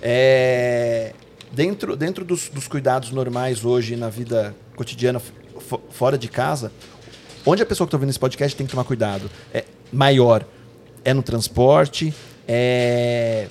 É, 0.02 1.12
dentro 1.52 1.96
dentro 1.96 2.24
dos, 2.24 2.48
dos 2.48 2.68
cuidados 2.68 3.10
normais 3.10 3.64
hoje 3.64 3.96
na 3.96 4.08
vida 4.08 4.54
cotidiana, 4.76 5.18
fo- 5.20 5.80
fora 5.90 6.16
de 6.16 6.28
casa, 6.28 6.70
onde 7.44 7.62
a 7.62 7.66
pessoa 7.66 7.86
que 7.86 7.88
está 7.88 7.96
ouvindo 7.96 8.10
esse 8.10 8.18
podcast 8.18 8.56
tem 8.56 8.66
que 8.66 8.70
tomar 8.70 8.84
cuidado? 8.84 9.30
É 9.52 9.64
maior 9.92 10.44
é 11.04 11.12
no 11.12 11.22
transporte, 11.22 12.12
é 12.46 13.46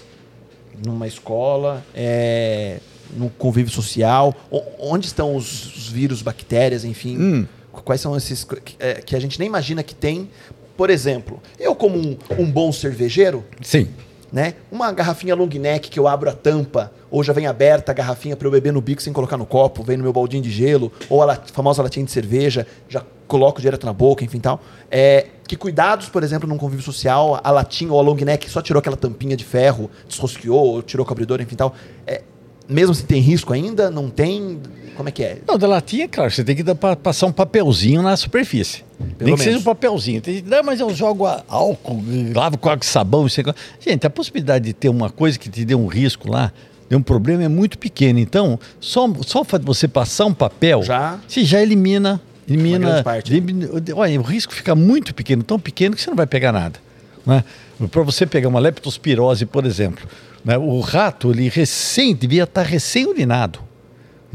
numa 0.86 1.08
escola, 1.08 1.84
é 1.94 2.80
no 3.16 3.30
convívio 3.30 3.72
social, 3.72 4.34
onde 4.80 5.06
estão 5.08 5.36
os, 5.36 5.76
os 5.76 5.88
vírus, 5.90 6.22
bactérias, 6.22 6.84
enfim, 6.84 7.18
Hum. 7.18 7.46
quais 7.72 8.02
são 8.02 8.16
esses 8.18 8.44
que, 8.44 8.76
é, 8.80 8.96
que 8.96 9.16
a 9.16 9.20
gente 9.20 9.40
nem 9.40 9.48
imagina 9.48 9.82
que 9.84 9.96
tem. 9.96 10.30
Por 10.76 10.90
exemplo, 10.90 11.42
eu 11.58 11.74
como 11.76 11.98
um, 11.98 12.18
um 12.38 12.52
bom 12.52 12.72
cervejeiro, 12.74 13.46
Sim. 13.62 13.88
né? 14.34 14.56
Uma 14.70 14.92
garrafinha 14.92 15.34
long 15.34 15.48
neck 15.48 15.90
que 15.90 15.98
eu 15.98 16.08
abro 16.08 16.30
a 16.30 16.34
tampa, 16.34 16.92
ou 17.10 17.24
já 17.24 17.32
vem 17.32 17.48
aberta 17.48 17.94
a 17.94 17.96
garrafinha 17.96 18.36
para 18.36 18.46
eu 18.48 18.52
beber 18.52 18.74
no 18.74 18.82
bico 18.82 19.02
sem 19.02 19.14
colocar 19.14 19.38
no 19.38 19.46
copo, 19.46 19.82
vem 19.84 19.96
no 19.96 20.04
meu 20.04 20.12
baldinho 20.12 20.44
de 20.44 20.52
gelo, 20.52 20.92
ou 21.10 21.22
a 21.22 21.26
lat- 21.26 21.52
famosa 21.52 21.82
latinha 21.82 22.06
de 22.06 22.12
cerveja, 22.12 22.68
já 22.90 23.02
coloco 23.28 23.62
direto 23.62 23.86
na 23.86 23.94
boca, 23.94 24.26
enfim 24.26 24.40
tal. 24.42 24.60
É, 24.92 25.28
Que 25.48 25.56
cuidados, 25.56 26.10
por 26.10 26.24
exemplo, 26.24 26.48
num 26.50 26.58
convívio 26.58 26.84
social, 26.84 27.40
a 27.44 27.52
latinha 27.52 27.92
ou 27.92 28.00
a 28.00 28.02
long 28.02 28.16
neck 28.16 28.50
só 28.50 28.62
tirou 28.62 28.80
aquela 28.80 28.98
tampinha 28.98 29.38
de 29.38 29.44
ferro, 29.44 29.92
desrosqueou, 30.08 30.58
ou 30.76 30.82
tirou 30.82 31.06
o 31.06 31.08
cobridor, 31.08 31.40
enfim 31.40 31.56
tal. 31.56 31.76
É, 32.08 32.22
mesmo 32.68 32.96
se 32.96 33.04
tem 33.04 33.22
risco 33.22 33.54
ainda, 33.54 33.92
não 33.92 34.10
tem. 34.10 34.60
Como 34.98 35.08
é 35.08 35.12
que 35.12 35.24
é? 35.24 35.40
Não, 35.48 35.58
da 35.58 35.68
latinha, 35.68 36.08
claro, 36.08 36.32
você 36.32 36.44
tem 36.44 36.56
que 36.56 36.64
dar 36.64 36.74
passar 36.74 37.28
um 37.28 37.32
papelzinho 37.32 38.02
na 38.02 38.16
superfície. 38.18 38.84
Nem 39.20 39.34
que 39.36 39.40
seja 39.40 39.50
um 39.50 39.54
menos. 39.54 39.64
papelzinho. 39.66 40.22
Tem, 40.22 40.42
não, 40.42 40.64
mas 40.64 40.80
eu 40.80 40.90
jogo 40.96 41.26
a- 41.28 41.44
álcool, 41.48 42.02
lavo 42.34 42.58
com 42.58 42.70
água 42.70 42.82
e 42.84 42.88
sabão. 42.88 43.26
Aqui." 43.26 43.44
Gente, 43.80 44.08
a 44.08 44.10
possibilidade 44.10 44.66
de 44.66 44.74
ter 44.74 44.90
uma 44.90 45.10
coisa 45.12 45.38
que 45.38 45.50
te 45.50 45.64
dê 45.66 45.76
um 45.76 45.86
risco 45.86 46.32
lá, 46.32 46.52
dê 46.90 46.96
um 46.96 47.04
problema, 47.04 47.44
é 47.44 47.48
muito 47.50 47.78
pequena. 47.78 48.20
Então, 48.20 48.58
só, 48.80 49.08
só 49.22 49.44
de 49.44 49.66
você 49.66 49.88
passar 49.88 50.26
um 50.26 50.34
papel, 50.34 50.82
Já? 50.82 51.20
você 51.28 51.44
já 51.44 51.62
elimina. 51.62 52.20
Elimina 52.48 53.04
parte. 53.04 53.32
elimina- 53.34 53.70
olha, 53.96 54.20
o 54.20 54.24
risco 54.24 54.54
fica 54.54 54.76
muito 54.76 55.14
pequeno, 55.14 55.44
tão 55.44 55.60
pequeno 55.60 55.96
que 55.96 56.02
você 56.02 56.10
não 56.10 56.18
vai 56.18 56.28
pegar 56.28 56.52
nada. 56.52 56.80
Né? 57.26 57.44
Para 57.92 58.04
você 58.04 58.26
pegar 58.26 58.48
uma 58.50 58.60
leptospirose, 58.60 59.46
por 59.46 59.66
exemplo, 59.66 60.08
né? 60.44 60.58
o 60.58 60.80
rato, 60.80 61.32
ele 61.32 61.50
recém, 61.50 62.16
devia 62.16 62.44
estar 62.44 62.64
recém-urinado 62.64 63.60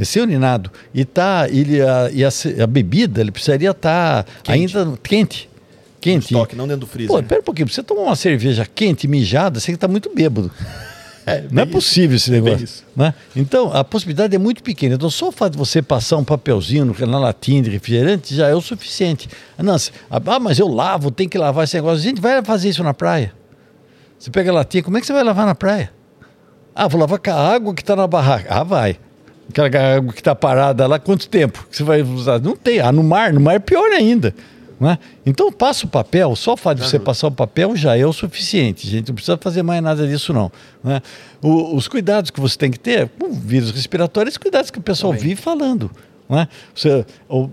recém-urinado 0.00 0.70
e 0.94 1.04
tá 1.04 1.46
ele 1.50 1.82
a, 1.82 2.10
e 2.10 2.24
a, 2.24 2.30
a 2.62 2.66
bebida 2.66 3.20
ele 3.20 3.30
precisaria 3.30 3.70
estar 3.70 4.24
Quente. 4.42 4.76
ainda 4.78 4.98
quente 5.02 5.50
quente 6.00 6.32
Estoque, 6.32 6.56
não 6.56 6.66
dentro 6.66 6.80
do 6.80 6.86
freezer. 6.86 7.14
Pô, 7.14 7.22
pera 7.22 7.42
um 7.42 7.44
pouquinho, 7.44 7.68
você 7.68 7.82
tomar 7.82 8.02
uma 8.02 8.16
cerveja 8.16 8.66
quente 8.74 9.06
mijada, 9.06 9.60
você 9.60 9.66
tem 9.66 9.74
que 9.74 9.76
estar 9.76 9.88
muito 9.88 10.10
bêbado. 10.14 10.50
É, 11.26 11.44
Não 11.50 11.62
é 11.62 11.66
possível 11.66 12.16
esse 12.16 12.30
bem 12.30 12.40
negócio. 12.40 12.84
Né? 12.96 13.14
Então, 13.36 13.72
a 13.72 13.84
possibilidade 13.84 14.34
é 14.34 14.38
muito 14.38 14.62
pequena. 14.62 14.94
Então, 14.94 15.10
só 15.10 15.28
o 15.28 15.32
fato 15.32 15.52
de 15.52 15.58
você 15.58 15.82
passar 15.82 16.16
um 16.16 16.24
papelzinho 16.24 16.94
na 17.06 17.18
latinha 17.18 17.62
de 17.62 17.70
refrigerante 17.70 18.34
já 18.34 18.48
é 18.48 18.54
o 18.54 18.60
suficiente. 18.60 19.28
Ah, 19.56 19.62
Não, 19.62 19.76
ah, 20.10 20.40
mas 20.40 20.58
eu 20.58 20.68
lavo, 20.68 21.10
tem 21.10 21.28
que 21.28 21.38
lavar 21.38 21.64
esse 21.64 21.76
negócio. 21.76 22.02
Gente, 22.02 22.20
vai 22.20 22.42
fazer 22.42 22.70
isso 22.70 22.82
na 22.82 22.94
praia. 22.94 23.32
Você 24.18 24.30
pega 24.30 24.50
a 24.50 24.54
latinha, 24.54 24.82
como 24.82 24.96
é 24.96 25.00
que 25.00 25.06
você 25.06 25.12
vai 25.12 25.24
lavar 25.24 25.46
na 25.46 25.54
praia? 25.54 25.92
Ah, 26.74 26.88
vou 26.88 27.00
lavar 27.00 27.18
com 27.18 27.30
a 27.30 27.34
água 27.34 27.74
que 27.74 27.82
está 27.82 27.96
na 27.96 28.06
barraca. 28.06 28.46
Ah, 28.48 28.64
vai. 28.64 28.98
Aquela 29.48 29.96
água 29.96 30.12
que 30.12 30.20
está 30.20 30.34
parada 30.34 30.86
lá, 30.86 30.98
quanto 30.98 31.28
tempo 31.28 31.66
que 31.70 31.76
você 31.76 31.82
vai 31.82 32.02
usar? 32.02 32.40
Não 32.40 32.56
tem. 32.56 32.80
Ah, 32.80 32.92
no 32.92 33.02
mar, 33.02 33.32
no 33.32 33.40
mar 33.40 33.54
é 33.54 33.58
pior 33.58 33.90
ainda. 33.90 34.34
Né? 34.80 34.98
Então 35.26 35.52
passa 35.52 35.84
o 35.84 35.88
papel, 35.90 36.34
só 36.34 36.54
o 36.54 36.56
fato 36.56 36.78
de 36.78 36.88
você 36.88 36.98
passar 36.98 37.26
o 37.26 37.30
papel 37.30 37.76
já 37.76 37.98
é 37.98 38.06
o 38.06 38.12
suficiente, 38.14 38.88
gente. 38.88 39.08
Não 39.08 39.14
precisa 39.14 39.36
fazer 39.36 39.62
mais 39.62 39.82
nada 39.82 40.06
disso, 40.08 40.32
não. 40.32 40.50
né? 40.82 41.02
O- 41.42 41.76
os 41.76 41.86
cuidados 41.86 42.30
que 42.30 42.40
você 42.40 42.56
tem 42.56 42.70
que 42.70 42.80
ter, 42.80 43.06
com 43.18 43.30
vírus 43.30 43.70
respiratórios, 43.72 44.38
cuidados 44.38 44.70
que 44.70 44.78
o 44.78 44.82
pessoal 44.82 45.12
Também. 45.12 45.28
vive 45.28 45.42
falando. 45.42 45.90
Né? 46.30 46.48
Você, 46.74 47.04
o- 47.28 47.50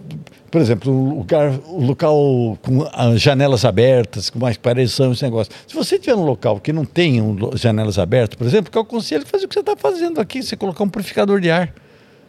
por 0.49 0.61
exemplo, 0.61 0.89
um 0.93 1.17
lugar, 1.17 1.51
um 1.67 1.85
local 1.85 2.57
com 2.61 2.85
janelas 3.17 3.65
abertas, 3.65 4.29
com 4.29 4.39
mais 4.39 4.55
pareção, 4.55 5.11
esse 5.11 5.23
negócio. 5.23 5.51
Se 5.67 5.75
você 5.75 5.99
tiver 5.99 6.15
um 6.15 6.23
local 6.23 6.61
que 6.61 6.71
não 6.71 6.85
tenha 6.85 7.21
um 7.21 7.37
janelas 7.57 7.99
abertas, 7.99 8.37
por 8.37 8.47
exemplo, 8.47 8.71
que 8.71 8.77
eu 8.77 8.83
aconselho 8.83 9.25
fazer 9.25 9.43
o 9.45 9.47
que 9.49 9.53
você 9.55 9.59
está 9.59 9.75
fazendo 9.75 10.21
aqui, 10.21 10.41
você 10.41 10.55
colocar 10.55 10.81
um 10.83 10.89
purificador 10.89 11.41
de 11.41 11.51
ar. 11.51 11.73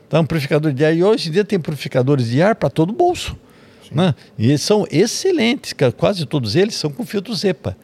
Tá, 0.09 0.19
um 0.19 0.25
purificador 0.27 0.73
de 0.73 0.85
ar. 0.85 0.93
E 0.97 1.05
hoje 1.05 1.29
em 1.29 1.33
dia 1.33 1.45
tem 1.45 1.61
purificadores 1.61 2.27
de 2.31 2.43
ar 2.43 2.57
para 2.57 2.69
todo 2.69 2.93
bolso. 2.93 3.37
Né? 3.93 4.15
E 4.39 4.49
eles 4.49 4.63
são 4.63 4.87
excelentes, 4.91 5.75
quase 5.97 6.27
todos 6.27 6.57
eles 6.57 6.75
são 6.75 6.91
com 6.91 7.05
filtro 7.05 7.35
Zepa, 7.35 7.77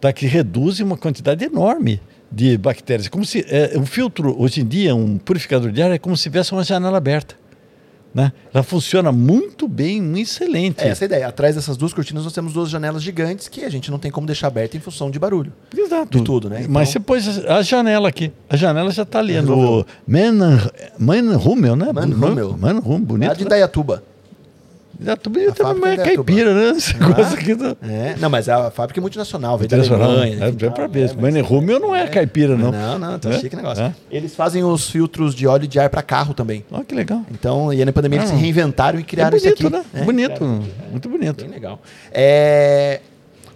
tá? 0.00 0.12
que 0.12 0.26
reduzem 0.26 0.84
uma 0.84 0.96
quantidade 0.96 1.44
enorme 1.44 2.00
de 2.30 2.56
bactérias. 2.58 3.06
É 3.06 3.10
Como 3.10 3.24
se 3.24 3.44
é, 3.48 3.78
um 3.78 3.86
filtro, 3.86 4.34
hoje 4.40 4.60
em 4.60 4.66
dia, 4.66 4.94
um 4.94 5.18
purificador 5.18 5.70
de 5.70 5.82
ar 5.82 5.90
é 5.90 5.98
como 5.98 6.16
se 6.16 6.24
tivesse 6.24 6.52
uma 6.52 6.64
janela 6.64 6.98
aberta. 6.98 7.34
Né? 8.14 8.32
Ela 8.54 8.62
funciona 8.62 9.12
muito 9.12 9.68
bem, 9.68 10.18
excelente. 10.18 10.82
É 10.82 10.88
essa 10.88 11.04
a 11.04 11.06
ideia. 11.06 11.28
Atrás 11.28 11.54
dessas 11.54 11.76
duas 11.76 11.92
cortinas 11.92 12.24
nós 12.24 12.32
temos 12.32 12.54
duas 12.54 12.70
janelas 12.70 13.02
gigantes 13.02 13.46
que 13.46 13.62
a 13.62 13.68
gente 13.68 13.90
não 13.90 13.98
tem 13.98 14.10
como 14.10 14.26
deixar 14.26 14.46
aberta 14.46 14.74
em 14.74 14.80
função 14.80 15.10
de 15.10 15.18
barulho. 15.18 15.52
Exato. 15.76 16.16
de 16.16 16.24
tudo, 16.24 16.48
né? 16.48 16.64
Mas 16.66 16.88
Então- 16.88 16.92
você 16.92 17.00
pôs 17.00 17.44
a 17.46 17.60
janela 17.60 18.08
aqui. 18.08 18.32
A 18.48 18.56
janela 18.56 18.90
já 18.90 19.02
está 19.02 19.18
ali. 19.18 19.34
é 19.34 19.40
Resolveu. 19.40 19.84
No 20.06 20.16
Manhummel, 20.98 21.76
né? 21.76 21.92
Manhummel. 21.92 22.56
Manhummel, 22.56 22.98
bonito. 23.00 23.28
Lá 23.28 23.34
de 23.34 23.40
né? 23.40 23.46
Indaiatuba. 23.48 23.96
Já 23.96 24.15
tô 25.20 25.30
bonito, 25.30 25.50
A 25.50 25.54
fábrica 25.66 25.86
mas 25.88 25.98
é 25.98 26.02
é 26.02 26.04
caipira, 26.14 26.54
né? 26.54 26.70
Esse 26.76 26.94
Ah, 26.98 27.08
negócio 27.08 27.34
aqui 27.38 27.54
do... 27.54 27.76
É, 27.82 28.16
não, 28.18 28.30
mas 28.30 28.48
a 28.48 28.70
fábrica 28.70 28.98
é 28.98 29.02
multinacional, 29.02 29.58
veio 29.58 29.68
da. 29.68 29.76
Alemanha. 29.76 30.44
É, 30.44 30.66
é 30.66 30.70
pra 30.70 30.86
ver. 30.86 31.08
né, 31.08 31.14
Mas 31.20 31.34
Manhummel 31.34 31.80
não 31.80 31.94
é 31.94 32.06
caipira, 32.06 32.56
não. 32.56 32.70
Não, 32.72 32.98
não, 32.98 33.18
tá 33.18 33.30
É? 33.30 33.38
chique 33.38 33.54
negócio. 33.56 33.82
É? 33.84 33.94
Eles 34.10 34.34
fazem 34.34 34.64
os 34.64 34.88
filtros 34.90 35.34
de 35.34 35.46
óleo 35.46 35.66
de 35.68 35.78
ar 35.78 35.88
para 35.90 36.02
carro 36.02 36.32
também. 36.34 36.64
Olha 36.70 36.84
que 36.84 36.94
legal. 36.94 37.22
Então, 37.30 37.72
e 37.72 37.84
na 37.84 37.92
pandemia 37.92 38.18
eles 38.20 38.30
Ah. 38.30 38.34
se 38.34 38.40
reinventaram 38.40 38.98
e 38.98 39.02
É 39.02 39.04
criaram 39.04 39.38
bonito, 39.38 39.54
isso 39.58 39.66
aqui. 39.66 39.76
né? 39.76 39.84
É, 39.94 40.02
bonito. 40.04 40.44
Muito 40.90 41.08
bonito. 41.08 41.42
Bem 41.44 41.50
legal. 41.52 41.80
É, 42.12 43.00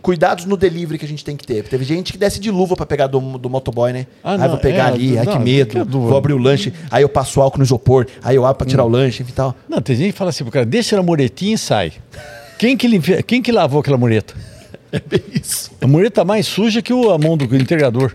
Cuidados 0.02 0.44
no 0.46 0.56
delivery 0.56 0.98
que 0.98 1.04
a 1.04 1.08
gente 1.08 1.24
tem 1.24 1.36
que 1.36 1.46
ter. 1.46 1.62
Teve 1.64 1.84
gente 1.84 2.10
que 2.12 2.18
desce 2.18 2.40
de 2.40 2.50
luva 2.50 2.74
para 2.74 2.86
pegar 2.86 3.06
do, 3.06 3.20
do 3.38 3.50
motoboy, 3.50 3.92
né? 3.92 4.06
Ah, 4.24 4.32
aí 4.32 4.38
não, 4.38 4.48
vou 4.48 4.58
pegar 4.58 4.90
é, 4.90 4.94
ali, 4.94 5.18
ai 5.18 5.26
não, 5.26 5.32
que 5.34 5.38
medo. 5.38 5.70
que 5.70 5.78
é 5.78 5.84
do- 5.84 6.00
Vou 6.00 6.16
abrir 6.16 6.32
o 6.32 6.38
lanche, 6.38 6.72
aí 6.90 7.02
eu 7.02 7.08
passo 7.08 7.40
álcool 7.40 7.58
no 7.58 7.64
isopor, 7.64 8.06
aí 8.22 8.34
eu 8.36 8.44
abro 8.46 8.56
para 8.58 8.66
tirar 8.66 8.84
o 8.84 8.88
lanche, 8.88 9.22
enfim 9.22 9.32
tal. 9.34 9.54
Não, 9.68 9.80
tem 9.82 9.94
gente 9.96 10.12
que 10.12 10.18
fala 10.18 10.30
assim 10.30 10.42
pro 10.42 10.52
cara, 10.52 10.64
deixa 10.64 10.96
na 10.96 11.02
muretinha 11.02 11.54
e 11.54 11.58
sai. 11.58 11.92
Quem 12.58 12.76
que, 12.76 12.88
limpa- 12.88 13.22
quem 13.22 13.42
que 13.42 13.52
lavou 13.52 13.80
aquela 13.80 13.96
mureta? 13.98 14.34
É 14.92 14.98
bem 14.98 15.22
isso. 15.40 15.70
A 15.80 15.86
mureta 15.86 16.24
mais 16.24 16.48
suja 16.48 16.82
que 16.82 16.92
o, 16.92 17.12
a 17.12 17.16
mão 17.18 17.36
do 17.36 17.44
integrador. 17.54 18.12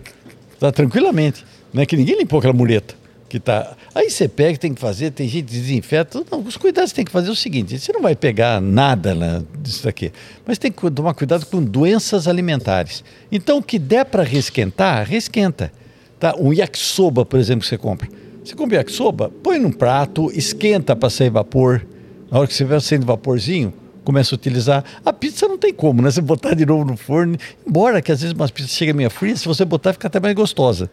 Tá 0.60 0.70
tranquilamente. 0.70 1.42
Não 1.72 1.82
é 1.82 1.86
que 1.86 1.96
ninguém 1.96 2.18
limpou 2.18 2.38
aquela 2.38 2.52
mureta. 2.52 2.94
Que 3.28 3.40
tá... 3.40 3.76
Aí 3.94 4.08
você 4.08 4.28
pega, 4.28 4.56
tem 4.56 4.72
que 4.72 4.80
fazer, 4.80 5.10
tem 5.10 5.28
gente 5.28 5.46
que 5.46 5.52
desinfeta. 5.52 6.22
Não, 6.30 6.40
os 6.40 6.56
cuidados 6.56 6.92
que 6.92 6.96
tem 6.96 7.04
que 7.04 7.10
fazer 7.10 7.28
é 7.28 7.32
o 7.32 7.36
seguinte: 7.36 7.78
você 7.78 7.92
não 7.92 8.00
vai 8.00 8.14
pegar 8.14 8.60
nada 8.60 9.14
né, 9.14 9.42
disso 9.60 9.84
daqui, 9.84 10.12
mas 10.46 10.58
tem 10.58 10.70
que 10.70 10.90
tomar 10.90 11.14
cuidado 11.14 11.44
com 11.46 11.62
doenças 11.62 12.28
alimentares. 12.28 13.02
Então, 13.30 13.58
o 13.58 13.62
que 13.62 13.78
der 13.78 14.04
para 14.04 14.22
resquentar, 14.22 15.06
resquenta. 15.06 15.72
Tá? 16.20 16.34
Um 16.38 16.52
yakisoba, 16.52 17.24
por 17.24 17.38
exemplo, 17.38 17.62
que 17.62 17.68
você 17.68 17.76
compra. 17.76 18.08
Você 18.44 18.54
compra 18.54 18.76
yakisoba, 18.76 19.30
põe 19.42 19.58
num 19.58 19.72
prato, 19.72 20.30
esquenta 20.32 20.94
para 20.94 21.10
sair 21.10 21.30
vapor. 21.30 21.84
Na 22.30 22.38
hora 22.38 22.46
que 22.46 22.54
você 22.54 22.64
vai 22.64 22.80
saindo 22.80 23.04
vaporzinho, 23.04 23.74
começa 24.04 24.34
a 24.34 24.36
utilizar. 24.36 24.84
A 25.04 25.12
pizza 25.12 25.48
não 25.48 25.58
tem 25.58 25.74
como, 25.74 26.00
né? 26.00 26.10
Você 26.10 26.20
botar 26.20 26.54
de 26.54 26.64
novo 26.64 26.84
no 26.84 26.96
forno, 26.96 27.36
embora 27.66 28.00
que 28.00 28.12
às 28.12 28.20
vezes 28.20 28.34
umas 28.34 28.52
pizzas 28.52 28.70
chegam 28.70 28.94
meio 28.94 29.10
frias, 29.10 29.40
se 29.40 29.48
você 29.48 29.64
botar 29.64 29.92
fica 29.92 30.06
até 30.06 30.20
mais 30.20 30.34
gostosa. 30.34 30.88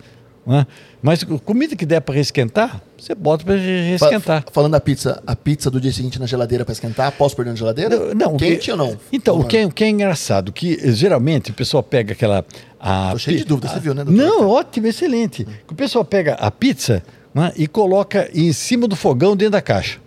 Né? 0.45 0.67
Mas 1.01 1.23
comida 1.23 1.73
que 1.73 1.85
der 1.85 2.01
para 2.01 2.15
resquentar, 2.15 2.81
você 2.97 3.15
bota 3.15 3.45
para 3.45 3.55
resquentar. 3.55 4.43
Fa- 4.43 4.51
Falando 4.51 4.73
da 4.73 4.79
pizza, 4.81 5.23
a 5.25 5.35
pizza 5.37 5.71
do 5.71 5.79
dia 5.79 5.91
seguinte 5.93 6.19
na 6.19 6.25
geladeira 6.25 6.65
para 6.65 6.73
esquentar, 6.73 7.11
posso 7.13 7.33
pôr 7.35 7.45
dentro 7.45 7.63
da 7.65 7.73
geladeira? 7.73 8.13
Não, 8.13 8.35
Quente 8.35 8.65
que- 8.65 8.71
ou 8.71 8.77
não? 8.77 8.97
Então, 9.11 9.39
o 9.39 9.45
que, 9.45 9.57
é, 9.57 9.65
o 9.65 9.71
que 9.71 9.85
é 9.85 9.89
engraçado, 9.89 10.51
que 10.51 10.77
eh, 10.83 10.91
geralmente 10.91 11.51
o 11.51 11.53
pessoal 11.53 11.81
pega 11.81 12.11
aquela. 12.11 12.45
A 12.77 13.11
Tô 13.13 13.17
cheio 13.19 13.37
de 13.37 13.45
dúvida, 13.45 13.69
você 13.69 13.75
a- 13.77 13.79
viu, 13.79 13.93
né, 13.93 14.03
doutor? 14.03 14.21
Não, 14.21 14.49
ótimo, 14.49 14.87
excelente. 14.87 15.47
O 15.71 15.73
pessoal 15.75 16.03
pega 16.03 16.33
a 16.33 16.51
pizza 16.51 17.01
né, 17.33 17.53
e 17.55 17.65
coloca 17.65 18.29
em 18.33 18.51
cima 18.51 18.85
do 18.85 18.95
fogão 18.97 19.37
dentro 19.37 19.53
da 19.53 19.61
caixa. 19.61 19.99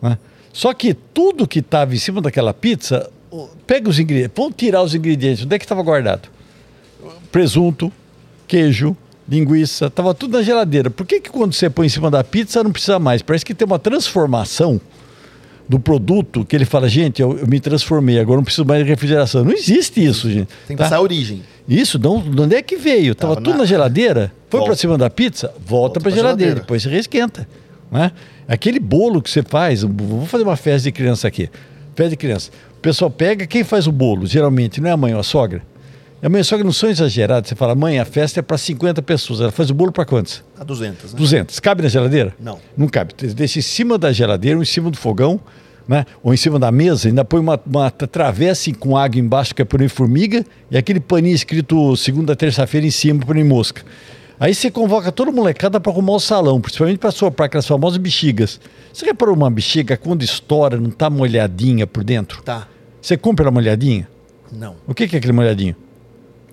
né? 0.00 0.16
Só 0.50 0.72
que 0.72 0.94
tudo 0.94 1.46
que 1.46 1.58
estava 1.58 1.94
em 1.94 1.98
cima 1.98 2.22
daquela 2.22 2.54
pizza, 2.54 3.10
pega 3.66 3.90
os 3.90 3.98
ingredientes, 3.98 4.32
vamos 4.34 4.54
tirar 4.56 4.82
os 4.82 4.94
ingredientes. 4.94 5.44
Onde 5.44 5.54
é 5.54 5.58
que 5.58 5.64
estava 5.66 5.82
guardado? 5.82 6.28
Presunto, 7.30 7.92
queijo, 8.46 8.96
linguiça, 9.28 9.86
estava 9.86 10.12
tudo 10.14 10.36
na 10.36 10.42
geladeira. 10.42 10.90
Por 10.90 11.06
que, 11.06 11.20
que 11.20 11.30
quando 11.30 11.52
você 11.52 11.70
põe 11.70 11.86
em 11.86 11.90
cima 11.90 12.10
da 12.10 12.22
pizza 12.22 12.62
não 12.62 12.70
precisa 12.72 12.98
mais? 12.98 13.22
Parece 13.22 13.44
que 13.44 13.54
tem 13.54 13.66
uma 13.66 13.78
transformação 13.78 14.80
do 15.68 15.80
produto 15.80 16.44
que 16.44 16.54
ele 16.54 16.64
fala, 16.66 16.88
gente, 16.88 17.22
eu, 17.22 17.38
eu 17.38 17.46
me 17.46 17.58
transformei, 17.58 18.18
agora 18.18 18.36
não 18.36 18.44
preciso 18.44 18.66
mais 18.66 18.84
de 18.84 18.88
refrigeração. 18.90 19.44
Não 19.44 19.52
existe 19.52 20.04
isso, 20.04 20.30
gente. 20.30 20.48
Tem 20.66 20.76
que 20.76 20.82
tá? 20.82 20.84
passar 20.84 20.96
a 20.96 21.00
origem. 21.00 21.42
Isso, 21.66 21.98
de 21.98 22.06
onde 22.06 22.28
de 22.28 22.40
onde 22.42 22.54
é 22.54 22.60
que 22.62 22.76
veio? 22.76 23.14
Tava, 23.14 23.34
Tava 23.34 23.44
tudo 23.44 23.54
na- 23.54 23.60
na, 23.60 23.66
geladeira, 23.66 24.30
foi 24.50 24.62
para 24.62 24.76
cima 24.76 24.98
da 24.98 25.08
pizza, 25.08 25.48
volta, 25.48 25.64
Volta 25.68 26.00
para 26.00 26.10
geladeira, 26.10 26.36
geladeira. 26.50 26.60
depois 26.60 26.82
você 26.82 26.90
resquenta. 26.90 27.48
Né? 27.90 28.12
Aquele 28.46 28.78
bolo 28.78 29.22
que 29.22 29.30
você 29.30 29.42
faz, 29.42 29.82
vou 29.82 30.26
fazer 30.26 30.44
uma 30.44 30.56
festa 30.56 30.82
de 30.88 30.92
criança 30.92 31.26
aqui. 31.26 31.48
Festa 31.96 32.10
de 32.10 32.16
criança. 32.16 32.50
O 32.76 32.80
pessoal 32.80 33.10
pega, 33.10 33.46
quem 33.46 33.64
faz 33.64 33.86
o 33.86 33.92
bolo? 33.92 34.26
Geralmente 34.26 34.80
não 34.82 34.90
é 34.90 34.92
a 34.92 34.96
mãe 34.96 35.14
ou 35.14 35.20
a 35.20 35.22
sogra. 35.22 35.62
A 36.24 36.28
mãe 36.30 36.42
sogra 36.42 36.64
não 36.64 36.72
são 36.72 36.88
exageradas. 36.88 37.50
Você 37.50 37.54
fala, 37.54 37.74
mãe, 37.74 37.98
a 37.98 38.04
festa 38.06 38.40
é 38.40 38.42
para 38.42 38.56
50 38.56 39.02
pessoas. 39.02 39.42
Ela 39.42 39.52
faz 39.52 39.68
o 39.68 39.74
bolo 39.74 39.92
para 39.92 40.06
quantos? 40.06 40.42
A 40.58 40.64
200, 40.64 41.12
né? 41.12 41.18
200. 41.18 41.60
Cabe 41.60 41.82
na 41.82 41.88
geladeira? 41.90 42.34
Não. 42.40 42.58
Não 42.74 42.88
cabe. 42.88 43.12
Você 43.14 43.34
Deixa 43.34 43.58
em 43.58 43.62
cima 43.62 43.98
da 43.98 44.10
geladeira 44.10 44.56
ou 44.56 44.62
em 44.62 44.64
cima 44.64 44.90
do 44.90 44.96
fogão, 44.96 45.38
né? 45.86 46.06
ou 46.22 46.32
em 46.32 46.36
cima 46.38 46.58
da 46.58 46.72
mesa, 46.72 47.08
ainda 47.08 47.26
põe 47.26 47.40
uma, 47.40 47.60
uma 47.66 47.90
travessa 47.90 48.72
com 48.72 48.96
água 48.96 49.20
embaixo 49.20 49.54
que 49.54 49.60
é 49.60 49.66
por 49.66 49.82
em 49.82 49.88
formiga 49.88 50.42
e 50.70 50.78
aquele 50.78 50.98
paninho 50.98 51.34
escrito 51.34 51.94
segunda, 51.94 52.34
terça-feira 52.34 52.86
em 52.86 52.90
cima 52.90 53.22
por 53.22 53.36
em 53.36 53.44
mosca. 53.44 53.82
Aí 54.40 54.54
você 54.54 54.70
convoca 54.70 55.12
toda 55.12 55.30
a 55.30 55.34
molecada 55.34 55.78
para 55.78 55.92
arrumar 55.92 56.14
o 56.14 56.20
salão, 56.20 56.58
principalmente 56.58 56.96
para 56.96 57.10
soprar 57.10 57.48
aquelas 57.48 57.66
famosas 57.66 57.98
bexigas. 57.98 58.58
Você 58.90 59.04
reparou 59.04 59.36
uma 59.36 59.50
bexiga 59.50 59.94
quando 59.94 60.22
estoura, 60.22 60.78
não 60.78 60.88
está 60.88 61.10
molhadinha 61.10 61.86
por 61.86 62.02
dentro? 62.02 62.42
Tá. 62.42 62.66
Você 62.98 63.14
compra 63.14 63.44
ela 63.44 63.50
molhadinha? 63.50 64.08
Não. 64.50 64.76
O 64.86 64.94
que 64.94 65.06
que 65.06 65.16
é 65.16 65.18
aquele 65.18 65.34
molhadinho? 65.34 65.76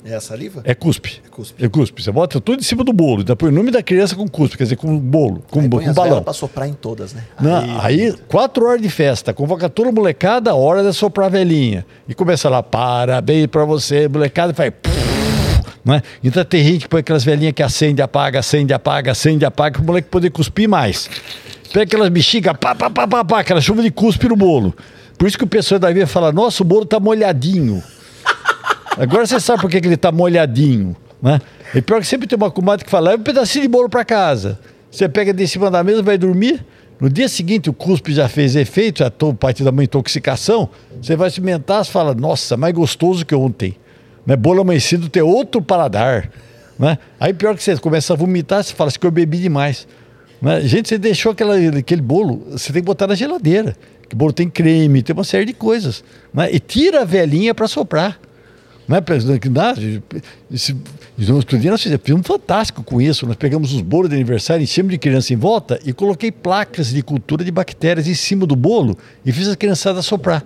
É 0.03 0.15
a 0.15 0.19
saliva? 0.21 0.61
É 0.65 0.73
cuspe. 0.73 1.21
É 1.23 1.29
cuspe. 1.29 1.63
É 1.63 1.69
cuspe. 1.69 2.01
Você 2.01 2.11
bota 2.11 2.41
tudo 2.41 2.59
em 2.59 2.63
cima 2.63 2.83
do 2.83 2.91
bolo. 2.91 3.21
Então 3.21 3.35
põe 3.35 3.49
o 3.49 3.51
nome 3.51 3.69
da 3.69 3.83
criança 3.83 4.15
com 4.15 4.27
cuspe, 4.27 4.57
quer 4.57 4.63
dizer, 4.63 4.75
com 4.75 4.97
bolo, 4.97 5.43
com, 5.49 5.59
Aí 5.59 5.69
com 5.69 5.77
põe 5.77 5.85
as 5.85 5.95
balão. 5.95 6.23
pra 6.23 6.33
soprar 6.33 6.67
em 6.67 6.73
todas, 6.73 7.13
né? 7.13 7.23
Não, 7.39 7.79
aí, 7.79 8.11
quatro 8.27 8.65
horas 8.65 8.81
de 8.81 8.89
festa, 8.89 9.31
convoca 9.33 9.69
toda 9.69 9.89
a 9.89 9.91
molecada, 9.91 10.55
hora 10.55 10.83
de 10.83 10.91
soprar 10.93 11.27
a 11.27 11.29
velhinha. 11.29 11.85
E 12.07 12.15
começa 12.15 12.49
lá, 12.49 12.63
parabéns 12.63 13.45
pra 13.47 13.63
você, 13.63 14.07
molecada, 14.07 14.51
e 14.51 14.55
faz. 14.55 14.73
Né? 15.85 16.01
Então 16.23 16.43
tem 16.45 16.63
gente 16.63 16.81
que 16.81 16.89
põe 16.89 16.99
aquelas 17.01 17.23
velhinhas 17.23 17.53
que 17.53 17.63
acende, 17.63 18.01
apaga, 18.01 18.39
acende, 18.39 18.73
apaga, 18.73 19.11
acende, 19.11 19.45
apaga, 19.45 19.73
para 19.73 19.83
o 19.83 19.85
moleque 19.85 20.09
poder 20.09 20.29
cuspir 20.31 20.67
mais. 20.67 21.09
Pega 21.71 21.83
aquelas 21.83 22.09
bexigas, 22.09 22.55
pá, 22.59 22.75
pá, 22.75 22.89
pá, 22.89 23.07
pá, 23.07 23.23
pá, 23.23 23.39
aquela 23.39 23.61
chuva 23.61 23.81
de 23.81 23.91
cuspe 23.91 24.27
no 24.27 24.35
bolo. 24.35 24.75
Por 25.17 25.27
isso 25.27 25.37
que 25.37 25.43
o 25.43 25.47
pessoal 25.47 25.79
da 25.79 25.91
vida 25.91 26.07
fala, 26.07 26.31
nossa, 26.31 26.63
o 26.63 26.65
bolo 26.65 26.85
tá 26.85 26.99
molhadinho. 26.99 27.81
Agora 28.97 29.25
você 29.25 29.39
sabe 29.39 29.61
por 29.61 29.69
que, 29.69 29.79
que 29.79 29.87
ele 29.87 29.97
tá 29.97 30.11
molhadinho, 30.11 30.95
né? 31.21 31.39
E 31.73 31.81
pior 31.81 32.01
que 32.01 32.07
sempre 32.07 32.27
tem 32.27 32.35
uma 32.35 32.51
comadre 32.51 32.83
que 32.83 32.91
fala, 32.91 33.11
leva 33.11 33.21
um 33.21 33.23
pedacinho 33.23 33.63
de 33.63 33.69
bolo 33.69 33.89
para 33.89 34.03
casa. 34.03 34.59
Você 34.91 35.07
pega 35.07 35.33
de 35.33 35.47
cima 35.47 35.71
da 35.71 35.83
mesa, 35.83 36.03
vai 36.03 36.17
dormir. 36.17 36.65
No 36.99 37.09
dia 37.09 37.29
seguinte, 37.29 37.69
o 37.69 37.73
cuspe 37.73 38.13
já 38.13 38.27
fez 38.27 38.55
efeito, 38.55 38.99
já 38.99 39.09
tô 39.09 39.33
parte 39.33 39.63
da 39.63 39.71
uma 39.71 39.83
intoxicação. 39.83 40.69
Você 41.01 41.15
vai 41.15 41.29
experimentar, 41.29 41.83
você 41.83 41.91
fala, 41.91 42.13
nossa, 42.13 42.57
mais 42.57 42.73
gostoso 42.73 43.25
que 43.25 43.33
ontem. 43.33 43.75
Né? 44.25 44.35
Bolo 44.35 44.61
amanhecido 44.61 45.09
tem 45.09 45.23
outro 45.23 45.61
paladar. 45.61 46.29
Né? 46.77 46.97
Aí 47.19 47.33
pior 47.33 47.55
que 47.55 47.63
você 47.63 47.75
começa 47.77 48.13
a 48.13 48.15
vomitar, 48.15 48.63
você 48.63 48.73
fala 48.73 48.89
assim 48.89 48.99
que 48.99 49.07
eu 49.07 49.11
bebi 49.11 49.39
demais. 49.39 49.87
Né? 50.41 50.61
Gente, 50.61 50.89
você 50.89 50.97
deixou 50.97 51.31
aquela, 51.31 51.55
aquele 51.55 52.01
bolo, 52.01 52.45
você 52.51 52.73
tem 52.73 52.81
que 52.81 52.85
botar 52.85 53.07
na 53.07 53.15
geladeira. 53.15 53.75
Que 54.09 54.15
bolo 54.15 54.33
tem 54.33 54.49
creme, 54.49 55.01
tem 55.01 55.13
uma 55.13 55.23
série 55.23 55.45
de 55.45 55.53
coisas. 55.53 56.03
Né? 56.33 56.49
E 56.51 56.59
tira 56.59 57.01
a 57.01 57.05
velhinha 57.05 57.55
para 57.55 57.67
soprar. 57.67 58.19
Não 58.91 58.97
é? 58.97 59.01
Esse, 60.51 60.75
outro 61.31 61.57
dia 61.57 61.71
nós 61.71 61.81
fizemos 61.81 62.09
um 62.09 62.23
fantástico 62.23 62.83
com 62.83 63.01
isso. 63.01 63.25
Nós 63.25 63.37
pegamos 63.37 63.73
os 63.73 63.81
bolos 63.81 64.09
de 64.09 64.15
aniversário, 64.15 64.63
enchemos 64.63 64.91
de 64.91 64.97
criança 64.97 65.33
em 65.33 65.37
volta 65.37 65.79
e 65.85 65.93
coloquei 65.93 66.31
placas 66.31 66.89
de 66.89 67.01
cultura 67.01 67.43
de 67.43 67.51
bactérias 67.51 68.07
em 68.07 68.13
cima 68.13 68.45
do 68.45 68.55
bolo 68.55 68.97
e 69.25 69.31
fiz 69.31 69.47
a 69.47 69.55
criançada 69.55 70.01
soprar. 70.01 70.43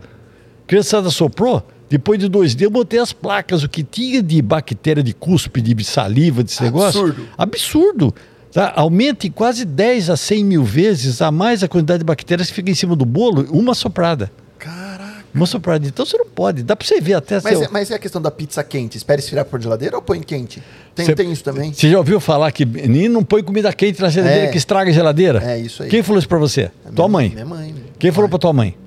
A 0.63 0.67
criançada 0.67 1.09
soprou, 1.09 1.65
depois 1.89 2.19
de 2.19 2.27
dois 2.27 2.55
dias 2.55 2.63
eu 2.63 2.71
botei 2.71 2.99
as 2.99 3.13
placas, 3.13 3.63
o 3.63 3.69
que 3.69 3.83
tinha 3.83 4.21
de 4.21 4.41
bactéria 4.41 5.01
de 5.01 5.13
cuspe, 5.13 5.61
de 5.61 5.83
saliva, 5.83 6.43
desse 6.43 6.61
negócio. 6.61 7.01
Absurdo. 7.01 7.27
Absurdo. 7.37 8.15
Tá? 8.51 8.71
Aumenta 8.75 9.27
em 9.27 9.31
quase 9.31 9.65
10 9.65 10.09
a 10.09 10.17
100 10.17 10.45
mil 10.45 10.63
vezes 10.63 11.21
a 11.21 11.29
mais 11.29 11.61
a 11.61 11.67
quantidade 11.67 11.99
de 11.99 12.05
bactérias 12.05 12.47
que 12.47 12.53
fica 12.53 12.71
em 12.71 12.75
cima 12.75 12.95
do 12.95 13.05
bolo, 13.05 13.45
uma 13.51 13.73
soprada. 13.73 14.31
Caraca. 14.57 15.04
Soprada. 15.45 15.87
Então 15.87 16.05
você 16.05 16.17
não 16.17 16.27
pode. 16.27 16.61
Dá 16.63 16.75
pra 16.75 16.87
você 16.87 17.01
ver 17.01 17.15
até... 17.15 17.35
Mas, 17.43 17.57
seu- 17.57 17.63
é, 17.63 17.69
mas 17.71 17.89
é 17.91 17.95
a 17.95 17.99
questão 17.99 18.21
da 18.21 18.29
pizza 18.31 18.63
quente? 18.63 18.95
Espera 18.97 19.19
esfriar 19.19 19.43
por 19.45 19.59
geladeira 19.61 19.95
ou 19.95 20.01
põe 20.01 20.21
quente? 20.21 20.61
Tem, 20.93 21.05
Cê- 21.05 21.15
tem 21.15 21.31
isso 21.31 21.43
também? 21.43 21.73
Você 21.73 21.89
já 21.89 21.97
ouviu 21.97 22.19
falar 22.19 22.51
que 22.51 22.65
menino 22.65 23.15
não 23.15 23.23
põe 23.23 23.43
comida 23.43 23.73
quente 23.73 24.01
na 24.01 24.09
geladeira 24.09 24.45
É. 24.45 24.47
que 24.51 24.57
estraga 24.57 24.89
a 24.89 24.93
geladeira? 24.93 25.43
É, 25.43 25.57
isso 25.59 25.83
aí. 25.83 25.89
Quem 25.89 26.01
falou 26.03 26.19
isso 26.19 26.29
pra 26.29 26.37
você? 26.37 26.69
tua 26.95 27.07
Minha- 27.07 27.09
mãe. 27.09 27.29
Minha 27.31 27.45
mãe. 27.45 27.75
Quem 27.99 28.11
falou 28.11 28.29
pra 28.29 28.39
tua 28.39 28.53
mãe? 28.53 28.77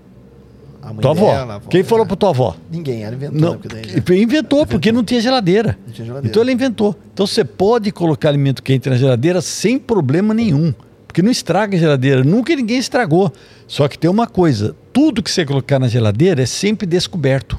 A 0.80 0.86
mãe 0.92 1.02
Tua 1.02 1.10
avó. 1.10 1.32
dela, 1.34 1.52
a 1.52 1.56
avó 1.56 1.68
Quem 1.68 1.82
falou 1.82 2.06
pra 2.06 2.16
tua 2.16 2.30
avó? 2.30 2.56
Ninguém, 2.70 3.02
ela 3.02 3.14
inventou. 3.14 3.38
Não, 3.40 3.52
né, 3.52 3.58
porque 3.60 4.12
daí- 4.14 4.22
inventou 4.22 4.64
porque 4.66 4.90
não 4.92 5.04
tinha 5.04 5.20
geladeira. 5.20 5.76
Não 5.86 5.92
tinha 5.92 6.06
geladeira. 6.06 6.30
Então 6.32 6.40
ela 6.42 6.52
inventou. 6.52 6.96
Então 7.12 7.26
você 7.26 7.44
pode 7.44 7.90
colocar 7.92 8.30
alimento 8.30 8.62
quente 8.62 8.88
na 8.88 8.96
geladeira 8.96 9.42
sem 9.42 9.78
problema 9.78 10.32
nenhum. 10.32 10.72
Porque 11.06 11.20
não 11.20 11.30
estraga 11.30 11.76
a 11.76 11.80
geladeira. 11.80 12.22
Nunca 12.24 12.54
ninguém 12.54 12.78
estragou. 12.78 13.30
Só 13.66 13.86
que 13.88 13.98
tem 13.98 14.08
uma 14.08 14.26
coisa: 14.26 14.74
tudo 14.98 15.22
que 15.22 15.30
você 15.30 15.46
colocar 15.46 15.78
na 15.78 15.86
geladeira 15.86 16.42
é 16.42 16.46
sempre 16.46 16.84
descoberto. 16.84 17.56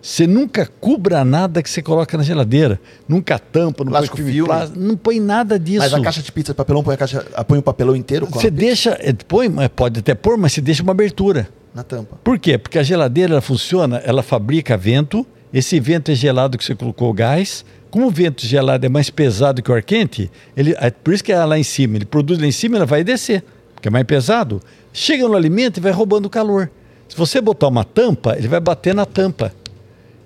Você 0.00 0.26
nunca 0.26 0.66
cubra 0.80 1.22
nada 1.22 1.62
que 1.62 1.68
você 1.68 1.82
coloca 1.82 2.16
na 2.16 2.24
geladeira. 2.24 2.80
Nunca 3.06 3.38
tampa, 3.38 3.84
não 3.84 3.90
Plástico 3.90 4.16
põe 4.16 4.24
filme 4.24 4.38
filme. 4.38 4.48
plástico, 4.48 4.80
não 4.80 4.96
põe 4.96 5.20
nada 5.20 5.58
disso. 5.58 5.80
Mas 5.80 5.92
a 5.92 6.00
caixa 6.00 6.22
de 6.22 6.32
pizza 6.32 6.54
de 6.54 6.56
papelão 6.56 6.82
põe, 6.82 6.94
a 6.94 6.96
caixa, 6.96 7.20
põe 7.46 7.58
o 7.58 7.62
papelão 7.62 7.94
inteiro 7.94 8.26
Você 8.32 8.50
deixa, 8.50 8.96
é, 9.02 9.12
põe, 9.12 9.50
pode 9.68 10.00
até 10.00 10.14
pôr, 10.14 10.38
mas 10.38 10.54
você 10.54 10.62
deixa 10.62 10.82
uma 10.82 10.92
abertura. 10.92 11.46
na 11.74 11.82
tampa. 11.82 12.16
Por 12.24 12.38
quê? 12.38 12.56
Porque 12.56 12.78
a 12.78 12.82
geladeira 12.82 13.34
ela 13.34 13.42
funciona, 13.42 13.98
ela 13.98 14.22
fabrica 14.22 14.78
vento, 14.78 15.26
esse 15.52 15.78
vento 15.78 16.10
é 16.10 16.14
gelado 16.14 16.56
que 16.56 16.64
você 16.64 16.74
colocou 16.74 17.10
o 17.10 17.12
gás. 17.12 17.66
Como 17.90 18.06
o 18.06 18.10
vento 18.10 18.46
gelado 18.46 18.86
é 18.86 18.88
mais 18.88 19.10
pesado 19.10 19.62
que 19.62 19.70
o 19.70 19.74
ar 19.74 19.82
quente, 19.82 20.30
ele, 20.56 20.74
é 20.78 20.90
por 20.90 21.12
isso 21.12 21.22
que 21.22 21.32
é 21.32 21.44
lá 21.44 21.58
em 21.58 21.62
cima, 21.62 21.96
ele 21.96 22.06
produz 22.06 22.38
lá 22.38 22.46
em 22.46 22.52
cima, 22.52 22.76
ela 22.76 22.86
vai 22.86 23.04
descer, 23.04 23.44
porque 23.86 23.88
é 23.88 23.90
mais 23.90 24.04
pesado. 24.04 24.60
Chega 24.92 25.28
no 25.28 25.36
alimento 25.36 25.78
e 25.78 25.80
vai 25.80 25.92
roubando 25.92 26.28
calor. 26.28 26.70
Se 27.08 27.16
você 27.16 27.40
botar 27.40 27.68
uma 27.68 27.84
tampa, 27.84 28.36
ele 28.36 28.48
vai 28.48 28.58
bater 28.58 28.94
na 28.94 29.06
tampa. 29.06 29.52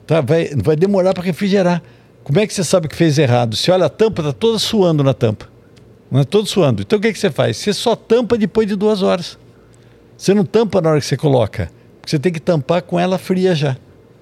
Tá? 0.07 0.21
Vai, 0.23 0.51
vai 0.57 0.77
demorar 0.77 1.13
para 1.13 1.23
refrigerar. 1.23 1.83
Como 2.25 2.39
é 2.39 2.47
que 2.47 2.55
você 2.55 2.65
sabe 2.65 2.89
que 2.89 2.97
fez 2.97 3.19
errado? 3.19 3.57
Você 3.57 3.71
olha 3.71 3.87
a 3.87 3.89
tampa, 3.91 4.23
está 4.23 4.33
toda 4.33 4.59
suando 4.59 5.05
na 5.05 5.13
tampa. 5.13 5.47
Não 6.11 6.21
é 6.21 6.25
todo 6.25 6.47
suando. 6.47 6.83
Então 6.83 6.99
o 6.99 7.03
que, 7.03 7.13
que 7.13 7.19
você 7.19 7.31
faz? 7.31 7.59
Você 7.59 7.73
só 7.73 7.95
tampa 7.95 8.39
depois 8.39 8.67
de 8.67 8.75
duas 8.75 9.03
horas. 9.03 9.39
Você 10.17 10.33
não 10.33 10.45
tampa 10.45 10.81
na 10.81 10.91
hora 10.91 11.01
que 11.01 11.07
você 11.07 11.17
coloca. 11.17 11.71
Você 12.05 12.19
tem 12.19 12.33
que 12.33 12.41
tampar 12.41 12.83
com 12.83 12.99
ela 12.99 13.19
fria 13.19 13.55
já. 13.55 13.77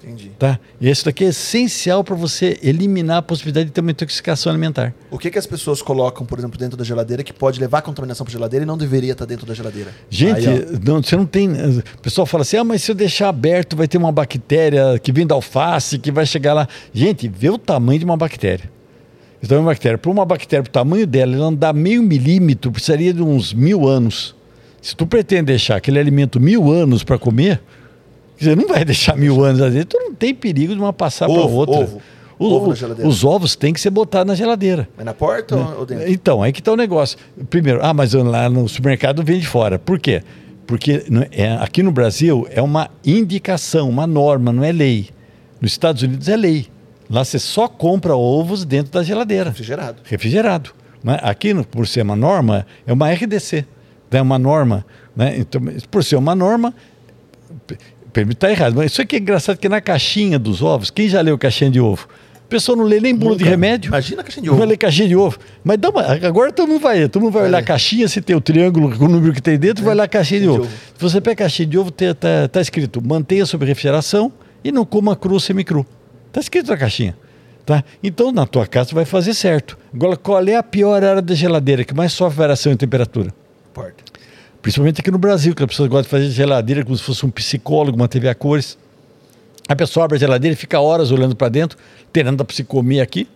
Entendi. 0.09 0.31
Tá? 0.39 0.59
E 0.81 0.89
isso 0.89 1.05
daqui 1.05 1.23
é 1.23 1.27
essencial 1.27 2.03
para 2.03 2.15
você 2.15 2.57
eliminar 2.63 3.17
a 3.17 3.21
possibilidade 3.21 3.67
de 3.67 3.71
ter 3.71 3.81
uma 3.81 3.91
intoxicação 3.91 4.51
alimentar. 4.51 4.93
O 5.11 5.17
que, 5.17 5.29
que 5.29 5.37
as 5.37 5.45
pessoas 5.45 5.81
colocam, 5.81 6.25
por 6.25 6.39
exemplo, 6.39 6.57
dentro 6.57 6.75
da 6.75 6.83
geladeira 6.83 7.23
que 7.23 7.31
pode 7.31 7.59
levar 7.59 7.79
a 7.79 7.81
contaminação 7.81 8.25
para 8.25 8.31
geladeira 8.31 8.63
e 8.63 8.67
não 8.67 8.77
deveria 8.77 9.11
estar 9.11 9.25
dentro 9.25 9.45
da 9.45 9.53
geladeira? 9.53 9.91
Gente, 10.09 10.47
Aí, 10.47 10.65
não, 10.83 11.01
você 11.01 11.15
não 11.15 11.25
tem. 11.25 11.49
O 11.51 12.01
pessoal 12.01 12.25
fala 12.25 12.41
assim: 12.41 12.57
ah, 12.57 12.63
mas 12.63 12.83
se 12.83 12.91
eu 12.91 12.95
deixar 12.95 13.29
aberto, 13.29 13.75
vai 13.75 13.87
ter 13.87 13.97
uma 13.97 14.11
bactéria 14.11 14.97
que 14.99 15.11
vem 15.11 15.27
da 15.27 15.35
alface, 15.35 15.99
que 15.99 16.11
vai 16.11 16.25
chegar 16.25 16.53
lá. 16.53 16.67
Gente, 16.93 17.27
vê 17.27 17.49
o 17.49 17.57
tamanho 17.57 17.99
de 17.99 18.05
uma 18.05 18.17
bactéria. 18.17 18.69
Então, 19.41 19.59
uma 19.59 19.71
bactéria, 19.71 19.97
para 19.97 20.11
uma 20.11 20.25
bactéria, 20.25 20.63
para 20.63 20.69
o 20.69 20.73
tamanho 20.73 21.07
dela, 21.07 21.33
ela 21.33 21.45
andar 21.45 21.73
meio 21.73 22.03
milímetro, 22.03 22.71
precisaria 22.71 23.13
de 23.13 23.21
uns 23.21 23.53
mil 23.53 23.87
anos. 23.87 24.35
Se 24.81 24.95
tu 24.95 25.05
pretende 25.05 25.43
deixar 25.43 25.77
aquele 25.77 25.99
alimento 25.99 26.39
mil 26.39 26.71
anos 26.71 27.03
para 27.03 27.17
comer, 27.17 27.61
você 28.39 28.55
não 28.55 28.67
vai 28.67 28.83
deixar 28.85 29.15
mil 29.17 29.43
anos 29.43 29.61
ali, 29.61 29.83
tu 29.85 29.97
não 29.99 30.13
tem 30.13 30.33
perigo 30.33 30.73
de 30.73 30.79
uma 30.79 30.93
passar 30.93 31.27
para 31.27 31.41
outra. 31.41 31.75
ovo. 31.79 32.01
O- 32.39 32.45
Ovo 32.53 32.73
os 33.05 33.25
ovos 33.25 33.53
têm 33.57 33.73
que 33.73 33.81
ser 33.81 33.89
botados 33.89 34.27
na 34.27 34.33
geladeira. 34.35 34.87
Mas 34.95 35.05
na 35.05 35.13
porta 35.13 35.57
ou- 35.57 35.79
ou 35.79 35.85
dentro? 35.85 36.09
Então, 36.09 36.41
aí 36.41 36.53
que 36.53 36.61
está 36.61 36.71
o 36.71 36.77
negócio. 36.77 37.17
Primeiro, 37.49 37.79
ah, 37.83 37.93
mas 37.93 38.13
lá 38.13 38.49
no 38.49 38.67
supermercado 38.69 39.21
vem 39.25 39.39
de 39.39 39.45
fora. 39.47 39.77
Por 39.77 39.99
quê? 39.99 40.23
Porque 40.65 41.03
é- 41.31 41.51
aqui 41.59 41.83
no 41.83 41.91
Brasil 41.91 42.47
é 42.49 42.61
uma 42.61 42.89
indicação, 43.05 43.89
uma 43.89 44.07
norma, 44.07 44.53
não 44.53 44.63
é 44.63 44.71
lei. 44.71 45.09
Nos 45.59 45.71
Estados 45.73 46.01
Unidos 46.01 46.29
é 46.29 46.37
lei. 46.37 46.67
Lá 47.09 47.25
você 47.25 47.37
só 47.39 47.67
compra 47.67 48.15
ovos 48.15 48.63
dentro 48.63 48.93
da 48.93 49.03
geladeira, 49.03 49.49
Refrigerado. 49.49 50.01
refrigerado. 50.05 50.69
né? 51.03 51.19
Aqui, 51.21 51.53
por 51.65 51.85
ser 51.87 52.03
uma 52.03 52.15
norma, 52.15 52.65
é 52.87 52.93
uma 52.93 53.09
RDC. 53.11 53.65
É 54.11 54.21
uma 54.21 54.39
norma. 54.39 54.85
Né? 55.15 55.35
Então, 55.39 55.61
por 55.91 56.03
ser 56.05 56.15
uma 56.15 56.33
norma, 56.35 56.73
Está 58.31 58.49
errado. 58.51 58.75
Mas 58.75 58.91
isso 58.91 59.01
aqui 59.01 59.15
é 59.15 59.19
engraçado 59.19 59.57
que 59.57 59.69
na 59.69 59.79
caixinha 59.81 60.37
dos 60.39 60.61
ovos, 60.61 60.89
quem 60.89 61.07
já 61.07 61.21
leu 61.21 61.37
caixinha 61.37 61.69
de 61.69 61.79
ovo? 61.79 62.07
A 62.35 62.49
pessoa 62.49 62.75
não 62.75 62.83
lê 62.83 62.99
nem 62.99 63.15
bolo 63.15 63.35
de 63.35 63.43
Nunca. 63.43 63.51
remédio. 63.51 63.89
Imagina 63.89 64.21
a 64.21 64.23
caixinha 64.23 64.41
de 64.41 64.47
Não 64.47 64.53
ovo. 64.55 64.59
vai 64.59 64.67
ler 64.69 64.77
caixinha 64.77 65.07
de 65.07 65.15
ovo. 65.15 65.37
Mas 65.63 65.77
dá 65.77 65.89
uma, 65.89 66.01
agora 66.01 66.51
todo 66.51 66.67
mundo 66.67 66.81
vai, 66.81 67.07
todo 67.07 67.21
mundo 67.21 67.31
vai, 67.31 67.43
Vai 67.43 67.49
olhar 67.51 67.59
a 67.59 67.63
caixinha, 67.63 68.07
se 68.07 68.21
tem 68.21 68.35
o 68.35 68.41
triângulo 68.41 68.97
com 68.97 69.05
o 69.05 69.07
número 69.07 69.31
que 69.33 69.41
tem 69.41 69.57
dentro, 69.59 69.83
vai 69.83 69.93
olhar 69.93 70.05
a 70.05 70.07
caixinha 70.07 70.39
de 70.39 70.45
de 70.47 70.51
ovo. 70.51 70.61
ovo. 70.63 70.71
Se 70.97 71.01
você 71.01 71.21
pega 71.21 71.33
a 71.33 71.45
caixinha 71.45 71.67
de 71.67 71.77
ovo, 71.77 71.89
está 71.89 72.47
tá 72.47 72.59
escrito 72.59 72.99
mantenha 73.05 73.45
sob 73.45 73.63
refrigeração 73.65 74.31
e 74.63 74.71
não 74.71 74.83
coma 74.83 75.15
cru 75.15 75.33
ou 75.33 75.39
semicru. 75.39 75.85
Está 76.27 76.39
escrito 76.39 76.69
na 76.71 76.77
caixinha. 76.77 77.15
Tá? 77.65 77.83
Então, 78.01 78.31
na 78.31 78.47
tua 78.47 78.65
casa, 78.65 78.89
tu 78.89 78.95
vai 78.95 79.05
fazer 79.05 79.35
certo. 79.35 79.77
Agora, 79.93 80.17
qual 80.17 80.43
é 80.47 80.55
a 80.55 80.63
pior 80.63 81.03
área 81.03 81.21
da 81.21 81.35
geladeira 81.35 81.83
que 81.83 81.93
mais 81.93 82.11
sofre 82.11 82.39
variação 82.39 82.71
em 82.71 82.75
temperatura? 82.77 83.31
Porta. 83.71 84.03
Principalmente 84.61 84.99
aqui 84.99 85.09
no 85.09 85.17
Brasil, 85.17 85.55
que 85.55 85.63
as 85.63 85.69
pessoas 85.69 85.89
gostam 85.89 86.03
de 86.03 86.09
fazer 86.09 86.31
geladeira 86.31 86.83
como 86.83 86.95
se 86.95 87.03
fosse 87.03 87.25
um 87.25 87.29
psicólogo, 87.29 87.95
uma 87.95 88.07
TV 88.07 88.27
a 88.27 88.35
cores. 88.35 88.77
A 89.67 89.75
pessoa 89.75 90.05
abre 90.05 90.17
a 90.17 90.19
geladeira 90.19 90.53
e 90.53 90.57
fica 90.57 90.79
horas 90.79 91.11
olhando 91.11 91.35
para 91.35 91.47
dentro, 91.47 91.77
terando 92.11 92.43
para 92.43 92.55
se 92.55 92.63
comer 92.63 93.01
aqui. 93.01 93.27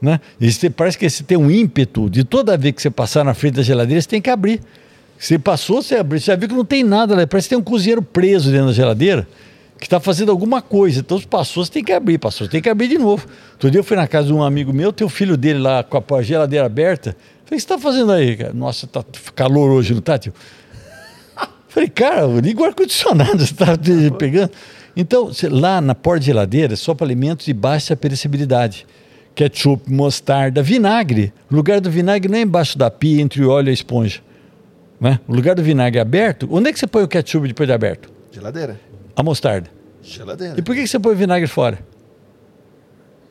Né? 0.00 0.20
Parece 0.76 0.98
que 0.98 1.08
você 1.08 1.22
tem 1.22 1.38
um 1.38 1.50
ímpeto 1.50 2.08
de 2.10 2.22
toda 2.22 2.56
vez 2.56 2.74
que 2.74 2.82
você 2.82 2.90
passar 2.90 3.24
na 3.24 3.34
frente 3.34 3.54
da 3.54 3.62
geladeira, 3.62 4.00
você 4.00 4.08
tem 4.08 4.20
que 4.20 4.30
abrir. 4.30 4.60
Você 5.18 5.38
passou, 5.38 5.82
você 5.82 5.96
abriu, 5.96 6.20
você 6.20 6.26
já 6.26 6.36
viu 6.36 6.48
que 6.48 6.54
não 6.54 6.64
tem 6.64 6.84
nada 6.84 7.16
lá. 7.16 7.26
Parece 7.26 7.48
que 7.48 7.54
tem 7.54 7.58
um 7.58 7.64
cozinheiro 7.64 8.02
preso 8.02 8.50
dentro 8.50 8.66
da 8.68 8.72
geladeira 8.72 9.26
que 9.78 9.86
está 9.86 9.98
fazendo 10.00 10.30
alguma 10.30 10.60
coisa. 10.60 11.00
Então, 11.00 11.18
se 11.18 11.26
passou, 11.26 11.64
você 11.64 11.72
tem 11.72 11.84
que 11.84 11.92
abrir. 11.92 12.18
Passou, 12.18 12.46
você 12.46 12.50
tem 12.50 12.60
que 12.60 12.68
abrir 12.68 12.88
de 12.88 12.98
novo. 12.98 13.26
Outro 13.52 13.70
dia 13.70 13.80
eu 13.80 13.84
fui 13.84 13.96
na 13.96 14.06
casa 14.06 14.28
de 14.28 14.32
um 14.32 14.42
amigo 14.42 14.72
meu, 14.72 14.92
tem 14.92 15.06
o 15.06 15.10
filho 15.10 15.36
dele 15.36 15.58
lá 15.58 15.82
com 15.82 16.14
a 16.14 16.22
geladeira 16.22 16.66
aberta. 16.66 17.16
Falei, 17.48 17.56
o 17.56 17.56
que 17.56 17.60
você 17.60 17.74
está 17.74 17.78
fazendo 17.78 18.12
aí, 18.12 18.36
cara? 18.36 18.52
Nossa, 18.52 18.86
tá 18.86 19.02
calor 19.34 19.70
hoje, 19.70 19.94
não 19.94 20.02
tá, 20.02 20.18
tio? 20.18 20.34
Falei, 21.66 21.88
cara, 21.88 22.26
liga 22.26 22.60
o 22.60 22.64
ar-condicionado, 22.66 23.38
você 23.40 23.52
está 23.54 23.66
pegando. 24.18 24.50
Então, 24.94 25.30
lá 25.50 25.80
na 25.80 25.94
porta 25.94 26.20
de 26.20 26.26
geladeira, 26.26 26.74
é 26.74 26.76
só 26.76 26.92
para 26.92 27.06
alimentos 27.06 27.46
de 27.46 27.54
baixa 27.54 27.96
perecibilidade. 27.96 28.86
Ketchup, 29.34 29.90
mostarda, 29.90 30.62
vinagre. 30.62 31.32
O 31.50 31.56
lugar 31.56 31.80
do 31.80 31.90
vinagre 31.90 32.30
não 32.30 32.36
é 32.36 32.42
embaixo 32.42 32.76
da 32.76 32.90
pia, 32.90 33.22
entre 33.22 33.42
o 33.42 33.48
óleo 33.48 33.68
e 33.68 33.70
a 33.70 33.72
esponja. 33.72 34.20
Né? 35.00 35.18
O 35.26 35.34
lugar 35.34 35.54
do 35.54 35.62
vinagre 35.62 35.98
é 35.98 36.02
aberto. 36.02 36.46
Onde 36.50 36.68
é 36.68 36.72
que 36.72 36.78
você 36.78 36.86
põe 36.86 37.02
o 37.02 37.08
ketchup 37.08 37.48
depois 37.48 37.66
de 37.66 37.72
aberto? 37.72 38.10
Geladeira. 38.30 38.78
A 39.16 39.22
mostarda. 39.22 39.70
Geladeira. 40.02 40.56
E 40.58 40.62
por 40.62 40.74
que 40.74 40.86
você 40.86 40.98
põe 40.98 41.14
o 41.14 41.16
vinagre 41.16 41.46
fora? 41.46 41.78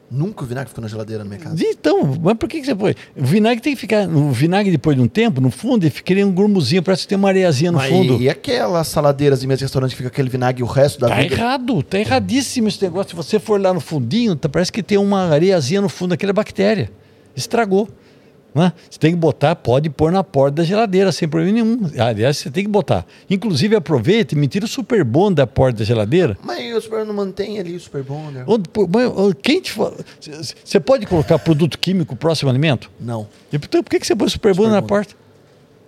Nunca 0.10 0.43
o 0.43 0.47
vinagre 0.47 0.70
ficou 0.70 0.82
na 0.82 0.88
geladeira 0.88 1.22
na 1.24 1.30
minha 1.30 1.39
casa. 1.41 1.62
Então, 1.62 2.18
mas 2.24 2.38
por 2.38 2.47
que, 2.47 2.62
que 2.62 2.66
você 2.66 2.74
põe? 2.74 2.95
O 3.16 3.26
vinagre 3.26 3.60
tem 3.62 3.74
que 3.76 3.80
ficar. 3.82 4.08
O 4.08 4.32
vinagre, 4.32 4.72
depois 4.72 4.95
de 4.95 5.01
um 5.03 5.08
tempo, 5.08 5.41
no 5.41 5.51
fundo, 5.51 5.84
ele 5.84 5.89
fica 5.89 6.14
um 6.26 6.32
grumuzinho, 6.32 6.82
parece 6.82 7.01
que 7.01 7.10
tem 7.10 7.18
uma 7.18 7.28
areiazinha 7.28 7.74
no 7.74 7.78
Mas 7.78 7.89
fundo. 7.89 8.22
E 8.22 8.30
aquelas 8.30 8.88
saladeiras 8.88 9.41
de 9.41 9.47
mesa 9.47 9.58
de 9.60 9.64
restaurante 9.66 9.91
que 9.91 9.97
fica 9.97 10.08
aquele 10.08 10.30
vinagre 10.30 10.64
o 10.64 10.66
resto 10.66 10.99
da 11.01 11.10
Tá 11.10 11.16
vida? 11.22 11.36
errado, 11.36 11.84
tá 11.84 11.99
erradíssimo 11.99 12.70
esse 12.70 12.82
negócio. 12.82 13.10
Se 13.10 13.16
você 13.18 13.38
for 13.38 13.60
lá 13.60 13.74
no 13.74 13.82
fundinho, 13.82 14.34
tá- 14.36 14.47
parece 14.47 14.72
que 14.72 14.82
tem 14.82 14.97
uma 14.97 15.26
areiazinha 15.30 15.82
no 15.82 15.89
fundo 15.89 16.12
daquela 16.12 16.32
bactéria. 16.32 16.89
Estragou. 17.36 17.89
Né? 18.58 18.74
Você 18.89 18.99
tem 18.99 19.12
que 19.12 19.18
botar, 19.18 19.55
pode 19.55 19.89
pôr 19.89 20.12
na 20.12 20.24
porta 20.24 20.58
da 20.58 20.64
geladeira, 20.64 21.12
sem 21.12 21.28
problema 21.28 21.53
nenhum. 21.53 21.89
Aliás, 21.97 22.38
você 22.38 22.49
tem 22.49 22.64
que 22.64 22.70
botar. 22.70 23.05
Inclusive, 23.30 23.76
aproveita 23.76 24.34
e 24.36 24.38
me 24.38 24.47
tira 24.47 24.66
o 24.66 24.68
super 24.68 25.03
bom 25.03 25.32
da 25.32 25.45
porta 25.47 25.80
da 25.80 25.86
geladeira. 25.86 26.38
Mas 26.43 26.76
o 26.76 26.82
super 26.82 27.05
não 27.05 27.14
mantém 27.14 27.60
ali 27.60 27.76
o 27.76 27.80
super 27.80 28.03
bom, 28.03 28.30
né? 28.32 28.43
Quem 29.41 29.62
te 29.62 29.72
fala? 29.72 29.95
Você 30.64 30.80
pode 30.80 31.05
colocar 31.05 31.38
produto 31.39 31.78
químico 31.80 32.16
próximo 32.16 32.49
ao 32.49 32.51
alimento? 32.53 32.89
Não. 32.99 33.28
Então, 33.51 33.84
por 33.84 33.89
que 33.89 34.05
você 34.05 34.16
põe 34.16 34.30
super 34.30 34.53
bom 34.55 34.68
na 34.68 34.82
porta? 34.82 35.14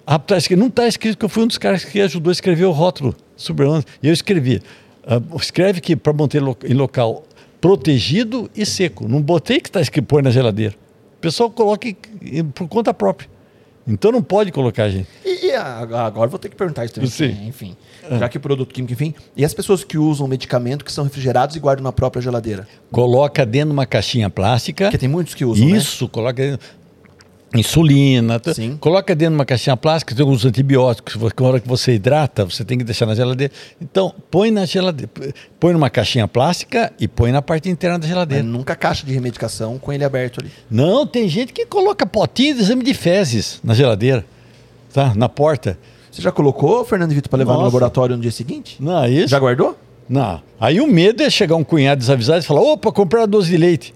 Ah, 0.05 0.17
tá 0.17 0.35
não 0.57 0.67
está 0.67 0.87
escrito 0.87 1.17
que 1.17 1.25
eu 1.25 1.29
fui 1.29 1.43
um 1.43 1.47
dos 1.47 1.57
caras 1.57 1.83
que 1.85 2.01
ajudou 2.01 2.31
a 2.31 2.33
escrever 2.33 2.65
o 2.65 2.71
rótulo 2.71 3.15
super 3.37 3.65
bom. 3.67 3.81
E 4.01 4.07
eu 4.07 4.13
escrevi. 4.13 4.61
ah, 5.05 5.21
escreve 5.39 5.79
que 5.81 5.95
para 5.95 6.11
manter 6.13 6.41
lo- 6.41 6.57
em 6.63 6.73
local 6.73 7.23
protegido 7.61 8.49
e 8.55 8.65
seco. 8.65 9.07
Não 9.07 9.21
botei 9.21 9.59
que 9.59 9.69
está 9.69 9.81
escrito 9.81 10.05
põe 10.05 10.21
na 10.23 10.31
geladeira. 10.31 10.73
O 11.19 11.21
pessoal 11.21 11.53
em- 12.21 12.45
por 12.45 12.67
conta 12.69 12.93
própria. 12.93 13.29
Então 13.85 14.11
não 14.11 14.21
pode 14.21 14.51
colocar, 14.51 14.87
gente. 14.89 15.07
E, 15.25 15.47
e 15.47 15.51
agora 15.55 16.25
eu 16.27 16.29
vou 16.29 16.39
ter 16.39 16.47
que 16.47 16.55
perguntar 16.55 16.85
isso 16.85 16.93
também. 16.93 17.09
Sim. 17.09 17.27
né? 17.29 17.45
Enfim. 17.47 17.75
Já 18.17 18.29
que 18.29 18.39
produto 18.39 18.73
químico, 18.73 18.93
enfim. 18.93 19.13
E 19.35 19.43
as 19.43 19.53
pessoas 19.53 19.83
que 19.83 19.97
usam 19.97 20.27
medicamento 20.27 20.85
que 20.85 20.91
são 20.91 21.03
refrigerados 21.03 21.55
e 21.55 21.59
guardam 21.59 21.83
na 21.83 21.91
própria 21.91 22.21
geladeira? 22.21 22.67
Coloca 22.91 23.45
dentro 23.45 23.69
de 23.69 23.73
uma 23.73 23.85
caixinha 23.85 24.29
plástica. 24.29 24.85
Porque 24.85 24.97
tem 24.97 25.09
muitos 25.09 25.33
que 25.33 25.43
usam, 25.43 25.67
né? 25.67 25.75
Isso, 25.77 26.07
coloca 26.07 26.33
dentro. 26.41 26.65
Insulina, 27.55 28.39
t- 28.39 28.53
Sim. 28.53 28.77
coloca 28.79 29.15
dentro 29.15 29.31
de 29.33 29.39
uma 29.39 29.45
caixinha 29.45 29.75
plástica, 29.75 30.13
tem 30.13 30.23
alguns 30.23 30.45
antibióticos, 30.45 31.15
que 31.33 31.41
na 31.41 31.47
hora 31.49 31.59
que 31.59 31.67
você 31.67 31.93
hidrata, 31.93 32.45
você 32.45 32.63
tem 32.63 32.77
que 32.77 32.83
deixar 32.83 33.05
na 33.05 33.15
geladeira. 33.15 33.51
Então, 33.81 34.13
põe 34.29 34.51
na 34.51 34.65
geladeira, 34.65 35.11
põe 35.59 35.73
numa 35.73 35.89
caixinha 35.89 36.27
plástica 36.27 36.93
e 36.99 37.07
põe 37.07 37.31
na 37.31 37.41
parte 37.41 37.67
interna 37.69 37.97
da 37.97 38.03
Mas 38.03 38.09
geladeira. 38.09 38.43
nunca 38.43 38.75
caixa 38.75 39.05
de 39.05 39.11
remedicação 39.13 39.79
com 39.79 39.91
ele 39.91 40.03
aberto 40.03 40.41
ali. 40.41 40.51
Não, 40.69 41.07
tem 41.07 41.27
gente 41.27 41.51
que 41.51 41.65
coloca 41.65 42.05
potinho 42.05 42.55
de 42.55 42.61
exame 42.61 42.83
de 42.83 42.93
fezes 42.93 43.59
na 43.63 43.73
geladeira, 43.73 44.23
tá? 44.93 45.13
Na 45.15 45.27
porta. 45.27 45.77
Você 46.11 46.21
já 46.21 46.31
colocou, 46.31 46.83
Fernando 46.85 47.11
Vitor, 47.11 47.29
para 47.29 47.39
levar 47.39 47.53
no 47.53 47.59
Nossa. 47.59 47.67
laboratório 47.67 48.15
no 48.15 48.21
dia 48.21 48.31
seguinte? 48.31 48.77
Não, 48.79 49.03
é 49.03 49.09
isso? 49.09 49.27
Já 49.27 49.39
guardou? 49.39 49.77
Não. 50.07 50.41
Aí 50.59 50.81
o 50.81 50.87
medo 50.87 51.21
é 51.21 51.29
chegar 51.29 51.55
um 51.55 51.63
cunhado 51.63 51.99
desavisado 51.99 52.39
e 52.39 52.43
falar: 52.43 52.61
opa, 52.61 52.91
comprar 52.91 53.27
doce 53.27 53.47
de 53.49 53.57
leite. 53.57 53.93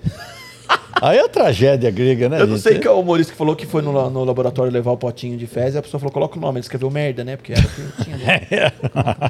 Aí 1.04 1.18
é 1.18 1.28
tragédia 1.28 1.91
grega, 1.91 2.30
né? 2.30 2.38
Eu 2.39 2.47
não 2.47 2.56
gente? 2.56 2.64
sei 2.64 2.80
que 2.80 2.88
é 2.88 2.91
o 2.91 2.97
humorista 3.01 3.34
que 3.34 3.38
falou 3.38 3.58
que 3.58 3.66
foi 3.66 3.82
no, 3.82 4.10
no 4.10 4.24
laboratório 4.24 4.72
levar 4.72 4.91
o 4.91 4.97
potinho 4.97 5.38
de 5.38 5.45
fezes 5.45 5.76
e 5.76 5.78
a 5.78 5.82
pessoa 5.82 5.99
falou, 5.99 6.14
coloca 6.14 6.38
o 6.38 6.41
nome. 6.41 6.60
Ele 6.60 6.62
escreveu 6.62 6.89
merda, 6.89 7.26
né? 7.26 7.36
Porque 7.36 7.51
era 7.51 7.62
o 7.62 7.68
que 7.68 8.04
tinha 8.06 8.16
ali. 8.16 8.74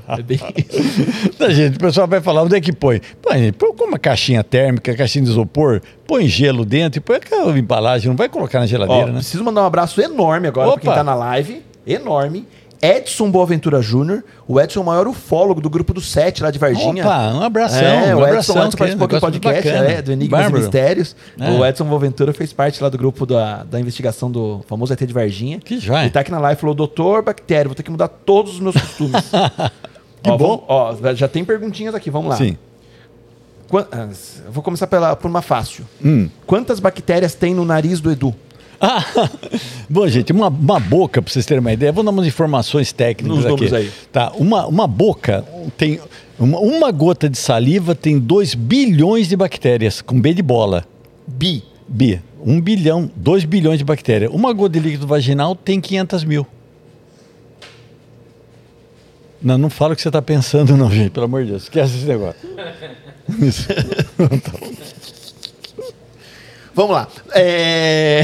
É 0.19 0.21
bem 0.21 0.37
isso. 0.37 1.31
Tá, 1.31 1.49
gente, 1.49 1.77
o 1.77 1.79
pessoal 1.79 2.07
vai 2.07 2.21
falar 2.21 2.43
onde 2.43 2.55
é 2.55 2.61
que 2.61 2.71
põe. 2.71 3.01
Põe, 3.19 3.51
põe 3.51 3.87
uma 3.87 3.97
caixinha 3.97 4.43
térmica, 4.43 4.95
caixinha 4.95 5.25
de 5.25 5.31
isopor, 5.31 5.81
põe 6.05 6.27
gelo 6.27 6.63
dentro 6.63 6.99
e 6.99 7.01
põe 7.01 7.15
aquela 7.15 7.57
embalagem, 7.57 8.07
não 8.07 8.15
vai 8.15 8.29
colocar 8.29 8.59
na 8.59 8.65
Ó, 8.65 8.67
geladeira, 8.67 9.07
né? 9.07 9.13
preciso 9.13 9.43
mandar 9.43 9.63
um 9.63 9.65
abraço 9.65 9.99
enorme 9.99 10.47
agora 10.47 10.73
pra 10.73 10.79
quem 10.81 10.89
Opa. 10.91 10.99
tá 10.99 11.03
na 11.03 11.15
live. 11.15 11.63
Enorme. 11.87 12.45
Edson 12.83 13.31
Boaventura 13.31 13.81
Júnior. 13.81 14.23
O 14.45 14.59
Edson 14.59 14.79
é 14.79 14.83
o 14.83 14.85
maior 14.85 15.07
ufólogo 15.07 15.61
do 15.61 15.69
grupo 15.69 15.93
do 15.93 16.01
Sete 16.01 16.43
lá 16.43 16.51
de 16.51 16.59
Varginha. 16.59 17.03
Opa, 17.05 17.33
um 17.33 17.41
abração. 17.41 17.79
É, 17.81 18.13
um 18.15 18.19
o 18.19 18.23
abração, 18.25 18.55
Edson, 18.55 18.65
Edson 18.67 18.77
participou 18.77 19.05
aqui 19.05 19.15
do 19.15 19.21
podcast 19.21 19.69
é, 19.69 20.01
do 20.01 20.11
Enigmas 20.11 20.41
Bárbaro. 20.41 20.57
e 20.57 20.65
Mistérios. 20.65 21.15
É. 21.39 21.49
O 21.51 21.65
Edson 21.65 21.85
Boaventura 21.85 22.33
fez 22.33 22.51
parte 22.51 22.83
lá 22.83 22.89
do 22.89 22.97
grupo 22.97 23.25
da, 23.25 23.63
da 23.63 23.79
investigação 23.79 24.29
do 24.29 24.61
famoso 24.67 24.91
ET 24.91 24.99
de 24.99 25.13
Varginha. 25.13 25.59
Que 25.59 25.79
joia. 25.79 26.01
Ele 26.01 26.09
tá 26.09 26.19
aqui 26.19 26.31
na 26.31 26.39
live 26.39 26.57
e 26.57 26.61
falou, 26.61 26.75
doutor 26.75 27.23
Bactéria, 27.23 27.65
vou 27.69 27.75
ter 27.75 27.83
que 27.83 27.91
mudar 27.91 28.09
todos 28.09 28.55
os 28.55 28.59
meus 28.59 28.75
costumes. 28.75 29.31
Que 30.23 30.29
Ó, 30.31 30.37
bom. 30.37 30.65
vamos- 30.65 31.01
ó, 31.03 31.13
já 31.13 31.27
tem 31.27 31.43
perguntinhas 31.43 31.93
aqui, 31.93 32.09
vamos 32.09 32.29
lá. 32.29 32.37
Sim. 32.37 32.57
Ah, 33.91 34.07
vou 34.49 34.63
começar 34.63 34.87
pela, 34.87 35.15
por 35.17 35.27
uma 35.29 35.41
fácil. 35.41 35.83
Hum. 36.03 36.29
Quantas 36.45 36.79
bactérias 36.79 37.33
tem 37.35 37.53
no 37.53 37.65
nariz 37.65 37.99
do 37.99 38.09
Edu? 38.09 38.33
Ah, 38.85 39.29
bom, 39.89 40.05
gente, 40.09 40.33
uma, 40.33 40.49
uma 40.49 40.77
boca, 40.77 41.21
para 41.21 41.31
vocês 41.31 41.45
terem 41.45 41.61
uma 41.61 41.71
ideia, 41.71 41.89
vou 41.93 42.03
dar 42.03 42.11
umas 42.11 42.27
informações 42.27 42.91
técnicas 42.91 43.45
Nos 43.45 43.45
aqui. 43.45 43.73
aí. 43.73 43.89
Tá, 44.11 44.33
uma, 44.35 44.67
uma 44.67 44.85
boca 44.85 45.45
tem. 45.77 46.01
Uma, 46.37 46.59
uma 46.59 46.91
gota 46.91 47.29
de 47.29 47.37
saliva 47.37 47.95
tem 47.95 48.19
2 48.19 48.55
bilhões 48.55 49.29
de 49.29 49.37
bactérias, 49.37 50.01
com 50.01 50.19
B 50.19 50.33
de 50.33 50.41
bola. 50.41 50.85
Bi. 51.25 51.63
Bi. 51.87 52.21
1 52.45 52.51
um 52.51 52.59
bilhão, 52.59 53.09
2 53.15 53.45
bilhões 53.45 53.77
de 53.77 53.85
bactérias. 53.85 54.29
Uma 54.33 54.51
gota 54.51 54.73
de 54.73 54.79
líquido 54.81 55.07
vaginal 55.07 55.55
tem 55.55 55.79
500 55.79 56.25
mil. 56.25 56.45
Não, 59.41 59.57
não 59.57 59.69
fala 59.69 59.93
o 59.93 59.95
que 59.95 60.01
você 60.01 60.09
está 60.09 60.21
pensando, 60.21 60.75
não, 60.75 60.91
gente, 60.91 61.11
pelo 61.11 61.25
amor 61.25 61.43
de 61.45 61.51
Deus. 61.51 61.63
Esquece 61.63 61.95
esse 61.95 62.05
negócio. 62.05 62.41
Isso. 63.39 63.67
Vamos 66.75 66.91
lá. 66.91 67.07
É... 67.33 68.23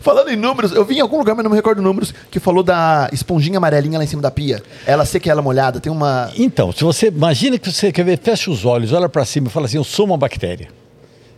Falando 0.00 0.30
em 0.30 0.36
números, 0.36 0.72
eu 0.72 0.82
vi 0.84 0.96
em 0.96 1.00
algum 1.00 1.18
lugar, 1.18 1.34
mas 1.34 1.44
não 1.44 1.50
me 1.50 1.56
recordo 1.56 1.82
números, 1.82 2.14
que 2.30 2.40
falou 2.40 2.62
da 2.62 3.10
esponjinha 3.12 3.58
amarelinha 3.58 3.98
lá 3.98 4.04
em 4.04 4.06
cima 4.06 4.22
da 4.22 4.30
pia. 4.30 4.62
Ela 4.86 5.04
seca 5.04 5.30
ela 5.30 5.42
molhada. 5.42 5.78
Tem 5.78 5.92
uma. 5.92 6.32
Então, 6.36 6.72
se 6.72 6.82
você 6.82 7.08
imagina 7.08 7.58
que 7.58 7.70
você 7.70 7.92
quer 7.92 8.04
ver, 8.04 8.18
fecha 8.18 8.50
os 8.50 8.64
olhos, 8.64 8.92
olha 8.92 9.10
para 9.10 9.24
cima 9.26 9.48
e 9.48 9.50
fala 9.50 9.66
assim: 9.66 9.76
Eu 9.76 9.84
sou 9.84 10.06
uma 10.06 10.16
bactéria. 10.16 10.68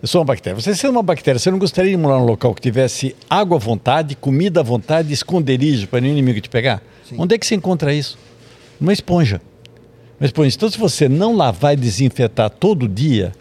Eu 0.01 0.07
sou 0.07 0.21
uma 0.21 0.25
bactéria. 0.25 0.61
Você 0.61 0.75
sendo 0.75 0.93
uma 0.93 1.03
bactéria, 1.03 1.39
você 1.39 1.51
não 1.51 1.59
gostaria 1.59 1.91
de 1.91 1.97
morar 1.97 2.19
num 2.19 2.25
local 2.25 2.55
que 2.55 2.61
tivesse 2.61 3.17
água 3.29 3.57
à 3.57 3.61
vontade, 3.61 4.15
comida 4.15 4.61
à 4.61 4.63
vontade, 4.63 5.13
esconderijo 5.13 5.89
para 5.89 6.01
nenhum 6.01 6.15
inimigo 6.15 6.41
te 6.41 6.49
pegar? 6.49 6.83
Onde 7.19 7.35
é 7.35 7.39
que 7.39 7.47
você 7.47 7.55
encontra 7.55 7.93
isso? 7.93 8.17
Numa 8.81 8.93
esponja. 8.93 9.41
Uma 10.19 10.27
esponja. 10.27 10.57
Então, 10.57 10.71
se 10.71 10.79
você 10.79 11.09
não 11.09 11.37
lavar 11.37 11.75
e 11.75 11.77
desinfetar 11.77 12.51
todo 12.51 12.89
dia, 12.89 13.33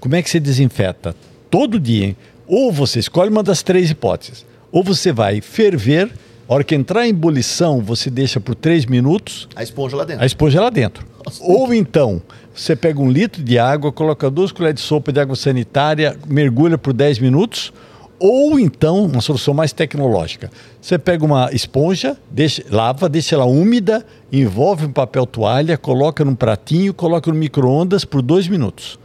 como 0.00 0.14
é 0.14 0.22
que 0.22 0.30
você 0.30 0.38
desinfeta? 0.38 1.14
Todo 1.50 1.80
dia, 1.80 2.06
hein? 2.06 2.16
Ou 2.46 2.72
você 2.72 2.98
escolhe 2.98 3.30
uma 3.30 3.42
das 3.42 3.62
três 3.62 3.90
hipóteses. 3.90 4.44
Ou 4.76 4.82
você 4.84 5.10
vai 5.10 5.40
ferver, 5.40 6.10
a 6.46 6.52
hora 6.52 6.62
que 6.62 6.74
entrar 6.74 7.06
em 7.06 7.08
ebulição, 7.08 7.80
você 7.80 8.10
deixa 8.10 8.38
por 8.38 8.54
três 8.54 8.84
minutos, 8.84 9.48
A 9.56 9.62
esponja 9.62 9.96
lá 9.96 10.04
dentro. 10.04 10.22
a 10.22 10.26
esponja 10.26 10.58
é 10.58 10.60
lá 10.60 10.68
dentro. 10.68 11.06
Ou 11.40 11.72
então, 11.72 12.20
você 12.54 12.76
pega 12.76 13.00
um 13.00 13.10
litro 13.10 13.42
de 13.42 13.58
água, 13.58 13.90
coloca 13.90 14.30
duas 14.30 14.52
colheres 14.52 14.78
de 14.78 14.86
sopa 14.86 15.10
de 15.10 15.18
água 15.18 15.34
sanitária, 15.34 16.14
mergulha 16.28 16.76
por 16.76 16.92
10 16.92 17.20
minutos. 17.20 17.72
Ou 18.18 18.60
então, 18.60 19.06
uma 19.06 19.22
solução 19.22 19.54
mais 19.54 19.72
tecnológica. 19.72 20.50
Você 20.78 20.98
pega 20.98 21.24
uma 21.24 21.48
esponja, 21.54 22.14
deixa, 22.30 22.62
lava, 22.70 23.08
deixa 23.08 23.34
ela 23.34 23.46
úmida, 23.46 24.04
envolve 24.30 24.84
um 24.84 24.92
papel 24.92 25.24
toalha, 25.24 25.78
coloca 25.78 26.22
num 26.22 26.34
pratinho, 26.34 26.92
coloca 26.92 27.32
no 27.32 27.38
micro-ondas 27.38 28.04
por 28.04 28.20
dois 28.20 28.46
minutos. 28.46 28.98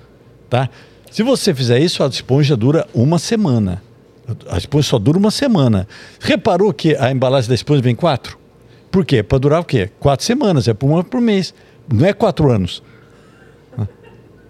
Tá? 0.50 0.70
Se 1.10 1.24
você 1.24 1.54
fizer 1.54 1.80
isso, 1.80 2.04
a 2.04 2.08
esponja 2.08 2.58
dura 2.58 2.86
uma 2.94 3.18
semana. 3.18 3.82
A 4.50 4.58
esponja 4.58 4.88
só 4.90 5.00
dura 5.00 5.18
uma 5.18 5.32
semana. 5.32 5.88
Reparou 6.20 6.74
que 6.74 6.96
a 6.96 7.12
embalagem 7.12 7.48
da 7.50 7.56
esponja 7.56 7.82
vem 7.82 7.96
quatro? 7.96 8.38
Por 8.90 9.06
quê? 9.06 9.24
Para 9.24 9.38
durar 9.38 9.62
o 9.62 9.66
quê? 9.66 9.90
Quatro 10.00 10.26
semanas, 10.26 10.68
é 10.68 10.74
por 10.74 10.88
uma 10.88 11.04
por 11.04 11.22
mês. 11.22 11.54
Não 11.92 12.06
é 12.06 12.14
quatro 12.14 12.52
anos. 12.52 12.84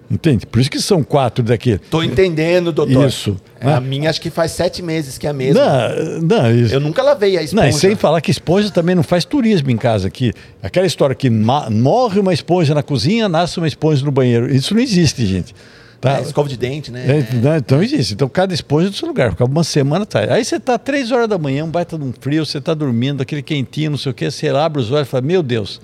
Entende? 0.10 0.46
Por 0.46 0.60
isso 0.60 0.70
que 0.70 0.82
são 0.82 1.04
quatro 1.04 1.42
daqui. 1.42 1.80
Tô 1.90 2.04
entendendo, 2.04 2.74
doutor. 2.74 3.08
Isso. 3.08 3.38
É, 3.62 3.72
A 3.72 3.80
minha 3.80 4.10
acho 4.10 4.20
que 4.20 4.30
faz 4.30 4.52
sete 4.52 4.82
meses 4.82 5.18
que 5.18 5.26
é 5.26 5.30
a 5.30 5.34
mesma. 5.34 5.62
Não, 5.62 6.22
não, 6.22 6.52
isso. 6.54 6.74
Eu 6.74 6.82
nunca 6.82 7.02
lavei 7.02 7.36
a 7.38 7.40
Não, 7.40 7.46
esponja. 7.46 7.70
e 7.70 7.74
sem 7.74 7.96
falar 7.96 8.20
que 8.20 8.30
esponja 8.30 8.70
também 8.72 8.94
não 8.94 9.04
faz 9.04 9.24
turismo 9.24 9.72
em 9.72 9.78
casa 9.78 10.10
aqui. 10.10 10.34
Aquela 10.62 10.86
história 10.86 11.16
que 11.16 11.30
morre 11.30 12.20
uma 12.20 12.34
esponja 12.34 12.76
na 12.76 12.84
cozinha, 12.84 13.30
nasce 13.30 13.58
uma 13.58 13.68
esponja 13.70 14.04
no 14.04 14.12
banheiro. 14.12 14.54
Isso 14.54 14.74
não 14.74 14.82
existe, 14.82 15.26
gente. 15.26 15.56
Tá? 16.02 16.18
É, 16.18 16.22
escova 16.22 16.50
de 16.50 16.58
dente, 16.58 16.92
né? 16.92 17.20
É, 17.20 17.36
não, 17.36 17.56
então 17.56 17.84
existe. 17.84 18.16
Então 18.16 18.28
cada 18.28 18.56
esponja 18.56 18.90
do 18.90 18.96
seu 18.96 19.08
lugar. 19.08 19.30
Ficava 19.30 19.50
uma 19.50 19.64
semana 19.64 20.04
atrás. 20.04 20.32
Aí 20.32 20.44
você 20.44 20.60
tá 20.60 20.76
três 20.80 21.12
horas 21.12 21.30
da 21.30 21.38
manhã, 21.38 21.64
um 21.64 21.70
baita 21.70 21.96
de 21.96 22.04
um 22.04 22.12
frio, 22.12 22.44
você 22.44 22.60
tá 22.60 22.74
dormindo, 22.74 23.22
aquele 23.22 23.44
quentinho, 23.44 23.92
não 23.92 23.98
sei 24.00 24.12
o 24.12 24.16
quê, 24.16 24.32
você 24.32 24.50
abre 24.50 24.82
os 24.82 24.92
olhos 24.92 25.08
e 25.08 25.12
fala, 25.12 25.22
meu 25.22 25.44
Deus, 25.44 25.80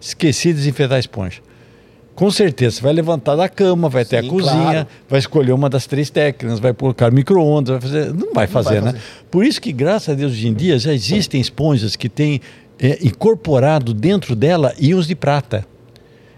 esqueci 0.00 0.48
de 0.48 0.54
desinfetar 0.54 0.96
a 0.96 1.00
esponja. 1.00 1.42
Com 2.14 2.30
certeza, 2.30 2.76
você 2.76 2.82
vai 2.82 2.92
levantar 2.92 3.36
da 3.36 3.48
cama, 3.48 3.88
vai 3.88 4.02
até 4.02 4.18
a 4.18 4.22
cozinha, 4.22 4.52
claro. 4.52 4.86
vai 5.08 5.18
escolher 5.18 5.52
uma 5.52 5.70
das 5.70 5.86
três 5.86 6.10
técnicas, 6.10 6.58
vai 6.58 6.72
colocar 6.74 7.10
micro-ondas, 7.10 7.72
vai 7.72 7.80
fazer. 7.80 8.14
Não 8.14 8.32
vai 8.34 8.46
fazer, 8.46 8.80
vai 8.80 8.92
né? 8.92 8.92
fazer. 8.92 9.04
Por 9.30 9.44
isso 9.44 9.60
que, 9.60 9.72
graças 9.72 10.08
a 10.10 10.14
Deus, 10.14 10.32
hoje 10.32 10.48
em 10.48 10.54
dia 10.54 10.78
já 10.78 10.92
existem 10.92 11.40
esponjas 11.40 11.96
que 11.96 12.08
têm 12.08 12.40
é, 12.78 12.98
incorporado 13.02 13.92
dentro 13.94 14.34
dela 14.34 14.74
íons 14.78 15.06
de 15.06 15.14
prata. 15.14 15.66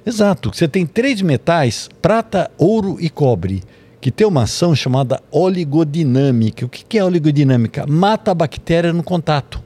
Exato. 0.04 0.50
Você 0.54 0.66
tem 0.66 0.84
três 0.86 1.22
metais, 1.22 1.88
prata, 2.00 2.50
ouro 2.58 2.96
e 3.00 3.08
cobre, 3.08 3.62
que 4.00 4.10
tem 4.10 4.26
uma 4.26 4.42
ação 4.42 4.74
chamada 4.74 5.20
oligodinâmica. 5.30 6.66
O 6.66 6.68
que 6.68 6.98
é 6.98 7.04
oligodinâmica? 7.04 7.86
Mata 7.86 8.30
a 8.30 8.34
bactéria 8.34 8.92
no 8.92 9.02
contato. 9.02 9.62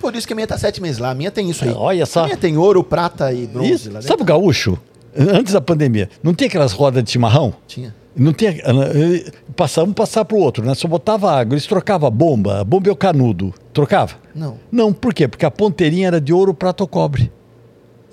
Por 0.00 0.14
isso 0.14 0.26
que 0.26 0.32
a 0.32 0.36
minha 0.36 0.46
tá 0.46 0.56
sete 0.56 0.80
meses 0.80 0.98
lá. 0.98 1.10
A 1.10 1.14
minha 1.14 1.30
tem 1.30 1.50
isso 1.50 1.64
aí. 1.64 1.72
Olha 1.72 2.06
só. 2.06 2.20
A 2.22 2.24
minha 2.26 2.36
tem 2.36 2.56
ouro, 2.56 2.82
prata 2.82 3.32
e 3.32 3.46
bronze 3.46 3.72
Isso. 3.72 3.88
lá 3.88 3.94
dentro. 3.94 4.08
Sabe 4.08 4.22
o 4.22 4.24
gaúcho? 4.24 4.78
Antes 5.16 5.52
da 5.52 5.60
pandemia, 5.60 6.08
não 6.22 6.32
tinha 6.32 6.46
aquelas 6.46 6.72
rodas 6.72 7.02
de 7.02 7.10
chimarrão? 7.10 7.52
Tinha. 7.66 7.94
Não 8.16 8.32
tinha. 8.32 8.52
eh, 8.52 9.30
Passava 9.56 9.88
um 9.88 9.92
passar 9.92 10.24
para 10.24 10.36
o 10.36 10.40
outro, 10.40 10.64
né? 10.64 10.72
Só 10.74 10.86
botava 10.86 11.32
água, 11.32 11.54
eles 11.54 11.66
trocavam 11.66 12.06
a 12.06 12.10
bomba, 12.10 12.60
a 12.60 12.64
bomba 12.64 12.88
é 12.88 12.92
o 12.92 12.96
canudo. 12.96 13.52
Trocava? 13.72 14.14
Não. 14.34 14.56
Não, 14.70 14.92
por 14.92 15.12
quê? 15.12 15.26
Porque 15.28 15.44
a 15.44 15.50
ponteirinha 15.50 16.06
era 16.06 16.20
de 16.20 16.32
ouro, 16.32 16.54
prata 16.54 16.82
ou 16.84 16.88
cobre. 16.88 17.30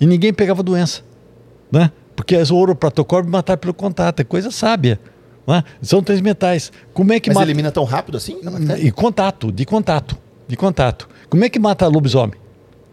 E 0.00 0.06
ninguém 0.06 0.32
pegava 0.32 0.62
doença. 0.62 1.02
Né? 1.70 1.90
Porque 2.16 2.34
as 2.36 2.50
ouro, 2.50 2.76
cobre 3.06 3.30
matar 3.30 3.56
pelo 3.56 3.72
contato, 3.72 4.20
é 4.20 4.24
coisa 4.24 4.50
sábia. 4.50 4.98
Né? 5.46 5.62
São 5.80 6.02
três 6.02 6.20
metais. 6.20 6.72
Como 6.92 7.12
é 7.12 7.20
que 7.20 7.30
Mas 7.30 7.36
mata. 7.36 7.46
elimina 7.46 7.70
tão 7.70 7.84
rápido 7.84 8.16
assim? 8.16 8.38
bactéria? 8.42 8.82
E 8.82 8.90
contato, 8.90 9.52
de 9.52 9.64
contato. 9.64 10.16
De 10.46 10.56
contato. 10.56 11.08
Como 11.28 11.44
é 11.44 11.48
que 11.48 11.58
mata 11.58 11.86
lobisomem? 11.86 12.34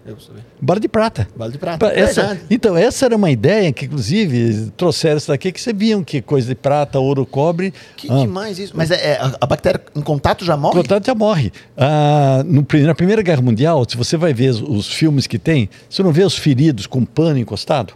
Eu. 0.05 0.15
Bala 0.61 0.79
de 0.79 0.87
prata. 0.87 1.27
Bala 1.35 1.51
de 1.51 1.57
prata. 1.57 1.79
Pra- 1.79 1.97
Essa, 1.97 2.21
Verdade. 2.21 2.41
então, 2.51 2.77
essa 2.77 3.05
era 3.05 3.15
uma 3.15 3.31
ideia 3.31 3.73
que, 3.73 3.85
inclusive, 3.85 4.71
trouxeram 4.77 5.17
isso 5.17 5.29
daqui, 5.29 5.51
que 5.51 5.59
você 5.59 5.73
viam 5.73 6.03
que 6.03 6.21
coisa 6.21 6.47
de 6.47 6.53
prata, 6.53 6.99
ouro, 6.99 7.25
cobre. 7.25 7.73
Que 7.97 8.11
ah, 8.11 8.19
demais 8.19 8.59
isso. 8.59 8.73
Mas 8.75 8.91
é, 8.91 9.13
é, 9.13 9.19
a, 9.41 9.45
bactéria 9.47 9.81
em 9.95 10.01
contato 10.01 10.45
já 10.45 10.55
morre? 10.55 10.75
contato 10.75 11.07
já 11.07 11.15
morre. 11.15 11.51
Ah, 11.75 12.43
no 12.45 12.63
na 12.85 12.93
Primeira 12.93 13.23
Guerra 13.23 13.41
Mundial, 13.41 13.83
se 13.89 13.97
você 13.97 14.15
vai 14.15 14.31
ver 14.31 14.49
os, 14.51 14.61
os 14.61 14.87
filmes 14.87 15.25
que 15.25 15.39
tem, 15.39 15.67
você 15.89 16.03
não 16.03 16.11
vê 16.11 16.23
os 16.23 16.37
feridos 16.37 16.85
com 16.85 17.03
pano 17.03 17.39
encostado? 17.39 17.95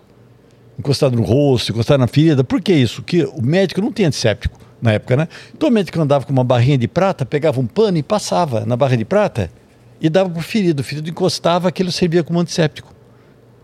Encostado 0.80 1.16
no 1.18 1.24
rosto, 1.24 1.74
encostado 1.74 2.00
na 2.00 2.08
ferida. 2.08 2.42
Por 2.42 2.62
que 2.62 2.72
isso? 2.72 3.04
Que 3.04 3.24
o 3.26 3.42
médico 3.42 3.82
não 3.82 3.92
tinha 3.92 4.08
antisséptico 4.08 4.58
na 4.82 4.94
época, 4.94 5.18
né? 5.18 5.28
Então 5.54 5.68
o 5.68 5.72
médico 5.72 6.00
andava 6.00 6.26
com 6.26 6.32
uma 6.32 6.44
barrinha 6.44 6.78
de 6.78 6.88
prata, 6.88 7.26
pegava 7.26 7.60
um 7.60 7.68
pano 7.68 7.98
e 7.98 8.04
passava 8.04 8.66
na 8.66 8.78
barra 8.78 8.96
de 8.96 9.04
prata 9.04 9.52
e 10.00 10.10
dava 10.10 10.30
pro 10.30 10.42
ferido. 10.42 10.80
O 10.80 10.84
ferido 10.84 11.10
encostava, 11.10 11.68
aquilo 11.68 11.92
servia 11.92 12.24
como 12.24 12.40
antisséptico 12.40 12.94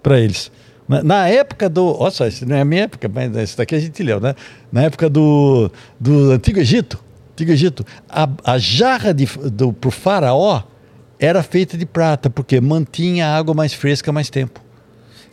para 0.04 0.20
eles. 0.20 0.52
Na, 0.88 1.02
na 1.02 1.28
época 1.30 1.70
do. 1.70 1.98
Olha 2.00 2.12
só, 2.12 2.28
isso 2.28 2.46
não 2.46 2.58
é 2.58 2.62
a 2.62 2.66
minha 2.66 2.84
época, 2.84 3.10
mas 3.12 3.34
isso 3.36 3.58
daqui 3.58 3.76
a 3.76 3.80
gente 3.80 4.04
leu, 4.04 4.20
né? 4.20 4.36
Na 4.70 4.84
época 4.84 5.10
do, 5.10 5.72
do 5.98 6.32
Antigo 6.32 6.60
Egito, 6.60 7.02
Antigo 7.32 7.52
Egito 7.52 7.86
a, 8.10 8.28
a 8.44 8.58
jarra 8.58 9.14
do, 9.14 9.72
pro 9.72 9.90
faraó 9.90 10.64
era 11.18 11.42
feita 11.42 11.78
de 11.78 11.86
prata, 11.86 12.30
porque 12.30 12.60
mantinha 12.60 13.28
a 13.28 13.38
água 13.38 13.54
mais 13.54 13.74
fresca 13.74 14.12
mais 14.12 14.30
tempo. 14.30 14.65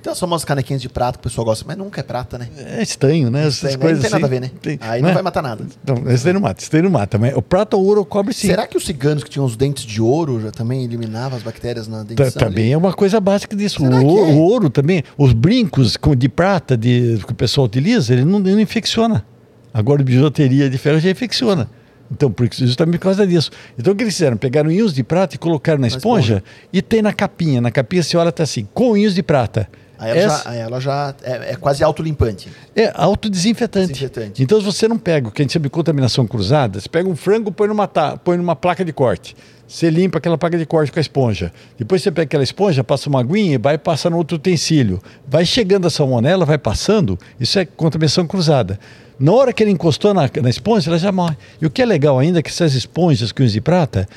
Então 0.03 0.17
são 0.17 0.27
umas 0.27 0.45
canequinhas 0.45 0.83
de 0.83 0.89
prata 0.89 1.17
que 1.17 1.21
o 1.21 1.31
pessoal 1.31 1.45
gosta, 1.45 1.65
mas 1.65 1.77
nunca 1.77 2.01
é 2.01 2.03
prata, 2.03 2.37
né? 2.37 2.49
É 2.59 2.83
estranho, 2.83 3.31
né? 3.31 3.47
Essas 3.47 3.71
Tem- 3.71 3.79
coisas 3.79 4.03
não 4.03 4.11
tem 4.11 4.11
nada 4.11 4.25
a 4.25 4.27
assim. 4.27 4.35
ver, 4.35 4.41
né? 4.41 4.51
Tem- 4.61 4.79
Aí 4.83 5.01
não 5.01 5.09
né? 5.11 5.15
vai 5.15 5.23
matar 5.23 5.43
nada. 5.45 5.65
Então, 5.81 6.03
esse 6.11 6.25
daí 6.25 6.33
não 6.33 6.41
mata, 6.41 6.61
esse 6.61 6.73
daí 6.73 6.83
não 6.83 6.91
mata. 6.91 7.19
Mas 7.19 7.37
o 7.37 7.41
prata, 7.41 7.77
o 7.77 7.85
ouro, 7.87 8.01
o 8.01 8.05
cobre 8.05 8.35
sim. 8.35 8.49
Será 8.49 8.67
que 8.67 8.77
os 8.77 8.85
ciganos 8.85 9.23
que 9.23 9.31
tinham 9.31 9.45
os 9.47 9.57
dentes 9.57 9.85
de 9.85 10.03
ouro 10.03 10.41
já 10.41 10.51
também 10.51 10.83
eliminavam 10.83 11.37
as 11.39 11.45
bactérias 11.45 11.87
na 11.87 12.03
dentição? 12.03 12.33
Também 12.33 12.73
é 12.73 12.77
uma 12.77 12.93
coisa 12.93 13.21
básica 13.21 13.55
disso. 13.55 13.81
O, 13.81 13.93
é? 13.95 14.01
o 14.01 14.39
ouro 14.41 14.69
também, 14.69 15.05
os 15.17 15.33
brincos 15.33 15.97
com- 15.97 16.17
de 16.17 16.29
prata 16.29 16.77
de, 16.77 17.21
que 17.25 17.33
o 17.33 17.37
pessoal 17.37 17.65
utiliza, 17.69 18.13
ele 18.13 18.25
não, 18.25 18.41
ele 18.41 18.55
não 18.55 18.61
infecciona. 18.61 19.25
Agora, 19.73 20.03
bijuteria 20.03 20.69
de 20.69 20.79
ferro 20.79 20.99
já 20.99 21.11
infecciona. 21.11 21.71
Então, 22.11 22.31
por 22.31 22.45
isso, 22.47 22.67
justamente 22.67 22.99
por 22.99 23.05
causa 23.05 23.25
disso. 23.27 23.51
Então, 23.79 23.93
o 23.93 23.97
que 23.97 24.03
eles 24.03 24.15
fizeram? 24.15 24.37
Pegaram 24.37 24.71
íons 24.71 24.93
de 24.93 25.03
prata 25.05 25.37
e 25.37 25.39
colocaram 25.39 25.81
na 25.81 25.87
esponja, 25.87 26.43
e 26.73 26.83
tem 26.83 27.01
na 27.01 27.13
capinha. 27.13 27.61
Na 27.61 27.71
capinha, 27.71 28.03
você 28.03 28.17
olha, 28.19 28.31
tá 28.33 28.43
assim, 28.43 28.67
com 28.75 28.97
íons 28.97 29.15
de 29.15 29.23
prata. 29.23 29.69
Aí 30.03 30.11
ela 30.11 30.21
Essa- 30.21 30.43
já, 30.45 30.51
aí 30.51 30.59
ela 30.59 30.81
já 30.81 31.15
é, 31.23 31.53
é 31.53 31.57
quase 31.57 31.85
autolimpante. 31.85 32.51
é 32.75 32.91
autodesinfetante. 32.95 33.93
Desinfetante. 33.93 34.43
Então, 34.43 34.61
você 34.61 34.89
não 34.89 34.99
pega 34.99 35.29
o 35.29 35.31
que 35.31 35.41
a 35.41 35.45
gente 35.45 35.53
chama 35.53 35.63
de 35.63 35.71
contaminação 35.71 36.27
cruzada, 36.27 36.81
você 36.81 36.89
pega 36.89 37.09
um 37.09 37.15
frango, 37.15 37.53
põe 37.53 37.69
numa, 37.69 37.87
põe 37.87 38.37
numa 38.37 38.57
placa 38.57 38.85
de 38.85 38.93
corte. 38.93 39.37
Você 39.69 39.89
limpa 39.89 40.19
aquela 40.19 40.37
placa 40.37 40.59
de 40.59 40.67
corte 40.67 40.91
com 40.93 40.99
a 40.99 41.01
esponja. 41.01 41.53
Depois 41.79 42.03
você 42.03 42.11
pega 42.11 42.25
aquela 42.25 42.43
esponja, 42.43 42.83
passa 42.83 43.09
uma 43.09 43.21
aguinha 43.21 43.55
e 43.55 43.59
vai 43.59 43.79
passar 43.79 44.11
no 44.11 44.17
outro 44.19 44.37
utensílio. 44.37 45.01
Vai 45.27 45.47
chegando 45.47 45.87
a 45.87 45.91
salmonela, 45.91 46.45
vai 46.45 46.59
passando, 46.59 47.17
isso 47.41 47.59
é 47.59 47.65
contaminação 47.65 48.27
cruzada. 48.27 48.79
Na 49.19 49.33
hora 49.33 49.53
que 49.53 49.63
ele 49.63 49.71
encostou 49.71 50.13
na, 50.13 50.29
na 50.43 50.51
esponja, 50.51 50.91
ela 50.91 50.99
já 50.99 51.13
morre. 51.13 51.37
E 51.61 51.65
o 51.65 51.71
que 51.71 51.81
é 51.81 51.87
legal 51.87 52.19
ainda 52.19 52.41
é 52.41 52.43
que 52.43 52.51
essas 52.51 52.75
esponjas 52.75 53.31
com 53.31 53.47
de 53.47 53.61
prata, 53.61 54.09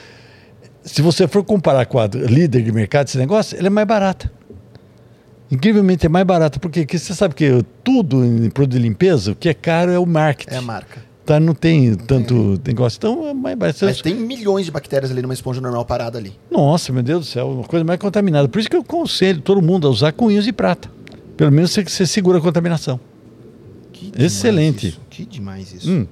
se 0.83 1.01
você 1.01 1.27
for 1.27 1.43
comparar 1.43 1.85
com 1.85 1.99
a 1.99 2.07
líder 2.07 2.63
de 2.63 2.71
mercado 2.71 3.05
desse 3.05 3.17
negócio, 3.17 3.57
ela 3.57 3.67
é 3.67 3.69
mais 3.69 3.87
barata. 3.87 4.31
Incrivelmente 5.51 6.05
é 6.05 6.09
mais 6.09 6.25
barata, 6.25 6.59
porque 6.59 6.85
que 6.85 6.97
você 6.97 7.13
sabe 7.13 7.35
que 7.35 7.63
tudo 7.83 8.25
em 8.25 8.49
produto 8.49 8.73
de 8.73 8.79
limpeza, 8.79 9.31
o 9.31 9.35
que 9.35 9.47
é 9.47 9.53
caro 9.53 9.91
é 9.91 9.99
o 9.99 10.05
marketing. 10.05 10.53
É 10.53 10.57
a 10.57 10.61
marca. 10.61 11.03
Tá, 11.25 11.39
não 11.39 11.53
tem 11.55 11.95
tanto 11.95 12.59
negócio. 12.65 12.97
Então 12.97 13.27
é 13.27 13.33
mais 13.33 13.57
barato. 13.57 13.83
Mas 13.85 13.99
tem 14.01 14.13
milhões 14.15 14.65
de 14.65 14.71
bactérias 14.71 15.11
ali 15.11 15.21
numa 15.23 15.33
esponja 15.33 15.59
normal 15.59 15.83
parada 15.85 16.17
ali. 16.19 16.33
Nossa, 16.51 16.91
meu 16.93 17.01
Deus 17.01 17.25
do 17.25 17.31
céu, 17.31 17.49
uma 17.49 17.63
coisa 17.63 17.83
mais 17.83 17.99
contaminada. 17.99 18.47
Por 18.47 18.59
isso 18.59 18.69
que 18.69 18.75
eu 18.75 18.81
aconselho 18.81 19.41
todo 19.41 19.61
mundo 19.61 19.87
a 19.87 19.89
usar 19.89 20.13
íons 20.19 20.45
de 20.45 20.53
prata. 20.53 20.89
Pelo 21.35 21.51
menos 21.51 21.71
você, 21.71 21.83
você 21.83 22.05
segura 22.05 22.37
a 22.37 22.41
contaminação. 22.41 22.99
Que 23.91 24.11
Excelente. 24.17 24.89
isso, 24.89 25.01
Que 25.09 25.25
demais 25.25 25.73
isso. 25.73 25.89
Hum. 25.89 26.07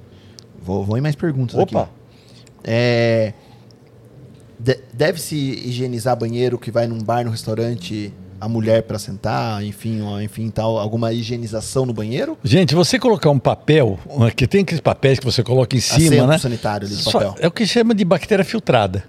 Vou, 0.63 0.83
vou 0.83 0.97
em 0.97 1.01
mais 1.01 1.15
perguntas 1.15 1.59
Opa! 1.59 1.81
aqui. 1.83 1.89
É, 2.63 3.33
de- 4.59 4.79
Deve-se 4.93 5.35
higienizar 5.35 6.17
banheiro 6.17 6.57
que 6.57 6.71
vai 6.71 6.87
num 6.87 6.97
bar, 7.03 7.23
no 7.25 7.29
restaurante, 7.31 8.11
a 8.43 8.49
mulher 8.49 8.83
para 8.83 8.99
sentar, 8.99 9.63
enfim, 9.63 10.01
ó, 10.01 10.19
enfim, 10.19 10.49
tal, 10.49 10.77
alguma 10.77 11.13
higienização 11.13 11.85
no 11.85 11.93
banheiro? 11.93 12.37
Gente, 12.43 12.75
você 12.75 12.99
colocar 12.99 13.29
um 13.29 13.39
papel, 13.39 13.97
que 14.35 14.45
tem 14.45 14.61
aqueles 14.61 14.81
papéis 14.81 15.17
que 15.17 15.25
você 15.25 15.41
coloca 15.41 15.75
em 15.77 15.79
cima, 15.79 16.07
Assento 16.15 16.27
né? 16.27 16.37
sanitário 16.37 16.87
ali 16.87 16.95
de 16.95 17.01
Só- 17.03 17.11
papel. 17.11 17.35
é 17.39 17.47
o 17.47 17.51
que 17.51 17.65
chama 17.65 17.95
de 17.95 18.03
bactéria 18.03 18.43
filtrada. 18.43 19.05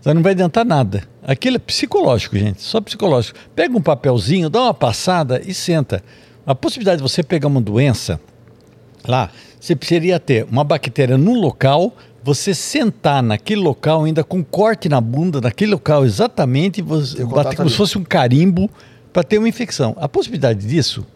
Então 0.00 0.12
não 0.14 0.22
vai 0.22 0.32
adiantar 0.32 0.64
nada. 0.64 1.02
Aquilo 1.22 1.56
é 1.56 1.58
psicológico, 1.58 2.36
gente, 2.38 2.62
só 2.62 2.80
psicológico. 2.80 3.38
Pega 3.54 3.76
um 3.76 3.80
papelzinho, 3.80 4.48
dá 4.50 4.62
uma 4.64 4.74
passada 4.74 5.40
e 5.44 5.52
senta. 5.54 6.02
A 6.46 6.54
possibilidade 6.54 6.98
de 6.98 7.02
você 7.02 7.22
pegar 7.22 7.48
uma 7.48 7.60
doença 7.60 8.20
lá, 9.08 9.30
você 9.58 9.74
precisaria 9.74 10.20
ter 10.20 10.44
uma 10.50 10.62
bactéria 10.62 11.16
num 11.18 11.40
local, 11.40 11.96
você 12.26 12.52
sentar 12.52 13.22
naquele 13.22 13.60
local 13.60 14.02
ainda 14.04 14.24
com 14.24 14.42
corte 14.42 14.88
na 14.88 15.00
bunda, 15.00 15.40
naquele 15.40 15.70
local 15.70 16.04
exatamente, 16.04 16.82
você 16.82 17.24
bater 17.24 17.56
como 17.56 17.70
se 17.70 17.76
fosse 17.76 17.96
um 17.96 18.02
carimbo 18.02 18.68
para 19.12 19.22
ter 19.22 19.38
uma 19.38 19.48
infecção. 19.48 19.96
A 20.00 20.08
possibilidade 20.08 20.66
disso 20.66 21.06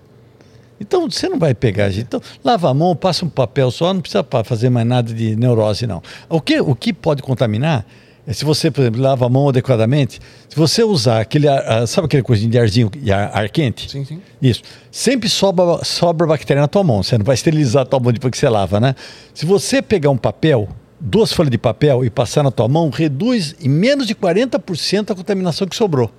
então 0.81 1.11
você 1.11 1.29
não 1.29 1.39
vai 1.39 1.53
pegar, 1.55 1.91
gente. 1.91 2.07
Então, 2.07 2.23
lava 2.43 2.71
a 2.71 2.73
mão, 2.73 2.97
passa 2.97 3.23
um 3.25 3.29
papel 3.29 3.71
só, 3.71 3.93
não 3.93 4.01
precisa 4.01 4.25
fazer 4.45 4.71
mais 4.71 4.87
nada 4.87 5.13
de 5.13 5.37
neurose, 5.37 5.87
não. 5.87 6.03
O 6.27 6.41
que, 6.41 6.59
o 6.59 6.75
que 6.75 6.91
pode 6.91 7.23
contaminar 7.23 7.85
é 8.27 8.33
se 8.33 8.47
você, 8.47 8.71
por 8.71 8.81
exemplo, 8.81 8.99
lava 8.99 9.27
a 9.27 9.29
mão 9.29 9.51
adequadamente, 9.51 10.19
se 10.49 10.57
você 10.57 10.83
usar 10.83 11.21
aquele, 11.21 11.49
ar- 11.49 11.63
ah, 11.67 11.87
sabe 11.87 12.07
aquele 12.07 12.23
coisinho 12.23 12.51
de 12.51 12.59
arzinho, 12.59 12.89
de 12.97 13.13
ar, 13.13 13.31
ar 13.37 13.51
quente? 13.51 13.91
Sim, 13.91 14.07
sim. 14.07 14.23
Isso. 14.41 14.63
Sempre 14.91 15.29
sobra, 15.29 15.85
sobra 15.85 16.27
bactéria 16.27 16.63
na 16.63 16.69
tua 16.69 16.83
mão. 16.83 17.03
Você 17.03 17.19
não 17.19 17.27
vai 17.27 17.35
esterilizar 17.35 17.83
a 17.83 17.85
tua 17.85 18.01
mão 18.01 18.11
depois 18.11 18.31
que 18.31 18.39
você 18.39 18.49
lava, 18.49 18.81
né? 18.81 18.95
Se 19.35 19.45
você 19.45 19.83
pegar 19.83 20.09
um 20.09 20.17
papel, 20.17 20.67
duas 21.01 21.33
folhas 21.33 21.51
de 21.51 21.59
papel 21.59 22.05
e 22.05 22.11
passar 22.11 22.43
na 22.43 22.51
tua 22.51 22.69
mão, 22.69 22.91
reduz 22.91 23.55
em 23.61 23.69
menos 23.69 24.07
de 24.07 24.15
40% 24.15 25.11
a 25.11 25.15
contaminação 25.15 25.67
que 25.67 25.75
sobrou. 25.77 26.11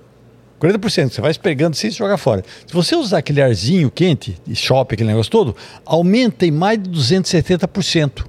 40%, 0.60 1.10
você 1.10 1.20
vai 1.20 1.34
pegando 1.34 1.74
sem 1.74 1.90
jogar 1.90 2.16
fora. 2.16 2.44
Se 2.66 2.72
você 2.72 2.94
usar 2.94 3.18
aquele 3.18 3.42
arzinho 3.42 3.90
quente, 3.90 4.36
de 4.46 4.54
shopping, 4.54 4.94
aquele 4.94 5.08
negócio 5.08 5.30
todo, 5.30 5.56
aumenta 5.84 6.46
em 6.46 6.50
mais 6.52 6.80
de 6.80 6.88
270%. 6.88 8.24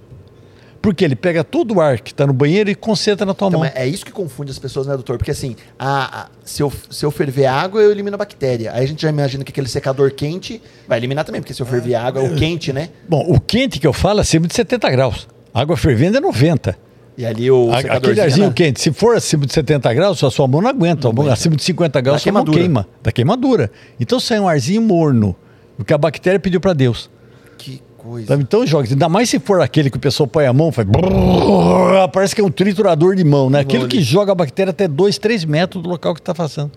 Porque 0.82 1.06
ele 1.06 1.16
pega 1.16 1.46
todo 1.46 1.76
o 1.76 1.80
ar 1.82 2.02
que 2.02 2.12
está 2.12 2.28
no 2.28 2.34
banheiro 2.34 2.70
e 2.70 2.76
concentra 2.76 3.26
na 3.26 3.34
tua 3.34 3.48
Então, 3.48 3.60
mão. 3.62 3.72
é 3.74 3.88
isso 3.88 4.04
que 4.06 4.12
confunde 4.12 4.52
as 4.52 4.60
pessoas, 4.60 4.86
né, 4.86 4.94
doutor? 4.96 5.18
Porque 5.18 5.32
assim, 5.32 5.56
a- 5.80 6.24
a- 6.24 6.28
se, 6.44 6.62
eu, 6.62 6.74
se 6.90 7.06
eu 7.06 7.10
ferver 7.12 7.46
água, 7.46 7.82
eu 7.82 7.90
elimino 7.90 8.16
a 8.16 8.18
bactéria. 8.18 8.74
Aí 8.74 8.84
a 8.84 8.88
gente 8.88 9.02
já 9.02 9.10
imagina 9.10 9.46
que 9.46 9.52
aquele 9.52 9.70
secador 9.70 10.12
quente 10.12 10.62
vai 10.86 10.98
eliminar 11.00 11.24
também, 11.24 11.40
porque 11.40 11.54
se 11.54 11.62
eu 11.62 11.66
ferver 11.66 11.96
água, 11.96 12.22
é 12.22 12.30
o 12.30 12.36
quente, 12.36 12.74
né? 12.74 12.90
Bom, 13.08 13.24
o 13.30 13.40
quente 13.40 13.80
que 13.80 13.88
eu 13.88 13.94
falo 13.94 14.20
é 14.20 14.22
acima 14.24 14.46
de 14.46 14.54
70 14.54 14.90
graus. 14.90 15.26
Água 15.54 15.78
fervendo 15.78 16.18
é 16.18 16.20
90. 16.22 16.78
E 17.18 17.26
ali 17.26 17.50
o 17.52 17.72
A- 17.72 17.78
Aquele 17.98 18.20
arzinho 18.20 18.48
né? 18.48 18.54
quente, 18.56 18.82
se 18.82 18.92
for 18.92 19.16
acima 19.16 19.46
de 19.46 19.54
70 19.54 19.94
graus, 19.94 20.24
a 20.24 20.32
sua 20.32 20.48
mão 20.48 20.62
não 20.62 20.70
aguenta. 20.70 21.08
A 21.10 21.14
mão- 21.14 21.30
acima 21.30 21.56
de 21.56 21.64
50 21.64 22.02
graus, 22.02 22.18
Dá 22.18 22.24
sua 22.24 22.32
mão 22.32 22.44
queimadura. 22.44 22.64
queima. 22.64 22.88
Da 23.04 23.12
queimadura. 23.12 23.72
Então 24.00 24.20
sai 24.20 24.40
um 24.40 24.48
arzinho 24.48 24.82
morno. 24.82 25.36
O 25.78 25.84
que 25.84 25.94
a 25.94 25.98
bactéria 25.98 26.40
pediu 26.40 26.60
para 26.60 26.74
Deus. 26.74 27.10
Que 27.58 27.82
coisa. 27.98 28.34
Então 28.36 28.66
joga. 28.66 28.90
Ainda 28.90 29.08
mais 29.08 29.30
se 29.30 29.38
for 29.40 29.62
aquele 29.62 29.92
que 29.92 29.98
o 29.98 30.00
pessoal 30.00 30.26
põe 30.28 30.46
a 30.48 30.54
mão, 30.54 30.72
faz. 30.72 30.88
brrr, 30.88 32.10
Parece 32.12 32.34
que 32.34 32.42
é 32.42 32.44
um 32.44 32.50
triturador 32.50 33.16
de 33.16 33.24
mão, 33.24 33.48
né? 33.50 33.60
Mão 33.60 33.62
Aquilo 33.62 33.88
que 33.88 34.02
joga 34.02 34.32
a 34.32 34.36
bactéria 34.36 34.72
até 34.72 34.88
2, 34.88 35.18
3 35.20 35.46
metros 35.46 35.84
do 35.84 35.90
local 35.90 36.14
que 36.16 36.20
está 36.20 36.34
passando. 36.34 36.72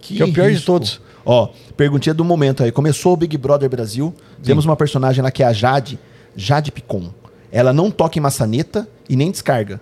que 0.00 0.20
é 0.20 0.24
o 0.24 0.32
pior 0.32 0.50
de 0.50 0.60
todos. 0.60 1.00
Ó, 1.24 1.50
perguntinha 1.76 2.12
do 2.12 2.24
momento 2.24 2.64
aí. 2.64 2.72
Começou 2.72 3.12
o 3.12 3.16
Big 3.16 3.36
Brother 3.38 3.70
Brasil. 3.70 4.12
Temos 4.42 4.64
uma 4.64 4.74
personagem 4.74 5.22
lá 5.22 5.30
que 5.30 5.44
é 5.44 5.46
a 5.46 5.52
Jade, 5.52 5.96
Jade 6.36 6.72
Picon. 6.72 7.10
Ela 7.52 7.72
não 7.72 7.90
toca 7.90 8.18
em 8.18 8.22
maçaneta 8.22 8.88
e 9.08 9.14
nem 9.14 9.30
descarga. 9.30 9.80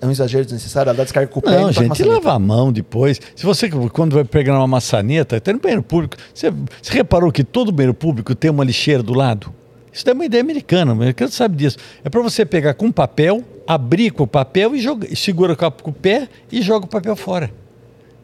É 0.00 0.06
um 0.06 0.12
exagero 0.12 0.44
desnecessário, 0.44 0.90
ela 0.90 0.96
dá 0.96 1.02
descarga 1.02 1.28
com 1.30 1.40
o 1.40 1.42
pé 1.42 1.50
e 1.50 1.60
Não, 1.60 1.70
em 1.70 1.72
gente, 1.72 2.04
lava 2.04 2.32
a 2.32 2.38
mão 2.38 2.72
depois. 2.72 3.20
Se 3.34 3.44
você, 3.44 3.68
quando 3.68 4.14
vai 4.14 4.24
pegar 4.24 4.56
uma 4.56 4.66
maçaneta, 4.68 5.36
até 5.36 5.52
no 5.52 5.58
banheiro 5.58 5.82
público, 5.82 6.16
você, 6.32 6.50
você 6.50 6.92
reparou 6.92 7.32
que 7.32 7.42
todo 7.42 7.72
banheiro 7.72 7.92
público 7.92 8.32
tem 8.34 8.50
uma 8.50 8.62
lixeira 8.62 9.02
do 9.02 9.12
lado? 9.12 9.52
Isso 9.92 10.08
é 10.08 10.12
uma 10.12 10.24
ideia 10.24 10.40
americana, 10.40 10.92
o 10.92 10.94
americano 10.94 11.30
sabe 11.30 11.56
disso. 11.56 11.76
É 12.04 12.08
para 12.08 12.22
você 12.22 12.46
pegar 12.46 12.74
com 12.74 12.90
papel, 12.92 13.42
abrir 13.66 14.10
com 14.12 14.22
o 14.22 14.26
papel 14.26 14.74
e, 14.74 14.80
joga, 14.80 15.06
e 15.10 15.16
segura 15.16 15.56
com, 15.56 15.90
o 15.90 15.92
pé 15.92 16.28
e 16.50 16.62
joga 16.62 16.86
o 16.86 16.88
papel 16.88 17.16
fora. 17.16 17.52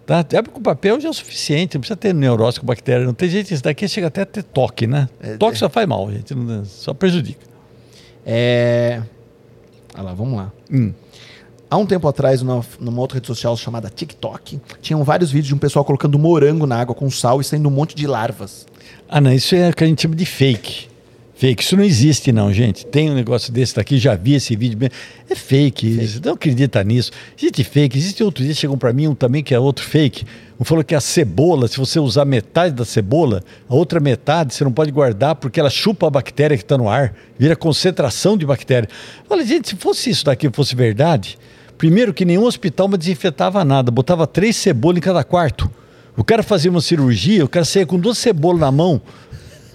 Tá? 0.07 0.21
Abre 0.21 0.51
com 0.51 0.63
papel 0.63 0.99
já 0.99 1.09
é 1.09 1.11
o 1.11 1.15
suficiente, 1.15 1.75
não 1.75 1.81
precisa 1.81 1.97
ter 1.97 2.15
neurose 2.15 2.59
com 2.59 2.65
bactéria. 2.65 3.05
Não 3.05 3.13
tem 3.13 3.29
gente, 3.29 3.53
isso 3.53 3.63
daqui 3.63 3.87
chega 3.87 4.07
até 4.07 4.23
a 4.23 4.27
ter 4.27 4.43
toque, 4.43 4.87
né? 4.87 5.07
É, 5.21 5.37
toque 5.37 5.57
é. 5.57 5.59
só 5.59 5.69
faz 5.69 5.87
mal, 5.87 6.11
gente, 6.11 6.35
só 6.65 6.95
prejudica. 6.95 7.47
É. 8.31 9.01
Olha 9.95 10.03
lá, 10.03 10.13
vamos 10.13 10.37
lá. 10.37 10.53
Hum. 10.71 10.93
Há 11.71 11.77
um 11.77 11.87
tempo 11.87 12.07
atrás, 12.07 12.43
numa, 12.43 12.65
numa 12.79 13.01
outra 13.01 13.17
rede 13.17 13.27
social 13.27 13.57
chamada 13.57 13.91
TikTok, 13.91 14.61
tinham 14.81 15.03
vários 15.03 15.31
vídeos 15.31 15.49
de 15.49 15.55
um 15.55 15.59
pessoal 15.59 15.85
colocando 15.85 16.19
morango 16.19 16.67
na 16.67 16.79
água 16.79 16.95
com 16.95 17.11
sal 17.11 17.41
e 17.41 17.45
saindo 17.45 17.69
um 17.69 17.73
monte 17.73 17.95
de 17.95 18.07
larvas. 18.07 18.67
Ah, 19.09 19.21
não, 19.21 19.33
isso 19.33 19.55
é 19.55 19.71
o 19.71 19.75
que 19.75 19.85
a 19.85 19.87
gente 19.87 20.03
chama 20.03 20.15
de 20.15 20.27
fake. 20.27 20.89
Fake, 21.35 21.63
isso 21.63 21.77
não 21.77 21.85
existe 21.85 22.33
não, 22.33 22.53
gente. 22.53 22.85
Tem 22.85 23.11
um 23.11 23.15
negócio 23.15 23.53
desse 23.53 23.77
daqui, 23.77 23.97
já 23.99 24.15
vi 24.15 24.35
esse 24.35 24.57
vídeo. 24.57 24.79
É 25.29 25.35
fake, 25.35 26.07
você 26.07 26.21
não 26.25 26.33
acredita 26.35 26.83
nisso. 26.83 27.13
Existe 27.39 27.65
fake, 27.65 27.97
existe 27.97 28.25
outro 28.25 28.45
dia, 28.45 28.55
chegou 28.55 28.77
para 28.77 28.93
mim 28.93 29.07
um 29.07 29.15
também 29.15 29.43
que 29.43 29.55
é 29.55 29.59
outro 29.59 29.85
fake. 29.85 30.25
Um 30.61 30.65
falou 30.65 30.83
que 30.83 30.95
a 30.95 31.01
cebola, 31.01 31.69
se 31.69 31.79
você 31.79 32.01
usar 32.01 32.25
metade 32.25 32.75
da 32.75 32.85
cebola, 32.85 33.45
a 33.69 33.75
outra 33.75 34.01
metade 34.01 34.53
você 34.53 34.65
não 34.65 34.73
pode 34.73 34.91
guardar 34.91 35.37
porque 35.37 35.61
ela 35.61 35.71
chupa 35.71 36.09
a 36.09 36.11
bactéria 36.11 36.57
que 36.57 36.65
está 36.65 36.77
no 36.77 36.89
ar, 36.89 37.15
vira 37.39 37.55
concentração 37.55 38.37
de 38.37 38.45
bactéria. 38.45 38.89
Olha, 39.31 39.47
gente, 39.47 39.69
se 39.69 39.77
fosse 39.77 40.11
isso 40.11 40.25
daqui, 40.25 40.51
fosse 40.53 40.75
verdade, 40.75 41.39
primeiro 41.77 42.13
que 42.13 42.25
nenhum 42.25 42.45
hospital 42.45 42.89
me 42.89 42.99
desinfetava 42.99 43.65
nada, 43.65 43.93
botava 43.93 44.27
três 44.27 44.57
cebolas 44.57 44.99
em 44.99 45.01
cada 45.01 45.23
quarto. 45.23 45.71
O 46.17 46.25
cara 46.25 46.43
fazia 46.43 46.69
uma 46.69 46.81
cirurgia, 46.81 47.45
o 47.45 47.49
cara 47.49 47.65
saía 47.65 47.87
com 47.87 47.97
duas 47.97 48.19
cebolas 48.19 48.61
na 48.61 48.73
mão. 48.73 49.01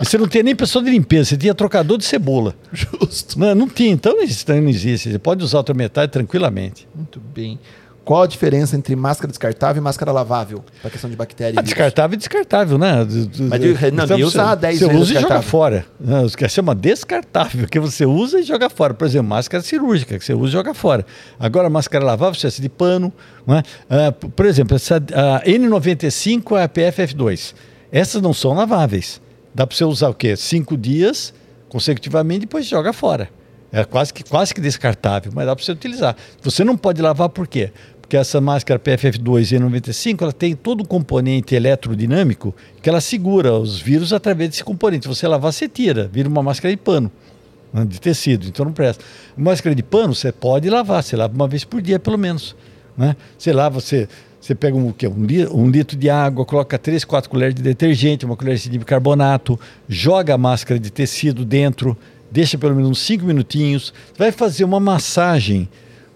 E 0.01 0.05
você 0.05 0.17
não 0.17 0.27
tinha 0.27 0.43
nem 0.43 0.53
pessoa 0.53 0.83
de 0.83 0.91
limpeza, 0.91 1.29
você 1.29 1.37
tinha 1.37 1.55
trocador 1.55 1.97
de 1.97 2.03
cebola. 2.03 2.53
Justo. 2.73 3.39
Não, 3.39 3.55
não 3.55 3.69
tinha, 3.69 3.91
então 3.91 4.21
isso 4.21 4.43
não 4.49 4.67
existe. 4.67 5.09
Você 5.09 5.17
pode 5.19 5.41
usar 5.41 5.59
a 5.59 5.61
outra 5.61 5.73
metade 5.73 6.11
tranquilamente. 6.11 6.85
Muito 6.93 7.21
bem. 7.21 7.57
Qual 8.05 8.21
a 8.23 8.27
diferença 8.27 8.75
entre 8.75 8.95
máscara 8.97 9.29
descartável 9.29 9.79
e 9.79 9.83
máscara 9.83 10.11
lavável? 10.11 10.61
Para 10.81 10.91
questão 10.91 11.09
de 11.09 11.15
bactéria. 11.15 11.55
e 11.55 11.59
A 11.59 11.61
vírus? 11.61 11.69
descartável 11.73 12.15
é 12.15 12.17
descartável, 12.17 12.77
né? 12.77 12.97
Mas 12.99 13.61
de- 13.61 13.91
não, 13.91 14.05
de 14.05 14.23
usar 14.25 14.55
10 14.55 14.79
Você 14.79 14.85
usa 14.93 15.13
e 15.13 15.21
joga 15.21 15.41
fora. 15.41 15.85
Não, 15.99 16.27
que 16.27 16.49
chama 16.49 16.75
descartável, 16.75 17.65
que 17.67 17.79
você 17.79 18.05
usa 18.05 18.41
e 18.41 18.43
joga 18.43 18.69
fora. 18.69 18.93
Por 18.93 19.05
exemplo, 19.07 19.27
máscara 19.29 19.63
cirúrgica, 19.63 20.19
que 20.19 20.25
você 20.25 20.33
usa 20.33 20.49
e 20.49 20.51
joga 20.51 20.73
fora. 20.73 21.05
Agora, 21.39 21.69
máscara 21.69 22.03
lavável, 22.03 22.33
você 22.37 22.47
é 22.47 22.49
de 22.61 22.67
pano. 22.69 23.11
É? 23.47 23.63
Ah, 24.07 24.11
p- 24.11 24.27
por 24.27 24.45
exemplo, 24.45 24.75
essa, 24.75 24.97
a 24.97 25.41
N95 25.45 26.57
é 26.59 26.63
a 26.63 26.69
PFF2. 26.69 27.53
Essas 27.91 28.21
não 28.21 28.33
são 28.33 28.53
laváveis. 28.53 29.21
Dá 29.55 29.65
para 29.65 29.77
você 29.77 29.85
usar 29.85 30.09
o 30.09 30.13
quê? 30.13 30.35
Cinco 30.35 30.75
dias 30.75 31.33
consecutivamente 31.69 32.39
e 32.39 32.45
depois 32.47 32.65
joga 32.65 32.91
fora. 32.91 33.29
É 33.71 33.83
quase 33.83 34.13
que, 34.13 34.23
quase 34.23 34.53
que 34.53 34.61
descartável, 34.61 35.31
mas 35.33 35.47
dá 35.47 35.55
para 35.55 35.65
você 35.65 35.71
utilizar. 35.71 36.15
Você 36.43 36.63
não 36.63 36.77
pode 36.77 37.01
lavar 37.01 37.27
por 37.29 37.47
quê? 37.47 37.71
Porque 38.13 38.21
essa 38.21 38.39
máscara 38.39 38.79
PFF2 38.79 39.57
E95 39.57 40.21
ela 40.21 40.31
tem 40.31 40.55
todo 40.55 40.81
um 40.81 40.85
componente 40.85 41.55
eletrodinâmico 41.55 42.53
que 42.79 42.87
ela 42.87 43.01
segura 43.01 43.53
os 43.53 43.79
vírus 43.79 44.13
através 44.13 44.51
desse 44.51 44.63
componente. 44.63 45.07
Você 45.07 45.27
lavar, 45.27 45.51
você 45.51 45.67
tira, 45.67 46.07
vira 46.13 46.29
uma 46.29 46.43
máscara 46.43 46.71
de 46.71 46.79
pano, 46.79 47.11
né, 47.73 47.83
de 47.83 47.99
tecido, 47.99 48.45
então 48.45 48.65
não 48.65 48.71
presta. 48.71 49.03
Máscara 49.35 49.73
de 49.73 49.81
pano 49.81 50.13
você 50.13 50.31
pode 50.31 50.69
lavar, 50.69 51.01
você 51.01 51.15
lava 51.15 51.33
uma 51.33 51.47
vez 51.47 51.63
por 51.63 51.81
dia 51.81 51.97
pelo 51.97 52.15
menos. 52.19 52.55
Né? 52.95 53.15
Você 53.35 53.51
lava, 53.51 53.81
você, 53.81 54.07
você 54.39 54.53
pega 54.53 54.77
um, 54.77 54.89
o 54.89 54.95
um, 55.09 55.25
li- 55.25 55.71
litro 55.71 55.97
de 55.97 56.07
água, 56.07 56.45
coloca 56.45 56.77
três, 56.77 57.03
quatro 57.03 57.31
colheres 57.31 57.55
de 57.55 57.63
detergente, 57.63 58.27
uma 58.27 58.37
colher 58.37 58.55
de 58.59 58.77
bicarbonato, 58.77 59.59
joga 59.89 60.35
a 60.35 60.37
máscara 60.37 60.79
de 60.79 60.91
tecido 60.91 61.43
dentro, 61.43 61.97
deixa 62.29 62.59
pelo 62.59 62.75
menos 62.75 62.91
uns 62.91 62.99
cinco 62.99 63.25
minutinhos, 63.25 63.91
vai 64.15 64.31
fazer 64.31 64.65
uma 64.65 64.79
massagem 64.79 65.67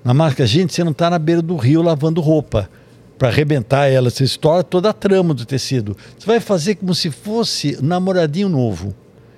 na 0.04 0.14
máscara. 0.14 0.48
Gente, 0.48 0.74
você 0.74 0.84
não 0.84 0.92
está 0.92 1.10
na 1.10 1.20
beira 1.20 1.42
do 1.42 1.56
rio 1.56 1.82
lavando 1.82 2.22
roupa 2.22 2.70
para 3.18 3.30
arrebentar 3.30 3.88
ela, 3.88 4.10
você 4.10 4.24
estoura 4.24 4.64
toda 4.64 4.90
a 4.90 4.94
trama 4.94 5.34
do 5.34 5.46
tecido. 5.46 5.98
Você 6.18 6.26
vai 6.26 6.40
fazer 6.40 6.76
como 6.76 6.94
se 6.94 7.10
fosse 7.10 7.78
namoradinho 7.82 8.48
novo. 8.48 8.94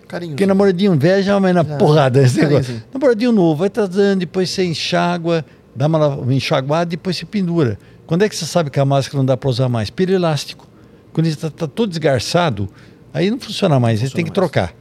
Carinho. 0.07 0.31
Porque 0.31 0.45
namoradinho 0.45 0.97
velho 0.97 1.23
já 1.23 1.39
na 1.39 1.53
Já, 1.53 1.77
porrada. 1.77 2.21
Esse 2.21 2.41
negócio. 2.41 2.83
Namoradinho 2.93 3.31
novo, 3.31 3.59
vai 3.59 3.69
trazendo, 3.69 4.19
depois 4.19 4.49
você 4.49 4.65
enxágua, 4.65 5.45
dá 5.75 5.87
uma, 5.87 6.07
uma 6.07 6.33
enxaguada, 6.33 6.89
depois 6.89 7.15
você 7.15 7.25
pendura. 7.25 7.77
Quando 8.05 8.23
é 8.23 8.29
que 8.29 8.35
você 8.35 8.45
sabe 8.45 8.69
que 8.69 8.79
a 8.79 8.85
máscara 8.85 9.17
não 9.17 9.25
dá 9.25 9.37
para 9.37 9.49
usar 9.49 9.69
mais? 9.69 9.89
Pelo 9.89 10.11
elástico. 10.11 10.67
Quando 11.13 11.27
ele 11.27 11.35
está 11.35 11.49
todo 11.67 11.89
desgarçado, 11.89 12.67
aí 13.13 13.29
não 13.29 13.39
funciona 13.39 13.79
mais, 13.79 14.01
ele 14.01 14.11
tem 14.11 14.25
que 14.25 14.31
mais. 14.31 14.35
trocar. 14.35 14.73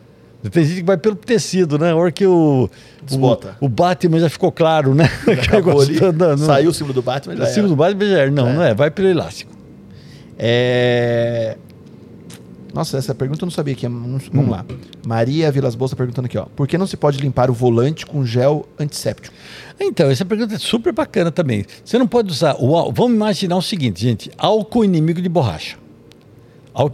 Tem 0.53 0.65
gente 0.65 0.77
que 0.81 0.87
vai 0.87 0.97
pelo 0.97 1.17
tecido, 1.17 1.79
né? 1.79 1.91
A 1.91 1.97
hora 1.97 2.13
que 2.13 2.25
o, 2.27 2.71
Desbota. 3.05 3.57
o, 3.61 3.67
o 3.67 3.69
Batman 3.69 4.21
já 4.21 4.29
ficou 4.31 4.53
claro, 4.53 4.95
né? 4.95 5.11
Acabou 5.43 5.81
ali, 5.81 6.01
Não, 6.01 6.13
não, 6.13 6.29
não. 6.31 6.39
saiu 6.39 6.71
o 6.71 6.73
símbolo 6.75 6.95
do 6.95 7.03
Batman. 7.03 7.37
já 7.37 7.45
O 7.45 7.47
símbolo 7.49 7.69
do 7.71 7.77
Batman 7.77 8.05
já 8.09 8.19
era. 8.19 8.31
Não, 8.31 8.49
É. 8.49 8.53
não 8.53 8.63
é. 8.63 8.75
Vai 8.75 8.91
pelo 8.91 9.09
elástico. 9.09 9.51
É... 10.39 11.57
Nossa, 12.73 12.99
essa 12.99 13.15
pergunta 13.15 13.43
eu 13.43 13.47
não 13.47 13.51
sabia 13.51 13.75
que 13.75 13.85
ia. 13.87 13.89
não- 13.89 14.19
Vamos 14.33 14.51
lá. 14.51 14.65
Maria 15.05 15.51
Vilas 15.51 15.75
Boas 15.75 15.91
tá 15.91 15.97
perguntando 15.97 16.27
aqui, 16.27 16.39
ó. 16.39 16.45
Por 16.55 16.69
que 16.69 16.79
não 16.79 16.87
se 16.87 16.97
pode 16.97 17.19
limpar 17.19 17.51
o 17.51 17.55
volante 17.55 18.07
com 18.07 18.25
gel 18.25 18.69
antisséptico? 18.79 19.35
Então, 19.81 20.09
essa 20.11 20.25
pergunta 20.25 20.55
é 20.55 20.59
super 20.59 20.93
bacana 20.93 21.33
também. 21.33 21.65
Você 21.85 21.99
não 21.99 22.07
pode 22.07 22.31
usar 22.31 22.55
o 22.61 22.77
álcool. 22.77 22.93
Vamos 22.93 23.15
imaginar 23.17 23.57
o 23.57 23.63
seguinte, 23.63 24.01
gente: 24.03 24.31
álcool 24.39 24.85
inimigo 24.85 25.21
de 25.21 25.29
borracha. 25.29 25.77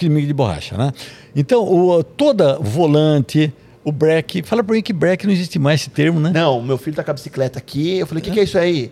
Inimigo 0.07 0.27
de 0.27 0.33
borracha, 0.35 0.77
né? 0.77 0.93
Então, 1.37 1.63
o, 1.63 2.03
toda 2.03 2.59
volante, 2.59 3.53
o 3.85 3.93
break. 3.93 4.43
Fala 4.43 4.63
pra 4.65 4.75
mim 4.75 4.83
que 4.83 4.93
break 4.93 5.27
não 5.27 5.33
existe 5.33 5.59
mais 5.59 5.81
esse 5.83 5.91
termo, 5.91 6.19
né? 6.21 6.31
Não, 6.35 6.63
meu 6.63 6.79
filho 6.79 6.97
tá 6.97 7.05
com 7.05 7.11
a 7.11 7.15
bicicleta 7.15 7.59
aqui. 7.59 7.99
Eu 7.99 8.07
falei, 8.07 8.21
o 8.23 8.25
que, 8.25 8.31
que 8.31 8.41
é 8.41 8.45
isso 8.45 8.59
aí? 8.59 8.91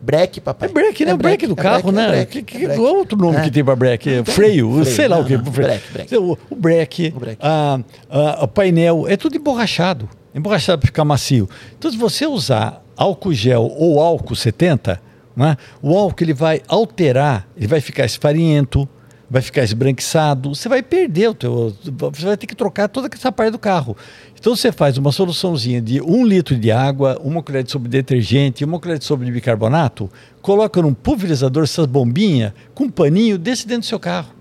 Breque, 0.00 0.40
papai. 0.40 0.68
É 0.68 0.72
break, 0.72 1.04
né? 1.04 1.10
É 1.10 1.16
break 1.16 1.46
do 1.46 1.52
é 1.52 1.56
carro, 1.56 1.92
breque, 1.92 1.96
né? 1.96 2.04
é 2.04 2.10
breque, 2.10 2.42
que, 2.42 2.56
é 2.56 2.60
que, 2.60 2.66
breque. 2.66 2.80
qual 2.80 2.96
outro 2.96 3.18
nome 3.18 3.36
É. 3.38 3.42
que 3.42 3.50
tem? 3.50 3.62
É 3.62 3.64
Não 3.64 3.76
tem. 3.76 4.34
freio, 4.34 4.70
Freio, 4.72 4.84
sei 4.84 5.08
lá 5.08 5.16
não, 5.16 5.22
o 5.24 5.26
que. 5.26 5.36
não. 5.36 5.42
Breque, 5.42 5.92
breque. 5.92 6.16
O, 6.16 6.38
o 6.50 6.54
break, 6.56 7.12
O 7.16 7.20
breque. 7.20 7.38
a- 7.42 7.80
a- 8.08 8.44
o 8.44 8.48
painel, 8.48 9.06
é 9.08 9.16
tudo 9.16 9.36
emborrachado. 9.36 10.08
Emborrachado 10.34 10.78
para 10.78 10.86
ficar 10.86 11.04
macio. 11.04 11.48
Então, 11.76 11.90
se 11.90 11.96
você 11.96 12.26
usar 12.26 12.82
álcool 12.96 13.32
gel 13.34 13.70
ou 13.76 14.00
álcool 14.00 14.36
70, 14.36 15.00
né, 15.36 15.56
o 15.82 15.96
álcool 15.98 16.22
ele 16.24 16.32
vai 16.34 16.62
alterar, 16.68 17.46
ele 17.56 17.66
vai 17.66 17.80
ficar 17.80 18.04
esfarinhento, 18.04 18.88
vai 19.30 19.42
ficar 19.42 19.62
esbranquiçado, 19.62 20.54
você 20.54 20.68
vai 20.68 20.82
perder 20.82 21.30
o 21.30 21.34
teu. 21.34 21.76
Você 22.12 22.24
vai 22.24 22.36
ter 22.36 22.46
que 22.46 22.56
trocar 22.56 22.88
toda 22.88 23.08
essa 23.12 23.30
parte 23.30 23.52
do 23.52 23.58
carro. 23.58 23.96
Então 24.38 24.56
você 24.56 24.72
faz 24.72 24.96
uma 24.96 25.12
soluçãozinha 25.12 25.80
de 25.80 26.00
um 26.00 26.24
litro 26.24 26.56
de 26.56 26.70
água, 26.70 27.20
uma 27.22 27.42
colher 27.42 27.62
de 27.62 27.70
sopa 27.70 27.84
de 27.84 27.90
detergente, 27.90 28.64
uma 28.64 28.78
colher 28.78 28.98
de 28.98 29.04
sopa 29.04 29.24
de 29.24 29.30
bicarbonato, 29.30 30.10
coloca 30.40 30.80
num 30.80 30.94
pulverizador 30.94 31.64
essas 31.64 31.86
bombinhas 31.86 32.52
com 32.74 32.84
um 32.84 32.90
paninho 32.90 33.36
desse 33.36 33.66
dentro 33.66 33.82
do 33.82 33.86
seu 33.86 33.98
carro. 33.98 34.37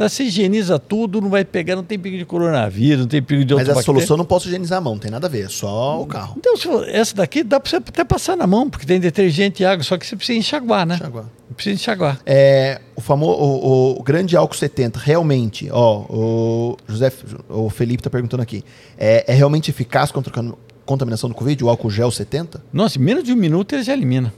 Tá, 0.00 0.08
você 0.08 0.22
higieniza 0.24 0.78
tudo, 0.78 1.20
não 1.20 1.28
vai 1.28 1.44
pegar, 1.44 1.76
não 1.76 1.84
tem 1.84 1.98
perigo 1.98 2.18
de 2.18 2.24
coronavírus, 2.24 3.00
não 3.00 3.06
tem 3.06 3.20
perigo 3.22 3.44
de 3.44 3.52
Mas 3.52 3.60
outra 3.60 3.72
a 3.72 3.74
bactéria. 3.76 4.00
solução 4.00 4.16
não 4.16 4.24
posso 4.24 4.46
higienizar 4.48 4.78
a 4.78 4.80
mão, 4.80 4.94
não 4.94 4.98
tem 4.98 5.10
nada 5.10 5.26
a 5.26 5.30
ver, 5.30 5.44
é 5.44 5.48
só 5.50 6.00
o 6.00 6.06
carro. 6.06 6.36
Então, 6.38 6.56
se 6.56 6.62
for- 6.62 6.88
essa 6.88 7.14
daqui 7.14 7.42
dá 7.42 7.60
para 7.60 7.68
você 7.68 7.76
até 7.76 8.02
passar 8.02 8.34
na 8.34 8.46
mão, 8.46 8.70
porque 8.70 8.86
tem 8.86 8.98
detergente 8.98 9.62
e 9.62 9.66
água, 9.66 9.84
só 9.84 9.98
que 9.98 10.06
você 10.06 10.16
precisa 10.16 10.38
enxaguar, 10.38 10.86
né? 10.86 10.94
Enxaguar. 10.94 11.26
Precisa 11.54 11.74
enxaguar. 11.74 12.18
É, 12.24 12.80
o 12.96 13.00
famoso 13.02 13.38
o, 13.38 13.98
o 14.00 14.02
grande 14.02 14.34
álcool 14.38 14.56
70, 14.56 14.98
realmente, 14.98 15.68
ó, 15.70 15.98
o 16.08 16.76
José, 16.88 17.12
o 17.50 17.68
Felipe 17.68 18.02
tá 18.02 18.08
perguntando 18.08 18.42
aqui, 18.42 18.64
é, 18.96 19.30
é 19.30 19.34
realmente 19.34 19.70
eficaz 19.70 20.10
contra 20.10 20.32
a 20.32 20.34
con- 20.42 20.54
contaminação 20.86 21.28
do 21.28 21.34
Covid, 21.34 21.62
o 21.62 21.68
álcool 21.68 21.90
gel 21.90 22.10
70? 22.10 22.62
Nossa, 22.72 22.98
menos 22.98 23.22
de 23.22 23.32
um 23.34 23.36
minuto 23.36 23.74
ele 23.74 23.82
já 23.82 23.92
elimina. 23.92 24.32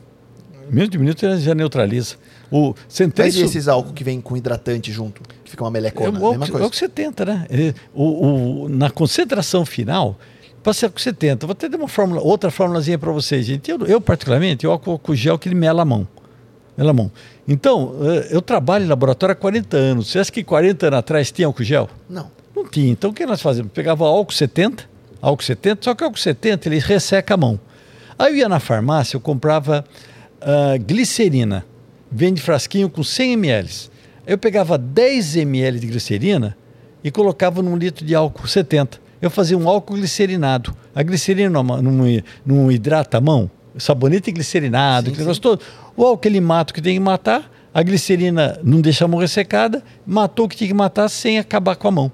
Menos 0.69 0.91
de 0.91 0.97
um 0.97 1.01
minuto 1.03 1.23
ele 1.25 1.39
já 1.41 1.55
neutraliza. 1.55 2.17
O 2.53 2.75
Mas 3.19 3.35
e 3.35 3.41
esses 3.47 3.67
álcool 3.67 3.93
que 3.95 4.05
vem 4.05 4.21
com 4.21 4.37
hidratante 4.37 4.93
junto, 4.93 5.23
que 5.43 5.51
fica 5.51 5.65
uma 5.65 5.71
É 5.71 5.73
melecona, 5.73 6.11
o 6.11 6.13
mesma 6.13 6.29
álcool, 6.29 6.39
coisa. 6.51 6.65
álcool 6.65 6.77
70, 6.77 7.25
né? 7.25 7.47
É, 7.51 7.75
O, 7.95 8.65
o- 8.65 8.69
na 8.69 8.91
concentração 8.91 9.65
final, 9.65 10.19
ser 10.75 10.87
álcool 10.87 11.01
70. 11.01 11.47
Vou 11.47 11.53
até 11.53 11.69
dar 11.69 11.79
uma 11.79 11.89
fórmula, 11.89 12.21
outra 12.21 12.51
fórmulazinha 12.51 12.99
para 12.99 13.11
vocês, 13.11 13.47
gente. 13.47 13.71
Eu, 13.71 13.79
eu, 13.87 14.01
particularmente, 14.01 14.67
o 14.67 14.71
álcool, 14.71 15.15
gel 15.17 15.39
que 15.39 15.49
ele 15.49 15.57
mela 15.57 15.83
a 15.83 15.85
mão. 15.85 16.07
Mela 16.77 16.91
a 16.91 16.95
mão. 16.95 17.11
Então, 17.49 17.95
eh, 18.03 18.29
eu 18.31 18.41
trabalho 18.43 18.85
em 18.85 18.89
laboratório 18.89 19.33
há 19.33 19.37
40 19.37 19.77
anos. 19.77 20.11
Você 20.11 20.19
acha 20.19 20.31
que 20.31 20.45
40 20.45 20.87
anos 20.87 20.99
atrás 20.99 21.31
tinha 21.33 21.47
álcool 21.47 21.65
gel? 21.65 21.89
Não. 22.09 22.31
Não 22.55 22.67
tinha. 22.69 22.91
Então 22.93 23.11
o 23.11 23.15
que 23.15 23.25
nós 23.27 23.41
fazíamos? 23.43 23.73
Pegava 23.73 24.05
álcool 24.05 24.33
70, 24.33 24.85
álcool 25.21 25.43
70, 25.43 25.79
só 25.85 25.95
que 25.95 26.05
álcool 26.05 26.19
70 26.19 26.69
ele 26.69 26.79
resseca 26.79 27.35
a 27.35 27.37
mão. 27.37 27.59
Aí 28.19 28.33
eu 28.33 28.37
ia 28.39 28.49
na 28.49 28.61
farmácia, 28.61 29.17
eu 29.17 29.21
comprava 29.21 29.85
ah, 30.41 30.77
glicerina. 30.79 31.65
Vende 32.13 32.43
frasquinho 32.43 32.91
com 32.91 33.03
100 33.03 33.33
ml. 33.33 33.71
Eu 34.27 34.37
pegava 34.37 34.77
10 34.77 35.37
ml 35.37 35.81
de 35.81 35.87
glicerina 35.87 36.57
e 37.03 37.11
colocava 37.11 37.63
num 37.63 37.77
litro 37.77 38.05
de 38.05 38.15
álcool 38.15 38.47
70. 38.47 39.01
Eu 39.21 39.31
fazia 39.31 39.57
um 39.57 39.69
álcool 39.69 39.95
glicerinado. 39.95 40.77
A 40.95 41.03
glicerina 41.03 41.49
não, 41.49 41.63
não, 41.63 42.23
não 42.45 42.71
hidrata 42.71 43.19
a 43.19 43.21
mão? 43.21 43.51
Sabonete 43.79 44.31
glicerinado, 44.31 45.07
Sim, 45.07 45.13
aquele 45.13 45.25
negócio 45.25 45.43
todo. 45.43 45.63
O 45.97 46.05
álcool 46.05 46.29
ele 46.29 46.41
mata 46.41 46.73
o 46.73 46.75
que 46.75 46.83
tem 46.83 46.95
que 46.95 47.01
matar, 47.01 47.51
a 47.73 47.83
glicerina 47.83 48.61
não 48.63 48.83
deixa 48.83 49.07
a 49.07 49.09
mão 49.09 49.19
ressecada, 49.19 49.83
matou 50.07 50.45
o 50.45 50.49
que 50.49 50.57
tinha 50.57 50.69
que 50.69 50.75
matar 50.75 51.09
sem 51.09 51.39
acabar 51.39 51.77
com 51.77 51.89
a 51.89 51.91
mão. 51.91 52.13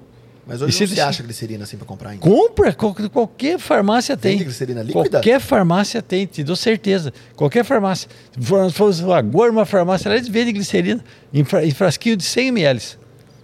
Mas 0.49 0.61
E 0.61 0.63
hoje 0.63 0.77
se 0.77 0.87
deixa- 0.87 1.07
acha 1.07 1.21
glicerina 1.21 1.63
assim 1.63 1.77
pra 1.77 1.85
comprar 1.85 2.09
ainda. 2.09 2.21
Compra, 2.21 2.73
qual- 2.73 2.95
qualquer 3.13 3.59
farmácia 3.59 4.17
tem. 4.17 4.31
Vende 4.31 4.45
glicerina 4.45 4.81
líquida? 4.81 5.09
Qualquer 5.09 5.39
farmácia 5.39 6.01
tem, 6.01 6.25
te 6.25 6.43
dou 6.43 6.55
certeza. 6.55 7.13
Qualquer 7.35 7.63
farmácia. 7.63 8.09
Se 8.37 8.45
for- 8.45 8.93
se 8.93 9.01
for 9.03 9.13
agora 9.13 9.51
uma 9.51 9.65
farmácia, 9.65 10.09
eles 10.09 10.27
vendem 10.27 10.53
glicerina 10.55 11.03
em, 11.31 11.43
fra- 11.43 11.63
em 11.63 11.69
frasquinho 11.71 12.17
de 12.17 12.23
100 12.23 12.47
ml. 12.47 12.81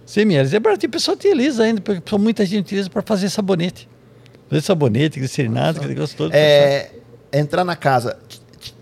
100 0.04 0.22
ml. 0.24 0.56
É 0.56 0.58
barato, 0.58 0.84
e 0.84 0.88
o 0.88 0.90
pessoal 0.90 1.16
utiliza 1.16 1.62
ainda, 1.62 1.80
porque 1.80 2.18
muita 2.18 2.44
gente 2.44 2.60
utiliza 2.66 2.90
para 2.90 3.02
fazer 3.02 3.30
sabonete. 3.30 3.88
Fazer 4.50 4.62
sabonete, 4.62 5.18
glicerinado, 5.20 5.78
aquele 5.78 5.94
negócio 5.94 6.16
todo. 6.16 6.32
É, 6.34 6.90
entrar 7.32 7.64
na 7.64 7.76
casa, 7.76 8.16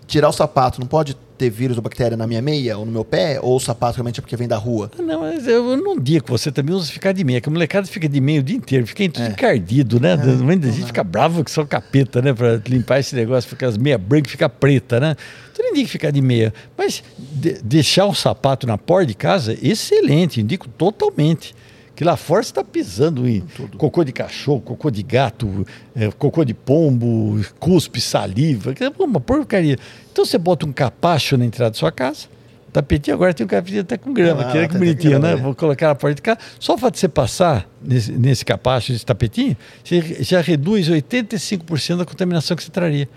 tirar 0.07 0.29
o 0.29 0.33
sapato, 0.33 0.79
não 0.79 0.87
pode 0.87 1.15
ter 1.37 1.49
vírus 1.49 1.77
ou 1.77 1.83
bactéria 1.83 2.15
na 2.17 2.25
minha 2.25 2.41
meia 2.41 2.77
ou 2.77 2.85
no 2.85 2.91
meu 2.91 3.03
pé? 3.05 3.39
Ou 3.41 3.55
o 3.55 3.59
sapato 3.59 3.95
realmente 3.97 4.19
é 4.19 4.21
porque 4.21 4.35
vem 4.35 4.47
da 4.47 4.57
rua? 4.57 4.89
Ah, 4.97 5.01
Não, 5.01 5.21
mas 5.21 5.47
eu 5.47 5.77
não 5.77 5.99
digo 5.99 6.25
que 6.25 6.31
você 6.31 6.51
também 6.51 6.73
usa 6.75 6.91
ficar 6.91 7.11
de 7.11 7.23
meia, 7.23 7.39
que 7.41 7.49
a 7.49 7.51
molecada 7.51 7.85
fica 7.87 8.07
de 8.09 8.19
meia 8.21 8.39
o 8.39 8.43
dia 8.43 8.57
inteiro, 8.57 8.85
fica 8.87 9.07
tudo 9.09 9.27
encardido, 9.27 9.99
né? 9.99 10.15
Muita 10.15 10.71
gente 10.71 10.85
fica 10.87 11.03
brava 11.03 11.43
que 11.43 11.51
são 11.51 11.65
capeta, 11.65 12.21
né? 12.21 12.33
Pra 12.33 12.59
limpar 12.67 12.99
esse 12.99 13.15
negócio, 13.15 13.49
fica 13.49 13.67
as 13.67 13.77
meias 13.77 13.99
brancas 14.01 14.31
fica 14.31 14.47
preta, 14.49 14.99
né? 14.99 15.15
Então 15.51 15.65
não 15.65 15.71
indico 15.71 15.89
ficar 15.89 16.11
de 16.11 16.21
meia. 16.21 16.53
Mas 16.77 17.03
de- 17.17 17.59
deixar 17.63 18.05
o 18.05 18.13
sapato 18.13 18.65
na 18.67 18.77
porta 18.77 19.05
de 19.07 19.13
casa, 19.13 19.57
excelente, 19.61 20.41
indico 20.41 20.67
totalmente. 20.67 21.55
Que 21.95 22.03
lá 22.03 22.17
fora 22.17 22.43
você 22.43 22.49
está 22.49 22.63
pisando 22.63 23.27
em 23.27 23.41
cocô 23.77 24.03
de 24.03 24.11
cachorro, 24.11 24.59
cocô 24.59 24.91
de 24.91 25.01
gato, 25.01 25.65
eh, 25.95 26.09
cocô 26.17 26.43
de 26.43 26.53
pombo, 26.53 27.39
cuspe, 27.59 28.01
saliva, 28.01 28.73
é 28.79 29.01
uma 29.01 29.19
porcaria. 29.19 29.77
Então 30.11 30.25
você 30.25 30.37
bota 30.37 30.65
um 30.65 30.73
capacho 30.73 31.37
na 31.37 31.45
entrada 31.45 31.71
da 31.71 31.77
sua 31.77 31.91
casa, 31.91 32.27
tapetinho 32.73 33.15
agora 33.15 33.33
tem 33.33 33.45
um 33.45 33.47
capetinho 33.47 33.81
até 33.81 33.97
com 33.97 34.11
grama, 34.13 34.41
Ah, 34.41 34.51
que 34.51 34.57
é 34.57 34.67
que 34.67 34.77
bonitinho, 34.77 35.11
grama, 35.11 35.27
né? 35.29 35.35
né? 35.35 35.41
Vou 35.41 35.55
colocar 35.55 35.87
na 35.87 35.95
porta 35.95 36.15
de 36.15 36.21
casa. 36.21 36.39
Só 36.59 36.73
o 36.75 36.77
fato 36.77 36.95
de 36.95 36.99
você 36.99 37.07
passar 37.07 37.65
nesse, 37.81 38.11
nesse 38.11 38.43
capacho, 38.43 38.91
nesse 38.91 39.05
tapetinho, 39.05 39.55
você 39.81 40.01
já 40.19 40.41
reduz 40.41 40.89
85% 40.89 41.97
da 41.97 42.05
contaminação 42.05 42.57
que 42.57 42.63
você 42.63 42.71
traria. 42.71 43.07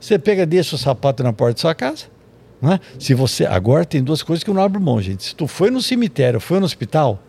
Você 0.00 0.18
pega, 0.18 0.44
deixa 0.44 0.74
o 0.74 0.78
sapato 0.78 1.22
na 1.22 1.32
porta 1.32 1.54
da 1.54 1.60
sua 1.60 1.74
casa. 1.74 2.06
Né? 2.60 2.80
Se 2.98 3.14
você 3.14 3.46
agora 3.46 3.84
tem 3.84 4.02
duas 4.02 4.22
coisas 4.22 4.42
que 4.42 4.50
eu 4.50 4.54
não 4.54 4.62
abro 4.62 4.80
mão, 4.80 5.00
gente. 5.00 5.22
Se 5.22 5.34
tu 5.34 5.46
foi 5.46 5.70
no 5.70 5.80
cemitério, 5.80 6.40
foi 6.40 6.58
no 6.58 6.64
hospital, 6.66 7.22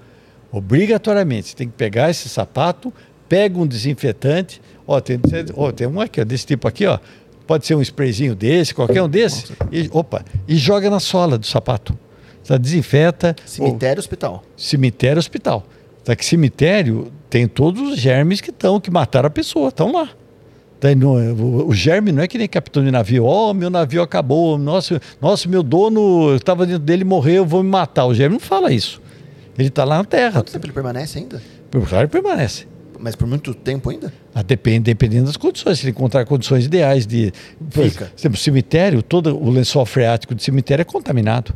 obrigatoriamente 0.52 1.50
você 1.50 1.56
tem 1.56 1.68
que 1.68 1.74
pegar 1.76 2.10
esse 2.10 2.30
sapato, 2.30 2.94
pega 3.28 3.58
um 3.60 3.66
desinfetante. 3.68 4.62
Ó, 4.86 5.00
tem, 5.00 5.20
ó, 5.56 5.72
tem 5.72 5.88
um 5.88 6.00
aqui, 6.00 6.22
ó, 6.22 6.24
desse 6.24 6.46
tipo 6.46 6.68
aqui, 6.68 6.86
ó. 6.86 6.98
Pode 7.46 7.66
ser 7.66 7.76
um 7.76 7.82
sprayzinho 7.82 8.36
desse, 8.36 8.74
qualquer 8.74 9.02
um 9.02 9.10
desse. 9.10 9.54
E, 9.72 9.90
opa, 9.92 10.24
e 10.48 10.56
joga 10.58 10.90
na 10.90 11.00
sola 11.00 11.38
do 11.38 11.46
sapato. 11.46 11.98
Tá, 12.46 12.58
desinfeta. 12.58 13.36
Cemitério, 13.46 14.00
hospital. 14.00 14.44
Cemitério 14.56 15.20
hospital. 15.20 15.66
Tá 16.04 16.16
que 16.16 16.26
cemitério 16.26 17.12
tem 17.30 17.46
todos 17.48 17.82
os 17.92 18.00
germes 18.00 18.40
que 18.40 18.50
estão, 18.50 18.80
que 18.80 18.90
mataram 18.90 19.28
a 19.28 19.30
pessoa, 19.30 19.68
estão 19.70 19.92
lá. 19.92 20.10
Tá, 20.80 20.94
não- 20.96 21.16
o, 21.34 21.68
o 21.70 21.74
germe 21.74 22.12
não 22.14 22.22
é 22.24 22.28
que 22.28 22.38
nem 22.38 22.48
capitão 22.48 22.84
de 22.86 22.92
navio, 22.92 23.26
ó, 23.26 23.54
meu 23.54 23.70
navio 23.70 24.02
acabou, 24.02 24.58
nossa, 24.58 25.02
nossa 25.20 25.50
meu 25.50 25.62
dono 25.64 26.36
estava 26.36 26.66
dentro 26.66 26.84
dele 26.84 27.04
morreu, 27.04 27.46
vou 27.46 27.62
me 27.64 27.70
matar. 27.70 28.06
O 28.06 28.14
germe 28.14 28.36
não 28.36 28.40
fala 28.40 28.72
isso. 28.72 29.02
Ele 29.58 29.70
está 29.70 29.84
lá 29.84 29.98
na 29.98 30.04
terra. 30.06 30.34
Quanto 30.42 30.52
tempo 30.52 30.66
ele 30.66 30.74
permanece 30.74 31.18
ainda? 31.20 31.42
Claro 31.90 32.08
que 32.08 32.12
permanece. 32.12 32.66
Mas 33.00 33.16
por 33.16 33.28
muito 33.28 33.54
tempo 33.54 33.90
ainda? 33.90 34.12
Ah, 34.34 34.42
depende, 34.42 34.82
dependendo 34.86 35.26
das 35.26 35.38
condições. 35.38 35.78
Se 35.80 35.84
ele 35.86 35.92
encontrar 35.92 36.26
condições 36.26 36.66
ideais 36.66 37.06
de. 37.06 37.32
Por 37.72 37.84
Fica. 37.90 38.12
exemplo, 38.18 38.38
cemitério, 38.38 39.02
todo 39.04 39.38
o 39.38 39.50
lençol 39.50 39.86
freático 39.86 40.34
de 40.34 40.44
cemitério 40.44 40.82
é 40.82 40.86
contaminado. 40.86 41.54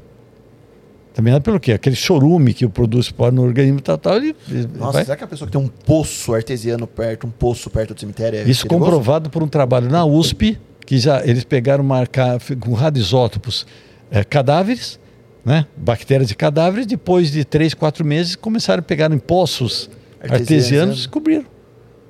Contaminado 1.10 1.42
pelo 1.42 1.60
quê? 1.60 1.74
Aquele 1.74 1.96
chorume 1.96 2.54
que 2.54 2.66
o 2.66 2.70
produz 2.70 3.14
no 3.34 3.42
organismo 3.44 3.82
tal, 3.82 3.98
tal, 3.98 4.16
ele, 4.18 4.36
Nossa, 4.78 4.92
vai- 4.94 5.04
será 5.06 5.18
que 5.18 5.24
a 5.24 5.28
pessoa 5.28 5.46
que 5.48 5.52
tem 5.52 5.62
um 5.62 5.68
poço 5.68 6.34
artesiano 6.34 6.88
perto, 6.88 7.28
um 7.28 7.32
poço 7.32 7.70
perto 7.70 7.94
do 7.94 8.00
cemitério 8.00 8.40
é 8.40 8.44
Isso 8.44 8.66
perigoso? 8.66 8.86
comprovado 8.92 9.30
por 9.30 9.44
um 9.44 9.48
trabalho 9.48 9.90
na 9.90 10.06
USP, 10.06 10.58
que 10.86 10.98
já 11.00 11.22
eles 11.26 11.44
pegaram 11.44 11.84
marcar 11.84 12.40
com 12.62 12.74
radioisótopos 12.74 13.66
eh, 14.10 14.24
cadáveres, 14.24 14.98
né? 15.46 15.66
bactérias 15.76 16.28
de 16.30 16.36
cadáveres, 16.36 16.86
depois 16.86 17.32
de 17.32 17.44
três, 17.44 17.74
quatro 17.74 18.06
meses 18.06 18.36
começaram 18.36 18.80
a 18.80 18.84
pegar 18.84 19.12
em 19.12 19.18
poços 19.20 19.90
Artesianos, 20.22 20.42
artesianos, 20.42 20.90
né? 20.90 20.96
descobriram. 20.96 21.46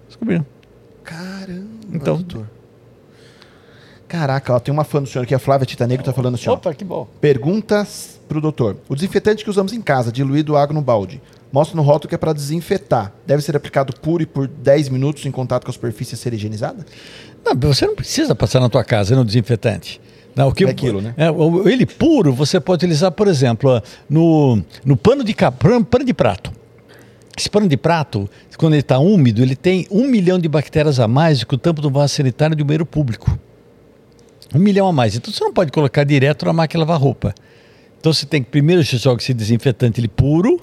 Descobriram. 0.08 0.46
Caramba, 1.04 1.66
Então- 1.94 2.16
doutor. 2.18 2.48
Caraca, 4.08 4.54
ó, 4.54 4.60
tem 4.60 4.74
uma 4.74 4.84
fã 4.84 5.02
do 5.02 5.08
senhor 5.08 5.24
aqui, 5.24 5.34
a 5.34 5.40
Flávia 5.40 5.66
Tita 5.66 5.88
Negro, 5.88 6.04
tá 6.06 6.12
falando 6.12 6.36
assim, 6.36 6.50
ó. 6.50 6.54
Opa, 6.56 6.74
que 6.74 6.84
bom. 6.84 7.08
Perguntas 7.22 8.20
pro 8.28 8.42
doutor. 8.42 8.76
O 8.90 8.96
desinfetante 8.96 9.42
que 9.42 9.50
usamos 9.50 9.72
em 9.72 9.80
casa, 9.80 10.12
diluído 10.12 10.58
água 10.58 10.74
no 10.74 10.82
balde, 10.82 11.22
mostra 11.50 11.78
no 11.78 11.82
rótulo 11.82 12.10
que 12.10 12.16
é 12.16 12.18
para 12.18 12.34
desinfetar. 12.34 13.14
Deve 13.26 13.42
ser 13.42 13.56
aplicado 13.56 13.94
puro 14.02 14.22
e 14.22 14.26
por 14.26 14.50
10 14.50 14.90
minutos 14.90 15.26
em 15.26 15.32
contato 15.32 15.64
com 15.64 15.72
a 15.72 15.74
superfície 15.74 16.16
a 16.16 16.18
ser 16.18 16.34
higienizada? 16.34 16.86
Não, 17.46 17.56
você 17.58 17.86
não 17.88 17.96
precisa 17.96 18.36
passar 18.36 18.60
na 18.60 18.68
tua 18.68 18.84
casa 18.84 19.16
no 19.16 19.24
desinfetante. 19.24 20.02
Não, 20.36 20.48
o 20.48 20.54
que, 20.54 20.64
É 20.64 20.70
aquilo, 20.70 21.02
né? 21.02 21.14
é, 21.18 21.28
ele 21.70 21.86
puro 21.86 22.34
você 22.34 22.60
pode 22.60 22.86
utilizar, 22.86 23.12
por 23.12 23.28
exemplo, 23.28 23.82
no, 24.10 24.62
no 24.86 24.96
pano 24.96 25.24
de 25.24 25.34
pano 25.34 26.06
de 26.06 26.14
prato. 26.14 26.52
Esse 27.38 27.50
pano 27.50 27.68
de 27.68 27.78
prato, 27.78 28.30
quando 28.58 28.74
ele 28.74 28.82
está 28.82 29.00
úmido, 29.00 29.42
ele 29.42 29.56
tem 29.56 29.88
um 29.90 30.06
milhão 30.06 30.38
de 30.38 30.48
bactérias 30.48 31.00
a 31.00 31.08
mais 31.08 31.40
do 31.40 31.48
que 31.48 31.56
o 31.56 31.58
tampo 31.58 31.82
do 31.82 31.90
vaso 31.90 32.14
sanitário 32.14 32.56
de 32.56 32.64
um 32.64 32.66
banheiro 32.66 32.86
público. 32.86 33.38
Um 34.54 34.60
milhão 34.60 34.88
a 34.88 34.92
mais. 34.92 35.16
Então 35.16 35.34
você 35.34 35.44
não 35.44 35.54
pode 35.54 35.72
colocar 35.72 36.04
direto 36.04 36.46
na 36.46 36.54
máquina 36.54 36.82
lavar 36.82 37.00
roupa. 37.00 37.34
Então 38.00 38.12
você 38.12 38.26
tem 38.26 38.44
que 38.44 38.50
primeiro 38.50 38.84
você 38.84 38.98
joga 38.98 39.22
esse 39.22 39.34
desinfetante 39.34 40.00
ele 40.02 40.08
puro, 40.08 40.60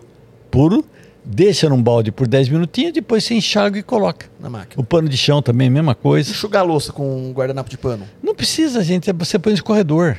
puro, 0.50 0.84
deixa 1.30 1.68
num 1.68 1.80
balde 1.82 2.10
por 2.10 2.26
10 2.26 2.48
minutinhos, 2.48 2.92
depois 2.94 3.22
você 3.24 3.34
enxaga 3.34 3.78
e 3.78 3.82
coloca. 3.82 4.26
Na 4.40 4.48
máquina. 4.48 4.80
O 4.80 4.84
pano 4.84 5.08
de 5.08 5.16
chão 5.16 5.42
também, 5.42 5.68
mesma 5.68 5.94
coisa. 5.94 6.30
Enxugar 6.30 6.62
a 6.62 6.64
louça 6.64 6.92
com 6.92 7.28
um 7.28 7.32
guardanapo 7.32 7.68
de 7.68 7.76
pano. 7.76 8.04
Não 8.22 8.34
precisa, 8.34 8.82
gente. 8.82 9.12
Você 9.12 9.38
põe 9.38 9.52
no 9.54 9.62
corredor. 9.62 10.16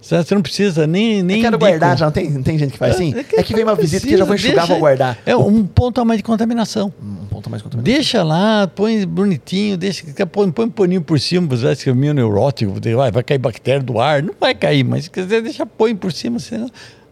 Você 0.00 0.36
não 0.36 0.42
precisa 0.42 0.86
nem. 0.86 1.14
nem 1.14 1.22
Nem 1.24 1.42
quero 1.42 1.56
indico. 1.56 1.68
guardar, 1.68 1.98
já 1.98 2.04
não 2.04 2.12
tem, 2.12 2.30
não 2.30 2.42
tem 2.42 2.56
gente 2.56 2.70
que 2.72 2.78
faz 2.78 2.94
assim? 2.94 3.12
É, 3.36 3.42
que 3.42 3.52
vem 3.52 3.64
uma 3.64 3.74
visita 3.74 4.06
que 4.06 4.12
eu 4.14 4.18
já 4.18 4.24
vou 4.24 4.36
enxugar, 4.36 4.54
deixa- 4.58 4.68
vou 4.68 4.78
guardar. 4.78 5.18
É 5.26 5.34
um 5.34 5.66
ponto 5.66 6.00
a 6.00 6.04
mais 6.04 6.18
de 6.18 6.22
contaminação. 6.22 6.92
Um 7.02 7.26
ponto 7.26 7.50
mais 7.50 7.60
contaminado. 7.60 7.92
Deixa 7.92 8.22
lá, 8.22 8.68
põe 8.68 9.04
bonitinho, 9.04 9.76
deixa, 9.76 10.04
põe, 10.30 10.48
põe 10.52 10.66
um 10.66 10.70
paninho 10.70 11.00
por 11.02 11.18
cima, 11.18 11.48
você 11.48 11.64
vai 11.64 11.74
que 11.74 11.90
é 11.90 11.94
meio 11.94 12.14
neurótico, 12.14 12.72
vai, 12.96 13.10
vai 13.10 13.22
cair 13.24 13.38
bactéria 13.38 13.82
do 13.82 13.98
ar, 13.98 14.22
não 14.22 14.34
vai 14.38 14.54
cair, 14.54 14.84
mas 14.84 15.04
se 15.04 15.10
quiser 15.10 15.42
deixa 15.42 15.66
põe 15.66 15.96
por 15.96 16.12
cima, 16.12 16.38
você, 16.38 16.56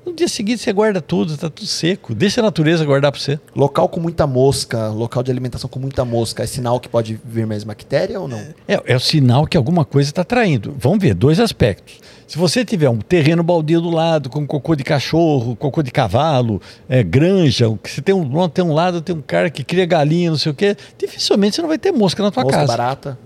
no 0.04 0.14
dia 0.14 0.28
seguinte 0.28 0.62
você 0.62 0.72
guarda 0.72 1.00
tudo, 1.00 1.36
tá 1.36 1.48
tudo 1.48 1.66
seco, 1.66 2.14
deixa 2.14 2.40
a 2.40 2.44
natureza 2.44 2.84
guardar 2.84 3.10
para 3.10 3.20
você. 3.20 3.38
Local 3.54 3.88
com 3.88 4.00
muita 4.00 4.26
mosca, 4.26 4.88
local 4.88 5.22
de 5.22 5.30
alimentação 5.30 5.68
com 5.68 5.78
muita 5.78 6.04
mosca, 6.04 6.42
é 6.42 6.46
sinal 6.46 6.78
que 6.78 6.88
pode 6.88 7.18
vir 7.24 7.46
mais 7.46 7.64
bactéria 7.64 8.20
ou 8.20 8.28
não? 8.28 8.38
É, 8.68 8.80
é 8.84 8.96
o 8.96 9.00
sinal 9.00 9.46
que 9.46 9.56
alguma 9.56 9.84
coisa 9.84 10.10
está 10.10 10.24
traindo. 10.24 10.74
Vamos 10.78 10.98
ver, 10.98 11.14
dois 11.14 11.40
aspectos. 11.40 12.00
Se 12.26 12.38
você 12.38 12.64
tiver 12.64 12.88
um 12.88 12.98
terreno 12.98 13.42
baldio 13.42 13.80
do 13.80 13.90
lado, 13.90 14.28
com 14.28 14.46
cocô 14.46 14.74
de 14.74 14.84
cachorro, 14.84 15.56
cocô 15.56 15.82
de 15.82 15.90
cavalo, 15.90 16.60
é, 16.88 17.02
granja, 17.02 17.68
você 17.82 18.00
tem 18.00 18.14
um, 18.14 18.48
tem 18.48 18.64
um 18.64 18.72
lado, 18.72 19.00
tem 19.00 19.14
um 19.14 19.22
cara 19.22 19.50
que 19.50 19.62
cria 19.62 19.86
galinha, 19.86 20.30
não 20.30 20.38
sei 20.38 20.52
o 20.52 20.54
quê, 20.54 20.76
dificilmente 20.98 21.56
você 21.56 21.62
não 21.62 21.68
vai 21.68 21.78
ter 21.78 21.92
mosca 21.92 22.22
na 22.22 22.30
tua 22.30 22.42
mosca 22.42 22.58
casa. 22.58 22.76
barata. 22.76 23.18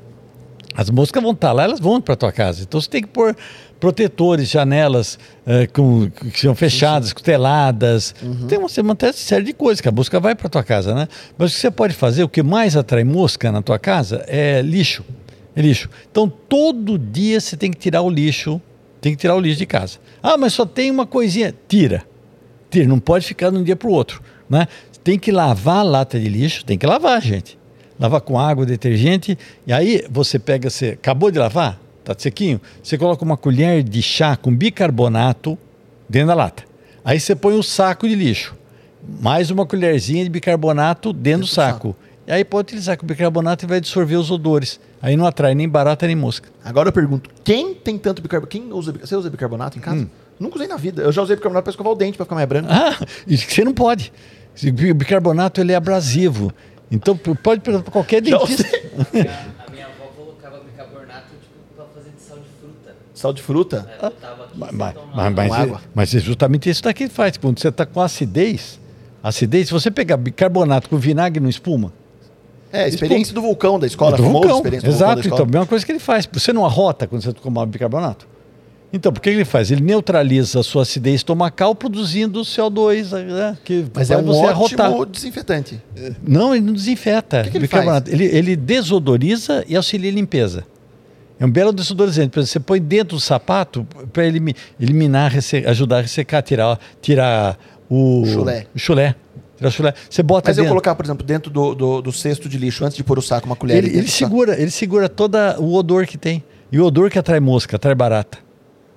As 0.78 0.90
moscas 0.90 1.20
vão 1.20 1.32
estar 1.32 1.50
lá, 1.50 1.64
elas 1.64 1.80
vão 1.80 2.00
para 2.00 2.14
tua 2.14 2.30
casa. 2.30 2.62
Então 2.62 2.80
você 2.80 2.88
tem 2.88 3.02
que 3.02 3.08
pôr 3.08 3.36
protetores, 3.78 4.48
janelas 4.48 5.18
eh, 5.46 5.66
com, 5.66 6.10
que 6.10 6.40
são 6.40 6.54
fechadas, 6.54 7.12
costeladas. 7.12 8.14
Tem 8.48 8.58
uma, 8.58 8.96
essa 9.00 9.12
série 9.12 9.44
de 9.44 9.52
coisas 9.52 9.80
que 9.80 9.88
a 9.88 9.92
mosca 9.92 10.18
vai 10.18 10.34
para 10.34 10.48
tua 10.48 10.64
casa, 10.64 10.94
né? 10.94 11.08
Mas 11.36 11.52
o 11.52 11.54
que 11.54 11.60
você 11.60 11.70
pode 11.70 11.94
fazer, 11.94 12.24
o 12.24 12.28
que 12.28 12.42
mais 12.42 12.76
atrai 12.76 13.04
mosca 13.04 13.52
na 13.52 13.62
tua 13.62 13.78
casa 13.78 14.24
é 14.26 14.60
lixo. 14.62 15.04
É 15.54 15.62
lixo. 15.62 15.88
Então 16.10 16.28
todo 16.28 16.98
dia 16.98 17.40
você 17.40 17.56
tem 17.56 17.70
que 17.70 17.78
tirar 17.78 18.02
o 18.02 18.10
lixo, 18.10 18.60
tem 19.00 19.12
que 19.12 19.18
tirar 19.18 19.36
o 19.36 19.40
lixo 19.40 19.58
de 19.58 19.66
casa. 19.66 19.98
Ah, 20.22 20.36
mas 20.36 20.52
só 20.52 20.66
tem 20.66 20.90
uma 20.90 21.06
coisinha. 21.06 21.54
Tira. 21.68 22.04
Tira, 22.70 22.86
não 22.86 22.98
pode 22.98 23.26
ficar 23.26 23.50
de 23.50 23.56
um 23.56 23.62
dia 23.62 23.76
para 23.76 23.88
o 23.88 23.92
outro. 23.92 24.22
Né? 24.50 24.66
Tem 25.04 25.18
que 25.18 25.30
lavar 25.30 25.78
a 25.78 25.82
lata 25.82 26.18
de 26.18 26.28
lixo, 26.28 26.64
tem 26.64 26.76
que 26.76 26.86
lavar, 26.86 27.20
gente. 27.22 27.56
Lavar 27.98 28.20
com 28.20 28.38
água, 28.38 28.66
detergente. 28.66 29.38
E 29.66 29.72
aí 29.72 30.04
você 30.10 30.38
pega, 30.38 30.68
você 30.68 30.90
acabou 30.90 31.30
de 31.30 31.38
lavar, 31.38 31.80
tá 32.14 32.22
sequinho, 32.22 32.60
você 32.82 32.96
coloca 32.96 33.24
uma 33.24 33.36
colher 33.36 33.82
de 33.82 34.02
chá 34.02 34.36
com 34.36 34.54
bicarbonato 34.54 35.58
dentro 36.08 36.28
da 36.28 36.34
lata. 36.34 36.64
Aí 37.04 37.18
você 37.18 37.34
põe 37.34 37.54
o 37.54 37.62
saco 37.62 38.08
de 38.08 38.14
lixo. 38.14 38.56
Mais 39.20 39.50
uma 39.50 39.64
colherzinha 39.64 40.24
de 40.24 40.30
bicarbonato 40.30 41.12
dentro 41.12 41.40
do 41.40 41.46
do 41.46 41.50
saco. 41.50 41.96
E 42.26 42.32
aí 42.32 42.44
pode 42.44 42.66
utilizar 42.66 42.96
que 42.98 43.04
o 43.04 43.06
bicarbonato 43.06 43.66
vai 43.66 43.78
absorver 43.78 44.16
os 44.16 44.30
odores. 44.30 44.78
Aí 45.00 45.16
não 45.16 45.24
atrai 45.24 45.54
nem 45.54 45.66
barata 45.66 46.06
nem 46.06 46.14
mosca. 46.14 46.50
Agora 46.62 46.88
eu 46.88 46.92
pergunto, 46.92 47.30
quem 47.42 47.74
tem 47.74 47.96
tanto 47.96 48.20
bicarbonato? 48.20 48.50
Quem 48.50 48.70
usa? 48.70 48.92
Você 48.92 49.16
usa 49.16 49.30
bicarbonato 49.30 49.78
em 49.78 49.80
casa? 49.80 50.06
Nunca 50.38 50.56
usei 50.56 50.68
na 50.68 50.76
vida. 50.76 51.02
Eu 51.02 51.10
já 51.10 51.22
usei 51.22 51.36
bicarbonato 51.36 51.64
para 51.64 51.70
escovar 51.70 51.92
o 51.92 51.96
dente, 51.96 52.18
para 52.18 52.26
ficar 52.26 52.34
mais 52.34 52.46
branco. 52.46 52.68
Ah, 52.70 52.98
isso 53.26 53.46
que 53.46 53.54
você 53.54 53.64
não 53.64 53.72
pode. 53.72 54.12
O 54.62 54.94
bicarbonato 54.94 55.60
ele 55.60 55.72
é 55.72 55.76
abrasivo. 55.76 56.52
Então 56.90 57.16
pode 57.16 57.60
perguntar 57.60 57.84
para 57.84 57.92
qualquer 57.92 58.20
dentista. 58.20 58.62
usei. 58.98 59.30
A 59.66 59.70
minha 59.70 59.86
avó 59.86 60.10
colocava 60.14 60.60
bicarbonato 60.60 61.28
tipo, 61.40 61.54
pra 61.76 61.86
fazer 61.94 62.10
de 62.10 62.20
sal 62.20 62.38
de 62.38 62.48
fruta. 62.60 62.94
Sal 63.18 63.32
de 63.32 63.42
fruta? 63.42 63.84
Botava 64.00 64.44
aqui, 64.44 64.52
Mas, 64.56 64.70
mas, 64.72 64.94
mas, 65.12 65.34
mas, 65.34 65.48
Com 65.48 65.54
água. 65.54 65.80
mas 65.92 66.14
é 66.14 66.20
justamente 66.20 66.70
isso 66.70 66.80
daqui 66.84 67.08
que 67.08 67.12
faz. 67.12 67.36
Quando 67.36 67.58
você 67.58 67.66
está 67.66 67.84
com 67.84 68.00
acidez, 68.00 68.78
acidez, 69.20 69.66
se 69.66 69.72
você 69.72 69.90
pegar 69.90 70.16
bicarbonato 70.16 70.88
com 70.88 70.96
vinagre 70.96 71.40
não 71.40 71.48
espuma. 71.50 71.92
É, 72.72 72.86
experiência 72.86 73.34
do 73.34 73.42
vulcão 73.42 73.76
da 73.76 73.88
escola, 73.88 74.16
do 74.16 74.22
vulcão. 74.22 74.58
experiência 74.58 74.88
do 74.88 74.92
vulcão 74.92 75.08
Exato, 75.08 75.28
da 75.28 75.34
então, 75.34 75.44
a 75.44 75.48
mesma 75.48 75.66
coisa 75.66 75.84
que 75.84 75.90
ele 75.90 75.98
faz. 75.98 76.28
Você 76.32 76.52
não 76.52 76.64
arrota 76.64 77.08
quando 77.08 77.20
você 77.22 77.32
toma 77.32 77.66
bicarbonato? 77.66 78.28
Então, 78.92 79.12
por 79.12 79.20
que 79.20 79.30
ele 79.30 79.44
faz? 79.44 79.72
Ele 79.72 79.82
neutraliza 79.82 80.60
a 80.60 80.62
sua 80.62 80.82
acidez 80.82 81.16
estomacal 81.16 81.74
produzindo 81.74 82.40
CO2, 82.42 83.10
né, 83.24 83.58
que 83.64 83.84
Mas 83.92 84.12
é 84.12 84.16
um 84.16 84.22
você 84.22 84.46
ótimo 84.46 84.82
arrotar. 84.82 85.06
desinfetante. 85.06 85.82
Não, 86.22 86.54
ele 86.54 86.64
não 86.64 86.72
desinfeta. 86.72 87.42
que 87.42 87.50
que 87.50 87.56
ele 87.58 87.66
bicarbonato. 87.66 88.08
Ele, 88.12 88.26
ele 88.26 88.54
desodoriza 88.54 89.64
e 89.66 89.74
auxilia 89.74 90.08
a 90.08 90.14
limpeza. 90.14 90.64
É 91.40 91.46
um 91.46 91.50
belo 91.50 91.72
desodorizante. 91.72 92.30
Por 92.30 92.40
exemplo, 92.40 92.52
você 92.52 92.60
põe 92.60 92.80
dentro 92.80 93.16
do 93.16 93.20
sapato 93.20 93.86
para 94.12 94.24
eliminar, 94.26 95.32
ajudar 95.66 95.98
a 95.98 96.00
ressecar, 96.02 96.42
tirar, 96.42 96.78
tirar 97.00 97.58
o 97.88 98.24
Chulé. 98.26 98.66
o 98.74 98.78
chulé. 98.78 99.14
Tirar 99.56 99.68
o 99.68 99.72
chulé. 99.72 99.94
Você 100.10 100.22
bota 100.22 100.50
Mas 100.50 100.58
eu 100.58 100.64
dentro. 100.64 100.74
colocar, 100.74 100.94
por 100.94 101.04
exemplo, 101.04 101.24
dentro 101.24 101.50
do, 101.50 101.74
do, 101.74 102.02
do 102.02 102.12
cesto 102.12 102.48
de 102.48 102.58
lixo, 102.58 102.84
antes 102.84 102.96
de 102.96 103.04
pôr 103.04 103.18
o 103.18 103.22
saco, 103.22 103.46
uma 103.46 103.56
colher. 103.56 103.78
ele, 103.78 103.88
ele 103.88 104.08
saco. 104.08 104.30
segura, 104.30 104.60
ele 104.60 104.70
segura 104.70 105.08
todo 105.08 105.36
o 105.58 105.74
odor 105.74 106.06
que 106.06 106.18
tem. 106.18 106.42
E 106.72 106.78
o 106.78 106.84
odor 106.84 107.08
que 107.10 107.18
atrai 107.18 107.40
mosca, 107.40 107.76
atrai 107.76 107.94
barata. 107.94 108.38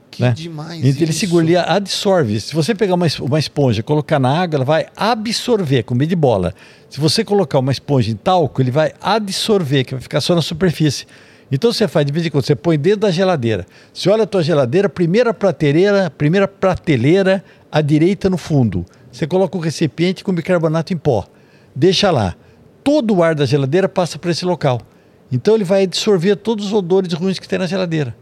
Que 0.09 0.21
né? 0.23 0.33
demais 0.35 0.79
Então 0.83 1.01
ele 1.03 1.11
isso. 1.11 1.19
segura, 1.21 1.45
ele 1.45 1.55
absorve. 1.55 2.41
Se 2.41 2.53
você 2.53 2.75
pegar 2.75 2.95
uma, 2.95 3.07
uma 3.21 3.39
esponja 3.39 3.79
e 3.79 3.83
colocar 3.83 4.19
na 4.19 4.41
água, 4.41 4.57
ela 4.57 4.65
vai 4.65 4.87
absorver, 4.95 5.83
com 5.83 5.95
medo 5.95 6.09
de 6.09 6.15
bola. 6.17 6.53
Se 6.89 6.99
você 6.99 7.23
colocar 7.23 7.59
uma 7.59 7.71
esponja 7.71 8.11
em 8.11 8.15
talco, 8.15 8.61
ele 8.61 8.71
vai 8.71 8.91
absorver, 8.99 9.85
que 9.85 9.93
vai 9.93 10.01
ficar 10.01 10.19
só 10.19 10.35
na 10.35 10.41
superfície. 10.41 11.05
Então 11.51 11.73
você 11.73 11.87
faz 11.87 12.05
de 12.05 12.13
vez 12.13 12.25
em 12.25 12.29
quando, 12.29 12.45
você 12.45 12.55
põe 12.55 12.79
dentro 12.79 13.01
da 13.01 13.11
geladeira. 13.11 13.65
Você 13.93 14.09
olha 14.09 14.23
a 14.23 14.27
tua 14.27 14.41
geladeira, 14.41 14.87
primeira 14.87 15.33
prateleira, 15.33 16.09
primeira 16.09 16.47
prateleira 16.47 17.43
à 17.69 17.81
direita 17.81 18.29
no 18.29 18.37
fundo. 18.37 18.85
Você 19.11 19.27
coloca 19.27 19.57
o 19.57 19.61
recipiente 19.61 20.23
com 20.23 20.33
bicarbonato 20.33 20.93
em 20.93 20.97
pó. 20.97 21.27
Deixa 21.75 22.09
lá. 22.09 22.35
Todo 22.83 23.15
o 23.15 23.23
ar 23.23 23.35
da 23.35 23.45
geladeira 23.45 23.89
passa 23.89 24.17
para 24.17 24.31
esse 24.31 24.45
local. 24.45 24.81
Então 25.29 25.55
ele 25.55 25.65
vai 25.65 25.83
absorver 25.83 26.37
todos 26.37 26.67
os 26.67 26.73
odores 26.73 27.11
ruins 27.13 27.37
que 27.37 27.47
tem 27.47 27.59
na 27.59 27.67
geladeira. 27.67 28.15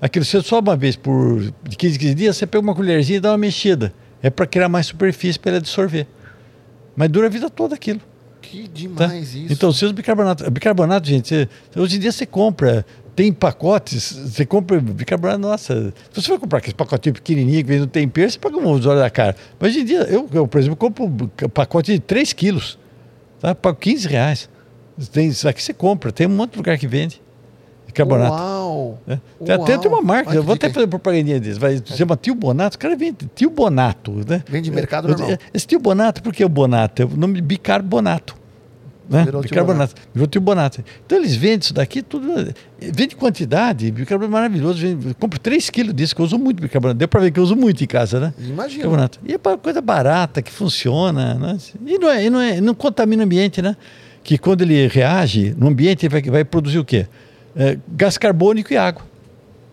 Aquilo 0.00 0.24
você 0.24 0.42
só 0.42 0.60
uma 0.60 0.76
vez 0.76 0.94
por 0.94 1.40
de 1.62 1.76
15, 1.76 1.98
15 1.98 2.14
dias, 2.14 2.36
você 2.36 2.46
pega 2.46 2.62
uma 2.62 2.74
colherzinha 2.74 3.16
e 3.16 3.20
dá 3.20 3.30
uma 3.30 3.38
mexida. 3.38 3.94
É 4.22 4.28
para 4.28 4.46
criar 4.46 4.68
mais 4.68 4.86
superfície 4.86 5.38
para 5.38 5.52
ele 5.52 5.58
absorver. 5.58 6.06
Mas 6.94 7.08
dura 7.08 7.26
a 7.26 7.30
vida 7.30 7.48
toda 7.48 7.74
aquilo. 7.74 8.00
Que 8.62 8.88
Tá? 8.88 9.06
demais 9.06 9.34
isso. 9.34 9.52
Então, 9.52 9.70
se 9.72 9.84
os 9.84 9.92
bicarbonato, 9.92 10.50
bicarbonato, 10.50 11.06
gente, 11.08 11.28
você- 11.28 11.48
hoje 11.80 11.96
em 11.96 12.00
dia 12.00 12.10
você 12.12 12.24
compra, 12.24 12.86
tem 13.14 13.32
pacotes, 13.32 14.12
você 14.12 14.46
compra 14.46 14.80
bicarbonato, 14.80 15.38
nossa, 15.40 15.92
se 16.12 16.22
você 16.22 16.28
for 16.28 16.40
comprar 16.40 16.58
aquele 16.58 16.74
pacotinho 16.74 17.14
pequenininho 17.14 17.58
que 17.62 17.68
vem 17.68 17.80
no 17.80 17.86
tempero, 17.86 18.30
você 18.30 18.38
paga 18.38 18.56
um 18.56 18.66
olhos 18.66 18.84
da 18.84 19.10
cara. 19.10 19.36
Mas 19.60 19.70
hoje 19.72 19.80
em 19.80 19.84
dia, 19.84 20.00
eu, 20.04 20.26
eu, 20.32 20.46
por 20.48 20.58
exemplo, 20.58 20.76
compro 20.76 21.04
um 21.04 21.48
pacote 21.48 21.92
de 21.92 21.98
3 22.00 22.32
quilos, 22.32 22.78
tá? 23.40 23.54
pago 23.54 23.76
15 23.78 24.08
reais. 24.08 24.48
Tem, 25.12 25.28
isso 25.28 25.46
aqui 25.46 25.62
você 25.62 25.74
compra, 25.74 26.10
tem 26.10 26.26
um 26.26 26.30
monte 26.30 26.52
de 26.52 26.56
lugar 26.58 26.78
que 26.78 26.86
vende 26.86 27.20
bicarbonato. 27.86 28.32
Uau! 28.32 28.98
né? 29.06 29.20
Tem 29.44 29.54
até 29.54 29.72
Uau. 29.72 29.80
tem 29.82 29.90
uma 29.90 30.02
marca, 30.02 30.30
Olha 30.30 30.38
eu 30.38 30.42
vou 30.42 30.54
até 30.54 30.70
fazer 30.70 30.86
propagandinha 30.86 31.38
deles. 31.38 31.58
Vai, 31.58 31.76
se 31.76 31.96
chama 31.96 32.16
Tio 32.16 32.34
Bonato, 32.34 32.76
o 32.76 32.78
cara 32.78 32.96
vende 32.96 33.28
Tio 33.34 33.50
Bonato. 33.50 34.12
Né? 34.26 34.42
Vende 34.48 34.70
mercado 34.70 35.08
normal. 35.08 35.36
Esse 35.52 35.66
Tio 35.66 35.78
Bonato, 35.78 36.22
por 36.22 36.32
que 36.32 36.42
o 36.44 36.48
Bonato? 36.48 37.02
É 37.02 37.04
o 37.04 37.16
nome 37.16 37.34
de 37.34 37.42
bicarbonato. 37.42 38.34
Né? 39.08 39.24
Virou 39.24 39.40
Tio 39.40 39.50
bicarbonato. 39.50 39.94
Virou 40.12 40.26
Tio 40.26 40.40
Bonato. 40.40 40.84
Então 41.04 41.18
eles 41.18 41.34
vendem 41.34 41.60
isso 41.60 41.72
daqui, 41.72 42.02
tudo. 42.02 42.52
Vende 42.80 43.14
quantidade, 43.14 43.90
bicarbonato 43.90 44.32
é 44.32 44.32
maravilhoso. 44.32 44.80
Vende, 44.80 45.14
compro 45.14 45.38
3 45.38 45.70
quilos 45.70 45.94
disso, 45.94 46.14
que 46.14 46.20
eu 46.20 46.26
uso 46.26 46.38
muito 46.38 46.60
bicarbonato. 46.60 46.98
Deu 46.98 47.06
para 47.06 47.20
ver 47.20 47.30
que 47.30 47.38
eu 47.38 47.44
uso 47.44 47.54
muito 47.54 47.82
em 47.82 47.86
casa, 47.86 48.18
né? 48.18 48.34
Imagina. 48.38 48.78
Bicarbonato. 48.78 49.20
E 49.24 49.32
é 49.32 49.40
uma 49.44 49.56
coisa 49.56 49.80
barata, 49.80 50.42
que 50.42 50.50
funciona. 50.50 51.34
Né? 51.34 51.56
E, 51.86 51.98
não 51.98 52.10
é, 52.10 52.24
e 52.24 52.30
não, 52.30 52.40
é, 52.40 52.60
não 52.60 52.74
contamina 52.74 53.22
o 53.22 53.26
ambiente, 53.26 53.62
né? 53.62 53.76
Que 54.24 54.36
quando 54.36 54.62
ele 54.62 54.88
reage 54.88 55.54
no 55.56 55.68
ambiente, 55.68 56.04
ele 56.06 56.20
vai, 56.20 56.22
vai 56.22 56.44
produzir 56.44 56.80
o 56.80 56.84
quê? 56.84 57.06
É, 57.54 57.78
gás 57.88 58.18
carbônico 58.18 58.72
e 58.72 58.76
água, 58.76 59.02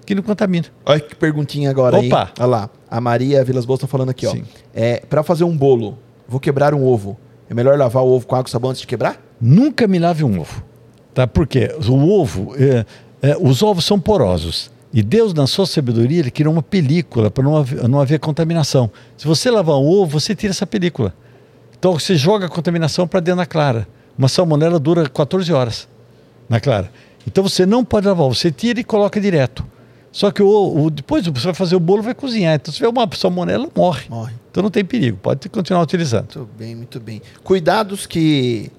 que 0.05 0.13
não 0.13 0.21
contamina. 0.21 0.67
Olha 0.85 0.99
que 0.99 1.15
perguntinha 1.15 1.71
agora? 1.71 1.97
Opa. 1.97 2.31
Olha 2.39 2.45
lá. 2.45 2.69
A 2.89 3.01
Maria 3.01 3.43
Vilas 3.43 3.65
Boas 3.65 3.79
tá 3.79 3.87
falando 3.87 4.09
aqui, 4.09 4.27
ó. 4.27 4.31
Sim. 4.31 4.43
É, 4.73 4.97
para 5.09 5.23
fazer 5.23 5.43
um 5.43 5.57
bolo, 5.57 5.97
vou 6.27 6.39
quebrar 6.39 6.75
um 6.75 6.85
ovo. 6.85 7.17
É 7.49 7.53
melhor 7.53 7.77
lavar 7.77 8.03
o 8.03 8.07
ovo 8.07 8.25
com 8.25 8.35
água 8.35 8.47
e 8.47 8.51
sabão 8.51 8.69
antes 8.71 8.81
de 8.81 8.87
quebrar? 8.87 9.21
Nunca 9.39 9.87
me 9.87 9.99
lave 9.99 10.23
um 10.23 10.39
ovo. 10.39 10.63
Tá? 11.13 11.27
Porque 11.27 11.69
o 11.87 12.09
ovo, 12.09 12.55
é, 12.57 12.85
é, 13.21 13.37
os 13.39 13.61
ovos 13.61 13.85
são 13.85 13.99
porosos. 13.99 14.71
E 14.93 15.01
Deus, 15.01 15.33
na 15.33 15.47
sua 15.47 15.65
sabedoria, 15.65 16.19
ele 16.19 16.31
criou 16.31 16.53
uma 16.53 16.61
película 16.63 17.29
para 17.31 17.43
não 17.43 17.57
haver, 17.57 17.87
não 17.87 17.99
haver 17.99 18.19
contaminação. 18.19 18.89
Se 19.17 19.27
você 19.27 19.49
lavar 19.49 19.75
um 19.77 19.85
ovo, 19.87 20.19
você 20.19 20.35
tira 20.35 20.51
essa 20.51 20.65
película. 20.67 21.13
Então 21.77 21.93
você 21.99 22.15
joga 22.15 22.45
a 22.45 22.49
contaminação 22.49 23.07
para 23.07 23.19
dentro 23.19 23.39
da 23.39 23.45
clara. 23.45 23.87
Uma 24.17 24.27
salmonela 24.27 24.79
dura 24.79 25.09
14 25.09 25.51
horas 25.51 25.87
na 26.47 26.59
clara. 26.59 26.91
Então 27.27 27.43
você 27.43 27.65
não 27.65 27.83
pode 27.83 28.07
lavar, 28.07 28.27
você 28.27 28.51
tira 28.51 28.79
e 28.79 28.83
coloca 28.83 29.19
direto. 29.19 29.65
Só 30.11 30.29
que 30.29 30.43
o, 30.43 30.83
o- 30.85 30.89
depois 30.91 31.25
você 31.25 31.45
vai 31.45 31.53
fazer 31.55 31.75
o 31.75 31.79
bolo 31.79 32.03
vai 32.03 32.13
cozinhar. 32.13 32.53
Então 32.55 32.71
se 32.71 32.77
tiver 32.77 32.89
uma 32.89 33.09
salmonela, 33.15 33.67
morre. 33.75 34.03
Morre. 34.09 34.33
Então 34.53 34.61
não 34.61 34.69
tem 34.69 34.85
perigo, 34.85 35.17
pode 35.17 35.49
continuar 35.49 35.81
utilizando. 35.81 36.27
Muito 36.35 36.49
bem, 36.55 36.75
muito 36.75 36.99
bem. 36.99 37.21
Cuidados 37.43 38.05
que. 38.05 38.71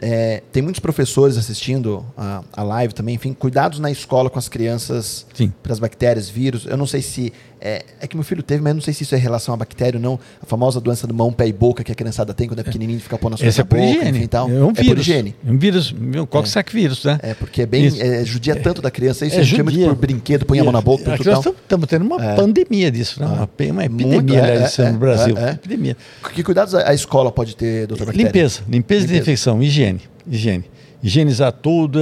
é, 0.00 0.40
tem 0.52 0.62
muitos 0.62 0.78
professores 0.78 1.36
assistindo 1.36 2.06
a, 2.16 2.44
a 2.52 2.62
live 2.62 2.94
também, 2.94 3.16
enfim, 3.16 3.32
cuidados 3.34 3.80
na 3.80 3.90
escola 3.90 4.30
com 4.30 4.38
as 4.38 4.48
crianças 4.48 5.26
Sim. 5.34 5.52
para 5.64 5.72
as 5.72 5.80
bactérias, 5.80 6.28
vírus. 6.28 6.64
Eu 6.64 6.76
não 6.76 6.86
sei 6.86 7.02
se. 7.02 7.32
É, 7.62 7.84
é 8.00 8.06
que 8.06 8.16
meu 8.16 8.24
filho 8.24 8.42
teve, 8.42 8.62
mas 8.62 8.74
não 8.74 8.80
sei 8.80 8.94
se 8.94 9.02
isso 9.02 9.14
é 9.14 9.18
em 9.18 9.20
relação 9.20 9.52
à 9.52 9.56
bactéria 9.56 9.98
ou 9.98 10.02
não. 10.02 10.18
A 10.42 10.46
famosa 10.46 10.80
doença 10.80 11.06
do 11.06 11.12
mão, 11.12 11.30
pé 11.30 11.46
e 11.46 11.52
boca 11.52 11.84
que 11.84 11.92
a 11.92 11.94
criançada 11.94 12.32
tem 12.32 12.48
quando 12.48 12.60
é 12.60 12.62
pequenininho 12.62 12.98
fica 13.00 13.18
pondo 13.18 13.34
as 13.34 13.40
coisas 13.40 13.54
Esse 13.54 13.60
é 13.60 13.64
na 13.64 13.68
por 13.68 13.76
boca, 13.78 13.90
higiene. 13.90 14.10
enfim, 14.10 14.22
e 14.24 14.28
tal. 14.28 14.48
É 14.50 14.52
um 14.64 14.70
É 14.70 14.72
por 14.72 14.82
vírus. 14.84 15.00
higiene. 15.06 15.34
É 15.46 15.50
um 15.50 15.58
vírus, 15.58 15.92
um 15.94 16.24
coxsack 16.24 16.72
vírus, 16.72 17.04
né? 17.04 17.18
É, 17.22 17.34
porque 17.34 17.62
é 17.62 17.66
bem. 17.66 17.86
É, 18.00 18.24
judia 18.24 18.56
tanto 18.56 18.80
da 18.80 18.90
criança. 18.90 19.26
Isso 19.26 19.36
É 19.36 19.40
a 19.40 19.42
gente 19.42 19.56
chama 19.58 19.70
de 19.70 19.76
judia. 19.76 19.94
por 19.94 20.00
brinquedo, 20.00 20.46
põe 20.46 20.58
a 20.58 20.64
mão 20.64 20.72
na 20.72 20.80
boca, 20.80 21.04
tudo 21.18 21.24
tal. 21.24 21.34
nós 21.34 21.46
estamos 21.46 21.86
tendo 21.86 22.02
uma 22.06 22.24
É. 22.24 22.34
pandemia 22.34 22.90
disso, 22.90 23.20
né? 23.20 23.26
Uma, 23.26 23.46
pe- 23.46 23.70
uma 23.70 23.84
epidemia, 23.84 24.14
Muito, 24.16 24.34
é, 24.34 24.40
aliás, 24.40 24.60
é, 24.62 24.64
isso 24.66 24.82
é, 24.82 24.90
no 24.92 24.98
Brasil. 24.98 25.36
é, 25.36 25.48
é. 25.48 25.52
Epidemia. 25.52 25.96
Que 26.34 26.42
cuidados 26.42 26.74
a, 26.74 26.88
a 26.88 26.94
escola 26.94 27.30
pode 27.30 27.54
ter, 27.54 27.86
doutor 27.86 28.06
Bactéria? 28.06 28.26
Limpeza, 28.26 28.60
limpeza, 28.66 28.70
e 28.70 28.76
Limpeza. 28.76 29.06
desinfecção, 29.06 29.62
higiene, 29.62 30.00
higiene. 30.26 30.64
Higienizar 31.02 31.52
tudo, 31.52 31.98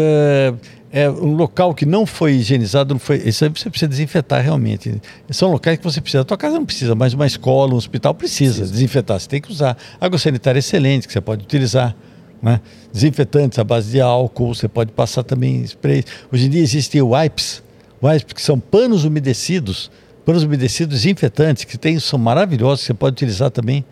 é, 0.91 1.09
um 1.11 1.35
local 1.35 1.75
que 1.75 1.85
não 1.85 2.07
foi 2.07 2.33
higienizado, 2.33 2.95
não 2.95 2.99
foi, 2.99 3.17
isso 3.19 3.45
aí 3.45 3.51
você 3.51 3.69
precisa 3.69 3.89
desinfetar 3.89 4.43
realmente. 4.43 5.01
São 5.31 5.51
locais 5.51 5.77
que 5.77 5.85
você 5.85 6.01
precisa. 6.01 6.23
A 6.23 6.25
tua 6.25 6.37
casa 6.37 6.57
não 6.57 6.65
precisa, 6.65 6.95
mas 6.95 7.13
uma 7.13 7.27
escola, 7.27 7.75
um 7.75 7.77
hospital 7.77 8.15
precisa, 8.15 8.65
desinfetar. 8.67 9.21
Você 9.21 9.29
tem 9.29 9.41
que 9.41 9.51
usar. 9.51 9.77
Água 10.01 10.19
sanitária 10.19 10.59
excelente 10.59 11.07
que 11.07 11.13
você 11.13 11.21
pode 11.21 11.45
utilizar. 11.45 11.95
Né? 12.41 12.61
Desinfetantes 12.93 13.59
à 13.59 13.65
base 13.65 13.91
de 13.91 14.01
álcool, 14.01 14.55
você 14.55 14.69
pode 14.69 14.93
passar 14.93 15.25
também 15.25 15.63
spray. 15.65 16.05
Hoje 16.33 16.47
em 16.47 16.51
dia 16.51 16.63
existem 16.63 17.03
wipes, 17.03 17.63
wipes 18.03 18.33
que 18.33 18.43
são 18.43 18.59
panos 18.59 19.05
umedecidos, 19.05 19.91
panos 20.25 20.45
umedecidos 20.45 21.03
desinfetantes 21.03 21.65
que 21.65 21.77
tem, 21.77 21.99
são 21.99 22.19
maravilhosos, 22.19 22.81
que 22.81 22.87
você 22.87 22.95
pode 22.95 23.15
utilizar 23.15 23.51
também 23.51 23.85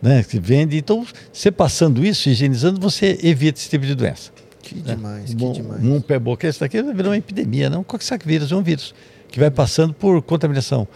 né, 0.00 0.22
que 0.22 0.38
vende. 0.38 0.76
Então, 0.78 1.06
você 1.32 1.50
passando 1.50 2.04
isso, 2.04 2.28
higienizando, 2.30 2.80
você 2.80 3.18
evita 3.22 3.58
esse 3.58 3.68
tipo 3.68 3.84
de 3.84 3.94
doença. 3.94 4.30
Que 4.62 4.74
demais, 4.74 5.30
que 5.30 5.36
Bom, 5.36 5.52
demais. 5.52 5.82
Um 5.82 6.00
pé 6.00 6.18
boca, 6.18 6.46
esse 6.46 6.60
daqui 6.60 6.82
virou 6.82 7.10
uma 7.10 7.16
epidemia, 7.16 7.70
não 7.70 7.82
coxsack 7.82 8.26
vírus, 8.26 8.52
é 8.52 8.56
um 8.56 8.62
vírus 8.62 8.94
que 9.28 9.38
vai 9.38 9.50
passando 9.50 9.94
por 9.94 10.20
contaminação. 10.22 10.86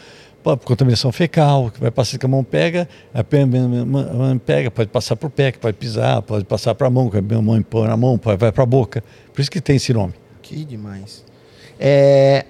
Por 0.42 0.58
contaminação 0.58 1.10
fecal, 1.10 1.70
que 1.70 1.80
vai 1.80 1.90
passando 1.90 2.20
que 2.20 2.26
a 2.26 2.28
mão 2.28 2.44
pega, 2.44 2.86
a 3.14 3.24
mão 3.86 4.38
pega, 4.38 4.70
pode 4.70 4.90
passar 4.90 5.16
para 5.16 5.26
o 5.26 5.30
pé, 5.30 5.50
que 5.50 5.58
pode 5.58 5.74
pisar, 5.78 6.20
pode 6.20 6.44
passar 6.44 6.74
para 6.74 6.86
a 6.86 6.90
mão, 6.90 7.08
que 7.08 7.16
a 7.16 7.22
mão 7.42 7.62
põe 7.62 7.88
na 7.88 7.96
mão, 7.96 8.20
vai 8.22 8.52
para 8.52 8.62
a 8.62 8.66
boca. 8.66 9.02
Por 9.32 9.40
isso 9.40 9.50
que 9.50 9.58
tem 9.58 9.76
esse 9.76 9.94
nome. 9.94 10.12
Que 10.42 10.62
demais. 10.62 11.24
É, 11.80 12.44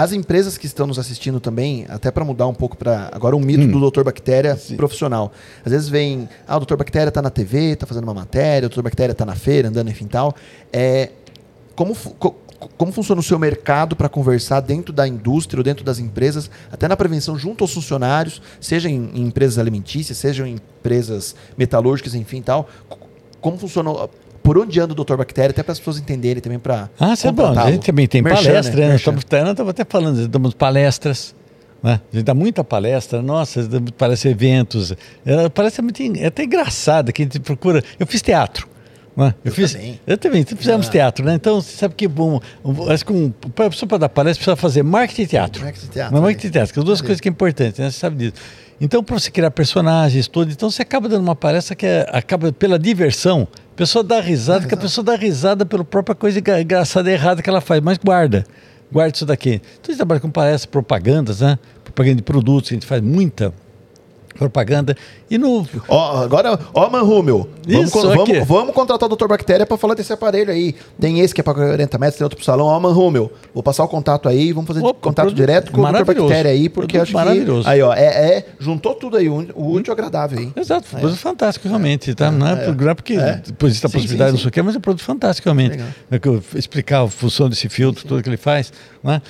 as 0.00 0.12
empresas 0.12 0.56
que 0.56 0.64
estão 0.64 0.86
nos 0.86 0.96
assistindo 0.96 1.40
também, 1.40 1.84
até 1.88 2.08
para 2.12 2.24
mudar 2.24 2.46
um 2.46 2.54
pouco 2.54 2.76
para 2.76 3.10
agora 3.12 3.34
um 3.34 3.40
mito 3.40 3.66
do 3.66 3.90
Dr. 3.90 4.04
Bactéria 4.04 4.54
Sim. 4.56 4.76
profissional. 4.76 5.32
Às 5.64 5.72
vezes 5.72 5.88
vem, 5.88 6.28
ah, 6.46 6.56
o 6.56 6.60
Dr. 6.60 6.76
Bactéria 6.76 7.08
está 7.08 7.20
na 7.20 7.30
TV, 7.30 7.72
está 7.72 7.84
fazendo 7.84 8.04
uma 8.04 8.14
matéria, 8.14 8.66
o 8.66 8.70
Dr. 8.70 8.82
Bactéria 8.82 9.10
está 9.10 9.26
na 9.26 9.34
feira, 9.34 9.66
andando, 9.68 9.90
enfim, 9.90 10.06
tal. 10.06 10.36
É, 10.72 11.10
como, 11.74 11.96
co- 12.16 12.36
como 12.76 12.92
funciona 12.92 13.20
o 13.20 13.24
seu 13.24 13.40
mercado 13.40 13.96
para 13.96 14.08
conversar 14.08 14.60
dentro 14.60 14.92
da 14.92 15.06
indústria 15.08 15.58
ou 15.58 15.64
dentro 15.64 15.84
das 15.84 15.98
empresas, 15.98 16.48
até 16.70 16.86
na 16.86 16.96
prevenção 16.96 17.36
junto 17.36 17.64
aos 17.64 17.74
funcionários, 17.74 18.40
seja 18.60 18.88
em, 18.88 19.10
em 19.14 19.22
empresas 19.22 19.58
alimentícias, 19.58 20.16
seja 20.16 20.46
em 20.46 20.54
empresas 20.54 21.34
metalúrgicas, 21.56 22.14
enfim, 22.14 22.40
tal. 22.40 22.68
Co- 22.88 22.98
Como 23.40 23.58
funciona 23.58 23.90
por 24.48 24.56
onde 24.56 24.80
anda 24.80 24.94
o 24.98 25.04
Dr. 25.04 25.14
Bactéria, 25.16 25.50
até 25.50 25.62
para 25.62 25.72
as 25.72 25.78
pessoas 25.78 25.98
entenderem 25.98 26.40
também 26.42 26.58
para 26.58 26.88
Ah, 26.98 27.12
isso 27.12 27.26
é 27.28 27.30
bom. 27.32 27.48
A 27.58 27.70
gente 27.70 27.84
também 27.84 28.06
tem 28.06 28.22
palestra, 28.22 28.88
né? 28.88 28.96
Estamos 28.96 29.22
nós 29.30 29.50
estamos 29.50 29.68
até 29.68 29.84
falando, 29.84 30.26
damos 30.26 30.54
palestras. 30.54 31.34
Né? 31.82 32.00
A 32.10 32.16
gente 32.16 32.24
dá 32.24 32.32
muita 32.32 32.64
palestra, 32.64 33.20
nossa, 33.20 33.68
palestra 33.98 34.30
eventos. 34.30 34.94
É, 35.26 35.50
palestra 35.50 35.82
muito 35.82 36.02
é 36.18 36.24
até 36.28 36.44
engraçada, 36.44 37.12
que 37.12 37.20
a 37.20 37.24
gente 37.26 37.38
procura. 37.40 37.84
Eu 38.00 38.06
fiz 38.06 38.22
teatro. 38.22 38.66
né? 39.14 39.34
Eu, 39.44 39.50
Eu 39.50 39.52
fiz, 39.52 39.72
também. 39.74 40.00
Eu 40.06 40.16
também, 40.16 40.40
então 40.40 40.56
fizemos 40.56 40.88
Ah. 40.88 40.90
teatro, 40.92 41.26
né? 41.26 41.34
Então, 41.34 41.60
você 41.60 41.76
sabe 41.76 41.94
que 41.94 42.08
bom. 42.08 42.40
um- 42.64 42.90
Acho 42.90 43.04
que 43.04 43.12
um, 43.12 43.30
para 43.30 43.98
dar 43.98 44.08
palestra 44.08 44.42
precisa 44.42 44.56
fazer 44.56 44.82
marketing 44.82 45.22
e 45.22 45.26
teatro. 45.26 45.62
Marketing 45.62 45.86
e 45.86 45.90
teatro, 45.90 46.12
Mas 46.14 46.20
né? 46.22 46.26
marketing 46.26 46.46
e 46.46 46.50
teatro, 46.50 46.68
que 46.72 46.74
são 46.76 46.84
duas 46.84 47.00
Cadê? 47.02 47.08
coisas 47.08 47.20
que 47.20 47.28
é 47.28 47.32
importante, 47.32 47.82
né? 47.82 47.90
Você 47.90 47.98
sabe 47.98 48.16
disso. 48.16 48.42
Então, 48.80 49.04
para 49.04 49.18
você 49.18 49.30
criar 49.30 49.50
personagens, 49.50 50.26
tudo, 50.26 50.50
então 50.50 50.70
você 50.70 50.80
acaba 50.80 51.06
dando 51.06 51.20
uma 51.22 51.36
palestra 51.36 51.76
que 51.76 51.84
é, 51.84 52.08
acaba 52.10 52.50
pela 52.50 52.78
diversão. 52.78 53.46
Pessoa 53.78 54.02
dá 54.02 54.20
risada, 54.20 54.66
que 54.66 54.74
a 54.74 54.76
pessoa 54.76 55.04
dá 55.04 55.14
risada 55.14 55.64
pela 55.64 55.84
própria 55.84 56.12
coisa 56.14 56.40
engra- 56.40 56.60
engraçada 56.60 57.08
e 57.08 57.14
errada 57.14 57.40
que 57.40 57.48
ela 57.48 57.60
faz, 57.60 57.80
mas 57.80 57.96
guarda. 57.96 58.44
Guarda 58.90 59.14
isso 59.14 59.24
daqui. 59.24 59.50
Então, 59.62 59.84
a 59.86 59.90
gente 59.92 59.96
trabalha 59.98 60.20
com 60.20 60.28
palestras, 60.30 60.66
propagandas, 60.66 61.40
né? 61.40 61.56
Propaganda 61.84 62.16
de 62.16 62.22
produtos, 62.22 62.72
a 62.72 62.74
gente 62.74 62.84
faz 62.86 63.00
muita 63.00 63.54
propaganda. 64.38 64.96
E 65.30 65.36
no. 65.36 65.66
Ó, 65.88 66.22
agora, 66.22 66.58
ó, 66.72 66.88
Manrúmel, 66.88 67.48
vamos, 67.66 67.88
Isso, 67.88 67.92
con- 67.92 68.08
aqui. 68.22 68.32
vamos, 68.34 68.48
vamos 68.48 68.74
contratar 68.74 69.10
o 69.10 69.16
Dr. 69.16 69.26
Bactéria 69.26 69.66
para 69.66 69.76
falar 69.76 69.94
desse 69.94 70.12
aparelho 70.12 70.50
aí. 70.52 70.74
Tem 71.00 71.20
esse 71.20 71.34
que 71.34 71.40
é 71.40 71.44
para 71.44 71.54
40 71.54 71.98
metros, 71.98 72.18
tem 72.18 72.24
outro 72.24 72.36
pro 72.36 72.44
salão. 72.44 72.66
Ó, 72.66 72.80
Manrúmel, 72.80 73.30
vou 73.52 73.62
passar 73.62 73.84
o 73.84 73.88
contato 73.88 74.28
aí, 74.28 74.52
vamos 74.52 74.68
fazer 74.68 74.80
Opa, 74.80 75.00
contato 75.00 75.26
produto 75.26 75.36
direto 75.36 75.72
com 75.72 75.80
o 75.82 75.92
Dr. 75.92 76.04
Bactéria 76.04 76.50
aí, 76.50 76.68
porque 76.68 76.96
acho 76.98 77.12
maravilhoso. 77.12 77.64
que... 77.64 77.70
Aí, 77.70 77.82
ó, 77.82 77.92
é, 77.92 78.04
é- 78.06 78.46
juntou 78.58 78.94
tudo 78.94 79.16
aí, 79.16 79.28
o 79.28 79.70
útil 79.72 79.92
agradável 79.92 80.38
aí. 80.38 80.52
Exato, 80.56 80.86
produto 80.88 81.16
fantástico, 81.18 81.66
realmente. 81.68 82.14
Tá? 82.14 82.30
Não, 82.30 82.46
é, 82.46 82.56
por- 82.56 82.76
não 82.76 82.90
é 82.90 82.94
porque 82.94 83.14
É. 83.14 83.42
depois 83.44 83.72
existe 83.72 83.86
a 83.86 83.88
Sim, 83.88 83.92
possibilidade, 83.94 84.30
sim, 84.30 84.36
não 84.36 84.40
sei 84.40 84.48
o 84.48 84.52
quê, 84.52 84.62
mas 84.62 84.74
é 84.74 84.78
um 84.78 84.80
produto 84.80 85.02
fantástico, 85.04 85.46
realmente. 85.46 85.78
É 86.10 86.18
explicar 86.58 87.02
a 87.04 87.08
função 87.08 87.48
desse 87.48 87.68
filtro, 87.68 88.06
tudo 88.06 88.22
que 88.22 88.28
ele 88.28 88.36
faz. 88.36 88.72
Né? 89.02 89.20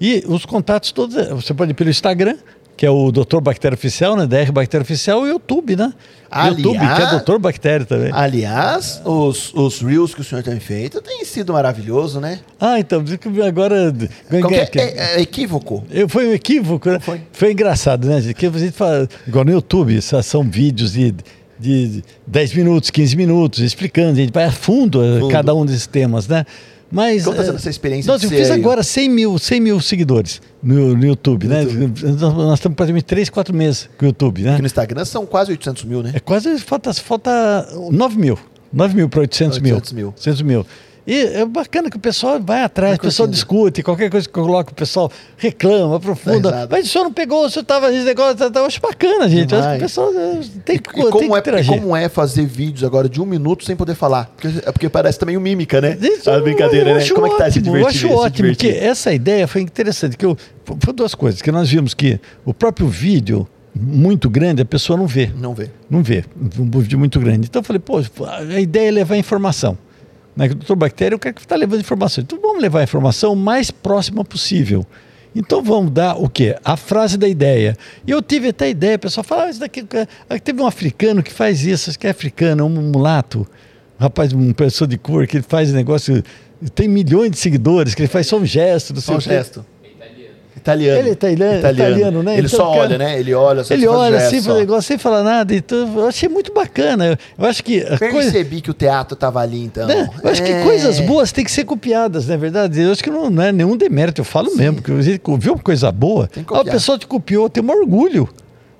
E 0.00 0.22
os 0.28 0.46
contatos 0.46 0.92
todos, 0.92 1.16
é, 1.16 1.34
você 1.34 1.52
pode 1.52 1.72
ir 1.72 1.74
pelo 1.74 1.90
Instagram, 1.90 2.36
que 2.78 2.86
é 2.86 2.90
o 2.90 3.10
Dr. 3.10 3.40
Bactéria 3.42 3.74
Oficial, 3.74 4.16
né? 4.16 4.24
DR 4.24 4.52
Bactéria 4.52 4.82
Oficial, 4.84 5.26
e 5.26 5.30
o 5.30 5.32
YouTube, 5.32 5.74
né? 5.74 5.92
Aliás- 6.30 6.58
YouTube, 6.58 6.78
que 6.78 7.02
é 7.02 7.18
Dr. 7.18 7.38
Bactéria 7.40 7.84
também. 7.84 8.10
Aliás, 8.14 9.02
os, 9.04 9.52
os 9.52 9.80
reels 9.80 10.14
que 10.14 10.20
o 10.20 10.24
senhor 10.24 10.44
tem 10.44 10.60
feito 10.60 11.02
têm 11.02 11.24
sido 11.24 11.52
maravilhoso, 11.52 12.20
né? 12.20 12.38
Ah, 12.60 12.78
então, 12.78 13.02
agora. 13.44 13.92
Qualquer, 14.30 14.70
é, 14.76 15.16
é 15.16 15.20
equívoco. 15.20 15.84
Eu, 15.90 16.08
foi 16.08 16.28
um 16.28 16.32
equívoco, 16.32 16.88
né? 16.88 17.00
Foi. 17.00 17.20
Foi 17.32 17.50
engraçado, 17.50 18.06
né? 18.06 18.22
Que 18.32 18.46
a 18.46 18.50
gente 18.50 18.70
fala, 18.70 19.08
igual 19.26 19.44
no 19.44 19.50
YouTube, 19.50 20.00
são 20.00 20.44
vídeos 20.48 20.92
de, 20.92 21.12
de 21.58 22.04
10 22.28 22.54
minutos, 22.54 22.90
15 22.90 23.16
minutos, 23.16 23.58
explicando, 23.58 24.12
a 24.12 24.14
gente 24.14 24.32
vai 24.32 24.44
a 24.44 24.52
fundo, 24.52 25.04
eh, 25.04 25.18
Fundo. 25.18 25.32
cada 25.32 25.52
um 25.52 25.66
desses 25.66 25.88
temas, 25.88 26.28
né? 26.28 26.46
Mas. 26.90 27.24
Como 27.24 27.36
sendo 27.36 27.52
eh, 27.52 27.56
essa 27.56 27.70
experiência 27.70 28.18
de 28.18 28.24
eu 28.26 28.30
fiz 28.30 28.50
aí? 28.50 28.60
agora 28.60 28.82
100 28.82 29.08
mil, 29.08 29.38
100 29.38 29.60
mil 29.60 29.80
seguidores 29.80 30.40
no, 30.62 30.96
no 30.96 31.04
YouTube, 31.04 31.46
né? 31.46 31.64
Nós, 31.64 32.34
nós 32.34 32.58
estamos 32.58 32.76
praticamente 32.76 33.04
3, 33.04 33.28
4 33.28 33.54
meses 33.54 33.90
com 33.98 34.04
o 34.04 34.08
YouTube, 34.08 34.42
né? 34.42 34.52
Aqui 34.52 34.62
no 34.62 34.66
Instagram 34.66 35.04
são 35.04 35.26
quase 35.26 35.50
800 35.52 35.84
mil, 35.84 36.02
né? 36.02 36.12
É 36.14 36.20
quase, 36.20 36.58
falta, 36.58 36.92
falta 36.94 37.68
9 37.90 38.18
mil. 38.18 38.38
9 38.72 38.94
mil 38.94 39.08
para 39.08 39.20
800 39.20 39.58
mil. 39.60 39.74
800 39.74 39.92
mil. 39.92 40.08
800 40.08 40.42
mil. 40.42 40.66
E 41.08 41.22
é 41.22 41.46
bacana 41.46 41.88
que 41.88 41.96
o 41.96 42.00
pessoal 42.00 42.38
vai 42.38 42.62
atrás, 42.62 42.98
o 42.98 43.00
pessoal 43.00 43.26
curtindo. 43.26 43.34
discute, 43.34 43.82
qualquer 43.82 44.10
coisa 44.10 44.28
que 44.28 44.38
eu 44.38 44.44
coloco, 44.44 44.72
o 44.72 44.74
pessoal 44.74 45.10
reclama, 45.38 45.96
aprofunda. 45.96 46.68
Mas 46.70 46.84
o 46.84 46.88
senhor 46.90 47.04
não 47.04 47.12
pegou, 47.14 47.46
o 47.46 47.50
senhor 47.50 47.62
estava 47.62 47.88
nesse 47.88 48.04
negócio, 48.04 48.36
tá, 48.36 48.50
tá, 48.50 48.60
eu 48.60 48.66
acho 48.66 48.78
bacana, 48.78 49.26
gente. 49.26 49.54
Acho 49.54 49.70
que 49.70 49.76
o 49.76 49.80
pessoal 49.80 50.12
eh, 50.14 50.40
tem 50.66 50.78
que, 50.78 50.90
E 50.90 50.92
tem 50.92 51.10
como, 51.10 51.42
que 51.42 51.50
é, 51.50 51.60
e 51.62 51.64
como 51.64 51.96
é 51.96 52.10
fazer 52.10 52.44
vídeos 52.44 52.84
agora 52.84 53.08
de 53.08 53.22
um 53.22 53.24
minuto 53.24 53.64
sem 53.64 53.74
poder 53.74 53.94
falar? 53.94 54.30
Porque, 54.36 54.58
é 54.58 54.70
porque 54.70 54.88
parece 54.90 55.18
também 55.18 55.34
um 55.38 55.40
mímica, 55.40 55.80
né? 55.80 55.96
Isso, 55.98 56.30
A 56.30 56.38
brincadeira, 56.40 56.92
né? 56.92 57.08
Como 57.08 57.26
é 57.26 57.30
que 57.30 57.38
tá 57.38 57.50
se 57.50 57.62
divertir? 57.62 58.04
Eu 58.04 58.10
acho 58.10 58.26
ótimo, 58.26 58.48
porque 58.50 58.68
essa 58.68 59.10
ideia 59.10 59.48
foi 59.48 59.62
interessante. 59.62 60.14
Que 60.14 60.26
eu, 60.26 60.36
foi 60.78 60.92
duas 60.92 61.14
coisas, 61.14 61.40
que 61.40 61.50
nós 61.50 61.70
vimos 61.70 61.94
que 61.94 62.20
o 62.44 62.52
próprio 62.52 62.86
vídeo, 62.86 63.48
muito 63.74 64.28
grande, 64.28 64.60
a 64.60 64.66
pessoa 64.66 64.98
não 64.98 65.06
vê. 65.06 65.30
Não 65.34 65.54
vê. 65.54 65.70
Não 65.88 66.02
vê, 66.02 66.22
um 66.58 66.80
vídeo 66.80 66.98
muito 66.98 67.18
grande. 67.18 67.46
Então 67.48 67.60
eu 67.60 67.64
falei, 67.64 67.80
pô, 67.80 67.96
a 68.26 68.60
ideia 68.60 68.88
é 68.88 68.90
levar 68.90 69.16
informação. 69.16 69.78
Né? 70.38 70.48
Doutor 70.48 70.76
Bactéria, 70.76 71.16
eu 71.16 71.18
quero 71.18 71.34
que 71.34 71.40
está 71.40 71.56
levando 71.56 71.80
informação. 71.80 72.22
Então 72.22 72.38
vamos 72.40 72.62
levar 72.62 72.80
a 72.80 72.82
informação 72.84 73.32
o 73.32 73.36
mais 73.36 73.72
próxima 73.72 74.24
possível. 74.24 74.86
Então 75.34 75.62
vamos 75.62 75.90
dar 75.90 76.16
o 76.16 76.28
quê? 76.28 76.56
A 76.64 76.76
frase 76.76 77.18
da 77.18 77.28
ideia. 77.28 77.76
E 78.06 78.12
eu 78.12 78.22
tive 78.22 78.48
até 78.48 78.66
a 78.66 78.68
ideia, 78.68 78.96
o 78.96 78.98
pessoal 79.00 79.24
fala, 79.24 79.44
ah, 79.44 79.50
isso 79.50 79.58
daqui. 79.58 79.84
ah, 80.30 80.38
Teve 80.38 80.62
um 80.62 80.66
africano 80.66 81.24
que 81.24 81.32
faz 81.32 81.64
isso, 81.64 81.90
acho 81.90 81.98
que 81.98 82.06
é 82.06 82.10
africano, 82.10 82.64
um 82.64 82.68
mulato, 82.70 83.40
um 83.98 84.02
rapaz, 84.02 84.32
uma 84.32 84.54
pessoa 84.54 84.86
de 84.86 84.96
cor, 84.96 85.26
que 85.26 85.38
ele 85.38 85.44
faz 85.46 85.72
negócio. 85.72 86.22
Tem 86.74 86.88
milhões 86.88 87.32
de 87.32 87.38
seguidores, 87.38 87.94
que 87.94 88.02
ele 88.02 88.08
faz 88.08 88.28
só 88.28 88.38
um 88.38 88.46
gesto, 88.46 88.94
não 88.94 89.00
sei 89.00 89.06
Só 89.06 89.14
um 89.14 89.16
o 89.18 89.22
quê. 89.22 89.60
Italiano. 90.58 90.98
Ele 91.00 91.08
é 91.08 91.12
italiano- 91.12 91.58
italiano, 91.58 92.22
né? 92.22 92.36
Ele 92.38 92.46
Então, 92.46 92.58
só 92.58 92.66
cara, 92.72 92.80
olha, 92.82 92.98
né? 92.98 93.18
Ele 93.18 93.34
olha, 93.34 93.64
só 93.64 93.74
Ele 93.74 93.86
olha 93.86 94.16
assim, 94.18 94.42
faz 94.42 94.58
negócio 94.58 94.82
sem 94.82 94.98
falar 94.98 95.22
nada. 95.22 95.54
Então, 95.54 95.78
eu 96.00 96.06
achei 96.08 96.28
muito 96.28 96.52
bacana. 96.52 97.18
Eu, 97.38 97.44
acho 97.46 97.62
que 97.64 97.80
a 97.80 97.98
coisa. 97.98 98.30
Percebi 98.32 98.60
que 98.60 98.70
o 98.70 98.74
teatro 98.74 99.16
tava 99.16 99.40
ali, 99.40 99.64
então. 99.64 99.86
né? 99.86 100.08
Eu 100.22 100.30
acho 100.30 100.42
que 100.42 100.50
É. 100.52 100.62
coisas 100.62 101.00
boas 101.00 101.32
têm 101.32 101.44
que 101.44 101.50
ser 101.50 101.64
copiadas, 101.64 102.26
não 102.26 102.34
é 102.34 102.38
verdade? 102.38 102.80
Eu 102.80 102.92
acho 102.92 103.02
que 103.02 103.10
não, 103.10 103.30
não 103.30 103.42
é 103.42 103.50
nenhum 103.52 103.76
demérito, 103.76 104.20
eu 104.20 104.24
falo 104.24 104.54
mesmo, 104.56 104.76
porque 104.76 104.92
a 104.92 105.00
gente 105.02 105.20
viu 105.38 105.54
uma 105.54 105.62
coisa 105.62 105.90
boa, 105.92 106.28
que 106.28 106.42
copiar. 106.42 106.64
pessoal 106.74 106.98
te 106.98 107.06
copiou, 107.06 107.48
tem 107.48 107.62
um 107.64 107.70
orgulho. 107.70 108.28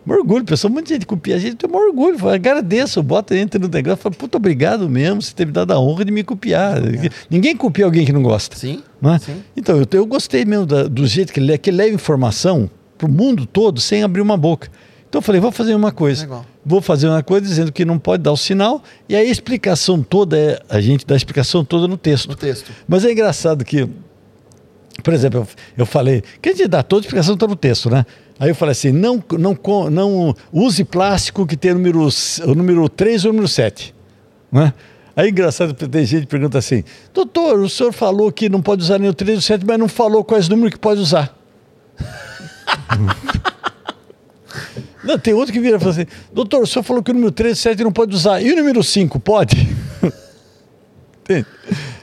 Um 0.09 0.13
orgulho, 0.13 0.45
pessoal, 0.45 0.73
muita 0.73 0.95
gente 0.95 1.05
copia 1.07 1.37
a 1.37 1.39
gente, 1.39 1.57
tem 1.57 1.71
um 1.71 1.77
orgulho. 1.77 2.19
Fala, 2.19 2.35
agradeço, 2.37 3.03
bota, 3.03 3.37
entra 3.37 3.59
no 3.61 3.69
negócio, 3.69 3.99
fala, 3.99 4.15
puta, 4.15 4.39
obrigado 4.39 4.89
mesmo, 4.89 5.21
você 5.21 5.35
ter 5.35 5.47
me 5.47 5.53
dado 5.53 5.73
a 5.73 5.79
honra 5.79 6.05
de 6.05 6.13
me 6.13 6.23
copiar. 6.25 6.81
Ninguém 7.29 7.55
copia 7.57 7.85
alguém 7.85 8.07
que 8.07 8.13
não 8.13 8.23
gosta. 8.23 8.57
Sim. 8.57 8.83
não 9.01 9.15
é? 9.15 9.19
sim. 9.19 9.43
Então, 9.57 9.77
eu, 9.77 9.87
eu 9.93 10.07
gostei 10.07 10.45
mesmo 10.45 10.65
da- 10.65 10.85
do 10.89 11.07
jeito 11.07 11.33
que 11.33 11.41
ele, 11.41 11.53
é, 11.53 11.59
que 11.59 11.69
ele 11.71 11.77
leva 11.77 11.95
informação 11.95 12.71
para 12.97 13.07
o 13.07 13.11
mundo 13.13 13.45
todo 13.47 13.81
sem 13.81 14.03
abrir 14.03 14.21
uma 14.23 14.37
boca. 14.37 14.69
Então 15.09 15.21
eu 15.21 15.23
falei, 15.23 15.41
vou 15.41 15.51
fazer 15.53 15.75
uma 15.75 15.91
coisa. 15.93 16.23
Legal. 16.23 16.45
Vou 16.65 16.83
fazer 16.83 17.09
uma 17.09 17.23
coisa 17.23 17.47
dizendo 17.47 17.73
que 17.73 17.85
não 17.85 17.99
pode 17.99 18.23
dar 18.23 18.33
o 18.33 18.37
sinal, 18.37 18.83
e 19.09 19.17
a 19.17 19.25
explicação 19.25 20.03
toda 20.03 20.37
é. 20.39 20.61
A 20.69 20.81
gente 20.83 21.07
dá 21.07 21.15
a 21.15 21.17
explicação 21.17 21.65
toda 21.65 21.89
no 21.89 21.97
texto. 21.97 22.29
No 22.29 22.35
texto. 22.35 22.71
Mas 22.87 23.05
é 23.07 23.13
engraçado 23.13 23.65
que, 23.65 23.89
por 25.03 25.15
exemplo, 25.15 25.41
eu, 25.41 25.49
eu 25.79 25.87
falei, 25.87 26.23
que 26.43 26.51
a 26.51 26.53
gente 26.53 26.69
dá 26.69 26.83
toda 26.83 27.01
a 27.01 27.05
explicação 27.05 27.35
está 27.35 27.47
no 27.47 27.57
texto, 27.57 27.89
né? 27.89 28.05
Aí 28.41 28.51
eu 28.51 28.55
falei 28.55 28.73
assim, 28.73 28.93
não, 28.93 29.23
não, 29.39 29.59
não 29.91 30.35
use 30.53 30.85
plástico 30.85 31.47
que 31.47 31.57
tem 31.57 31.73
o 31.73 31.75
número, 31.75 32.09
o 32.47 32.55
número 32.55 32.89
3 32.89 33.25
ou 33.25 33.31
o 33.31 33.33
número 33.33 33.49
7. 33.49 33.95
Né? 34.53 34.73
Aí 35.17 35.31
engraçado, 35.31 35.75
tem 35.75 36.07
gente 36.07 36.23
que 36.23 36.29
pergunta 36.29 36.59
assim, 36.59 36.85
doutor, 37.13 37.59
o 37.59 37.69
senhor 37.69 37.93
falou 37.93 38.31
que 38.31 38.49
não 38.49 38.63
pode 38.63 38.83
usar 38.83 38.99
nem 38.99 39.11
o 39.11 39.15
3 39.15 39.39
ou 39.39 39.39
o 39.39 39.43
7, 39.43 39.67
mas 39.67 39.79
não 39.79 39.89
falou 39.89 40.23
quais 40.23 40.49
números 40.49 40.75
que 40.75 40.79
pode 40.79 41.01
usar. 41.01 41.37
Não, 45.09 45.19
tem 45.19 45.33
outro 45.33 45.55
que 45.55 45.61
vira 45.61 45.77
e 45.77 45.81
fala 45.81 45.93
assim, 45.93 46.07
doutor, 46.33 46.63
o 46.63 46.67
senhor 46.67 46.83
falou 46.83 47.03
que 47.03 47.11
o 47.11 47.15
número 47.15 47.33
3 47.33 47.57
e 47.57 47.61
7 47.61 47.83
não 47.83 47.93
pode 47.93 48.15
usar, 48.15 48.43
e 48.43 48.53
o 48.53 48.57
número 48.57 48.85
5 48.85 49.19
pode? 49.21 49.57
Entende? 51.23 51.47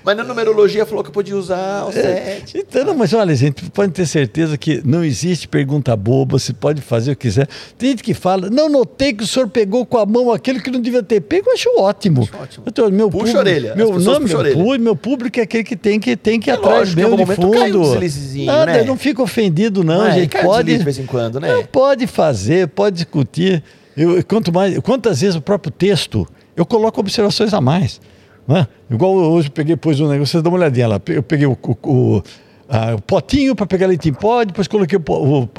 Mas 0.06 0.16
na 0.16 0.24
numerologia 0.24 0.86
falou 0.86 1.04
que 1.04 1.10
eu 1.10 1.14
podia 1.14 1.36
usar 1.36 1.84
o 1.86 1.92
7. 1.92 2.58
Então, 2.60 2.86
não, 2.86 2.94
mas 2.96 3.12
olha, 3.14 3.34
gente, 3.36 3.70
pode 3.72 3.92
ter 3.92 4.06
certeza 4.06 4.56
que 4.58 4.82
não 4.86 5.04
existe 5.04 5.48
pergunta 5.48 5.96
boba, 5.96 6.38
você 6.38 6.54
pode 6.54 6.80
fazer 6.82 7.14
o 7.14 7.16
que 7.16 7.24
quiser. 7.28 7.48
Tem 7.78 7.90
gente 7.90 8.04
que 8.04 8.14
fala, 8.14 8.50
não 8.50 8.70
notei 8.70 9.14
que 9.14 9.24
o 9.24 9.28
senhor 9.28 9.50
pegou 9.50 9.84
com 9.86 9.98
a 9.98 10.06
mão 10.06 10.32
aquele 10.32 10.60
que 10.62 10.70
não 10.70 10.80
devia 10.80 11.02
ter 11.02 11.22
pego, 11.22 11.50
eu 11.50 11.54
acho 11.54 11.70
ótimo. 11.80 12.22
Acho 12.22 12.38
ótimo. 12.42 12.64
Então, 12.68 12.90
meu 12.92 13.10
Puxa 13.10 13.18
público, 13.34 13.38
a 13.38 13.42
orelha, 13.42 13.76
Meu, 13.76 14.00
não, 14.00 14.20
meu, 14.20 14.38
orelha. 14.38 14.78
meu 14.80 14.96
público 14.96 15.40
é 15.40 15.44
aquele 15.44 15.64
que 15.64 15.76
tem 15.76 16.00
que, 16.00 16.16
tem 16.16 16.40
que 16.40 16.50
ir 16.50 16.54
É 16.54 16.54
atrás 16.54 16.78
lógico, 16.80 17.00
em 17.00 17.04
mesmo 17.04 17.20
algum 17.20 17.34
de 17.34 17.40
um 17.40 17.54
fundo. 17.54 17.90
deslizezinho, 17.92 18.46
Nada, 18.46 18.72
né? 18.74 18.84
não 18.84 18.98
fica 18.98 19.24
ofendido, 19.24 19.84
não, 19.84 19.98
Não 19.98 20.06
é? 20.08 20.12
gente. 20.14 20.38
Um 20.38 20.42
Pode, 20.44 20.78
de 20.78 20.84
vez 20.84 21.00
em 21.00 21.06
quando, 21.06 21.40
né? 21.40 21.52
Não, 21.52 21.64
pode 21.66 22.06
fazer, 22.06 22.68
pode 22.68 22.98
discutir. 22.98 23.64
Eu, 23.98 24.24
quanto 24.24 24.54
mais, 24.54 24.78
quantas 24.80 25.22
vezes 25.22 25.36
o 25.36 25.42
próprio 25.42 25.72
texto, 25.72 26.28
eu 26.56 26.66
coloco 26.66 27.00
observações 27.00 27.54
a 27.54 27.60
mais. 27.62 28.00
Né? 28.48 28.68
Igual 28.90 29.14
hoje 29.16 29.48
eu 29.48 29.52
peguei, 29.52 29.76
pôs 29.76 30.00
um 30.00 30.08
negócio, 30.08 30.32
vocês 30.34 30.44
dão 30.44 30.52
uma 30.52 30.60
olhadinha 30.60 30.88
lá. 30.88 31.02
Eu 31.08 31.24
peguei 31.24 31.48
o, 31.48 31.58
o- 31.62 31.78
o- 31.90 32.24
a- 32.70 32.96
o 32.96 33.02
potinho 33.02 33.56
para 33.56 33.66
pegar 33.66 33.88
leite 33.88 34.10
em 34.10 34.14
pó, 34.14 34.44
depois 34.44 34.68
coloquei 34.68 35.00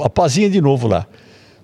a 0.03 0.09
pazinha 0.09 0.49
de 0.49 0.61
novo 0.61 0.87
lá. 0.87 1.05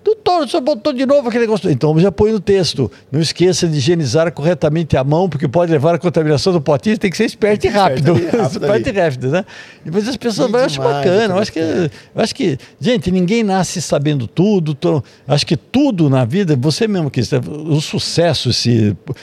Doutor, 0.04 0.42
o 0.42 0.48
senhor 0.48 0.60
botou 0.60 0.92
de 0.92 1.06
novo 1.06 1.28
aquele 1.28 1.44
negócio. 1.44 1.70
Então 1.70 1.98
já 1.98 2.12
põe 2.12 2.30
no 2.30 2.38
texto. 2.38 2.92
Não 3.10 3.20
esqueça 3.20 3.66
de 3.66 3.78
higienizar 3.78 4.30
corretamente 4.32 4.96
a 4.98 5.02
mão, 5.02 5.28
porque 5.30 5.48
pode 5.48 5.72
levar 5.72 5.94
à 5.94 5.98
contaminação 5.98 6.52
do 6.52 6.60
potinho. 6.60 6.98
Tem 6.98 7.10
que 7.10 7.16
ser 7.16 7.24
esperto 7.24 7.64
e 7.64 7.68
rápido. 7.70 8.12
Esperto 8.52 8.88
e 8.90 8.92
rápido, 8.92 9.30
né? 9.30 9.44
Depois 9.82 10.06
as 10.06 10.16
pessoas 10.18 10.50
vão, 10.50 10.60
eu 10.60 10.66
acho 10.66 10.78
bacana. 10.80 11.34
Eu 11.34 11.38
doutor 11.38 11.42
acho 11.42 11.52
que, 11.52 11.58
eu 11.58 11.90
acho 12.22 12.34
que, 12.34 12.58
gente, 12.78 13.10
ninguém 13.10 13.42
nasce 13.42 13.80
sabendo 13.80 14.26
tudo. 14.26 14.74
to- 14.74 15.02
acho 15.26 15.46
que 15.46 15.56
tudo 15.56 16.10
na 16.10 16.24
vida, 16.26 16.54
você 16.54 16.86
mesmo 16.86 17.10
que 17.10 17.20
o 17.48 17.80
sucesso, 17.80 18.50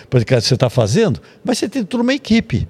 podcast 0.10 0.44
que 0.44 0.48
você 0.50 0.54
está 0.56 0.70
fazendo, 0.70 1.22
vai 1.46 1.54
ser 1.56 1.70
ter 1.70 1.84
toda 1.86 2.02
uma 2.02 2.14
equipe. 2.14 2.68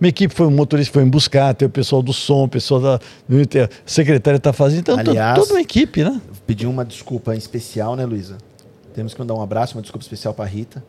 Minha 0.00 0.10
equipe 0.10 0.34
foi 0.34 0.46
um 0.46 0.50
motorista, 0.50 0.92
foi 0.92 1.04
me 1.04 1.10
buscar, 1.10 1.54
tem 1.54 1.66
o 1.66 1.70
pessoal 1.70 2.02
do 2.02 2.12
som, 2.12 2.44
o 2.44 2.48
pessoal 2.48 2.80
da 2.80 2.94
a 2.96 3.68
secretária 3.86 4.36
está 4.36 4.52
fazendo. 4.52 4.80
Então, 4.80 4.98
Aliás, 4.98 5.38
toda 5.38 5.54
uma 5.54 5.60
equipe, 5.60 6.04
né? 6.04 6.20
Pedir 6.46 6.66
uma 6.66 6.84
desculpa 6.84 7.34
especial, 7.34 7.96
né, 7.96 8.04
Luísa? 8.04 8.36
Temos 8.94 9.14
que 9.14 9.20
mandar 9.20 9.34
um 9.34 9.42
abraço, 9.42 9.74
uma 9.74 9.82
desculpa 9.82 10.04
especial 10.04 10.34
pra 10.34 10.44
Rita. 10.44 10.84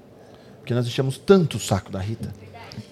Porque 0.59 0.73
nós 0.73 0.85
enchemos 0.85 1.17
tanto 1.17 1.55
o 1.55 1.59
saco 1.59 1.89
da 1.91 1.99
Rita. 1.99 2.29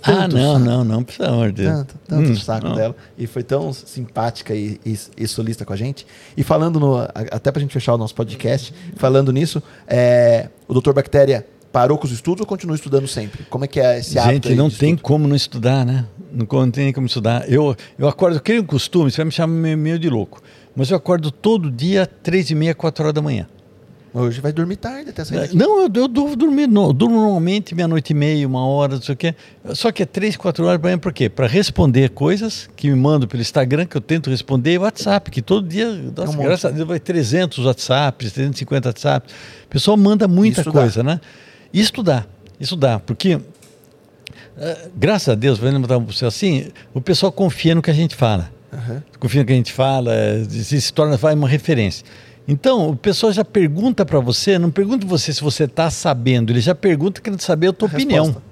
Ah, 0.02 0.28
não, 0.28 0.54
saco. 0.54 0.60
não, 0.66 0.84
não, 0.84 1.04
pelo 1.04 1.30
amor 1.30 1.52
de 1.52 1.64
Deus. 1.64 1.76
Tanto, 1.80 1.96
tanto 2.08 2.30
Hum, 2.30 2.34
o 2.34 2.38
saco 2.38 2.68
não. 2.70 2.76
dela. 2.76 2.96
E 3.18 3.28
foi 3.28 3.44
tão 3.44 3.72
simpática 3.74 4.56
e, 4.56 4.80
e, 4.86 4.98
e 5.18 5.28
solista 5.28 5.66
com 5.66 5.74
a 5.74 5.76
gente. 5.76 6.08
E 6.38 6.44
falando, 6.44 6.80
no, 6.80 6.98
a- 6.98 7.10
até 7.32 7.52
pra 7.52 7.62
gente 7.62 7.74
fechar 7.74 7.94
o 7.94 7.98
nosso 7.98 8.16
podcast, 8.16 8.74
falando 8.96 9.32
nisso, 9.34 9.62
é, 9.86 10.48
o 10.68 10.74
Dr. 10.80 10.94
Bactéria 10.94 11.46
parou 11.76 11.98
com 11.98 12.06
os 12.08 12.14
estudos 12.14 12.40
ou 12.40 12.48
continua 12.48 12.74
estudando 12.74 13.06
sempre? 13.06 13.44
Como 13.50 13.66
é 13.66 13.68
que 13.68 13.82
é 13.82 14.00
esse 14.00 14.18
hábito 14.18 14.48
Gente, 14.48 14.58
não 14.58 14.70
tem 14.70 14.92
estudo? 14.92 15.02
como 15.02 15.28
não 15.28 15.36
estudar, 15.36 15.86
né? 15.86 16.06
Não, 16.32 16.48
não 16.50 16.72
tem 16.72 16.94
como 16.94 17.06
estudar. 17.06 17.52
Eu, 17.52 17.76
eu 18.00 18.08
acordo, 18.08 18.38
eu 18.38 18.42
crio 18.42 18.62
um 18.62 18.66
costume, 18.66 19.12
você 19.12 19.18
vai 19.18 19.26
me 19.26 19.32
chamar 19.34 19.54
meio, 19.76 20.00
de 20.00 20.10
louco, 20.10 20.42
mas 20.74 20.90
eu 20.90 20.96
acordo 20.96 21.32
todo 21.32 21.70
dia, 21.70 22.06
três 22.08 22.50
e 22.50 22.56
meia, 22.56 22.74
quatro 22.74 23.04
horas 23.04 23.14
da 23.14 23.22
manhã. 23.22 23.46
Hoje 24.14 24.40
vai 24.40 24.54
dormir 24.54 24.78
tarde 24.78 25.10
até 25.10 25.26
sair 25.26 25.40
daqui. 25.42 25.58
Não, 25.58 25.82
eu, 25.82 25.92
eu 25.94 26.08
durmo, 26.08 26.34
dormir, 26.38 26.68
no- 26.68 26.94
durmo 26.94 27.18
normalmente 27.18 27.76
meia-noite 27.76 28.12
e 28.12 28.14
meia, 28.14 28.48
uma 28.48 28.66
hora, 28.66 28.96
não 28.96 29.02
sei 29.02 29.14
o 29.14 29.18
quê. 29.18 29.36
Só 29.74 29.92
que 29.92 30.02
é 30.04 30.06
três, 30.06 30.38
quatro 30.38 30.66
horas 30.66 30.80
para 30.80 30.92
mim, 30.92 30.98
por 30.98 31.12
quê? 31.12 31.28
Para 31.28 31.46
responder 31.46 32.12
coisas 32.12 32.70
que 32.78 32.90
me 32.90 32.96
mandam 32.96 33.28
pelo 33.28 33.42
Instagram, 33.42 33.86
que 33.86 33.98
eu 33.98 34.00
tento 34.00 34.30
responder, 34.30 34.76
e 34.76 34.78
WhatsApp, 34.78 35.30
que 35.30 35.42
todo 35.42 35.68
dia, 35.68 35.92
nossa, 36.16 36.32
um 36.32 36.36
monte. 36.36 36.46
graças 36.46 36.64
a 36.64 36.70
Deus, 36.74 36.88
vai 36.88 37.02
300 37.02 37.66
WhatsApps, 37.66 38.32
350 38.32 38.88
WhatsApps. 38.88 39.34
O 39.66 39.68
pessoal 39.68 39.98
manda 39.98 40.26
muita 40.30 40.62
Isso 40.62 40.72
dá. 40.72 40.80
coisa, 40.80 41.04
né? 41.04 41.20
Isso 41.74 42.02
dá, 42.04 42.26
isso 42.60 42.76
dá, 42.76 43.00
porque 43.00 43.40
eh, 44.58 44.88
graças 44.96 45.30
a 45.30 45.36
Deus, 45.36 45.60
assim, 46.26 46.72
o 46.94 47.02
pessoal 47.02 47.32
confia 47.32 47.76
no 47.76 47.82
que 47.82 47.92
a 47.92 47.94
gente 47.94 48.16
fala. 48.16 48.52
Aham. 48.72 49.04
Confia 49.20 49.42
no 49.42 49.48
que 49.48 49.54
a 49.54 49.56
gente 49.56 49.74
fala, 49.74 50.14
eh, 50.14 50.44
se, 50.50 50.82
se 50.82 50.94
torna 50.94 51.18
vai 51.18 51.34
uma 51.34 51.48
referência. 51.48 52.06
Então, 52.48 52.90
o 52.90 52.96
pessoal 52.96 53.34
já 53.34 53.44
pergunta 53.44 54.06
para 54.06 54.20
você, 54.20 54.60
não 54.60 54.70
pergunta 54.70 55.06
você 55.06 55.34
se 55.34 55.42
você 55.42 55.64
está 55.64 55.90
sabendo, 55.90 56.52
ele 56.52 56.62
já 56.62 56.76
pergunta 56.76 57.20
querendo 57.20 57.42
saber 57.42 57.70
a 57.70 57.74
tua 57.74 57.88
A 57.88 57.92
opinião. 57.92 58.26
resposta. 58.26 58.48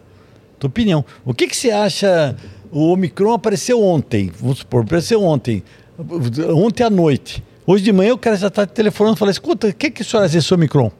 Tua 0.60 0.68
opinião. 0.68 1.06
O 1.23 1.34
que, 1.34 1.48
que 1.48 1.56
você 1.56 1.69
acha? 1.72 2.35
O 2.72 2.91
Omicron 2.91 3.34
apareceu 3.34 3.84
ontem, 3.84 4.31
vamos 4.40 4.60
supor, 4.60 4.84
apareceu 4.84 5.22
ontem, 5.23 5.64
ontem 6.56 6.84
à 6.84 6.90
noite. 6.90 7.44
Hoje 7.68 7.84
de 7.84 7.94
manhã 7.94 8.14
o 8.14 8.18
cara 8.18 8.35
já 8.35 8.48
está 8.48 8.65
telefonando 8.65 9.15
e 9.15 9.19
fala: 9.19 9.30
escuta, 9.30 9.68
o 9.68 9.73
que, 9.73 9.91
que 9.91 10.02
o 10.02 10.06
senhor 10.06 10.23
acha 10.23 10.34
desse 10.34 10.52
Omicron? 10.53 10.91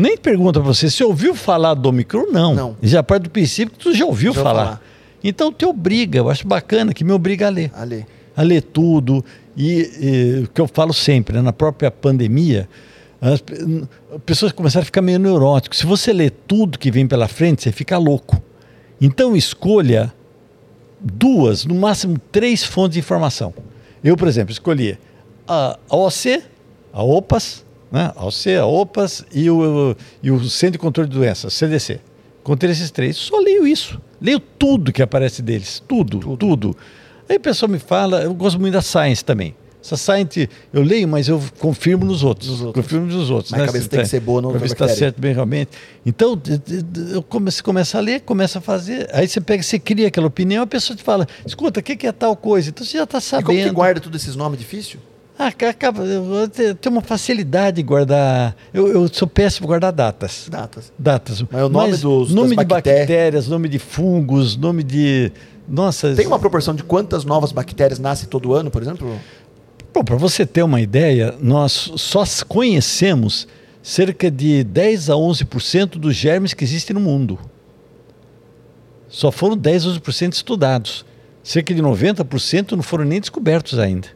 Nem 0.00 0.16
pergunta 0.16 0.60
para 0.60 0.66
você, 0.72 0.88
você 0.90 1.04
ouviu 1.04 1.34
falar 1.34 1.74
do 1.74 1.88
Omicron? 1.88 2.26
Não. 2.32 2.54
Não. 2.54 2.76
Já 2.82 3.02
parte 3.02 3.24
do 3.24 3.30
princípio 3.30 3.72
que 3.76 3.78
tu 3.84 3.94
já 3.94 4.04
ouviu 4.06 4.32
Já 4.32 4.42
falar. 4.42 4.64
falar. 4.64 4.82
Então 5.22 5.52
te 5.52 5.66
obriga, 5.66 6.18
eu 6.18 6.30
acho 6.30 6.46
bacana 6.46 6.94
que 6.94 7.04
me 7.04 7.12
obriga 7.12 7.46
a 7.46 7.50
ler 7.50 7.70
Ali. 7.74 8.06
a 8.36 8.42
ler 8.42 8.62
tudo. 8.62 9.22
E, 9.56 9.90
e 10.40 10.44
o 10.44 10.48
que 10.48 10.60
eu 10.60 10.66
falo 10.66 10.94
sempre, 10.94 11.36
né, 11.36 11.42
na 11.42 11.52
própria 11.52 11.90
pandemia, 11.90 12.66
as 13.20 13.42
n- 13.50 13.86
pessoas 14.24 14.52
começaram 14.52 14.82
a 14.82 14.86
ficar 14.86 15.02
meio 15.02 15.18
neuróticas. 15.18 15.78
Se 15.78 15.84
você 15.86 16.12
lê 16.12 16.30
tudo 16.30 16.78
que 16.78 16.90
vem 16.90 17.06
pela 17.06 17.28
frente, 17.28 17.62
você 17.62 17.70
fica 17.72 17.98
louco. 17.98 18.42
Então 18.98 19.36
escolha 19.36 20.12
duas, 20.98 21.64
no 21.66 21.74
máximo 21.74 22.16
três 22.32 22.64
fontes 22.64 22.94
de 22.94 23.00
informação. 23.00 23.52
Eu, 24.02 24.16
por 24.16 24.28
exemplo, 24.28 24.52
escolhi 24.52 24.98
a 25.46 25.78
a 25.90 25.96
OC, 25.96 26.42
a 26.92 27.02
OPAS, 27.02 27.64
né? 27.90 28.12
a 28.14 28.24
OC, 28.26 28.56
a 28.60 28.66
OPAS 28.66 29.24
e 29.32 29.50
o, 29.50 29.96
e 30.22 30.30
o 30.30 30.48
Centro 30.48 30.72
de 30.72 30.78
Controle 30.78 31.08
de 31.08 31.16
Doenças, 31.16 31.52
CDC. 31.54 32.00
Contei 32.42 32.70
esses 32.70 32.90
três, 32.90 33.16
só 33.16 33.38
leio 33.38 33.66
isso. 33.66 34.00
Leio 34.20 34.40
tudo 34.40 34.92
que 34.92 35.02
aparece 35.02 35.42
deles, 35.42 35.82
tudo, 35.86 36.36
tudo. 36.36 36.76
Aí 37.28 37.36
o 37.36 37.40
pessoal 37.40 37.70
me 37.70 37.78
fala, 37.78 38.22
eu 38.22 38.34
gosto 38.34 38.58
muito 38.58 38.72
da 38.74 38.82
Science 38.82 39.24
também. 39.24 39.54
Essa 39.82 39.96
Science 39.96 40.48
eu 40.74 40.82
leio, 40.82 41.08
mas 41.08 41.26
eu 41.28 41.40
confirmo 41.58 42.04
nos 42.04 42.22
outros. 42.22 42.50
Nos 42.50 42.60
outros. 42.60 42.84
Confirmo 42.84 43.06
nos 43.06 43.30
outros. 43.30 43.50
Mas 43.52 43.62
a 43.62 43.66
cabeça 43.66 43.88
tem 43.88 44.00
que 44.02 44.08
ser 44.08 44.20
boa 44.20 44.42
no 44.42 44.50
Para 44.50 44.58
ver 44.58 44.68
se 44.68 44.74
está 44.74 44.88
certo 44.88 45.18
bem 45.20 45.32
realmente. 45.32 45.70
Então, 46.04 46.38
eu 47.12 47.22
come- 47.22 47.50
você 47.50 47.62
começa 47.62 47.96
a 47.96 48.00
ler, 48.00 48.20
começa 48.20 48.58
a 48.58 48.62
fazer. 48.62 49.08
Aí 49.12 49.26
você 49.26 49.40
pega, 49.40 49.62
você 49.62 49.78
cria 49.78 50.08
aquela 50.08 50.26
opinião, 50.26 50.62
a 50.64 50.66
pessoa 50.66 50.94
te 50.94 51.02
fala, 51.02 51.26
escuta, 51.46 51.80
o 51.80 51.82
que, 51.82 51.96
que 51.96 52.06
é 52.06 52.12
tal 52.12 52.36
coisa? 52.36 52.68
Então 52.68 52.84
você 52.84 52.98
já 52.98 53.04
está 53.04 53.18
E 53.18 53.22
sabendo. 53.22 53.46
como 53.46 53.58
que 53.62 53.70
guarda 53.70 54.00
todos 54.00 54.20
esses 54.22 54.36
nomes 54.36 54.58
difíceis? 54.58 54.98
Ah, 55.42 55.50
ca- 55.50 55.70
acaba, 55.70 56.04
eu 56.04 56.46
te- 56.48 56.74
tenho 56.74 56.94
uma 56.94 57.00
facilidade 57.00 57.76
de 57.76 57.82
guardar. 57.82 58.54
Eu, 58.74 58.88
eu 58.88 59.08
sou 59.10 59.26
péssimo 59.26 59.64
em 59.64 59.68
guardar 59.68 59.90
datas. 59.90 60.48
Datas. 60.50 60.92
Datas. 60.98 61.42
Mas 61.50 61.62
o 61.62 61.68
nome 61.70 61.96
dos- 61.96 62.30
nome 62.34 62.50
de 62.50 62.56
bactérias- 62.56 63.00
bactérias, 63.06 63.48
nome 63.48 63.66
de 63.70 63.78
fungos, 63.78 64.54
nome 64.54 64.82
de. 64.82 65.32
Nossa. 65.66 66.14
Tem 66.14 66.26
uma 66.26 66.38
proporção 66.38 66.74
de 66.74 66.82
quantas 66.82 67.24
novas 67.24 67.52
bactérias 67.52 67.98
nascem 67.98 68.28
todo 68.28 68.52
ano, 68.52 68.70
por 68.70 68.82
exemplo? 68.82 69.18
Bom, 69.94 70.04
para 70.04 70.16
você 70.16 70.44
ter 70.44 70.62
uma 70.62 70.78
ideia, 70.80 71.34
nós 71.40 71.90
só 71.96 72.22
conhecemos 72.46 73.48
cerca 73.82 74.30
de 74.30 74.62
10 74.62 75.08
a 75.08 75.14
11% 75.14 75.98
dos 75.98 76.14
germes 76.14 76.52
que 76.52 76.64
existem 76.64 76.92
no 76.92 77.00
mundo. 77.00 77.38
Só 79.08 79.32
foram 79.32 79.56
10 79.56 79.86
a 79.86 79.88
11% 79.88 80.34
estudados. 80.34 81.04
Cerca 81.42 81.72
de 81.74 81.80
90% 81.82 82.72
não 82.72 82.82
foram 82.82 83.04
nem 83.06 83.18
descobertos 83.20 83.78
ainda. 83.78 84.08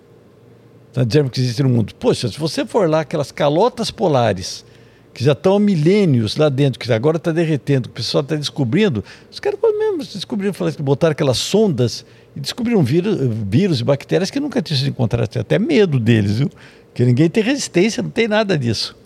Tá, 0.95 1.05
germes 1.09 1.33
que 1.33 1.41
existem 1.41 1.66
no 1.66 1.73
mundo. 1.73 1.93
Poxa, 1.97 2.29
se 2.29 2.39
você 2.39 2.65
for 2.65 2.89
lá, 2.89 3.01
aquelas 3.01 3.33
calotas 3.33 3.91
polares, 3.91 4.65
que 5.12 5.25
já 5.25 5.33
estão 5.33 5.57
há 5.57 5.61
milênios 5.61 6.37
lá 6.37 6.49
dentro, 6.49 6.79
que 6.79 6.91
agora 6.93 7.16
está 7.16 7.33
derretendo, 7.33 7.89
que 7.89 7.93
o 7.93 7.97
pessoal 7.97 8.23
está 8.23 8.37
descobrindo, 8.37 9.05
os 9.31 9.41
caras 9.41 9.59
mesmo 9.61 9.99
descobriram, 9.99 10.55
falaram 10.55 10.77
que 10.77 10.83
botaram 10.83 11.11
aquelas 11.11 11.39
sondas 11.39 12.07
e 12.37 12.41
descobriram 12.41 12.83
vírus, 12.83 13.19
vírus 13.49 13.81
e 13.81 13.85
bactérias 13.85 14.31
que 14.31 14.39
nunca 14.39 14.62
tinham 14.62 14.79
sido 14.79 14.91
encontrados. 14.91 15.29
Tem 15.29 15.41
até 15.41 15.59
medo 15.59 15.99
deles, 15.99 16.39
viu? 16.39 16.51
Porque 16.87 17.05
ninguém 17.05 17.29
tem 17.29 17.43
resistência, 17.43 18.01
não 18.01 18.11
tem 18.11 18.29
nada 18.29 18.57
disso. 18.57 18.97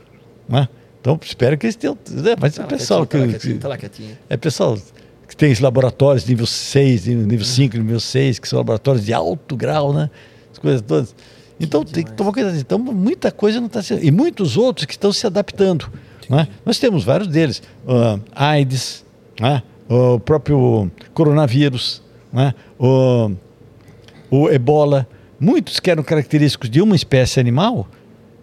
Né? 0.47 0.69
Então, 1.01 1.19
espero 1.23 1.57
que 1.57 1.65
eles 1.65 1.77
tenham. 1.77 1.97
né? 2.11 2.37
Mas 2.39 2.59
é 2.59 2.65
pessoal 2.65 3.07
que, 3.07 3.17
Tá 3.59 3.69
lá 3.69 3.77
tá 3.77 3.81
quietinho. 3.81 4.19
é 4.29 4.37
pessoal 4.37 4.79
que 5.27 5.35
tem 5.35 5.51
esses 5.51 5.63
laboratórios 5.63 6.27
nível 6.27 6.47
6, 6.47 7.07
nível 7.07 7.47
5, 7.47 7.77
nível 7.79 8.01
6, 8.01 8.39
que 8.39 8.49
são 8.49 8.59
laboratórios 8.59 9.07
de 9.07 9.13
alto 9.15 9.57
grau, 9.57 9.95
né? 9.95 10.11
As 10.53 10.59
coisas 10.59 10.83
todas. 10.83 11.15
Então 11.61 11.85
tem 11.85 12.05
que 12.05 12.13
tomar 12.13 12.33
cuidado. 12.33 12.57
Então 12.57 12.79
muita 12.79 13.31
coisa 13.33 13.61
não 13.61 13.67
está 13.67 13.83
sendo. 13.83 14.05
E 14.05 14.11
muitos 14.11 14.57
outros 14.57 14.87
que 14.87 14.93
estão 14.93 15.13
se 15.13 15.27
adaptando. 15.27 15.91
Né? 16.29 16.47
Nós 16.65 16.79
temos 16.79 17.05
vários 17.05 17.29
deles. 17.29 17.63
Ah, 17.87 18.19
AIDS, 18.35 19.05
né? 19.41 19.63
o 19.89 20.21
próprio 20.21 20.91
coronavírus, 21.15 22.03
né? 22.33 22.55
o, 22.79 23.31
o 24.31 24.49
ebola. 24.51 25.07
Muitos 25.41 25.79
que 25.79 25.91
eram 25.91 26.03
característicos 26.03 26.69
de 26.69 26.83
uma 26.83 26.97
espécie 26.97 27.39
animal 27.39 27.89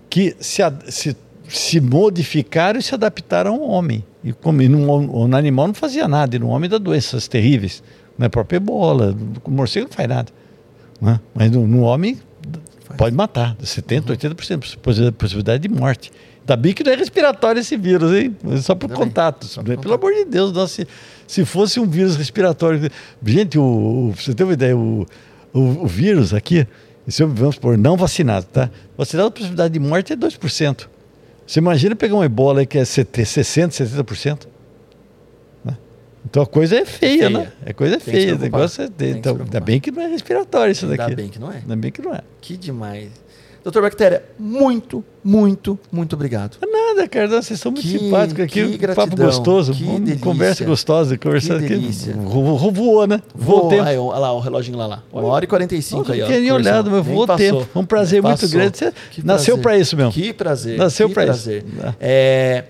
que 0.10 0.36
se, 0.40 0.62
se, 0.88 1.18
se 1.48 1.82
modificaram 1.82 2.80
e 2.80 2.84
se 2.84 2.96
adaptaram 2.96 3.56
ao 3.56 3.62
homem. 3.70 4.04
E 4.24 4.32
como 4.32 4.62
e 4.62 4.70
no, 4.70 5.28
no 5.28 5.36
animal 5.36 5.68
não 5.68 5.74
fazia 5.74 6.08
nada, 6.08 6.36
e 6.36 6.40
no 6.40 6.48
homem 6.48 6.70
dá 6.70 6.78
doenças 6.78 7.28
terríveis. 7.28 7.84
Na 8.18 8.30
própria 8.30 8.58
ebola, 8.58 9.14
o 9.44 9.52
morcego 9.52 9.88
não 9.88 9.94
faz 9.94 10.08
nada. 10.08 10.32
né? 11.02 11.20
Mas 11.34 11.52
no, 11.52 11.68
no 11.68 11.82
homem 11.82 12.18
pode 12.98 13.16
matar, 13.16 13.56
70%, 13.58 14.06
80% 14.18 14.78
possi- 14.82 15.12
possibilidade 15.12 15.68
de 15.68 15.74
morte. 15.74 16.12
Ainda 16.42 16.56
bem 16.56 16.74
que 16.74 16.84
não 16.84 16.92
é 16.92 16.96
respiratório 16.96 17.60
esse 17.60 17.76
vírus, 17.76 18.12
hein? 18.14 18.36
É 18.52 18.58
Só 18.58 18.76
por 18.76 18.86
Ainda 18.90 18.96
contato. 19.04 19.46
Só 19.48 19.62
por 19.62 19.70
Pelo 19.70 19.78
contato. 19.84 19.94
amor 20.00 20.14
de 20.14 20.26
Deus, 20.26 20.52
nossa, 20.54 20.74
se, 20.76 20.88
se 21.28 21.44
fosse 21.46 21.80
um 21.80 21.88
vírus 21.88 22.16
respiratório. 22.16 22.90
Gente, 23.26 23.58
o, 23.58 23.64
o- 23.64 24.12
você 24.16 24.34
ter 24.34 24.44
uma 24.44 24.54
ideia, 24.54 24.78
o, 24.78 25.06
o, 25.52 25.60
o 25.60 25.88
vírus 25.88 26.34
aqui, 26.34 26.68
se 27.08 27.24
eu- 27.24 27.28
vamos 27.30 27.58
por 27.58 27.78
não 27.78 27.98
vacinado, 27.98 28.46
tá? 28.46 28.70
Vacinado, 28.98 29.30
a 29.30 29.32
possibilidade 29.32 29.74
de 29.74 29.80
morte 29.80 30.14
é 30.14 30.16
2%. 30.16 30.88
Você 31.48 31.60
imagina 31.60 31.96
pegar 31.96 32.16
um 32.16 32.24
ebola 32.24 32.60
aí 32.60 32.66
que 32.68 32.78
é 32.78 32.86
70, 32.86 33.24
60%, 33.28 33.70
70%. 34.04 34.48
Então 36.28 36.42
a 36.44 36.46
coisa 36.48 36.76
é 36.78 36.86
feia, 36.86 37.28
feia. 37.28 37.30
né? 37.30 37.48
É 37.66 37.74
coisa 37.74 37.98
Tem 38.00 38.14
feia. 38.14 38.36
O 38.36 38.40
negócio 38.40 38.84
é. 38.84 38.88
Tem 38.90 39.12
Então, 39.12 39.38
ainda 39.40 39.60
bem 39.60 39.80
que 39.80 39.92
não 39.92 40.02
é 40.02 40.08
respiratório 40.08 40.72
isso 40.72 40.88
daqui. 40.88 41.02
Ainda 41.04 41.16
bem 41.16 41.30
que 41.30 41.40
não 41.40 41.52
é. 41.52 41.58
Ainda 41.58 41.76
bem 41.76 41.92
que 41.92 42.02
não 42.02 42.14
é. 42.14 42.22
Que 42.42 42.58
demais. 42.58 43.10
Doutor 43.64 43.82
Bactéria, 43.82 44.24
muito, 44.38 45.04
muito, 45.24 45.80
muito 45.92 46.14
obrigado. 46.14 46.58
Nada, 46.72 47.08
cara, 47.08 47.28
vocês 47.42 47.60
são 47.60 47.72
muito 47.72 47.82
Que- 47.84 47.98
simpáticos 47.98 48.44
aqui. 48.46 48.54
que 48.54 48.64
um 48.64 48.72
papo 48.94 48.94
gratidão, 49.08 49.26
gostoso, 49.26 49.74
que 49.74 49.84
uma 49.84 50.00
delícia. 50.00 50.20
conversa 50.24 50.64
gostosa, 50.66 51.18
conversando 51.18 51.60
Que 51.62 51.66
aqui. 51.66 51.76
delícia. 51.76 52.14
Vo- 52.14 52.70
Voou, 52.72 53.08
né? 53.08 53.24
Voou 53.34 53.66
o 53.66 53.70
tempo. 53.70 53.82
aí, 53.82 53.98
olha 53.98 54.20
lá 54.20 54.32
o 54.34 54.40
reloginho 54.40 54.78
lá, 54.78 54.86
lá. 54.86 55.04
Uma 55.12 55.24
hora 55.30 55.46
e 55.46 55.48
45 55.48 56.02
Nossa, 56.02 56.14
aí, 56.14 56.20
ó. 56.20 56.26
não 56.26 56.28
tinha 56.28 56.40
nem 56.42 56.50
conversando. 56.52 56.74
olhado, 56.74 56.92
mas 56.92 57.06
voou 57.08 57.24
o 57.24 57.36
tempo. 57.38 57.68
Foi 57.74 57.82
um 57.82 57.86
prazer 57.86 58.22
muito 58.22 58.40
Passou. 58.42 58.50
grande. 58.50 58.78
Você 58.78 58.94
Que 59.10 59.26
nasceu 59.26 59.58
pra 59.58 59.78
isso 59.80 59.98
mesmo. 59.98 60.12
Que 60.12 60.32
prazer. 60.32 60.78
Nasceu 60.78 61.10
pra 61.10 61.24
isso. 61.24 61.32
prazer. 61.34 61.66
Ah. 61.84 61.96
É, 62.00 62.66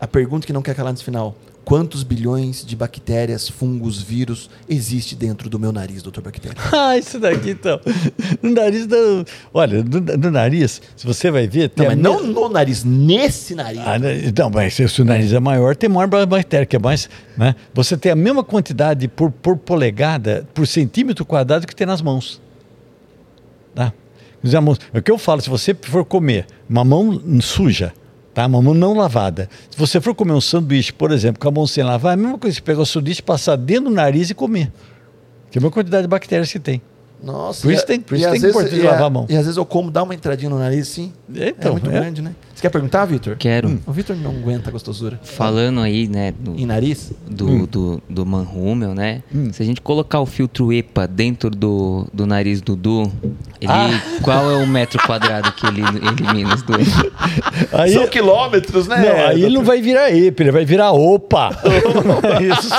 a 0.00 0.06
pergunta 0.06 0.46
que 0.46 0.54
não 0.54 0.62
quer 0.62 0.74
calar 0.74 0.90
nesse 0.94 1.04
final. 1.04 1.36
Quantos 1.64 2.02
bilhões 2.02 2.64
de 2.64 2.76
bactérias, 2.76 3.48
fungos, 3.48 4.00
vírus 4.00 4.50
existe 4.68 5.16
dentro 5.16 5.48
do 5.48 5.58
meu 5.58 5.72
nariz, 5.72 6.02
doutor 6.02 6.22
Bactéria? 6.22 6.56
Ah, 6.74 6.98
isso 6.98 7.18
daqui 7.18 7.50
então. 7.50 7.80
No 8.42 8.50
nariz 8.50 8.86
da. 8.86 8.96
Olha, 9.52 9.82
no, 9.82 10.00
no 10.00 10.30
nariz, 10.30 10.82
se 10.94 11.06
você 11.06 11.30
vai 11.30 11.46
ver. 11.46 11.72
Não, 11.76 11.86
mas 11.86 11.96
não 11.96 12.22
no 12.22 12.48
nariz, 12.48 12.84
nesse 12.84 13.54
nariz. 13.54 13.80
Ah, 13.84 13.98
né, 13.98 14.32
não, 14.36 14.50
mas 14.50 14.74
se 14.74 15.02
o 15.02 15.04
nariz 15.04 15.32
é 15.32 15.40
maior, 15.40 15.74
tem 15.74 15.88
maior 15.88 16.08
bactéria, 16.26 16.66
que 16.66 16.76
é 16.76 16.78
mais. 16.78 17.08
Né? 17.36 17.54
Você 17.72 17.96
tem 17.96 18.12
a 18.12 18.16
mesma 18.16 18.44
quantidade 18.44 19.08
por, 19.08 19.30
por 19.30 19.56
polegada, 19.56 20.46
por 20.52 20.66
centímetro 20.66 21.24
quadrado 21.24 21.66
que 21.66 21.74
tem 21.74 21.86
nas 21.86 22.02
mãos. 22.02 22.42
Tá? 23.74 23.92
Dizer, 24.42 24.58
É 24.92 24.98
o 24.98 25.02
que 25.02 25.10
eu 25.10 25.16
falo, 25.16 25.40
se 25.40 25.48
você 25.48 25.74
for 25.74 26.04
comer 26.04 26.46
uma 26.68 26.84
mão 26.84 27.40
suja, 27.40 27.94
tá? 28.34 28.46
uma 28.46 28.60
mão 28.60 28.74
não 28.74 28.94
lavada, 28.94 29.48
se 29.70 29.78
você 29.78 30.00
for 30.00 30.14
comer 30.14 30.32
um 30.32 30.40
sanduíche, 30.40 30.92
por 30.92 31.12
exemplo, 31.12 31.40
com 31.40 31.48
a 31.48 31.52
mão 31.52 31.66
sem 31.66 31.84
lavar, 31.84 32.12
é 32.12 32.14
a 32.14 32.16
mesma 32.16 32.38
coisa 32.38 32.56
que 32.56 32.62
pegar 32.62 32.82
o 32.82 32.86
sanduíche, 32.86 33.22
passar 33.22 33.56
dentro 33.56 33.84
do 33.84 33.90
nariz 33.90 34.28
e 34.28 34.34
comer. 34.34 34.72
Que 35.50 35.58
é 35.58 35.60
a 35.60 35.62
mesma 35.62 35.70
quantidade 35.70 36.02
de 36.02 36.08
bactérias 36.08 36.50
que 36.50 36.58
tem. 36.58 36.82
Nossa, 37.22 37.62
Por 37.62 37.72
e 37.72 37.74
isso 37.74 37.86
tem- 37.86 38.00
por 38.00 38.16
isso 38.16 38.26
às 38.26 38.32
tem 38.32 38.40
vezes- 38.40 38.54
importância 38.56 38.78
de 38.78 38.84
e 38.84 38.86
a- 38.88 38.90
lavar 38.92 39.06
a 39.06 39.10
mão. 39.10 39.26
E 39.30 39.32
às 39.36 39.42
vezes 39.44 39.56
eu 39.56 39.64
como, 39.64 39.90
dá 39.90 40.02
uma 40.02 40.14
entradinha 40.14 40.50
no 40.50 40.58
nariz, 40.58 40.88
sim. 40.88 41.12
Então, 41.28 41.70
é 41.70 41.72
muito 41.72 41.88
é. 41.90 41.92
grande, 41.92 42.20
né? 42.20 42.32
Você 42.54 42.60
quer 42.62 42.68
perguntar, 42.68 43.04
Vitor? 43.06 43.34
Quero. 43.36 43.80
O 43.86 43.92
Vitor 43.92 44.14
não 44.14 44.30
aguenta 44.30 44.68
a 44.68 44.72
gostosura. 44.72 45.18
Falando 45.24 45.80
aí, 45.80 46.06
né, 46.06 46.32
do, 46.38 46.54
Em 46.54 46.64
nariz? 46.64 47.12
do, 47.28 47.66
do, 47.66 48.02
do 48.08 48.24
Manhumel, 48.24 48.94
né? 48.94 49.22
Se 49.52 49.60
a 49.62 49.66
gente 49.66 49.80
colocar 49.80 50.20
o 50.20 50.26
filtro 50.26 50.72
EPA 50.72 51.08
dentro 51.08 51.50
do, 51.50 52.06
do 52.12 52.26
nariz 52.26 52.60
do 52.60 52.76
Du, 52.76 53.10
Ele, 53.60 53.72
Qual 54.22 54.50
é 54.50 54.56
o 54.56 54.66
metro 54.68 55.02
quadrado 55.04 55.50
que 55.52 55.66
ele 55.66 55.80
elimina 56.22 56.54
os 56.54 56.62
dois? 56.62 56.86
Aí, 57.72 57.92
São 57.92 58.06
quilômetros, 58.06 58.86
né? 58.86 58.98
não, 58.98 59.26
aí 59.28 59.42
ele 59.42 59.56
não 59.56 59.64
vai 59.64 59.80
virar 59.80 60.10
EPA, 60.12 60.42
ele 60.44 60.52
vai 60.52 60.64
virar 60.64 60.92
OPA. 60.92 61.50
Isso. 62.40 62.70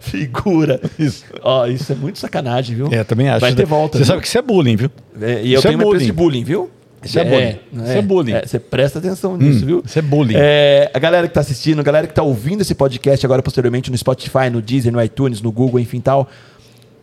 Figura. 0.00 0.80
Isso. 0.98 1.24
Ó, 1.42 1.66
isso 1.66 1.92
é 1.92 1.94
muito 1.94 2.18
sacanagem, 2.18 2.53
viu? 2.62 2.88
É, 2.92 3.02
também 3.02 3.28
acho. 3.28 3.40
Vai 3.40 3.54
ter 3.54 3.66
volta. 3.66 3.98
Você 3.98 4.04
viu? 4.04 4.06
sabe 4.06 4.22
que 4.22 4.28
isso 4.28 4.38
é 4.38 4.42
bullying, 4.42 4.76
viu? 4.76 4.90
É, 5.20 5.42
e 5.42 5.52
eu 5.52 5.58
Isso 5.58 5.66
é 5.66 5.70
tenho 5.70 5.80
uma 5.82 5.86
empresa 5.86 6.04
de 6.04 6.12
bullying. 6.12 6.42
bullying, 6.42 6.44
viu? 6.44 6.70
Isso 7.02 7.18
é 7.18 7.24
bullying. 7.24 7.58
não 7.72 7.84
Isso 7.84 7.92
é 7.92 8.02
bullying. 8.02 8.34
Hum, 8.34 8.40
você 8.46 8.58
presta 8.58 8.98
atenção 8.98 9.36
nisso, 9.36 9.66
viu? 9.66 9.82
isso 9.84 9.98
é 9.98 10.02
bullying. 10.02 10.34
É, 10.38 10.90
a 10.94 10.98
galera 10.98 11.28
que 11.28 11.34
tá 11.34 11.40
assistindo, 11.40 11.78
a 11.80 11.82
galera 11.82 12.06
que 12.06 12.14
tá 12.14 12.22
ouvindo 12.22 12.62
esse 12.62 12.74
podcast 12.74 13.24
agora 13.26 13.42
posteriormente 13.42 13.90
no 13.90 13.98
Spotify, 13.98 14.48
no 14.50 14.62
Deezer, 14.62 14.90
no 14.92 15.02
iTunes, 15.02 15.42
no 15.42 15.52
Google, 15.52 15.78
enfim 15.80 16.00
tal. 16.00 16.28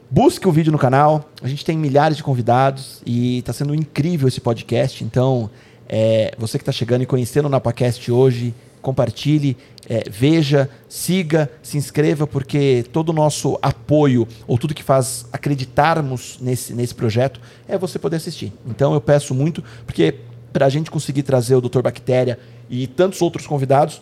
Busque 0.09 0.47
o 0.47 0.51
vídeo 0.51 0.71
no 0.71 0.77
canal. 0.79 1.29
A 1.41 1.47
gente 1.47 1.63
tem 1.63 1.77
milhares 1.77 2.17
de 2.17 2.23
convidados 2.23 3.01
e 3.05 3.41
tá 3.43 3.53
sendo 3.53 3.73
incrível 3.75 4.27
esse 4.27 4.41
podcast. 4.41 5.03
Então, 5.03 5.49
é, 5.87 6.33
você 6.37 6.57
que 6.57 6.65
tá 6.65 6.71
chegando 6.71 7.03
e 7.03 7.05
conhecendo 7.05 7.45
o 7.45 7.49
NapaCast 7.49 8.11
hoje, 8.11 8.53
compartilhe, 8.81 9.55
é, 9.87 10.03
veja, 10.09 10.69
siga, 10.87 11.49
se 11.61 11.77
inscreva, 11.77 12.25
porque 12.25 12.85
todo 12.91 13.09
o 13.09 13.13
nosso 13.13 13.57
apoio, 13.61 14.27
ou 14.47 14.57
tudo 14.57 14.73
que 14.73 14.83
faz 14.83 15.25
acreditarmos 15.31 16.37
nesse, 16.41 16.73
nesse 16.73 16.95
projeto, 16.95 17.39
é 17.67 17.77
você 17.77 17.99
poder 17.99 18.17
assistir. 18.17 18.53
Então 18.65 18.93
eu 18.93 19.01
peço 19.01 19.33
muito, 19.33 19.63
porque 19.85 20.15
para 20.51 20.65
a 20.65 20.69
gente 20.69 20.91
conseguir 20.91 21.23
trazer 21.23 21.55
o 21.55 21.61
Dr. 21.61 21.81
Bactéria 21.81 22.39
e 22.69 22.87
tantos 22.87 23.21
outros 23.21 23.47
convidados, 23.47 24.01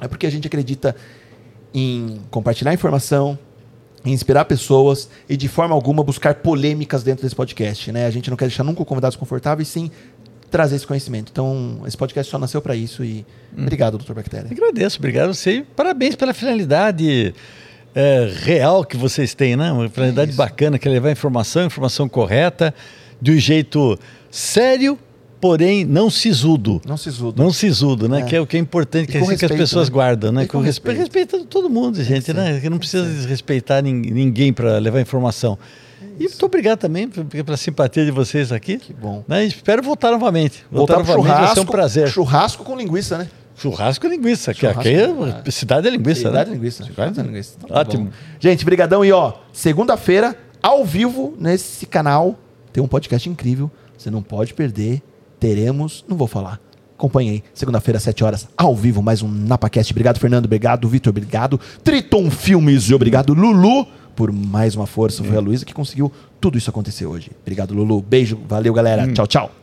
é 0.00 0.08
porque 0.08 0.26
a 0.26 0.30
gente 0.30 0.46
acredita 0.46 0.94
em 1.72 2.20
compartilhar 2.30 2.72
informação, 2.72 3.38
inspirar 4.04 4.44
pessoas 4.44 5.08
e 5.28 5.36
de 5.36 5.48
forma 5.48 5.74
alguma 5.74 6.02
buscar 6.02 6.36
polêmicas 6.36 7.02
dentro 7.02 7.22
desse 7.22 7.34
podcast. 7.34 7.90
Né? 7.90 8.06
A 8.06 8.10
gente 8.10 8.30
não 8.30 8.36
quer 8.36 8.46
deixar 8.46 8.62
nunca 8.62 8.84
convidados 8.84 9.16
confortáveis, 9.16 9.68
sim 9.68 9.90
trazer 10.50 10.76
esse 10.76 10.86
conhecimento. 10.86 11.30
Então, 11.30 11.82
esse 11.86 11.96
podcast 11.96 12.30
só 12.30 12.38
nasceu 12.38 12.62
para 12.62 12.74
isso 12.76 13.04
e 13.04 13.24
obrigado, 13.56 13.98
Dr. 13.98 14.12
Bactéria. 14.14 14.50
Agradeço, 14.50 14.98
obrigado 14.98 15.30
a 15.30 15.34
você. 15.34 15.64
Parabéns 15.74 16.14
pela 16.14 16.32
finalidade 16.32 17.34
é, 17.94 18.30
real 18.42 18.84
que 18.84 18.96
vocês 18.96 19.34
têm, 19.34 19.56
né? 19.56 19.72
Uma 19.72 19.88
finalidade 19.88 20.30
isso. 20.30 20.38
bacana, 20.38 20.78
que 20.78 20.86
é 20.86 20.90
levar 20.90 21.10
informação, 21.10 21.64
informação 21.64 22.08
correta, 22.08 22.74
de 23.20 23.32
um 23.32 23.38
jeito 23.38 23.98
sério, 24.30 24.98
porém 25.40 25.84
não 25.84 26.10
sisudo. 26.10 26.80
Não 26.86 26.96
se 26.96 27.10
zudo. 27.10 27.42
Não 27.42 27.50
sisudo, 27.50 28.08
né? 28.08 28.20
É. 28.20 28.22
Que 28.24 28.36
é 28.36 28.40
o 28.40 28.46
que 28.46 28.56
é 28.56 28.60
importante, 28.60 29.10
que, 29.10 29.16
é 29.16 29.20
com 29.20 29.26
assim 29.26 29.36
que 29.36 29.44
as 29.44 29.50
respeito, 29.50 29.60
pessoas 29.60 29.88
né? 29.88 29.92
guardam, 29.94 30.32
né? 30.32 30.44
E 30.44 30.46
com 30.46 30.60
respeito. 30.60 30.98
Respeitando 30.98 31.44
todo 31.44 31.68
mundo, 31.70 32.02
gente, 32.02 32.32
né? 32.32 32.60
Que 32.60 32.68
não 32.68 32.78
precisa 32.78 33.04
desrespeitar 33.04 33.82
nin- 33.82 34.10
ninguém 34.10 34.52
para 34.52 34.78
levar 34.78 35.00
informação. 35.00 35.58
E 36.18 36.24
muito 36.24 36.46
obrigado 36.46 36.78
também 36.78 37.08
pela 37.08 37.56
simpatia 37.56 38.04
de 38.04 38.10
vocês 38.10 38.52
aqui. 38.52 38.78
Que 38.78 38.92
bom. 38.92 39.24
Né? 39.26 39.44
Espero 39.44 39.82
voltar 39.82 40.10
novamente. 40.10 40.64
Voltar 40.70 40.94
pro 40.94 41.06
novamente 41.06 41.26
vai 41.26 41.36
churrasco, 41.36 41.54
ser 41.54 41.60
um 41.60 41.66
prazer. 41.66 42.08
churrasco 42.08 42.64
com 42.64 42.76
linguiça, 42.76 43.18
né? 43.18 43.28
Churrasco 43.56 44.06
e 44.06 44.10
linguiça, 44.10 44.52
que 44.52 44.60
Churrasco, 44.60 44.80
aqui 44.80 44.90
é 44.90 45.06
ah. 45.06 45.50
cidade 45.50 45.88
é 45.88 45.90
linguiça, 45.90 46.28
Cidade 46.28 46.50
né? 46.50 46.56
linguiça. 46.56 46.84
Cidade 46.84 47.10
Cidade 47.10 47.28
linguiça. 47.28 47.54
Então 47.56 47.68
tá 47.70 47.80
Ótimo. 47.80 48.04
bom. 48.06 48.10
Gente, 48.38 48.64
brigadão 48.64 49.02
e 49.02 49.10
ó, 49.12 49.32
segunda-feira, 49.50 50.36
ao 50.62 50.84
vivo, 50.84 51.34
nesse 51.38 51.86
canal, 51.86 52.38
tem 52.70 52.82
um 52.82 52.88
podcast 52.88 53.28
incrível. 53.28 53.70
Você 53.96 54.10
não 54.10 54.22
pode 54.22 54.52
perder. 54.52 55.02
Teremos, 55.40 56.04
não 56.06 56.16
vou 56.16 56.26
falar. 56.26 56.60
Acompanhei. 56.96 57.42
Segunda-feira, 57.54 57.96
às 57.98 58.02
7 58.02 58.24
horas, 58.24 58.48
ao 58.56 58.74
vivo, 58.74 59.02
mais 59.02 59.22
um 59.22 59.28
NapaCast. 59.28 59.92
Obrigado, 59.92 60.18
Fernando. 60.18 60.46
Obrigado, 60.46 60.88
Vitor. 60.88 61.10
Obrigado. 61.10 61.60
Triton 61.82 62.30
Filmes. 62.30 62.90
E 62.90 62.94
obrigado, 62.94 63.32
Lulu, 63.32 63.86
por 64.16 64.32
mais 64.32 64.74
uma 64.74 64.86
força. 64.86 65.22
Foi 65.22 65.36
a 65.36 65.40
Luísa 65.40 65.64
que 65.64 65.74
conseguiu 65.74 66.10
tudo 66.40 66.58
isso 66.58 66.70
acontecer 66.70 67.06
hoje. 67.06 67.30
Obrigado, 67.42 67.74
Lulu. 67.74 68.02
Beijo. 68.02 68.38
Valeu, 68.48 68.72
galera. 68.72 69.12
Tchau, 69.12 69.26
tchau. 69.26 69.56